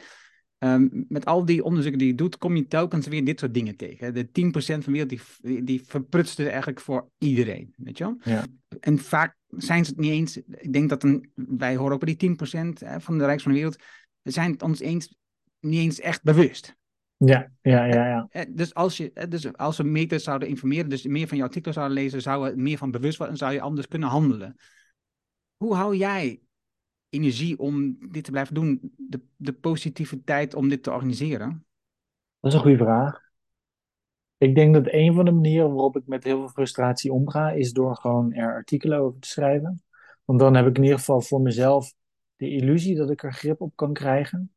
Um, 0.58 1.04
met 1.08 1.24
al 1.24 1.44
die 1.44 1.64
onderzoeken 1.64 1.98
die 1.98 2.08
je 2.08 2.14
doet, 2.14 2.38
kom 2.38 2.56
je 2.56 2.66
telkens 2.66 3.06
weer 3.06 3.24
dit 3.24 3.40
soort 3.40 3.54
dingen 3.54 3.76
tegen. 3.76 4.14
De 4.14 4.26
10% 4.26 4.30
van 4.52 4.80
de 4.80 4.90
wereld 4.90 5.08
die, 5.08 5.64
die 5.64 5.82
verprutst 5.86 6.38
het 6.38 6.46
eigenlijk 6.46 6.80
voor 6.80 7.10
iedereen. 7.18 7.74
Weet 7.76 7.98
je 7.98 8.04
wel? 8.04 8.16
Ja. 8.24 8.44
En 8.80 8.98
vaak 8.98 9.36
zijn 9.48 9.84
ze 9.84 9.90
het 9.90 10.00
niet 10.00 10.10
eens. 10.10 10.36
Ik 10.36 10.72
denk 10.72 10.88
dat 10.88 11.02
een, 11.02 11.30
wij 11.34 11.76
horen 11.76 11.94
ook 11.94 12.04
bij 12.04 12.16
die 12.16 12.30
10% 12.30 12.34
hè, 12.78 13.00
van 13.00 13.18
de 13.18 13.24
rijks 13.24 13.42
van 13.42 13.52
de 13.52 13.58
wereld. 13.58 13.82
We 14.22 14.30
zijn 14.30 14.50
het 14.50 14.62
ons 14.62 14.80
eens, 14.80 15.16
niet 15.60 15.80
eens 15.80 16.00
echt 16.00 16.22
bewust. 16.22 16.76
Ja, 17.24 17.50
ja, 17.60 17.84
ja. 17.84 18.06
ja. 18.06 18.26
Eh, 18.30 18.46
dus, 18.48 18.74
als 18.74 18.96
je, 18.96 19.26
dus 19.28 19.56
als 19.56 19.76
we 19.76 19.82
meer 19.82 20.20
zouden 20.20 20.48
informeren, 20.48 20.88
dus 20.88 21.06
meer 21.06 21.28
van 21.28 21.36
jouw 21.36 21.46
artikelen 21.46 21.74
zouden 21.74 21.96
lezen, 21.96 22.22
zouden 22.22 22.62
meer 22.62 22.78
van 22.78 22.90
bewust 22.90 23.16
worden 23.16 23.34
en 23.34 23.40
zou 23.40 23.52
je 23.52 23.60
anders 23.60 23.88
kunnen 23.88 24.08
handelen. 24.08 24.56
Hoe 25.56 25.74
hou 25.74 25.96
jij 25.96 26.40
energie 27.08 27.58
om 27.58 27.96
dit 28.10 28.24
te 28.24 28.30
blijven 28.30 28.54
doen? 28.54 28.94
De, 28.96 29.20
de 29.36 29.52
positiviteit 29.52 30.54
om 30.54 30.68
dit 30.68 30.82
te 30.82 30.90
organiseren? 30.90 31.66
Dat 32.40 32.50
is 32.50 32.56
een 32.56 32.62
goede 32.64 32.84
vraag. 32.84 33.20
Ik 34.36 34.54
denk 34.54 34.74
dat 34.74 34.92
een 34.92 35.14
van 35.14 35.24
de 35.24 35.32
manieren 35.32 35.72
waarop 35.72 35.96
ik 35.96 36.06
met 36.06 36.24
heel 36.24 36.38
veel 36.38 36.48
frustratie 36.48 37.12
omga, 37.12 37.50
is 37.50 37.72
door 37.72 37.96
gewoon 37.96 38.32
er 38.32 38.54
artikelen 38.54 38.98
over 38.98 39.20
te 39.20 39.28
schrijven. 39.28 39.82
Want 40.24 40.38
dan 40.38 40.54
heb 40.54 40.66
ik 40.66 40.76
in 40.76 40.82
ieder 40.82 40.98
geval 40.98 41.20
voor 41.20 41.40
mezelf 41.40 41.94
de 42.36 42.50
illusie 42.50 42.96
dat 42.96 43.10
ik 43.10 43.22
er 43.22 43.32
grip 43.32 43.60
op 43.60 43.72
kan 43.76 43.92
krijgen. 43.92 44.51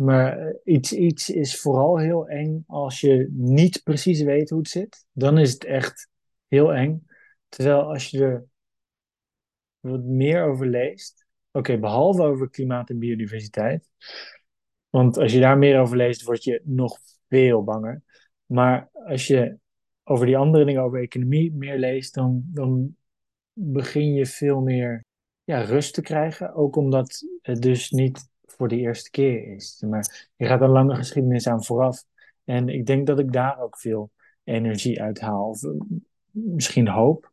Maar 0.00 0.54
iets, 0.64 0.92
iets 0.92 1.30
is 1.30 1.60
vooral 1.60 1.98
heel 1.98 2.28
eng 2.28 2.64
als 2.66 3.00
je 3.00 3.28
niet 3.30 3.82
precies 3.82 4.22
weet 4.22 4.50
hoe 4.50 4.58
het 4.58 4.68
zit. 4.68 5.06
Dan 5.12 5.38
is 5.38 5.52
het 5.52 5.64
echt 5.64 6.08
heel 6.48 6.74
eng. 6.74 7.06
Terwijl 7.48 7.82
als 7.82 8.10
je 8.10 8.22
er 8.22 8.44
wat 9.80 10.02
meer 10.02 10.44
over 10.44 10.66
leest, 10.66 11.26
oké, 11.52 11.78
behalve 11.78 12.22
over 12.22 12.50
klimaat 12.50 12.90
en 12.90 12.98
biodiversiteit. 12.98 13.90
Want 14.90 15.16
als 15.16 15.32
je 15.32 15.40
daar 15.40 15.58
meer 15.58 15.80
over 15.80 15.96
leest, 15.96 16.22
word 16.22 16.44
je 16.44 16.60
nog 16.64 16.98
veel 17.28 17.64
banger. 17.64 18.02
Maar 18.46 18.88
als 18.92 19.26
je 19.26 19.58
over 20.04 20.26
die 20.26 20.36
andere 20.36 20.64
dingen, 20.64 20.82
over 20.82 21.00
economie, 21.00 21.52
meer 21.52 21.78
leest, 21.78 22.14
dan, 22.14 22.42
dan 22.46 22.96
begin 23.52 24.12
je 24.14 24.26
veel 24.26 24.60
meer 24.60 25.04
ja, 25.44 25.60
rust 25.60 25.94
te 25.94 26.02
krijgen. 26.02 26.54
Ook 26.54 26.76
omdat 26.76 27.22
het 27.42 27.62
dus 27.62 27.90
niet 27.90 28.29
voor 28.60 28.68
de 28.68 28.76
eerste 28.76 29.10
keer 29.10 29.54
is. 29.54 29.84
Maar 29.88 30.30
je 30.36 30.46
gaat 30.46 30.60
een 30.60 30.68
lange 30.68 30.94
geschiedenis 30.94 31.46
aan 31.46 31.64
vooraf. 31.64 32.04
En 32.44 32.68
ik 32.68 32.86
denk 32.86 33.06
dat 33.06 33.18
ik 33.18 33.32
daar 33.32 33.60
ook 33.60 33.78
veel 33.78 34.10
energie 34.44 35.02
uit 35.02 35.20
haal. 35.20 35.56
Eh, 35.60 35.70
misschien 36.30 36.88
hoop. 36.88 37.32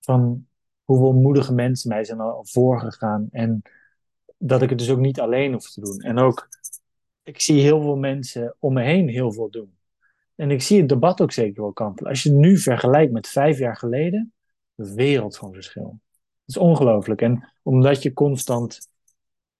Van 0.00 0.46
hoeveel 0.84 1.12
moedige 1.12 1.54
mensen 1.54 1.88
mij 1.88 2.04
zijn 2.04 2.20
al 2.20 2.44
voorgegaan. 2.46 3.28
En 3.30 3.62
dat 4.38 4.62
ik 4.62 4.68
het 4.68 4.78
dus 4.78 4.90
ook 4.90 4.98
niet 4.98 5.20
alleen 5.20 5.52
hoef 5.52 5.70
te 5.70 5.80
doen. 5.80 5.98
En 5.98 6.18
ook, 6.18 6.48
ik 7.22 7.40
zie 7.40 7.60
heel 7.60 7.80
veel 7.80 7.96
mensen 7.96 8.56
om 8.58 8.72
me 8.72 8.82
heen 8.82 9.08
heel 9.08 9.32
veel 9.32 9.50
doen. 9.50 9.76
En 10.34 10.50
ik 10.50 10.62
zie 10.62 10.78
het 10.78 10.88
debat 10.88 11.20
ook 11.20 11.32
zeker 11.32 11.62
wel 11.62 11.72
kampelen. 11.72 12.10
Als 12.10 12.22
je 12.22 12.28
het 12.28 12.38
nu 12.38 12.56
vergelijkt 12.56 13.12
met 13.12 13.28
vijf 13.28 13.58
jaar 13.58 13.76
geleden, 13.76 14.32
een 14.76 14.94
wereld 14.94 15.36
van 15.36 15.52
verschil. 15.52 16.00
Het 16.12 16.56
is 16.56 16.56
ongelooflijk. 16.56 17.22
En 17.22 17.52
omdat 17.62 18.02
je 18.02 18.12
constant, 18.12 18.88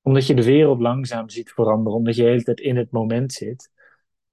omdat 0.06 0.26
je 0.26 0.34
de 0.34 0.44
wereld 0.44 0.80
langzaam 0.80 1.28
ziet 1.28 1.50
veranderen, 1.50 1.98
omdat 1.98 2.16
je 2.16 2.22
de 2.22 2.28
hele 2.28 2.42
tijd 2.42 2.60
in 2.60 2.76
het 2.76 2.90
moment 2.90 3.32
zit, 3.32 3.70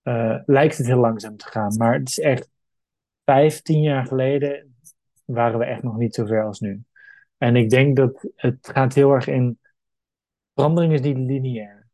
uh, 0.03 0.39
lijkt 0.45 0.77
het 0.77 0.87
heel 0.87 0.99
langzaam 0.99 1.37
te 1.37 1.47
gaan. 1.47 1.77
Maar 1.77 1.93
het 1.93 2.09
is 2.09 2.19
echt, 2.19 2.49
vijf, 3.25 3.61
tien 3.61 3.81
jaar 3.81 4.05
geleden 4.05 4.75
waren 5.25 5.59
we 5.59 5.65
echt 5.65 5.83
nog 5.83 5.97
niet 5.97 6.15
zo 6.15 6.25
ver 6.25 6.45
als 6.45 6.59
nu. 6.59 6.83
En 7.37 7.55
ik 7.55 7.69
denk 7.69 7.95
dat 7.95 8.29
het 8.35 8.69
gaat 8.73 8.93
heel 8.93 9.11
erg 9.11 9.27
in, 9.27 9.59
verandering 10.53 10.93
is 10.93 11.01
niet 11.01 11.17
lineair. 11.17 11.87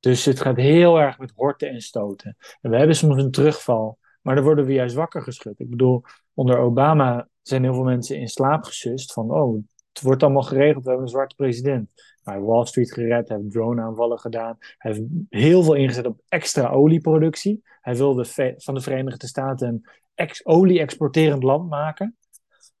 Dus 0.00 0.24
het 0.24 0.40
gaat 0.40 0.56
heel 0.56 1.00
erg 1.00 1.18
met 1.18 1.32
horten 1.34 1.68
en 1.68 1.80
stoten. 1.80 2.36
En 2.60 2.70
we 2.70 2.76
hebben 2.76 2.96
soms 2.96 3.22
een 3.22 3.30
terugval, 3.30 3.98
maar 4.22 4.34
dan 4.34 4.44
worden 4.44 4.64
we 4.64 4.72
juist 4.72 4.94
wakker 4.94 5.22
geschud. 5.22 5.60
Ik 5.60 5.70
bedoel, 5.70 6.02
onder 6.34 6.58
Obama 6.58 7.28
zijn 7.42 7.62
heel 7.62 7.74
veel 7.74 7.84
mensen 7.84 8.18
in 8.18 8.28
slaap 8.28 8.64
gesust 8.64 9.12
van, 9.12 9.30
oh, 9.30 9.62
het 9.92 10.02
wordt 10.02 10.22
allemaal 10.22 10.42
geregeld, 10.42 10.82
we 10.82 10.88
hebben 10.88 11.06
een 11.06 11.12
zwarte 11.12 11.34
president. 11.34 11.90
Hij 12.28 12.40
Wall 12.40 12.66
Street 12.66 12.92
gered, 12.92 13.28
hij 13.28 13.36
heeft 13.36 13.50
drone-aanvallen 13.50 14.18
gedaan, 14.18 14.56
hij 14.58 14.92
heeft 14.92 15.02
heel 15.28 15.62
veel 15.62 15.74
ingezet 15.74 16.06
op 16.06 16.20
extra 16.28 16.68
olieproductie. 16.68 17.62
Hij 17.80 17.96
wilde 17.96 18.24
van 18.56 18.74
de 18.74 18.80
Verenigde 18.80 19.26
Staten 19.26 19.68
een 19.68 19.86
ex 20.14 20.46
olie-exporterend 20.46 21.42
land 21.42 21.68
maken. 21.68 22.16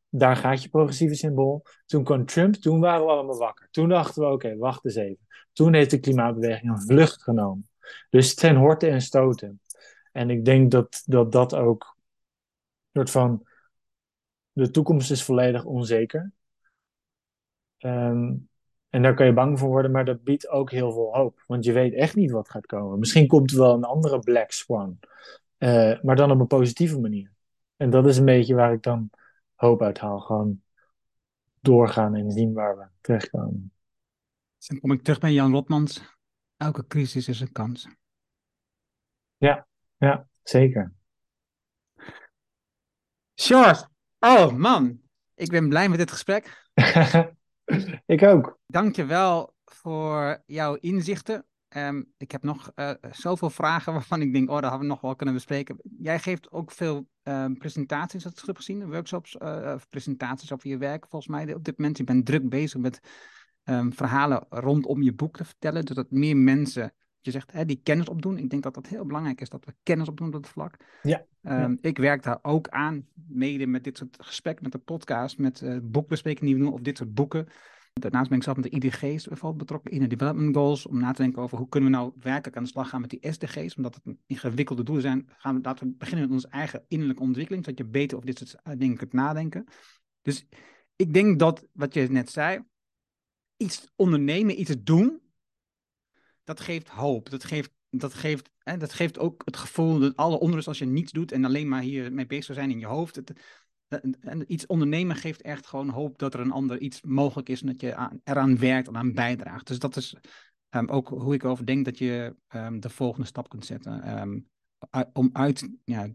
Daar 0.08 0.36
gaat 0.36 0.62
je 0.62 0.68
progressieve 0.68 1.14
symbool. 1.14 1.64
Toen 1.86 2.04
kwam 2.04 2.26
Trump, 2.26 2.54
toen 2.54 2.80
waren 2.80 3.04
we 3.04 3.10
allemaal 3.12 3.38
wakker. 3.38 3.68
Toen 3.70 3.88
dachten 3.88 4.22
we, 4.22 4.28
oké, 4.28 4.56
wacht 4.56 4.84
eens 4.84 4.94
even. 4.94 5.26
Toen 5.52 5.74
heeft 5.74 5.90
de 5.90 6.00
klimaatbeweging 6.00 6.70
een 6.70 6.80
vlucht 6.80 7.22
genomen. 7.22 7.68
Dus 8.10 8.30
het 8.30 8.38
zijn 8.38 8.56
horten 8.56 8.90
en 8.90 9.00
stoten. 9.00 9.60
En 10.12 10.30
ik 10.30 10.44
denk 10.44 10.70
dat 10.70 11.02
dat, 11.06 11.32
dat 11.32 11.54
ook 11.54 11.96
soort 12.92 13.10
van 13.10 13.46
de 14.52 14.70
toekomst 14.70 15.10
is 15.10 15.24
volledig 15.24 15.64
onzeker. 15.64 16.32
Um, 17.78 18.48
en 18.98 19.04
daar 19.04 19.14
kan 19.14 19.26
je 19.26 19.32
bang 19.32 19.58
voor 19.58 19.68
worden, 19.68 19.90
maar 19.90 20.04
dat 20.04 20.22
biedt 20.22 20.48
ook 20.48 20.70
heel 20.70 20.92
veel 20.92 21.14
hoop. 21.14 21.44
Want 21.46 21.64
je 21.64 21.72
weet 21.72 21.94
echt 21.94 22.14
niet 22.14 22.30
wat 22.30 22.50
gaat 22.50 22.66
komen. 22.66 22.98
Misschien 22.98 23.26
komt 23.26 23.50
er 23.50 23.58
wel 23.58 23.74
een 23.74 23.84
andere 23.84 24.18
Black 24.18 24.50
Swan. 24.50 24.98
Uh, 25.58 26.00
maar 26.02 26.16
dan 26.16 26.30
op 26.30 26.40
een 26.40 26.46
positieve 26.46 27.00
manier. 27.00 27.32
En 27.76 27.90
dat 27.90 28.06
is 28.06 28.16
een 28.16 28.24
beetje 28.24 28.54
waar 28.54 28.72
ik 28.72 28.82
dan 28.82 29.10
hoop 29.54 29.82
uit 29.82 29.98
haal. 29.98 30.20
Gewoon 30.20 30.62
doorgaan 31.60 32.14
en 32.14 32.30
zien 32.30 32.52
waar 32.52 32.78
we 32.78 32.86
terechtkomen. 33.00 33.72
Dan 34.66 34.80
kom 34.80 34.92
ik 34.92 35.02
terug 35.02 35.18
bij 35.18 35.32
Jan 35.32 35.52
Rotmans. 35.52 36.16
Elke 36.56 36.86
crisis 36.86 37.28
is 37.28 37.40
een 37.40 37.52
kans. 37.52 37.88
Ja, 39.36 39.66
ja, 39.96 40.28
zeker. 40.42 40.92
Short. 43.40 43.88
Oh 44.18 44.52
man, 44.52 45.00
ik 45.34 45.50
ben 45.50 45.68
blij 45.68 45.88
met 45.88 45.98
dit 45.98 46.10
gesprek. 46.10 46.70
ik 48.06 48.22
ook. 48.22 48.58
Dankjewel 48.66 49.54
voor 49.64 50.42
jouw 50.46 50.74
inzichten. 50.74 51.46
Um, 51.76 52.12
ik 52.16 52.30
heb 52.30 52.42
nog 52.42 52.72
uh, 52.74 52.90
zoveel 53.10 53.50
vragen 53.50 53.92
waarvan 53.92 54.22
ik 54.22 54.32
denk, 54.32 54.50
oh, 54.50 54.54
daar 54.54 54.70
hadden 54.70 54.88
we 54.88 54.94
nog 54.94 55.00
wel 55.00 55.14
kunnen 55.14 55.34
bespreken. 55.34 55.76
Jij 55.98 56.18
geeft 56.18 56.50
ook 56.50 56.70
veel 56.70 57.08
um, 57.22 57.58
presentaties, 57.58 58.22
dat 58.22 58.42
ik 58.46 58.56
gezien, 58.56 58.90
workshops, 58.90 59.36
uh, 59.42 59.74
presentaties 59.88 60.52
over 60.52 60.68
je 60.68 60.78
werk, 60.78 61.06
volgens 61.08 61.30
mij 61.32 61.54
op 61.54 61.64
dit 61.64 61.78
moment. 61.78 61.96
Je 61.96 62.04
bent 62.04 62.26
druk 62.26 62.48
bezig 62.48 62.80
met 62.80 63.00
um, 63.64 63.92
verhalen 63.92 64.46
rondom 64.48 65.02
je 65.02 65.14
boek 65.14 65.36
te 65.36 65.44
vertellen, 65.44 65.86
zodat 65.86 66.10
meer 66.10 66.36
mensen 66.36 66.92
je 67.20 67.30
zegt, 67.30 67.52
hè, 67.52 67.64
die 67.64 67.80
kennis 67.82 68.08
opdoen. 68.08 68.38
Ik 68.38 68.50
denk 68.50 68.62
dat 68.62 68.74
dat 68.74 68.86
heel 68.86 69.06
belangrijk 69.06 69.40
is, 69.40 69.48
dat 69.48 69.64
we 69.64 69.74
kennis 69.82 70.08
opdoen 70.08 70.26
op 70.26 70.32
dat 70.32 70.48
vlak. 70.48 70.76
Ja, 71.02 71.24
um, 71.42 71.78
Ik 71.80 71.98
werk 71.98 72.22
daar 72.22 72.38
ook 72.42 72.68
aan, 72.68 73.06
mede 73.28 73.66
met 73.66 73.84
dit 73.84 73.96
soort 73.96 74.16
gesprekken, 74.20 74.62
met 74.62 74.72
de 74.72 74.78
podcast, 74.78 75.38
met 75.38 75.60
uh, 75.60 75.78
boekbesprekingen 75.82 76.46
die 76.46 76.54
we 76.54 76.64
doen, 76.64 76.72
of 76.72 76.80
dit 76.80 76.96
soort 76.96 77.14
boeken. 77.14 77.46
Daarnaast 77.92 78.28
ben 78.28 78.38
ik 78.38 78.44
zelf 78.44 78.56
met 78.56 78.70
de 78.70 78.76
IDG's 78.76 79.26
bijvoorbeeld 79.26 79.58
betrokken, 79.58 79.90
in 79.90 80.00
de 80.00 80.06
development 80.06 80.56
goals, 80.56 80.86
om 80.86 80.98
na 80.98 81.12
te 81.12 81.22
denken 81.22 81.42
over 81.42 81.58
hoe 81.58 81.68
kunnen 81.68 81.90
we 81.90 81.96
nou 81.96 82.12
werkelijk 82.20 82.56
aan 82.56 82.62
de 82.62 82.68
slag 82.68 82.88
gaan 82.88 83.00
met 83.00 83.10
die 83.10 83.32
SDG's, 83.32 83.74
omdat 83.74 83.94
het 83.94 84.16
ingewikkelde 84.26 84.82
doelen 84.82 85.02
zijn. 85.02 85.28
Gaan 85.36 85.54
we, 85.54 85.60
laten 85.62 85.86
we 85.86 85.94
beginnen 85.98 86.24
met 86.24 86.34
onze 86.34 86.48
eigen 86.48 86.84
innerlijke 86.88 87.22
ontwikkeling, 87.22 87.64
zodat 87.64 87.78
je 87.78 87.90
beter 87.90 88.16
over 88.16 88.28
dit 88.28 88.38
soort 88.38 88.62
eh, 88.62 88.72
dingen 88.78 88.96
kunt 88.96 89.12
nadenken. 89.12 89.64
Dus 90.22 90.46
ik 90.96 91.14
denk 91.14 91.38
dat, 91.38 91.66
wat 91.72 91.94
je 91.94 92.08
net 92.10 92.30
zei, 92.30 92.64
iets 93.56 93.92
ondernemen, 93.96 94.60
iets 94.60 94.76
doen, 94.82 95.20
dat 96.48 96.60
geeft 96.60 96.88
hoop. 96.88 97.30
Dat 97.30 97.44
geeft, 97.44 97.70
dat 97.90 98.14
geeft, 98.14 98.50
hè, 98.58 98.76
dat 98.76 98.92
geeft 98.92 99.18
ook 99.18 99.42
het 99.44 99.56
gevoel 99.56 99.98
dat 99.98 100.16
alle 100.16 100.40
onrust 100.40 100.68
als 100.68 100.78
je 100.78 100.84
niets 100.84 101.12
doet 101.12 101.32
en 101.32 101.44
alleen 101.44 101.68
maar 101.68 101.82
hier 101.82 102.12
mee 102.12 102.26
bezig 102.26 102.54
zijn 102.54 102.70
in 102.70 102.78
je 102.78 102.86
hoofd. 102.86 103.16
Het, 103.16 103.32
en 104.20 104.52
iets 104.52 104.66
ondernemen 104.66 105.16
geeft 105.16 105.42
echt 105.42 105.66
gewoon 105.66 105.88
hoop 105.88 106.18
dat 106.18 106.34
er 106.34 106.40
een 106.40 106.50
ander 106.50 106.78
iets 106.78 107.02
mogelijk 107.02 107.48
is 107.48 107.60
en 107.60 107.66
dat 107.66 107.80
je 107.80 107.94
aan, 107.94 108.20
eraan 108.24 108.58
werkt 108.58 108.88
en 108.88 108.96
aan 108.96 109.14
bijdraagt. 109.14 109.66
Dus 109.66 109.78
dat 109.78 109.96
is 109.96 110.16
um, 110.70 110.88
ook 110.88 111.08
hoe 111.08 111.34
ik 111.34 111.44
over 111.44 111.66
denk 111.66 111.84
dat 111.84 111.98
je 111.98 112.36
um, 112.54 112.80
de 112.80 112.90
volgende 112.90 113.26
stap 113.26 113.48
kunt 113.48 113.64
zetten. 113.64 114.20
Um, 114.20 114.48
om 115.12 115.30
uit, 115.32 115.70
ja, 115.84 116.08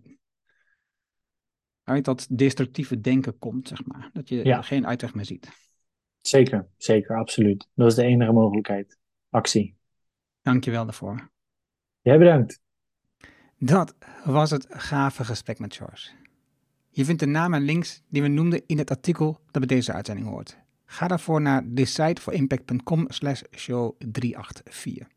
uit 1.84 2.06
dat 2.06 2.28
destructieve 2.30 3.00
denken 3.00 3.38
komt, 3.38 3.68
zeg 3.68 3.86
maar. 3.86 4.10
Dat 4.14 4.30
je 4.30 4.46
ja. 4.46 4.62
geen 4.62 4.88
uitweg 4.88 5.14
meer 5.14 5.26
ziet. 5.26 5.50
Zeker, 6.22 6.68
zeker, 6.78 7.18
absoluut. 7.18 7.68
Dat 7.74 7.88
is 7.88 7.96
de 7.96 8.04
enige 8.04 8.32
mogelijkheid. 8.32 8.98
Actie. 9.30 9.82
Dankjewel 10.44 10.86
daarvoor. 10.86 11.30
Jij 12.02 12.18
bedankt. 12.18 12.60
Dat 13.58 13.96
was 14.24 14.52
het 14.52 14.66
gave 14.70 15.26
gesprek 15.26 15.60
met 15.60 15.76
George. 15.76 16.10
Je 16.90 17.06
vindt 17.06 17.20
de 17.20 17.28
naam 17.28 17.54
en 17.54 17.62
links 17.62 18.02
die 18.08 18.22
we 18.22 18.28
noemden 18.28 18.64
in 18.66 18.78
het 18.78 18.90
artikel 18.90 19.40
dat 19.52 19.68
bij 19.68 19.78
deze 19.78 19.94
uitzending 19.94 20.28
hoort. 20.28 20.58
Ga 20.86 21.08
daarvoor 21.08 21.42
naar 21.42 21.64
decideforimpact.com 21.66 23.06
slash 23.08 23.42
show 23.52 23.96
384. 23.98 25.08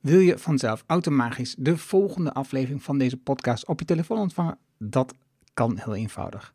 Wil 0.00 0.18
je 0.18 0.38
vanzelf 0.38 0.84
automatisch 0.86 1.54
de 1.58 1.76
volgende 1.76 2.32
aflevering 2.32 2.82
van 2.82 2.98
deze 2.98 3.16
podcast 3.16 3.66
op 3.66 3.80
je 3.80 3.86
telefoon 3.86 4.18
ontvangen? 4.18 4.58
Dat 4.78 5.14
kan 5.54 5.78
heel 5.78 5.94
eenvoudig. 5.94 6.54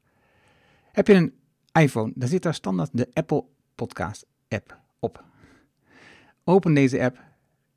Heb 0.91 1.07
je 1.07 1.13
een 1.13 1.33
iPhone, 1.81 2.11
dan 2.15 2.27
zit 2.27 2.43
daar 2.43 2.53
standaard 2.53 2.89
de 2.93 3.09
Apple 3.13 3.45
Podcast 3.75 4.25
app 4.47 4.79
op. 4.99 5.23
Open 6.43 6.73
deze 6.73 7.01
app, 7.01 7.23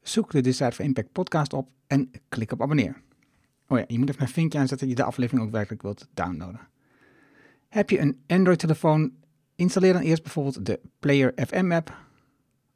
zoek 0.08 0.30
de 0.30 0.40
Decide 0.40 0.72
for 0.72 0.84
Impact 0.84 1.12
podcast 1.12 1.52
op 1.52 1.68
en 1.86 2.10
klik 2.28 2.52
op 2.52 2.62
abonneer. 2.62 3.02
Oh 3.68 3.78
ja, 3.78 3.84
je 3.86 3.98
moet 3.98 4.08
even 4.08 4.22
een 4.22 4.28
vinkje 4.28 4.58
aanzetten 4.58 4.88
dat 4.88 4.96
je 4.96 5.02
de 5.02 5.08
aflevering 5.08 5.46
ook 5.46 5.52
werkelijk 5.52 5.82
wilt 5.82 6.08
downloaden. 6.14 6.60
Heb 7.68 7.90
je 7.90 7.98
een 7.98 8.22
Android-telefoon? 8.26 9.12
Installeer 9.56 9.92
dan 9.92 10.02
eerst 10.02 10.22
bijvoorbeeld 10.22 10.66
de 10.66 10.80
Player 10.98 11.32
FM 11.46 11.72
app. 11.72 11.96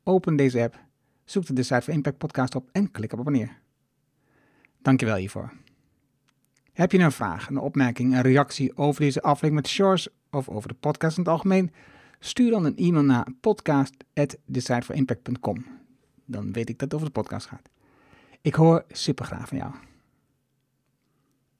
Open 0.02 0.36
deze 0.36 0.62
app, 0.62 0.78
zoek 1.24 1.46
de 1.46 1.52
Decide 1.52 1.82
for 1.82 1.94
Impact 1.94 2.18
podcast 2.18 2.54
op 2.54 2.68
en 2.72 2.90
klik 2.90 3.12
op 3.12 3.18
abonneer. 3.18 3.58
Dankjewel 4.82 5.16
hiervoor. 5.16 5.52
Heb 6.72 6.92
je 6.92 6.98
een 6.98 7.12
vraag, 7.12 7.48
een 7.48 7.58
opmerking, 7.58 8.14
een 8.14 8.22
reactie 8.22 8.76
over 8.76 9.00
deze 9.00 9.22
aflevering 9.22 9.54
met 9.54 9.68
Shores 9.68 10.08
of 10.30 10.48
over 10.48 10.68
de 10.68 10.74
podcast 10.74 11.16
in 11.16 11.22
het 11.22 11.32
algemeen? 11.32 11.72
Stuur 12.18 12.50
dan 12.50 12.64
een 12.64 12.76
e-mail 12.76 13.04
naar 13.04 13.26
podcast.decideforimpact.com. 13.40 15.77
Dan 16.30 16.52
weet 16.52 16.68
ik 16.68 16.78
dat 16.78 16.80
het 16.80 16.94
over 16.94 17.06
de 17.06 17.20
podcast 17.20 17.46
gaat. 17.46 17.68
Ik 18.40 18.54
hoor 18.54 18.84
super 18.88 19.24
graag 19.24 19.48
van 19.48 19.58
jou. 19.58 19.72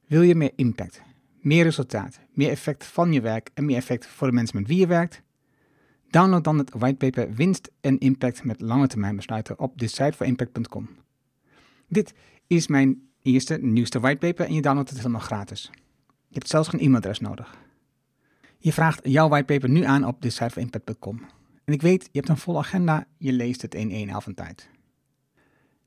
Wil 0.07 0.23
je 0.23 0.35
meer 0.35 0.53
impact, 0.57 1.03
meer 1.41 1.65
resultaat, 1.65 2.21
meer 2.33 2.51
effect 2.51 2.85
van 2.85 3.13
je 3.13 3.21
werk 3.21 3.51
en 3.55 3.65
meer 3.65 3.77
effect 3.77 4.07
voor 4.07 4.27
de 4.27 4.33
mensen 4.33 4.59
met 4.59 4.69
wie 4.69 4.79
je 4.79 4.87
werkt? 4.87 5.23
Download 6.11 6.45
dan 6.45 6.59
het 6.59 6.71
whitepaper 6.73 7.35
Winst 7.35 7.71
en 7.81 7.99
Impact 7.99 8.45
met 8.45 8.61
lange 8.61 8.87
termijn 8.87 9.17
besluiten 9.17 9.59
op 9.59 9.79
decideforimpact.com. 9.79 10.89
Dit 11.89 12.15
is 12.47 12.67
mijn 12.67 13.09
eerste, 13.23 13.59
nieuwste 13.61 14.01
whitepaper 14.01 14.47
en 14.47 14.55
je 14.55 14.63
downloadt 14.63 14.89
het 14.89 14.99
helemaal 14.99 15.21
gratis. 15.21 15.71
Je 16.07 16.35
hebt 16.35 16.49
zelfs 16.49 16.69
geen 16.69 16.81
e-mailadres 16.81 17.21
nodig. 17.21 17.57
Je 18.59 18.73
vraagt 18.73 19.01
jouw 19.03 19.29
whitepaper 19.29 19.69
nu 19.69 19.85
aan 19.85 20.05
op 20.05 20.23
decideforimpact.com. 20.23 21.21
En 21.69 21.75
ik 21.75 21.83
weet, 21.83 22.03
je 22.03 22.19
hebt 22.19 22.29
een 22.29 22.37
volle 22.37 22.59
agenda, 22.59 23.07
je 23.19 23.33
leest 23.33 23.63
het 23.63 23.75
in 23.75 23.91
één 23.91 24.11
avond 24.11 24.37
tijd. 24.37 24.69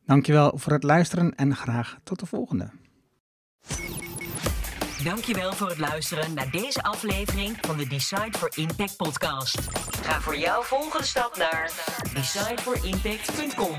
Dankjewel 0.06 0.58
voor 0.58 0.74
het 0.74 0.84
luisteren 0.84 1.36
en 1.36 1.56
graag 1.56 1.98
tot 2.04 2.20
de 2.20 2.26
volgende. 2.26 2.70
Dankjewel 5.04 5.54
voor 5.54 5.70
het 5.70 5.78
luisteren 5.78 6.34
naar 6.34 6.52
deze 6.52 6.84
aflevering 6.84 7.58
van 7.62 7.78
de 7.78 7.88
Decide 7.88 8.38
for 8.38 8.52
Impact 8.56 8.98
podcast. 8.98 9.60
Ga 10.02 10.22
voor 10.22 10.38
jouw 10.38 10.62
volgende 10.62 11.06
stap 11.06 11.38
naar 11.38 11.72
decideforimpact.com. 12.14 13.78